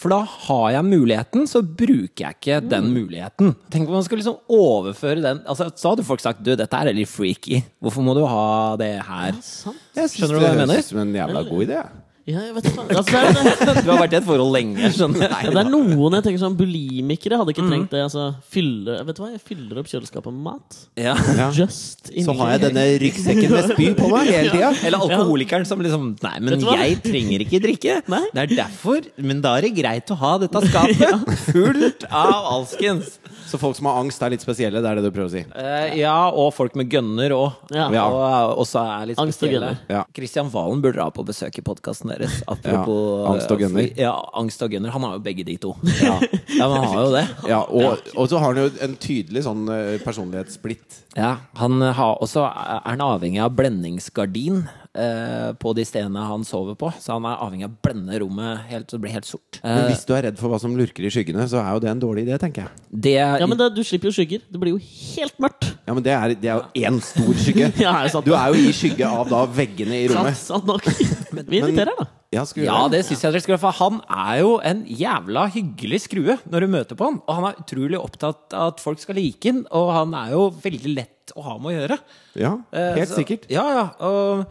For 0.00 0.12
da 0.12 0.18
har 0.48 0.66
jeg 0.76 0.88
muligheten, 0.90 1.48
så 1.48 1.62
bruker 1.64 2.26
jeg 2.26 2.36
ikke 2.36 2.60
den 2.68 2.92
muligheten. 2.92 3.54
Tenk 3.72 3.88
om 3.88 3.96
man 3.96 4.04
skulle 4.04 4.20
liksom 4.20 4.36
overføre 4.52 5.24
den 5.24 5.40
Altså, 5.48 5.70
Så 5.80 5.94
hadde 5.94 6.04
folk 6.04 6.20
sagt 6.20 6.44
du, 6.44 6.52
dette 6.52 6.82
er 6.84 6.92
litt 6.92 7.08
freaky. 7.08 7.62
Hvorfor 7.80 8.04
må 8.04 8.12
du 8.18 8.26
ha 8.28 8.76
det 8.80 8.92
her? 9.08 9.40
Synes 9.40 10.18
Skjønner 10.18 10.36
du 10.36 10.42
hva 10.42 10.52
jeg 10.52 10.56
det 10.58 10.62
mener? 10.66 10.76
høres 10.76 10.92
ut 10.92 10.92
som 10.98 11.04
en 11.06 11.16
jævla 11.16 11.46
god 11.48 11.64
idé. 11.70 11.80
Ja, 12.28 12.40
jeg 12.44 12.54
vet 12.54 12.66
ikke. 12.68 12.82
Altså, 12.94 13.10
det, 13.10 13.20
er, 13.20 13.60
det, 13.64 13.82
Du 13.86 13.90
har 13.90 14.00
vært 14.02 14.12
i 14.12 14.18
et 14.20 14.26
forhold 14.26 14.52
lenge, 14.54 14.90
skjønner 14.94 15.22
jeg. 15.24 15.30
ja, 15.46 15.52
det 15.54 15.60
er 15.62 15.70
noen 15.72 16.16
jeg 16.18 16.24
tenker 16.26 16.42
sånn 16.42 16.56
bulimikere 16.58 17.38
hadde 17.40 17.50
Mm. 17.50 17.54
ikke 17.56 17.66
trengt 17.70 17.94
det. 17.94 18.02
Altså, 18.06 18.24
fylle, 18.52 18.96
vet 19.08 19.16
du 19.18 19.22
hva, 19.24 19.30
jeg 19.32 19.40
fyller 19.48 19.80
opp 19.80 19.88
kjøleskapet 19.90 20.34
med 20.36 20.42
mat. 20.44 20.78
Ja. 21.00 21.14
Just 21.56 22.10
in 22.12 22.24
Så 22.28 22.34
har 22.38 22.52
jeg 22.54 22.62
denne 22.66 22.84
ryggsekken 23.02 23.54
med 23.54 23.70
spy 23.72 23.88
på 23.98 24.10
meg 24.12 24.30
hele 24.30 24.52
tida. 24.54 24.72
Eller 24.86 25.06
alkoholikeren 25.06 25.66
som 25.68 25.80
liksom 25.84 26.10
Nei, 26.22 26.34
men 26.44 26.60
jeg 26.60 27.00
trenger 27.06 27.46
ikke 27.46 27.62
drikke. 27.64 27.96
Nei. 28.12 28.22
Det 28.34 28.44
er 28.44 28.54
derfor. 28.64 29.06
Men 29.16 29.40
da 29.44 29.56
er 29.58 29.68
det 29.68 29.72
greit 29.78 30.10
å 30.14 30.18
ha 30.20 30.34
dette 30.42 30.62
skapet 30.70 31.34
fullt 31.50 32.06
av 32.10 32.50
alskens. 32.56 33.16
Så 33.50 33.58
folk 33.58 33.74
som 33.76 33.88
har 33.90 33.98
angst, 33.98 34.22
er 34.22 34.30
litt 34.30 34.44
spesielle. 34.44 34.78
Det 34.82 34.86
er 34.90 35.00
det 35.00 35.04
du 35.08 35.10
prøver 35.10 35.26
å 35.28 35.32
si. 35.32 35.42
Eh, 35.58 35.96
ja, 35.98 36.14
og 36.30 36.52
folk 36.54 36.76
med 36.78 36.90
gønner 36.92 37.32
òg. 37.34 37.56
Ja. 37.74 37.88
Og 38.06 38.20
eh, 38.22 38.60
også 38.62 38.82
er 38.84 39.08
litt 39.10 39.18
Angst 39.18 39.40
og 39.42 39.48
spesielle. 39.48 39.72
gønner. 39.74 39.80
Ja. 39.90 40.04
Christian 40.16 40.50
Valen 40.52 40.82
burde 40.84 41.00
dra 41.00 41.08
på 41.14 41.24
besøk 41.26 41.58
i 41.58 41.64
podkasten 41.66 42.12
deres. 42.14 42.38
Apropos 42.52 43.00
Ja, 43.24 43.32
angst 43.34 43.50
og 43.56 43.64
gønner. 43.64 43.82
eh, 43.88 44.00
Ja, 44.04 44.14
angst 44.38 44.62
og 44.62 44.70
gønner. 44.76 44.94
Han 44.94 45.02
har 45.08 45.16
jo 45.18 45.22
begge 45.26 45.44
de 45.50 45.56
to. 45.66 45.74
Ja, 46.00 46.14
ja 46.60 46.68
men 46.70 46.76
han 46.78 46.88
har 46.94 47.02
jo 47.02 47.12
det. 47.16 47.24
Ja, 47.50 47.60
og, 47.66 48.12
og 48.14 48.30
så 48.30 48.38
har 48.42 48.54
han 48.54 48.62
jo 48.62 48.70
en 48.86 48.94
tydelig 49.02 49.44
sånn 49.48 49.66
eh, 49.74 49.96
personlighetssplitt. 50.06 51.00
Ja, 51.18 51.34
han 51.58 51.80
har 51.82 52.20
også 52.22 52.44
er 52.46 52.84
han 52.86 53.02
avhengig 53.02 53.42
av 53.42 53.56
blendingsgardin 53.58 54.62
eh, 54.94 55.52
på 55.60 55.72
de 55.76 55.84
stedene 55.86 56.22
han 56.26 56.44
sover 56.46 56.74
på. 56.78 56.90
Så 57.00 57.14
han 57.16 57.26
er 57.30 57.38
avhengig 57.44 57.66
av 57.68 57.74
å 57.74 57.80
blende 57.86 58.18
rommet 58.22 58.64
helt, 58.70 58.88
så 58.90 58.98
det 58.98 59.04
blir 59.06 59.14
helt 59.14 59.28
sort. 59.28 59.60
Men 59.62 59.84
Eh, 59.84 59.88
hvis 59.92 60.04
du 60.08 60.14
er 60.16 60.22
redd 60.28 60.38
for 60.40 60.50
hva 60.52 60.60
som 60.60 60.74
lurker 60.76 61.04
i 61.06 61.10
skyggene, 61.12 61.46
så 61.50 61.60
er 61.62 61.72
jo 61.76 61.80
det 61.84 61.90
en 61.92 62.00
dårlig 62.02 62.26
idé, 62.26 62.38
tenker 62.42 62.66
jeg. 62.66 62.70
det 62.90 63.14
Ja, 63.20 63.46
men 63.46 63.58
det, 63.58 63.70
du 63.76 63.82
slipper 63.84 64.10
jo 64.10 64.14
skygger. 64.18 64.40
Det 64.50 64.60
blir 64.60 64.74
jo 64.74 64.80
helt 64.80 65.36
mørkt. 65.38 65.68
Ja, 65.86 65.94
men 65.94 66.02
det 66.06 66.12
er, 66.14 66.34
det 66.38 66.50
er 66.50 66.60
jo 66.62 66.86
én 66.86 67.00
stor 67.02 67.34
skygge. 67.34 67.72
Ja, 67.84 67.96
er 68.04 68.08
sant? 68.12 68.24
Du 68.26 68.34
er 68.34 68.48
jo 68.54 68.60
i 68.68 68.72
skygge 68.74 69.06
av 69.06 69.28
da 69.30 69.44
veggene 69.46 70.04
i 70.04 70.08
rommet. 70.10 70.36
sant 70.38 70.66
nok. 70.68 70.84
men, 71.34 71.46
Vi 71.48 71.60
inviterer, 71.62 71.94
da. 71.98 72.06
Ja, 72.30 72.44
Ja, 72.62 72.86
det 72.86 73.00
syns 73.08 73.24
jeg 73.24 73.32
dere 73.34 73.40
skal 73.42 73.56
gjøre. 73.56 73.62
For 73.64 73.74
han 73.80 73.96
er 74.06 74.36
jo 74.44 74.50
en 74.62 74.84
jævla 74.86 75.48
hyggelig 75.50 75.98
skrue 76.04 76.36
når 76.46 76.62
du 76.62 76.68
møter 76.70 76.94
på 76.98 77.08
han. 77.08 77.16
Og 77.26 77.34
han 77.40 77.46
er 77.48 77.58
utrolig 77.58 77.98
opptatt 77.98 78.54
av 78.54 78.70
at 78.76 78.82
folk 78.82 79.02
skal 79.02 79.18
like 79.18 79.50
han, 79.50 79.64
og 79.74 79.90
han 79.96 80.14
er 80.14 80.36
jo 80.36 80.44
veldig 80.62 80.92
lett 80.94 81.34
å 81.34 81.42
ha 81.48 81.56
med 81.58 81.72
å 81.72 81.74
gjøre. 81.80 81.98
Ja, 82.38 82.52
Eh, 82.70 82.92
helt 83.00 83.10
så- 83.10 83.18
sikkert. 83.18 83.48
Ja, 83.50 83.64
ja. 83.74 83.84
Og, 84.06 84.44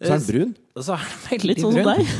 Så 0.00 0.08
er 0.08 0.16
han 0.16 0.22
brun. 0.24 0.52
Og 0.80 0.84
så 0.86 0.92
er 0.94 1.02
han 1.02 1.16
veldig 1.26 1.48
Litt 1.50 1.58
sånn 1.60 1.74
som 1.76 1.88
deg. 1.90 2.12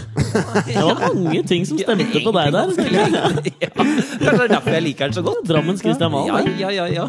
Det 0.67 0.83
var 0.85 0.99
mange 1.17 1.43
ting 1.49 1.65
som 1.69 1.79
stemte 1.81 2.21
på 2.27 2.33
deg 2.37 2.53
der. 2.53 2.75
ja, 3.65 3.71
Kanskje 3.73 4.19
det 4.21 4.45
er 4.45 4.53
derfor 4.53 4.77
jeg 4.77 4.85
liker 4.85 5.09
han 5.09 5.17
så 5.17 5.25
godt. 5.25 5.47
Drammens 5.49 5.81
Christian 5.85 6.13
Ja, 6.13 6.37
Valen. 6.37 6.59
ja, 6.61 6.75
ja, 6.77 6.87
ja. 6.93 7.09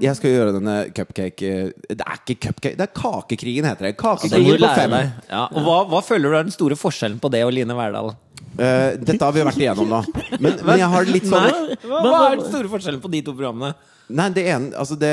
Jeg 0.00 0.16
skal 0.16 0.32
gjøre 0.32 0.52
denne 0.56 0.74
cupcake 0.96 1.44
eh, 1.44 1.72
Det 1.92 2.00
er 2.06 2.20
ikke 2.22 2.36
cupcake, 2.46 2.76
det 2.78 2.84
er 2.86 2.92
Kakekrigen 2.96 3.66
heter 3.68 3.84
det. 3.90 3.92
Det 3.92 4.00
Kakekrigen 4.00 4.62
på 4.62 4.70
fem. 4.78 4.94
Ja. 5.28 5.42
Og 5.52 5.66
hva, 5.66 5.76
hva 5.90 6.00
føler 6.04 6.32
du 6.32 6.36
er 6.38 6.46
den 6.48 6.54
store 6.54 6.78
forskjellen 6.80 7.18
på 7.20 7.28
det 7.34 7.42
og 7.44 7.52
Line 7.52 7.76
Verdal? 7.76 8.14
Eh, 8.58 8.96
dette 8.98 9.22
har 9.22 9.34
vi 9.34 9.44
vært 9.46 9.60
igjennom 9.60 9.88
nå. 9.88 10.00
Men, 10.42 10.56
men 10.66 10.80
jeg 10.80 10.90
har 10.92 11.06
litt 11.06 11.28
sånn 11.30 11.46
Nei, 11.46 11.76
hva, 11.86 12.00
hva 12.02 12.16
er 12.32 12.40
den 12.40 12.48
store 12.50 12.70
forskjellen 12.72 13.00
på 13.02 13.10
de 13.12 13.22
to 13.26 13.34
programmene? 13.36 13.76
Nei, 14.10 14.26
det 14.34 14.42
ene 14.50 14.72
Altså, 14.74 14.96
det 14.98 15.12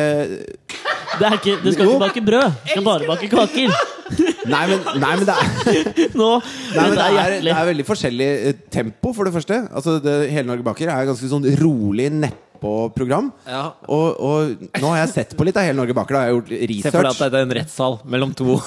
Det 1.18 1.28
er 1.28 1.36
ikke, 1.38 1.54
det 1.62 1.76
skal 1.76 1.92
ikke 1.92 2.02
bake 2.02 2.24
brød. 2.26 2.58
Du 2.66 2.72
skal 2.72 2.86
bare 2.88 3.08
bake 3.10 3.30
kaker. 3.32 3.76
Nei, 4.48 4.64
men, 4.72 4.84
nei, 5.04 5.14
men 5.20 5.26
det 5.28 5.36
er 5.36 6.18
Nå, 6.18 6.28
Nei, 6.40 6.84
men 6.88 6.96
det 6.96 7.06
er 7.06 7.38
det 7.44 7.54
er 7.54 7.70
veldig 7.70 7.86
forskjellig 7.88 8.28
eh, 8.50 8.60
tempo, 8.74 9.12
for 9.16 9.28
det 9.28 9.34
første. 9.36 9.62
Altså, 9.70 9.98
det, 10.04 10.16
Hele 10.32 10.48
Norge 10.50 10.66
Baker 10.66 10.92
er 10.94 11.10
ganske 11.10 11.30
sånn 11.32 11.48
rolig 11.62 12.10
nedpå-program. 12.58 13.32
Ja. 13.46 13.74
Og, 13.88 14.20
og 14.20 14.82
nå 14.82 14.92
har 14.92 15.02
jeg 15.06 15.14
sett 15.14 15.36
på 15.38 15.46
litt 15.48 15.58
av 15.58 15.68
Hele 15.68 15.78
Norge 15.78 15.94
Baker. 15.94 16.18
Da. 16.18 16.22
Jeg 16.26 16.28
har 16.28 16.38
gjort 16.38 16.84
Se 16.84 16.92
for 16.92 17.08
deg 17.08 17.12
at 17.12 17.34
det 17.34 17.40
er 17.40 17.48
en 17.48 17.56
rettssal 17.58 17.98
mellom 18.06 18.34
to. 18.38 18.58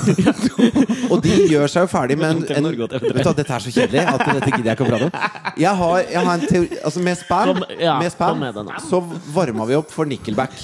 Og 1.11 1.23
de 1.25 1.37
gjør 1.51 1.71
seg 1.71 1.87
jo 1.87 1.91
ferdig 1.91 2.19
med 2.21 2.31
en, 2.31 2.45
en 2.57 2.67
Norge 2.69 2.87
og 2.87 2.93
TV3. 2.93 3.15
Vet 3.15 3.25
du 3.25 3.31
hva, 3.31 3.37
Dette 3.41 3.57
er 3.57 3.65
så 3.65 3.73
kjedelig 3.75 4.05
at 4.05 4.27
dette 4.27 4.53
gidder 4.53 4.71
jeg 4.71 4.79
ikke 4.79 4.87
å 4.87 4.91
prate 4.91 5.09
om. 5.09 5.57
Jeg 5.61 5.75
har, 5.81 5.97
jeg 6.07 6.27
har 6.29 6.35
en 6.37 6.47
teori 6.47 6.79
Altså, 6.81 7.03
med 7.05 7.19
spam, 7.19 7.65
ja, 7.81 7.97
med 8.01 8.13
spam 8.15 8.41
med 8.41 8.61
så 8.87 9.03
varma 9.35 9.67
vi 9.69 9.77
opp 9.79 9.91
for 9.93 10.09
Nickelback. 10.09 10.55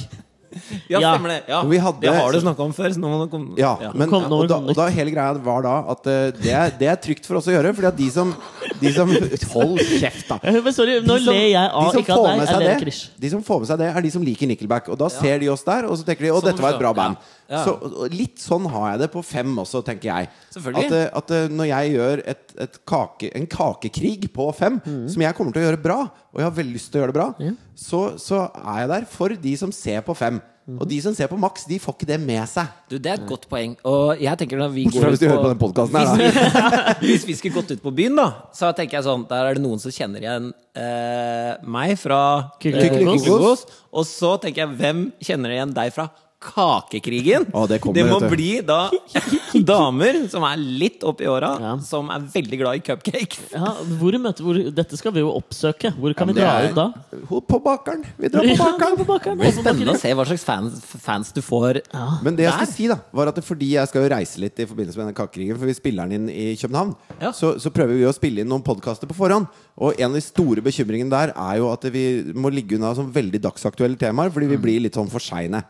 Ja, 0.93 1.01
Ja. 1.01 1.13
stemmer 1.15 1.29
det. 1.35 1.39
Ja. 1.49 1.63
Vi 1.65 1.79
hadde- 1.79 2.01
det 2.01 2.15
har 2.15 2.33
du 2.33 2.41
snakka 2.41 2.63
om 2.67 2.73
før. 2.77 2.89
Så 2.95 3.01
nå 3.03 3.09
må 3.11 3.19
du 3.25 3.31
komme 3.33 3.57
Ja, 3.59 3.75
men, 3.95 4.09
Kom, 4.11 4.23
nå 4.31 4.41
og, 4.43 4.49
da, 4.49 4.59
og 4.61 4.75
da 4.79 4.87
hele 4.93 5.11
greia 5.15 5.35
var 5.43 5.63
da 5.67 5.75
at 5.93 6.07
uh, 6.07 6.31
det, 6.43 6.53
er, 6.53 6.71
det 6.79 6.89
er 6.93 6.97
trygt 6.97 7.27
for 7.27 7.37
oss 7.41 7.47
å 7.51 7.55
gjøre, 7.55 7.75
fordi 7.77 7.89
at 7.91 7.97
de 7.97 8.11
som, 8.11 8.35
de 8.81 8.93
som 8.93 9.09
Hold 9.57 9.79
kjeft, 10.01 10.29
da! 10.29 10.39
Men 10.67 10.73
sorry, 10.75 10.99
nå 11.05 11.17
ler 11.25 11.43
jeg 11.53 11.71
av 11.71 11.95
ikke 11.95 12.13
får 12.13 12.27
deg, 12.27 12.83
det- 12.83 13.11
De 13.21 13.31
som 13.31 13.43
får 13.43 13.61
med 13.63 13.69
seg 13.71 13.79
det, 13.79 13.91
er 13.97 14.03
de 14.09 14.11
som 14.11 14.23
liker 14.23 14.47
Nickelback. 14.51 14.89
Og 14.93 14.99
da 14.99 15.09
ser 15.13 15.39
de 15.43 15.49
oss 15.53 15.65
der, 15.67 15.87
og 15.89 15.97
så 15.99 16.05
tenker 16.05 16.27
de 16.27 16.33
'Å, 16.33 16.41
Sånn 16.41 16.51
dette 16.51 16.63
var 16.63 16.75
et 16.75 16.81
bra 16.83 16.93
band'. 16.93 17.17
Ja. 17.51 17.63
Så 17.65 18.09
Litt 18.13 18.41
sånn 18.43 18.67
har 18.73 18.93
jeg 18.93 19.05
det 19.05 19.11
på 19.13 19.23
fem 19.27 19.53
også, 19.63 19.83
tenker 19.87 20.11
jeg. 20.11 20.31
At, 20.57 20.91
eh, 20.91 21.07
at 21.21 21.31
eh, 21.37 21.47
når 21.53 21.71
jeg 21.71 21.95
gjør 21.95 22.25
et, 22.35 22.57
et 22.67 22.81
kake, 22.89 23.31
en 23.39 23.47
kakekrig 23.51 24.33
på 24.35 24.51
fem, 24.57 24.81
Mm. 24.87 25.07
som 25.09 25.23
jeg 25.23 25.35
kommer 25.35 25.55
til 25.55 25.63
å 25.63 25.69
gjøre 25.71 25.83
bra, 25.83 26.01
og 26.07 26.41
jeg 26.43 26.47
har 26.47 26.57
veldig 26.59 26.75
lyst 26.77 26.93
til 26.93 27.01
å 27.01 27.05
gjøre 27.05 27.15
det 27.15 27.21
bra, 27.21 27.55
så, 27.75 28.03
så 28.21 28.43
er 28.53 28.83
jeg 28.83 28.93
der 28.93 29.09
for 29.09 29.29
de 29.47 29.57
som 29.57 29.73
ser 29.75 30.05
på 30.07 30.15
fem. 30.17 30.39
Mm. 30.67 30.81
Og 30.83 30.89
de 30.91 30.97
som 30.99 31.15
ser 31.15 31.29
på 31.31 31.37
Max, 31.39 31.63
de 31.71 31.77
får 31.79 31.95
ikke 31.95 32.09
det 32.09 32.17
med 32.19 32.43
seg. 32.51 32.67
Du, 32.91 32.97
Det 32.99 33.13
er 33.13 33.21
et 33.21 33.29
godt 33.29 33.45
poeng. 33.47 33.77
Og 33.87 34.19
jeg 34.19 34.35
tenker 34.41 34.59
når 34.59 34.73
vi 34.75 34.89
går 34.91 35.13
hvis 35.13 35.23
de 35.23 35.29
hører 35.31 35.45
på 35.45 35.53
den 35.53 35.61
podcasten 35.61 35.99
her, 36.01 36.11
da. 36.11 36.95
hvis, 37.07 37.27
vi, 37.29 37.37
skulle 37.39 37.55
gått 37.61 37.71
ut 37.77 37.83
på 37.85 37.93
byen, 37.95 38.19
da, 38.19 38.27
så 38.57 38.73
tenker 38.75 38.99
jeg 38.99 39.07
sånn 39.07 39.23
Der 39.31 39.47
er 39.47 39.55
det 39.55 39.63
noen 39.63 39.79
som 39.79 39.95
kjenner 39.95 40.27
igjen 40.27 40.51
eh, 40.75 41.53
meg 41.63 41.95
fra 42.03 42.21
Kykelikokos. 42.59 43.23
Kykelikokos. 43.23 43.63
Og 43.95 44.09
så 44.11 44.33
tenker 44.43 44.65
jeg 44.65 44.75
hvem 44.83 45.05
kjenner 45.23 45.55
igjen 45.55 45.77
deg 45.77 45.95
fra 45.95 46.09
Kakekrigen. 46.43 47.47
Å, 47.57 47.63
det 47.71 47.79
kommer, 47.81 47.97
det 47.97 48.05
må 48.11 48.19
bli 48.31 48.61
da 48.67 48.91
damer 49.67 50.19
som 50.31 50.45
er 50.47 50.59
litt 50.61 51.05
oppi 51.07 51.27
åra, 51.31 51.55
Ja. 51.63 51.73
som 51.85 52.11
er 52.13 52.27
veldig 52.33 52.59
glad 52.61 52.77
i 52.79 52.83
cupcakes. 52.85 53.53
Ja, 53.55 53.73
hvor 54.01 54.17
møter, 54.21 54.45
hvor, 54.45 54.59
dette 54.77 54.99
skal 55.01 55.15
vi 55.17 55.23
jo 55.25 55.31
oppsøke. 55.33 55.95
Hvor 55.97 56.15
kan 56.19 56.29
vi 56.31 56.37
dra 56.39 56.51
er- 56.61 56.69
ut 56.71 56.77
da? 56.77 56.87
På 57.27 57.61
bakeren! 57.65 58.05
Vi 58.21 58.29
drar 58.33 58.45
på 58.45 58.53
Ja, 58.53 58.59
bakeren! 58.65 58.97
på 59.01 59.07
bakeren. 59.09 59.39
Det 59.41 59.47
blir 59.49 59.57
spennende 59.63 59.95
å 59.97 60.01
se 60.01 60.13
hva 60.19 60.27
slags 60.29 60.45
fans, 60.47 60.81
fans 61.03 61.33
du 61.37 61.41
får. 61.45 61.81
Ja. 61.93 62.07
Men 62.27 62.37
det 62.39 62.47
jeg 62.47 62.53
skal 62.59 62.67
Der. 62.67 62.73
si 62.77 62.89
da 62.93 62.99
var 63.17 63.33
at 63.33 63.41
det, 63.41 63.45
fordi 63.49 63.73
jeg 63.75 63.89
skal 63.91 64.05
jo 64.07 64.13
reise 64.15 64.43
litt 64.45 64.61
i 64.61 64.69
forbindelse 64.69 65.01
med 65.01 65.09
denne 65.09 65.19
kakekrigen, 65.19 65.57
for 65.59 65.67
vi 65.71 65.77
spiller 65.79 66.07
den 66.11 66.27
inn 66.29 66.31
i 66.33 66.51
København, 66.61 66.95
Ja. 67.21 67.33
så, 67.33 67.57
så 67.63 67.73
prøver 67.75 67.97
vi 67.97 68.05
å 68.09 68.15
spille 68.15 68.45
inn 68.45 68.49
noen 68.53 68.63
podkaster 68.67 69.09
på 69.11 69.17
forhånd. 69.17 69.49
Og 69.77 69.99
en 70.01 70.09
av 70.09 70.17
de 70.17 70.25
store 70.25 70.63
bekymringene 70.65 71.13
der 71.13 71.33
er 71.37 71.57
jo 71.61 71.69
at 71.69 71.83
vi 71.93 72.05
må 72.33 72.49
ligge 72.49 72.79
unna 72.79 72.95
sånn 72.97 73.11
veldig 73.13 73.43
dagsaktuelle 73.45 73.99
temaer, 74.01 74.33
fordi 74.33 74.49
vi 74.55 74.61
blir 74.63 74.81
litt 74.81 74.97
sånn 74.97 75.11
for 75.13 75.21
seine. 75.21 75.61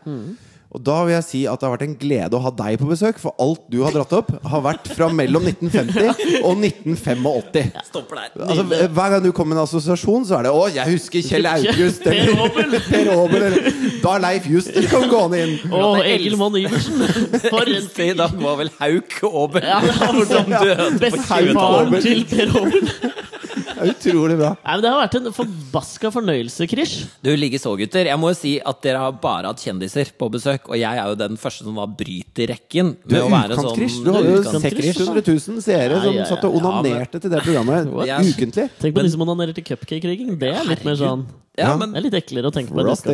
Og 0.75 0.81
da 0.83 0.97
vil 1.07 1.13
jeg 1.15 1.23
si 1.23 1.41
at 1.47 1.61
det 1.61 1.67
har 1.67 1.73
vært 1.77 1.85
en 1.85 1.93
glede 1.99 2.35
å 2.35 2.41
ha 2.43 2.51
deg 2.51 2.75
på 2.81 2.89
besøk, 2.89 3.19
for 3.23 3.31
alt 3.39 3.61
du 3.71 3.77
har 3.85 3.93
dratt 3.95 4.11
opp, 4.17 4.33
har 4.51 4.63
vært 4.65 4.89
fra 4.97 5.07
mellom 5.15 5.45
1950 5.47 6.41
og 6.43 6.59
1985. 6.59 7.71
Stopper 7.87 8.19
der. 8.19 8.33
Altså, 8.49 8.65
hver 8.67 9.13
gang 9.13 9.23
du 9.23 9.29
kommer 9.31 9.55
med 9.55 9.61
en 9.61 9.63
assosiasjon, 9.63 10.25
så 10.27 10.39
er 10.39 10.47
det 10.49 10.51
'Å, 10.51 10.65
jeg 10.75 10.93
husker 10.97 11.23
Kjell 11.23 11.47
August' 11.53 12.03
Per 12.03 12.33
eller 12.65 12.83
Per 12.89 13.11
Aabel, 13.15 13.45
eller 13.47 13.71
Da 14.03 14.17
Leif 14.27 14.49
Juster 14.51 14.89
kom 14.91 15.07
gående 15.11 15.39
inn. 15.45 15.55
Å, 15.71 16.03
Egil 16.03 16.35
Monn 16.39 16.59
Iversen! 16.59 16.99
For 17.47 17.63
en 17.63 17.87
tid! 17.95 18.17
Da 18.19 18.27
var 18.27 18.59
vel 18.59 18.71
Hauk 18.81 19.17
Aabel. 19.31 19.63
Ja, 19.71 19.79
hvordan 20.11 20.51
døde 20.51 20.91
Bestefaren 20.99 22.01
til 22.03 22.25
Per 22.27 22.51
Aabel. 22.59 22.91
Det 23.77 23.85
er 23.85 23.91
utrolig 23.93 24.37
bra. 24.39 24.49
Nei, 24.57 24.73
men 24.73 24.81
Det 24.81 24.89
har 24.89 25.01
vært 25.03 25.15
en 25.19 25.33
forbaska 25.35 26.09
fornøyelse, 26.13 26.65
Krish. 26.69 27.03
Du 27.21 27.29
ligger 27.37 27.61
så, 27.61 27.75
gutter. 27.77 28.09
Jeg 28.09 28.17
må 28.17 28.31
jo 28.31 28.37
si 28.39 28.55
at 28.57 28.79
dere 28.81 29.03
har 29.03 29.13
bare 29.21 29.51
hatt 29.51 29.61
kjendiser 29.61 30.09
på 30.17 30.29
besøk. 30.33 30.56
Og 30.67 30.77
jeg 30.79 30.97
er 30.97 31.07
jo 31.07 31.15
den 31.15 31.37
første 31.37 31.63
som 31.63 31.75
da 31.75 31.85
bryter 31.85 32.47
rekken. 32.53 32.95
Du 33.05 33.13
med 33.15 33.21
er 33.21 33.25
å 33.25 33.31
være 33.31 33.57
sånn- 33.57 34.03
Du 34.05 34.11
hadde 34.13 34.31
jo 34.33 34.41
Utkant-Krish, 34.41 34.97
600 34.97 35.21
000 35.27 35.61
seere 35.61 35.93
Ja, 35.93 36.01
som 36.03 36.13
ja, 36.13 36.19
ja. 36.21 36.25
satt 36.25 36.43
og 36.45 36.55
onanerte 36.61 37.21
til 37.21 37.29
det 37.29 37.43
programmet 37.43 37.91
Jeg- 38.07 38.33
ukentlig. 38.33 38.69
Tenk 38.79 38.95
på 38.95 39.03
de 39.03 39.09
som 39.09 39.21
onanerer 39.21 39.53
til 39.53 39.63
cupcake-krigen. 39.63 40.37
Det 40.39 40.53
er 40.55 40.63
litt 40.65 40.83
mer 40.85 40.95
sånn 40.95 41.25
Ja, 41.57 41.71
men 41.77 41.89
Det 41.93 41.97
er 41.97 42.03
litt 42.05 42.13
eklere 42.19 42.47
å 42.51 42.53
tenke 42.53 42.69
på. 42.69 42.77
Æsj! 42.85 43.07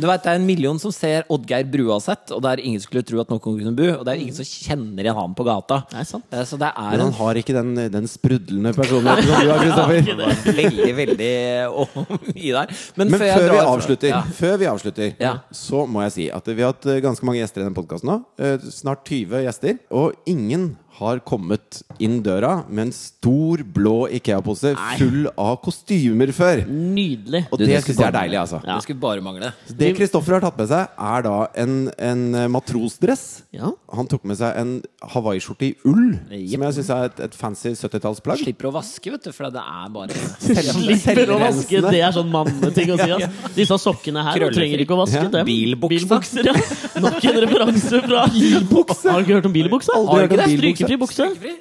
Du 0.00 0.06
vet, 0.06 0.22
det 0.24 0.30
er 0.30 0.34
en 0.38 0.46
million 0.46 0.78
som 0.80 0.92
ser 0.92 1.24
Oddgeir 1.32 1.64
Bruaseth, 1.70 2.32
og 2.36 2.42
der 2.44 2.56
ingen 2.60 2.80
skulle 2.82 3.02
tro 3.06 3.20
at 3.22 3.28
noen 3.32 3.40
kunne 3.42 3.72
bo. 3.76 3.86
Og 3.98 4.04
det 4.04 4.12
er 4.14 4.18
ingen 4.22 4.34
som 4.36 4.44
kjenner 4.48 5.02
igjen 5.06 5.16
han 5.16 5.34
på 5.38 5.44
gata. 5.46 5.76
Nei, 5.94 6.04
sant. 6.08 6.24
Eh, 6.34 6.44
Så 6.44 6.56
det 6.60 6.68
er 6.70 6.90
Men 6.92 7.00
han 7.00 7.08
en 7.08 7.14
har 7.18 7.34
ikke 7.40 7.54
den, 7.56 7.70
den 7.94 8.06
sprudlende 8.10 8.72
personligheten 8.76 9.28
som 9.30 9.40
du 9.40 9.48
har, 9.50 9.58
Kristoffer. 9.64 10.00
veldig, 10.60 10.92
veldig 11.00 11.34
mye 12.34 12.52
der. 12.58 12.68
Men, 12.98 13.06
Men 13.14 13.20
jeg 13.24 13.34
før 13.34 13.40
vi 13.40 13.46
drar 13.48 13.58
fra- 13.62 13.72
avslutter, 13.74 14.08
Ja. 14.12 14.20
før 14.40 14.54
vi 14.60 14.66
avslutter 14.74 15.08
Ja. 15.24 15.32
så 15.54 15.78
må 15.88 15.98
jeg 16.06 16.12
si 16.18 16.24
at 16.30 16.44
vi 16.52 16.60
har 16.62 16.70
hatt 16.74 16.86
eh, 16.92 17.00
ganske 17.04 17.24
mange 17.26 17.40
gjester 17.40 17.58
i 17.62 17.64
denne 17.66 17.78
podkasten 17.78 18.08
nå. 18.12 18.16
Eh, 18.38 18.58
Snart 18.74 19.02
20 19.08 19.42
gjester. 19.46 19.74
Og 19.94 20.06
ingen 20.28 20.62
har 20.94 21.18
kommet 21.26 21.80
inn 22.02 22.20
døra 22.22 22.60
med 22.68 22.86
en 22.88 22.92
stor, 22.94 23.62
blå 23.74 23.94
Ikea-pose 24.14 24.74
full 24.98 25.24
av 25.40 25.56
kostymer 25.64 26.30
før. 26.36 26.62
Nydelig. 26.70 27.44
Og 27.50 27.58
Du, 27.58 27.64
det 27.64 27.72
det 27.74 27.80
syns 27.86 27.98
jeg 27.98 28.06
er 28.06 28.14
deilig, 28.14 28.38
altså. 28.38 28.60
Ja. 28.62 28.76
Det 28.78 28.84
skulle 28.86 29.00
bare 29.02 29.24
mangle. 29.24 29.50
Det 29.74 29.88
Kristoffer 29.98 30.36
har 30.36 30.44
tatt 30.44 30.60
med 30.60 30.68
seg, 30.70 30.92
er 31.10 31.24
da 31.26 31.34
en, 31.64 31.74
en 31.98 32.22
eh, 32.38 32.46
matrosdress. 32.54 33.24
Ja. 33.54 33.72
Han 33.94 34.06
tok 34.10 34.22
med 34.30 34.38
seg 34.38 34.54
en 34.60 34.74
hawaiiskjorte 35.14 35.66
i 35.66 35.72
ull, 35.90 36.12
yep. 36.30 36.52
som 36.54 36.66
jeg 36.68 36.76
syns 36.78 36.92
er 36.94 37.08
et, 37.10 37.22
et 37.26 37.34
fancy 37.38 37.74
70-tallsplagg. 37.74 38.44
Slipper 38.44 38.70
å 38.70 38.74
vaske, 38.78 39.12
vet 39.16 39.26
du, 39.26 39.32
for 39.34 39.50
det 39.54 39.64
er 39.64 39.90
bare 39.94 40.14
Slipper 40.78 41.34
å 41.34 41.40
vaske. 41.42 41.82
Det 41.90 42.00
er 42.06 42.14
sånn 42.14 42.30
manneting 42.32 42.94
å 42.94 43.00
si. 43.02 43.10
Altså. 43.18 43.30
Disse 43.58 43.80
sokkene 43.82 44.22
her 44.28 44.38
Krøllefri. 44.38 44.60
trenger 44.62 44.84
ikke 44.86 44.94
å 44.96 45.00
vaske 45.02 45.24
Ja. 45.24 45.28
dem. 45.34 45.46
Bilbuksa. 45.50 45.98
Bilbukser, 45.98 46.48
ja. 46.50 46.54
Nok 47.02 47.18
en 47.30 47.40
referanse 47.44 48.00
fra 48.06 48.24
Bilbukse. 48.30 49.10
Har 49.10 49.20
du 49.20 49.26
ikke 49.26 49.38
hørt 49.40 49.50
om 49.50 49.54
bilbuksa? 49.54 49.94
Aldri 49.98 50.14
Har 50.14 50.16
du 50.16 50.22
hørt 50.24 50.32
om 50.34 50.38
det? 50.38 50.58
Strykefri 50.84 51.00
bukse. 51.00 51.54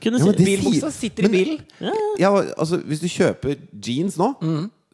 Kunne 0.00 0.16
Ja, 0.18 0.32
si 0.32 0.44
Bilbuksa 0.46 0.90
sitter 0.94 1.26
i 1.28 1.28
bilen. 1.28 1.58
Ja, 2.18 2.30
altså, 2.56 2.78
hvis 2.88 3.02
du 3.02 3.08
kjøper 3.12 3.56
jeans 3.84 4.16
nå, 4.16 4.30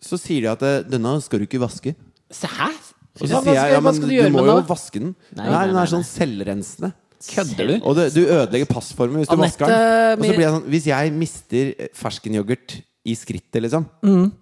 så 0.02 0.18
sier 0.18 0.42
de 0.42 0.50
at 0.50 0.62
eh, 0.66 0.82
'denne 0.82 1.14
skal 1.22 1.38
du 1.38 1.46
ikke 1.46 1.60
vaske'. 1.62 1.94
Se 2.30 2.46
her! 2.50 2.74
Og 3.16 3.28
så 3.28 3.38
Hva 3.38 3.42
sier 3.46 3.54
jeg 3.54 3.72
ja, 3.72 3.80
men 3.80 3.94
du, 4.02 4.08
du 4.10 4.30
må 4.34 4.44
jo 4.44 4.56
vaske 4.68 5.00
den. 5.00 5.14
Nei, 5.32 5.44
Nei, 5.46 5.52
nei, 5.54 5.66
den 5.70 5.78
er 5.80 5.86
sånn 5.94 6.04
selvrensende. 6.04 6.90
Kødder 7.26 7.66
du? 7.70 7.76
Og 7.88 7.94
det, 7.96 8.10
du 8.12 8.20
ødelegger 8.26 8.68
passformen 8.68 9.22
hvis 9.22 9.30
du 9.30 9.38
vasker 9.40 9.70
den. 9.70 10.20
Og 10.20 10.26
så 10.26 10.34
blir 10.36 10.44
jeg 10.44 10.52
sånn 10.52 10.66
Hvis 10.74 10.86
jeg 10.90 11.12
mister 11.16 11.70
ferskenyoghurt 11.96 12.74
i 13.06 13.14
skrittet, 13.16 13.60
liksom, 13.64 13.84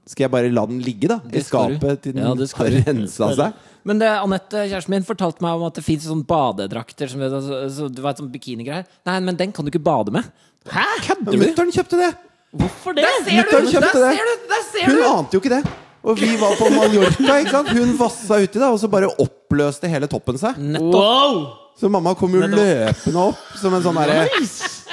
skal 0.09 0.25
jeg 0.25 0.33
bare 0.33 0.51
la 0.53 0.65
den 0.71 0.81
ligge, 0.85 1.09
da? 1.11 1.19
I 1.23 1.29
Mm. 1.29 1.33
Det 1.35 1.43
skapet 1.47 2.03
til 2.03 2.15
den 2.17 2.25
Ja, 2.25 2.35
det 2.35 2.51
har 2.57 2.71
rensa 2.89 3.29
seg? 3.37 3.53
Men 3.85 3.99
det, 4.01 4.09
Anette, 4.09 4.62
kjæresten 4.71 4.95
min, 4.95 5.05
fortalte 5.05 5.45
meg 5.45 5.59
om 5.59 5.67
at 5.69 5.75
det 5.77 5.85
fins 5.85 6.07
sånne 6.09 6.25
badedrakter 6.25 7.11
som 7.12 7.21
så, 7.21 7.41
så, 7.69 7.89
du 7.93 8.01
vet, 8.01 8.17
sånn 8.23 8.31
bikinigreier. 8.33 8.87
Nei, 9.05 9.19
men 9.21 9.37
den 9.37 9.53
kan 9.53 9.65
du 9.67 9.71
ikke 9.73 9.83
bade 9.85 10.15
med. 10.15 10.25
Hæ? 10.73 10.85
Kødder 11.05 11.33
du? 11.37 11.43
Mutter'n 11.45 11.73
kjøpte 11.77 12.01
det! 12.01 12.12
Hvorfor 12.55 12.95
det? 12.97 13.05
Mutter'n 13.29 13.69
kjøpte 13.69 13.99
Der 14.01 14.09
det! 14.09 14.17
ser 14.17 14.31
du! 14.31 14.47
Der 14.55 14.62
ser 14.71 14.87
Hun 14.89 14.97
du! 14.97 15.05
ante 15.11 15.37
jo 15.37 15.43
ikke 15.43 15.53
det. 15.59 15.62
Og 16.05 16.19
vi 16.21 16.31
var 16.37 16.57
på 16.61 16.67
Mallorca, 16.73 17.37
ikke 17.41 17.51
sant? 17.53 17.69
Hun 17.73 17.93
vassa 18.01 18.37
uti, 18.41 18.59
da, 18.61 18.71
og 18.73 18.81
så 18.81 18.89
bare 18.93 19.09
oppløste 19.21 19.89
hele 19.89 20.09
toppen 20.12 20.37
seg. 20.41 20.57
Nettopp. 20.61 20.95
Wow! 20.95 21.39
Så 21.81 21.89
mamma 21.91 22.12
kom 22.14 22.35
jo 22.37 22.47
løpende 22.47 23.22
opp 23.31 23.41
som 23.59 23.75
en 23.75 23.83
sånn 23.83 23.97
derre 23.99 24.29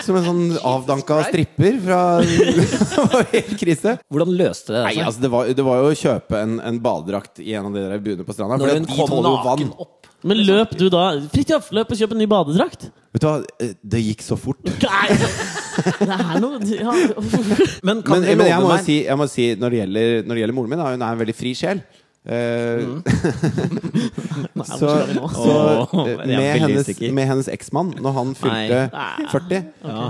Som 0.01 0.15
en 0.17 0.23
sånn 0.25 0.39
avdanka 0.65 1.19
stripper 1.27 1.75
fra 1.83 1.99
Det 2.25 3.03
var 3.13 3.27
helt 3.35 3.51
krise. 3.61 3.93
Hvordan 4.09 4.31
løste 4.39 4.73
det 4.73 4.81
Nei, 4.87 4.93
seg? 4.97 5.03
altså 5.05 5.21
det 5.21 5.29
var, 5.35 5.51
det 5.59 5.65
var 5.67 5.83
jo 5.83 5.91
å 5.91 5.97
kjøpe 5.99 6.39
en, 6.41 6.55
en 6.65 6.79
badedrakt 6.81 7.41
i 7.43 7.53
en 7.53 7.69
av 7.69 7.75
de 7.77 7.83
der 7.85 8.01
buene 8.01 8.25
på 8.25 8.33
stranda. 8.33 8.57
For 8.57 8.65
Når 8.65 8.73
de 8.73 8.81
hun 8.81 8.89
kom 8.97 9.11
tåler 9.13 9.29
jo 9.29 9.43
vann. 9.45 9.61
naken 9.61 9.75
opp. 9.85 10.09
Men 10.31 10.41
løp 10.45 10.73
du 10.77 10.87
da 10.93 11.03
Fridtjof, 11.33 11.69
løp 11.73 11.93
og 11.93 11.97
kjøp 12.01 12.11
en 12.15 12.19
ny 12.21 12.27
badedrakt! 12.29 12.89
Vet 13.11 13.23
du 13.23 13.27
hva, 13.27 13.37
eh, 13.61 13.71
det 13.93 14.01
gikk 14.05 14.21
så 14.25 14.37
fort. 14.39 14.61
Nei! 14.81 15.07
Det 16.01 16.13
er 16.13 16.35
noe 16.43 16.57
ja. 16.67 16.91
Men 17.87 18.01
kan 18.03 18.19
Men, 18.19 18.25
dere 18.25 18.35
men 18.37 18.47
jeg, 18.49 18.57
love 18.57 18.65
må 18.65 18.71
meg 18.73 18.83
si, 18.85 18.95
jeg 19.07 19.17
må 19.21 19.25
si, 19.31 19.45
når 19.57 19.71
det 19.73 19.77
gjelder, 19.79 20.09
når 20.27 20.35
det 20.37 20.41
gjelder 20.43 20.57
moren 20.57 20.73
min, 20.73 20.81
da, 20.81 20.89
hun 20.93 21.05
er 21.07 21.15
en 21.15 21.21
veldig 21.21 21.35
fri 21.37 21.53
sjel. 21.57 21.79
Eh, 22.21 22.85
Nei, 24.53 24.65
så 24.67 24.89
så 25.33 25.53
eh, 26.05 26.19
med, 26.29 26.59
hennes, 26.61 26.89
med 27.17 27.25
hennes 27.25 27.47
eksmann, 27.49 27.89
når 27.97 28.13
han 28.13 28.35
fylte 28.37 28.81
Nei. 28.93 29.25
40, 29.31 29.63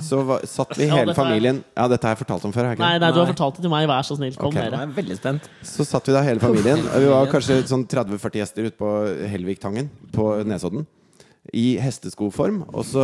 så 0.04 0.20
var, 0.28 0.44
satt 0.44 0.76
vi 0.76 0.90
hele 0.92 1.16
familien 1.16 1.62
Ja, 1.72 1.88
dette 1.88 2.10
har 2.10 2.18
jeg 2.18 2.26
fortalt 2.26 2.50
om 2.50 2.52
før. 2.52 2.74
ikke 2.74 2.84
Nei, 2.84 2.98
nei, 3.00 3.14
du 3.16 3.22
har 3.22 3.32
fortalt 3.32 3.56
det 3.62 3.64
til 3.64 3.72
meg. 3.72 3.88
Vær 3.88 4.04
så 4.04 4.20
snill. 4.20 4.36
Kom 4.36 4.52
okay. 4.52 4.68
Dere. 4.68 4.84
er 4.84 4.96
veldig 4.98 5.18
spent. 5.22 5.48
Så 5.64 5.88
satt 5.88 6.10
vi 6.10 6.18
da 6.18 6.26
hele 6.28 6.44
familien. 6.44 6.84
Vi 7.02 7.08
var 7.08 7.32
kanskje 7.32 7.62
sånn 7.70 7.88
30-40 7.88 8.42
gjester 8.42 8.68
ute 8.68 8.78
på 8.82 8.92
Helviktangen 9.32 9.88
på 10.12 10.34
Nesodden. 10.48 10.84
I 11.58 11.80
hesteskoform. 11.82 12.60
Og 12.70 12.86
så 12.86 13.02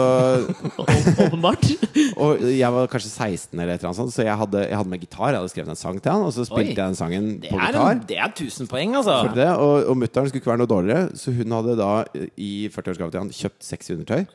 Åpenbart. 0.77 1.65
Og 2.21 2.43
jeg 2.45 2.69
var 2.73 2.89
kanskje 2.91 3.09
16 3.09 3.57
eller 3.57 3.73
et 3.73 3.79
eller 3.81 3.89
annet 3.89 3.99
sånt, 3.99 4.13
så 4.13 4.25
jeg 4.27 4.37
hadde, 4.37 4.61
jeg 4.69 4.77
hadde 4.77 4.91
med 4.93 5.01
gitar. 5.01 5.31
Jeg 5.33 5.41
hadde 5.41 5.51
skrevet 5.53 5.71
en 5.73 5.79
sang 5.79 5.97
til 6.01 6.13
han, 6.13 6.25
og 6.27 6.33
så 6.35 6.45
spilte 6.45 6.69
Oi. 6.69 6.75
jeg 6.75 6.77
den 6.83 6.97
sangen 6.99 7.29
Det 7.41 7.49
på 7.49 7.57
gitar. 7.59 7.91
en, 7.95 8.03
det 8.09 8.19
er 8.21 8.29
1000 8.29 8.69
poeng, 8.69 8.93
altså. 8.99 9.15
Det, 9.35 9.47
og 9.57 9.89
og 9.89 9.97
mutter'n 9.97 10.29
skulle 10.29 10.43
ikke 10.43 10.51
være 10.53 10.61
noe 10.61 10.69
dårligere, 10.69 11.07
så 11.17 11.33
hun 11.33 11.55
hadde 11.57 11.75
da 11.79 11.89
i 12.37 12.51
40-årsgave 12.73 13.11
til 13.15 13.23
han 13.23 13.33
kjøpt 13.39 13.65
sexy 13.71 13.95
undertøy. 13.97 14.27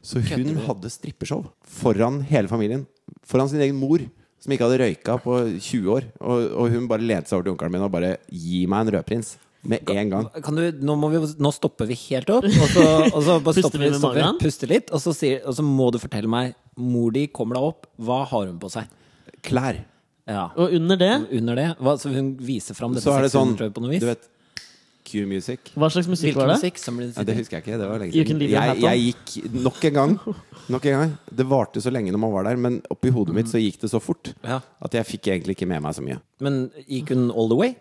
Så 0.00 0.22
hun 0.24 0.56
hadde 0.64 0.88
strippeshow 0.96 1.44
foran 1.68 2.22
hele 2.30 2.48
familien. 2.48 2.86
Foran 3.28 3.50
sin 3.52 3.60
egen 3.60 3.76
mor, 3.76 4.00
som 4.40 4.52
ikke 4.56 4.64
hadde 4.64 4.80
røyka 4.80 5.18
på 5.20 5.36
20 5.60 5.92
år. 5.98 6.08
Og, 6.24 6.46
og 6.56 6.72
hun 6.72 6.88
bare 6.88 7.04
lente 7.04 7.28
seg 7.28 7.36
over 7.36 7.44
til 7.50 7.52
onkelen 7.52 7.76
min 7.76 7.84
og 7.84 7.92
bare 7.92 8.16
'gi 8.32 8.64
meg 8.64 8.86
en 8.88 8.94
rødprins'. 8.96 9.36
Med 9.62 9.90
en 9.92 10.08
gang. 10.08 10.28
Kan 10.42 10.56
du, 10.56 10.62
nå, 10.80 10.94
må 10.96 11.10
vi, 11.12 11.18
nå 11.36 11.50
stopper 11.52 11.84
vi 11.90 11.96
helt 12.08 12.30
opp, 12.32 12.46
og 12.48 12.68
så, 12.72 12.84
og 13.12 13.18
så 13.26 13.34
bare 13.44 13.60
stopper 13.60 13.82
vi 13.82 13.90
vi, 13.90 13.98
stopper, 13.98 14.30
puster 14.40 14.70
litt, 14.72 14.88
og 14.96 15.02
så, 15.04 15.12
sier, 15.12 15.42
og 15.44 15.52
så 15.58 15.64
må 15.66 15.90
du 15.92 15.98
fortelle 16.00 16.30
meg 16.32 16.54
Mor 16.80 17.10
di 17.12 17.26
kommer 17.28 17.58
deg 17.58 17.66
opp, 17.66 17.86
hva 18.00 18.22
har 18.30 18.46
hun 18.48 18.56
på 18.62 18.70
seg? 18.72 18.88
Klær. 19.44 19.82
Ja. 20.30 20.46
Og 20.56 20.72
under 20.78 20.96
det, 20.96 21.10
Under 21.36 21.58
det? 21.58 21.68
Hva, 21.82 21.96
så 22.00 22.08
hun 22.14 22.36
viser 22.40 22.76
fram 22.78 22.94
dette 22.94 23.04
Så 23.04 23.12
er 23.18 23.26
det 23.26 23.32
sånn, 23.34 23.52
på 23.58 23.82
noe 23.84 23.90
vis? 23.92 24.00
du 24.00 24.08
vet 24.08 24.28
Q-music. 25.10 25.72
hva 25.74 25.88
slags 25.90 26.06
musikk 26.06 26.28
Hvilken 26.30 26.40
var 26.44 26.52
det? 26.52 26.58
musikk? 26.60 26.78
Ja, 27.16 27.24
det 27.26 27.34
husker 27.40 27.56
jeg 27.56 27.64
ikke. 27.64 27.78
Det 27.80 27.86
var 27.90 27.98
lenge 27.98 28.12
siden. 28.14 28.42
Jeg, 28.46 28.74
jeg 28.84 29.00
gikk 29.08 29.54
nok 29.64 29.84
en 29.88 29.96
gang. 29.96 30.12
Nok 30.70 30.84
en 30.86 30.94
gang 31.00 31.14
Det 31.40 31.46
varte 31.50 31.82
så 31.82 31.90
lenge 31.90 32.12
når 32.14 32.22
man 32.22 32.34
var 32.36 32.46
der, 32.46 32.60
men 32.60 32.76
oppi 32.94 33.10
hodet 33.10 33.34
mitt 33.34 33.50
så 33.50 33.58
gikk 33.58 33.80
det 33.82 33.90
så 33.90 33.98
fort 34.00 34.30
Ja. 34.46 34.60
at 34.80 34.94
jeg 34.94 35.08
fikk 35.08 35.32
egentlig 35.34 35.56
ikke 35.58 35.66
med 35.72 35.82
meg 35.82 35.96
så 35.98 36.04
mye. 36.04 36.20
Men 36.44 36.60
gikk 36.86 37.10
hun 37.16 37.30
all 37.32 37.50
the 37.50 37.58
way? 37.58 37.74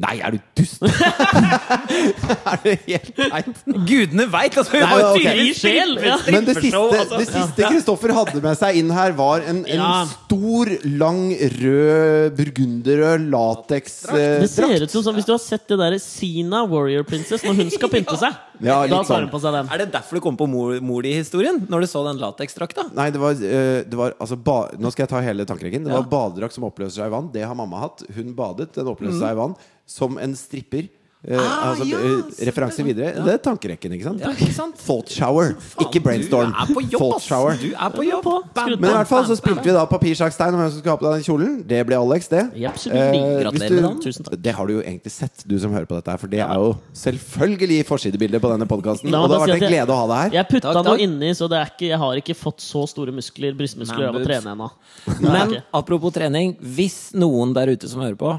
Nei, 0.00 0.14
er 0.24 0.32
du 0.32 0.38
dust? 0.56 0.80
er 2.50 2.60
du 2.64 2.70
helt 2.86 3.10
teit? 3.18 3.58
Gudene 3.88 4.24
veit! 4.32 4.56
Altså, 4.56 4.72
vi 4.72 4.80
Nei, 4.80 4.88
har 4.88 5.02
jo 5.02 5.08
ok. 5.10 5.18
tydeligvis 5.20 5.60
sjel. 5.60 5.92
Men 6.30 6.46
det 6.48 6.54
siste, 6.56 6.80
altså. 6.80 7.18
det 7.20 7.26
siste 7.28 7.66
Kristoffer 7.66 8.14
hadde 8.16 8.40
med 8.44 8.56
seg 8.60 8.78
inn 8.80 8.92
her, 8.96 9.12
var 9.18 9.44
en, 9.44 9.60
en 9.66 9.80
Ja. 9.80 9.90
stor, 10.08 10.72
lang, 11.00 11.22
rød, 11.60 12.32
burgunderrød 12.38 13.26
Det 13.70 14.50
ser 14.50 14.86
ut 14.86 14.90
som 14.94 15.04
sånn, 15.04 15.18
Hvis 15.18 15.28
du 15.28 15.34
har 15.34 15.42
sett 15.42 15.68
det 15.68 15.78
der 15.80 15.98
Sina 16.00 16.64
Warrior 16.68 17.04
Princess 17.04 17.44
når 17.44 17.60
hun 17.60 17.70
skal 17.74 17.92
pynte 17.92 18.16
seg, 18.20 18.32
Ja, 18.62 18.86
da 18.86 18.98
tar 19.00 19.04
sånn. 19.08 19.24
hun 19.24 19.30
på 19.32 19.40
seg 19.40 19.52
den. 19.56 19.68
Er 19.72 19.78
det 19.78 19.92
derfor 19.92 20.18
du 20.18 20.20
kom 20.20 20.36
på 20.36 20.46
mor, 20.48 20.74
mor 20.84 21.02
di 21.02 21.12
historien? 21.16 21.60
Når 21.68 21.80
du 21.80 21.86
så 21.86 22.04
den 22.06 22.18
lateksdrakta? 22.20 22.92
Nei, 22.94 23.08
det 23.10 23.20
var, 23.22 23.32
eh, 23.32 23.82
det 23.88 23.94
var 23.96 24.14
altså, 24.20 24.36
ba, 24.36 24.68
Nå 24.78 24.90
skal 24.92 25.06
jeg 25.06 25.12
ta 25.14 25.20
hele 25.24 25.44
tankerekken. 25.48 25.84
Det 25.84 25.92
Ja. 25.94 26.00
var 26.02 26.10
badedrakt 26.30 26.52
som 26.52 26.64
oppløser 26.64 27.00
seg 27.00 27.06
i 27.06 27.14
vann. 27.16 27.30
Det 27.32 27.42
har 27.46 27.54
mamma 27.54 27.80
hatt. 27.80 28.02
Hun 28.14 28.34
badet, 28.34 28.72
den 28.74 28.86
oppløste 28.86 29.18
seg 29.20 29.32
i 29.32 29.40
vann. 29.40 29.56
Som 29.86 30.18
en 30.18 30.34
stripper 30.36 30.88
Eh, 31.20 31.36
altså, 31.36 31.84
yes, 31.84 32.38
eh, 32.40 32.46
referanser 32.48 32.86
videre. 32.86 33.10
Det 33.20 33.32
er 33.34 33.40
tankerekken, 33.44 33.92
ikke 33.92 34.06
sant? 34.06 34.22
Ja, 34.24 34.30
ikke 34.32 34.54
sant? 34.56 34.78
Thought 34.80 35.10
shower, 35.12 35.50
ikke 35.84 36.00
brainstorm. 36.00 36.54
Du 36.54 36.60
er 36.62 36.70
på 36.72 36.80
jobb, 36.86 36.94
Thought 36.94 37.16
ass! 37.18 37.26
shower. 37.28 37.58
Du 37.60 37.74
er 37.74 37.90
på 37.92 38.06
jobb. 38.06 38.28
Bam, 38.56 38.70
Men 38.80 38.88
i 38.88 38.94
hvert 38.94 39.10
fall 39.10 39.26
så 39.28 39.36
spilte 39.36 39.66
vi 39.66 39.74
da 39.76 39.82
papir, 39.90 40.14
stein 40.16 40.56
om 40.56 40.62
hvem 40.62 40.70
som 40.72 40.80
skulle 40.80 40.94
ha 40.94 41.00
på 41.02 41.04
deg 41.04 41.18
den 41.18 41.26
kjolen. 41.26 41.58
Det 41.68 41.82
ble 41.90 41.98
Alex, 41.98 42.30
det. 42.32 42.44
Ja. 42.56 42.72
Eh, 42.72 43.12
du- 43.52 44.22
takk. 44.22 44.38
Det 44.40 44.54
har 44.56 44.66
du 44.66 44.72
jo 44.78 44.80
egentlig 44.80 45.12
sett, 45.12 45.44
du 45.44 45.58
som 45.60 45.74
hører 45.76 45.84
på 45.90 45.98
dette 45.98 46.14
her. 46.14 46.16
For 46.22 46.26
det 46.32 46.40
er 46.40 46.54
jo 46.54 46.70
selvfølgelig 46.96 47.84
forsidebildet 47.90 48.40
på 48.40 48.52
denne 48.54 48.68
podkasten. 48.70 49.12
Og 49.12 49.28
det 49.28 49.38
har 49.38 49.44
vært 49.46 49.60
en 49.60 49.68
glede 49.68 49.92
å 49.92 50.00
ha 50.00 50.06
deg 50.08 50.22
her. 50.24 50.38
Jeg 50.40 50.48
putta 50.54 50.72
Takk, 50.72 50.88
noe 50.88 51.04
inni, 51.04 51.34
så 51.36 51.50
det 51.52 51.60
er 51.60 51.68
ikke, 51.74 51.88
jeg 51.90 51.98
har 52.00 52.22
ikke 52.22 52.38
fått 52.38 52.64
så 52.64 52.86
store 52.88 53.12
muskler, 53.12 53.52
brystmuskler 53.60 54.08
av 54.08 54.16
å 54.16 54.24
trene 54.24 54.56
ennå. 54.56 54.70
Men 55.20 55.60
apropos 55.68 56.16
trening, 56.16 56.56
hvis 56.64 57.12
noen 57.12 57.52
der 57.52 57.76
ute 57.76 57.92
som 57.92 58.00
hører 58.00 58.16
på, 58.16 58.32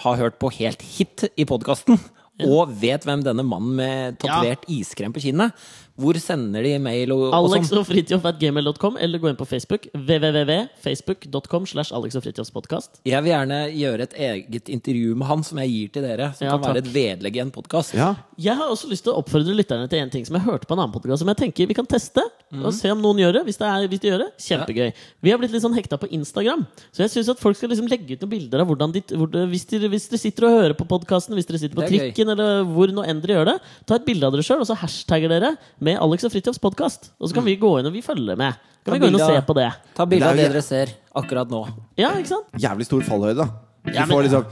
har 0.00 0.16
hørt 0.16 0.38
på 0.40 0.48
helt 0.56 0.80
hit 0.80 1.28
i 1.36 1.44
podkasten, 1.44 2.00
og 2.48 2.72
vet 2.82 3.06
hvem 3.06 3.22
denne 3.24 3.44
mannen 3.46 3.76
med 3.78 4.18
tatovert 4.22 4.66
iskrem 4.72 5.14
på 5.14 5.22
kinnet, 5.24 5.56
hvor 6.00 6.16
sender 6.16 6.64
de 6.64 6.72
mail 6.80 7.12
og, 7.12 7.26
og 7.28 7.34
Alex 7.36 7.68
sånn? 7.68 7.80
og 7.82 7.86
Fridtjof 7.88 8.24
at 8.30 8.38
gmail.com, 8.40 8.96
eller 9.02 9.20
gå 9.20 9.28
inn 9.28 9.36
på 9.38 9.46
Facebook. 9.48 9.88
www.facebook.com 9.92 11.66
slash 11.68 11.92
Alex 11.92 12.16
og 12.16 12.24
podkast. 12.54 13.00
Jeg 13.04 13.20
vil 13.24 13.32
gjerne 13.34 13.58
gjøre 13.76 14.06
et 14.08 14.16
eget 14.16 14.70
intervju 14.72 15.16
med 15.20 15.28
han 15.28 15.44
som 15.44 15.60
jeg 15.60 15.72
gir 15.72 15.92
til 15.92 16.06
dere. 16.06 16.30
Som 16.38 16.46
Ja, 16.46 16.56
kan 16.56 16.64
være 16.64 16.80
takk. 16.80 16.86
et 16.86 16.94
vedlegg 16.96 17.36
i 17.36 17.42
en 17.44 17.52
podkast. 17.52 17.94
Ja. 17.94 18.14
Jeg 18.40 18.56
har 18.56 18.72
også 18.72 18.88
lyst 18.88 19.04
til 19.04 19.12
å 19.12 19.20
oppfordre 19.20 19.54
lytterne 19.54 19.88
til 19.88 20.00
en 20.00 20.10
ting 20.10 20.24
som 20.24 20.38
jeg 20.38 20.46
hørte 20.46 20.66
på 20.66 20.74
en 20.74 20.80
annen 20.80 20.94
podcast, 20.94 21.20
som 21.20 21.28
jeg 21.28 21.36
tenker 21.36 21.68
vi 21.68 21.74
kan 21.74 21.86
teste. 21.86 22.24
Mm. 22.52 22.66
Og 22.68 22.74
se 22.76 22.90
om 22.92 23.00
noen 23.00 23.20
gjør 23.20 23.38
det. 23.38 23.44
Hvis, 23.48 23.56
det 23.60 23.68
er, 23.68 23.86
hvis 23.88 24.00
de 24.00 24.08
gjør 24.10 24.24
det, 24.24 24.30
kjempegøy. 24.44 24.90
Vi 25.24 25.30
har 25.32 25.38
blitt 25.40 25.52
litt 25.54 25.64
sånn 25.64 25.76
hekta 25.76 25.96
på 26.00 26.08
Instagram. 26.12 26.66
Så 26.92 27.04
jeg 27.04 27.12
syns 27.14 27.30
at 27.32 27.40
folk 27.40 27.56
skal 27.56 27.72
liksom 27.72 27.88
legge 27.88 28.16
ut 28.16 28.24
noen 28.24 28.32
bilder 28.32 28.64
av 28.64 28.68
hvordan 28.68 28.92
de, 28.92 29.04
hvor 29.16 29.30
det, 29.32 29.46
hvis, 29.52 29.64
dere, 29.70 29.88
hvis 29.92 30.08
dere 30.12 30.20
sitter 30.20 30.48
og 30.48 30.56
hører 30.58 30.76
på 30.76 30.88
podkasten, 30.88 31.36
hvis 31.36 31.48
dere 31.48 31.62
sitter 31.62 31.78
på 31.78 31.84
er 31.86 31.92
gøy. 31.92 31.98
trikken, 32.02 32.32
eller 32.34 32.66
hvor 32.68 32.92
nå 32.92 33.04
enn 33.08 33.22
dere 33.24 33.38
gjør 33.38 33.50
det, 33.52 33.56
ta 33.88 33.96
et 33.96 34.04
bilde 34.08 34.28
av 34.28 34.36
dere 34.36 34.44
sjøl, 34.44 34.60
og 34.60 34.68
så 34.68 34.76
hashtagger 34.82 35.32
dere 35.32 35.54
med 35.82 35.98
Alex 35.98 36.26
og 36.26 36.32
Fridtjofs 36.32 36.60
podkast. 36.62 37.10
Og 37.18 37.28
så 37.28 37.34
kan 37.36 37.46
vi 37.46 37.56
gå 37.58 37.72
inn 37.80 37.88
og 37.88 37.94
vi 37.94 38.02
følger 38.04 38.38
med. 38.38 38.58
Kan 38.82 38.92
Ta 38.92 38.96
vi 38.96 39.02
gå 39.02 39.10
inn 39.10 39.18
og 39.18 39.26
se 39.26 39.42
på 39.46 39.56
det? 39.58 39.68
Ta 39.98 40.06
bilde 40.06 40.28
av 40.28 40.38
Det 40.38 40.46
er 40.46 40.54
dere 40.54 40.62
ser 40.62 40.92
akkurat 41.18 41.50
nå. 41.50 41.62
Ja, 41.98 42.12
ikke 42.18 42.30
sant? 42.30 42.50
Jævlig 42.62 42.86
stor 42.86 43.02
fallhøyde, 43.06 43.42
da. 43.42 43.71
Hvis 43.82 43.94
Ja, 43.96 44.02
du 44.04 44.06
men- 44.06 44.16
får 44.16 44.22
liksom 44.28 44.44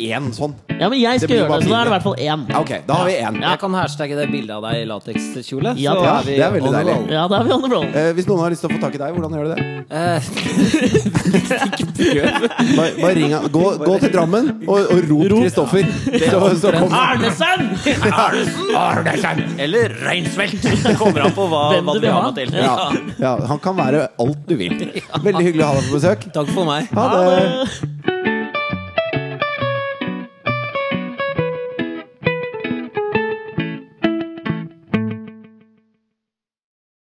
én 0.00 0.26
sånn. 0.32 0.54
Ja, 0.80 0.88
men 0.88 0.98
jeg 1.00 1.18
skal 1.20 1.28
det 1.28 1.36
gjøre 1.38 1.56
det, 1.58 1.66
så 1.66 1.70
da 1.72 1.76
er 1.80 1.84
det 1.84 1.90
i 1.90 1.94
hvert 1.94 2.02
fall 2.06 2.16
én. 2.16 2.42
Ja, 2.48 2.60
ok, 2.60 2.70
da 2.86 2.94
har 2.94 3.04
vi 3.06 3.12
én. 3.16 3.34
Ja. 3.42 3.50
Jeg 3.50 3.58
kan 3.60 3.72
hashtagge 3.74 4.16
det 4.16 4.26
bildet 4.30 4.50
av 4.56 4.62
deg 4.62 4.74
i 4.82 4.84
latekskjole. 4.88 5.72
Ja, 5.80 5.92
så 5.96 6.24
vi 6.26 6.36
Det 6.36 6.44
er 6.46 6.52
veldig 6.54 6.72
deilig. 6.72 6.96
Ja, 7.12 7.26
da 7.28 7.40
er 7.40 7.44
vi 7.44 7.52
on 7.56 7.62
the 7.62 7.68
roll. 7.72 7.84
Eh, 7.84 8.12
hvis 8.16 8.26
noen 8.28 8.40
har 8.44 8.50
lyst 8.54 8.60
til 8.64 8.70
å 8.70 8.74
få 8.76 8.80
tak 8.80 8.94
i 8.94 8.98
deg, 8.98 9.14
hvordan 9.16 9.30
gjør 9.36 9.44
du 9.44 9.50
det? 9.54 9.60
Eh. 9.90 10.20
Bare, 12.76 12.90
bare 13.00 13.14
ring 13.14 13.32
han. 13.32 13.46
Gå, 13.52 13.62
gå 13.84 13.94
til 14.02 14.12
Drammen 14.12 14.48
og, 14.68 14.78
og 14.92 15.10
rop 15.10 15.26
Kristoffer. 15.42 15.86
Så, 16.06 16.40
så 16.60 16.72
kommer 16.76 16.96
Arnesen! 16.96 17.60
Arnesen 18.76 19.42
eller 19.66 19.94
Reinsvelt. 20.06 20.66
Kommer 21.00 21.26
an 21.26 21.32
på 21.36 21.46
hva, 21.50 21.62
Hvem 21.74 21.88
hva 21.88 21.94
du 21.96 22.00
du 22.00 22.06
vil 22.06 22.14
ha 22.16 22.22
meg 22.26 22.34
til. 22.40 22.54
ja, 22.60 22.74
ja, 23.22 23.34
Han 23.50 23.58
kan 23.64 23.76
være 23.78 24.06
alt 24.22 24.44
du 24.48 24.56
vil. 24.60 24.76
Veldig 25.26 25.44
hyggelig 25.48 25.64
å 25.64 25.70
ha 25.72 25.78
deg 25.80 25.88
på 25.90 25.98
besøk. 25.98 26.28
Takk 26.36 26.52
for 26.54 26.68
meg. 26.68 26.90
Ha 26.96 27.06
Ha 27.06 27.16
det. 27.16 27.24
det! 27.40 28.15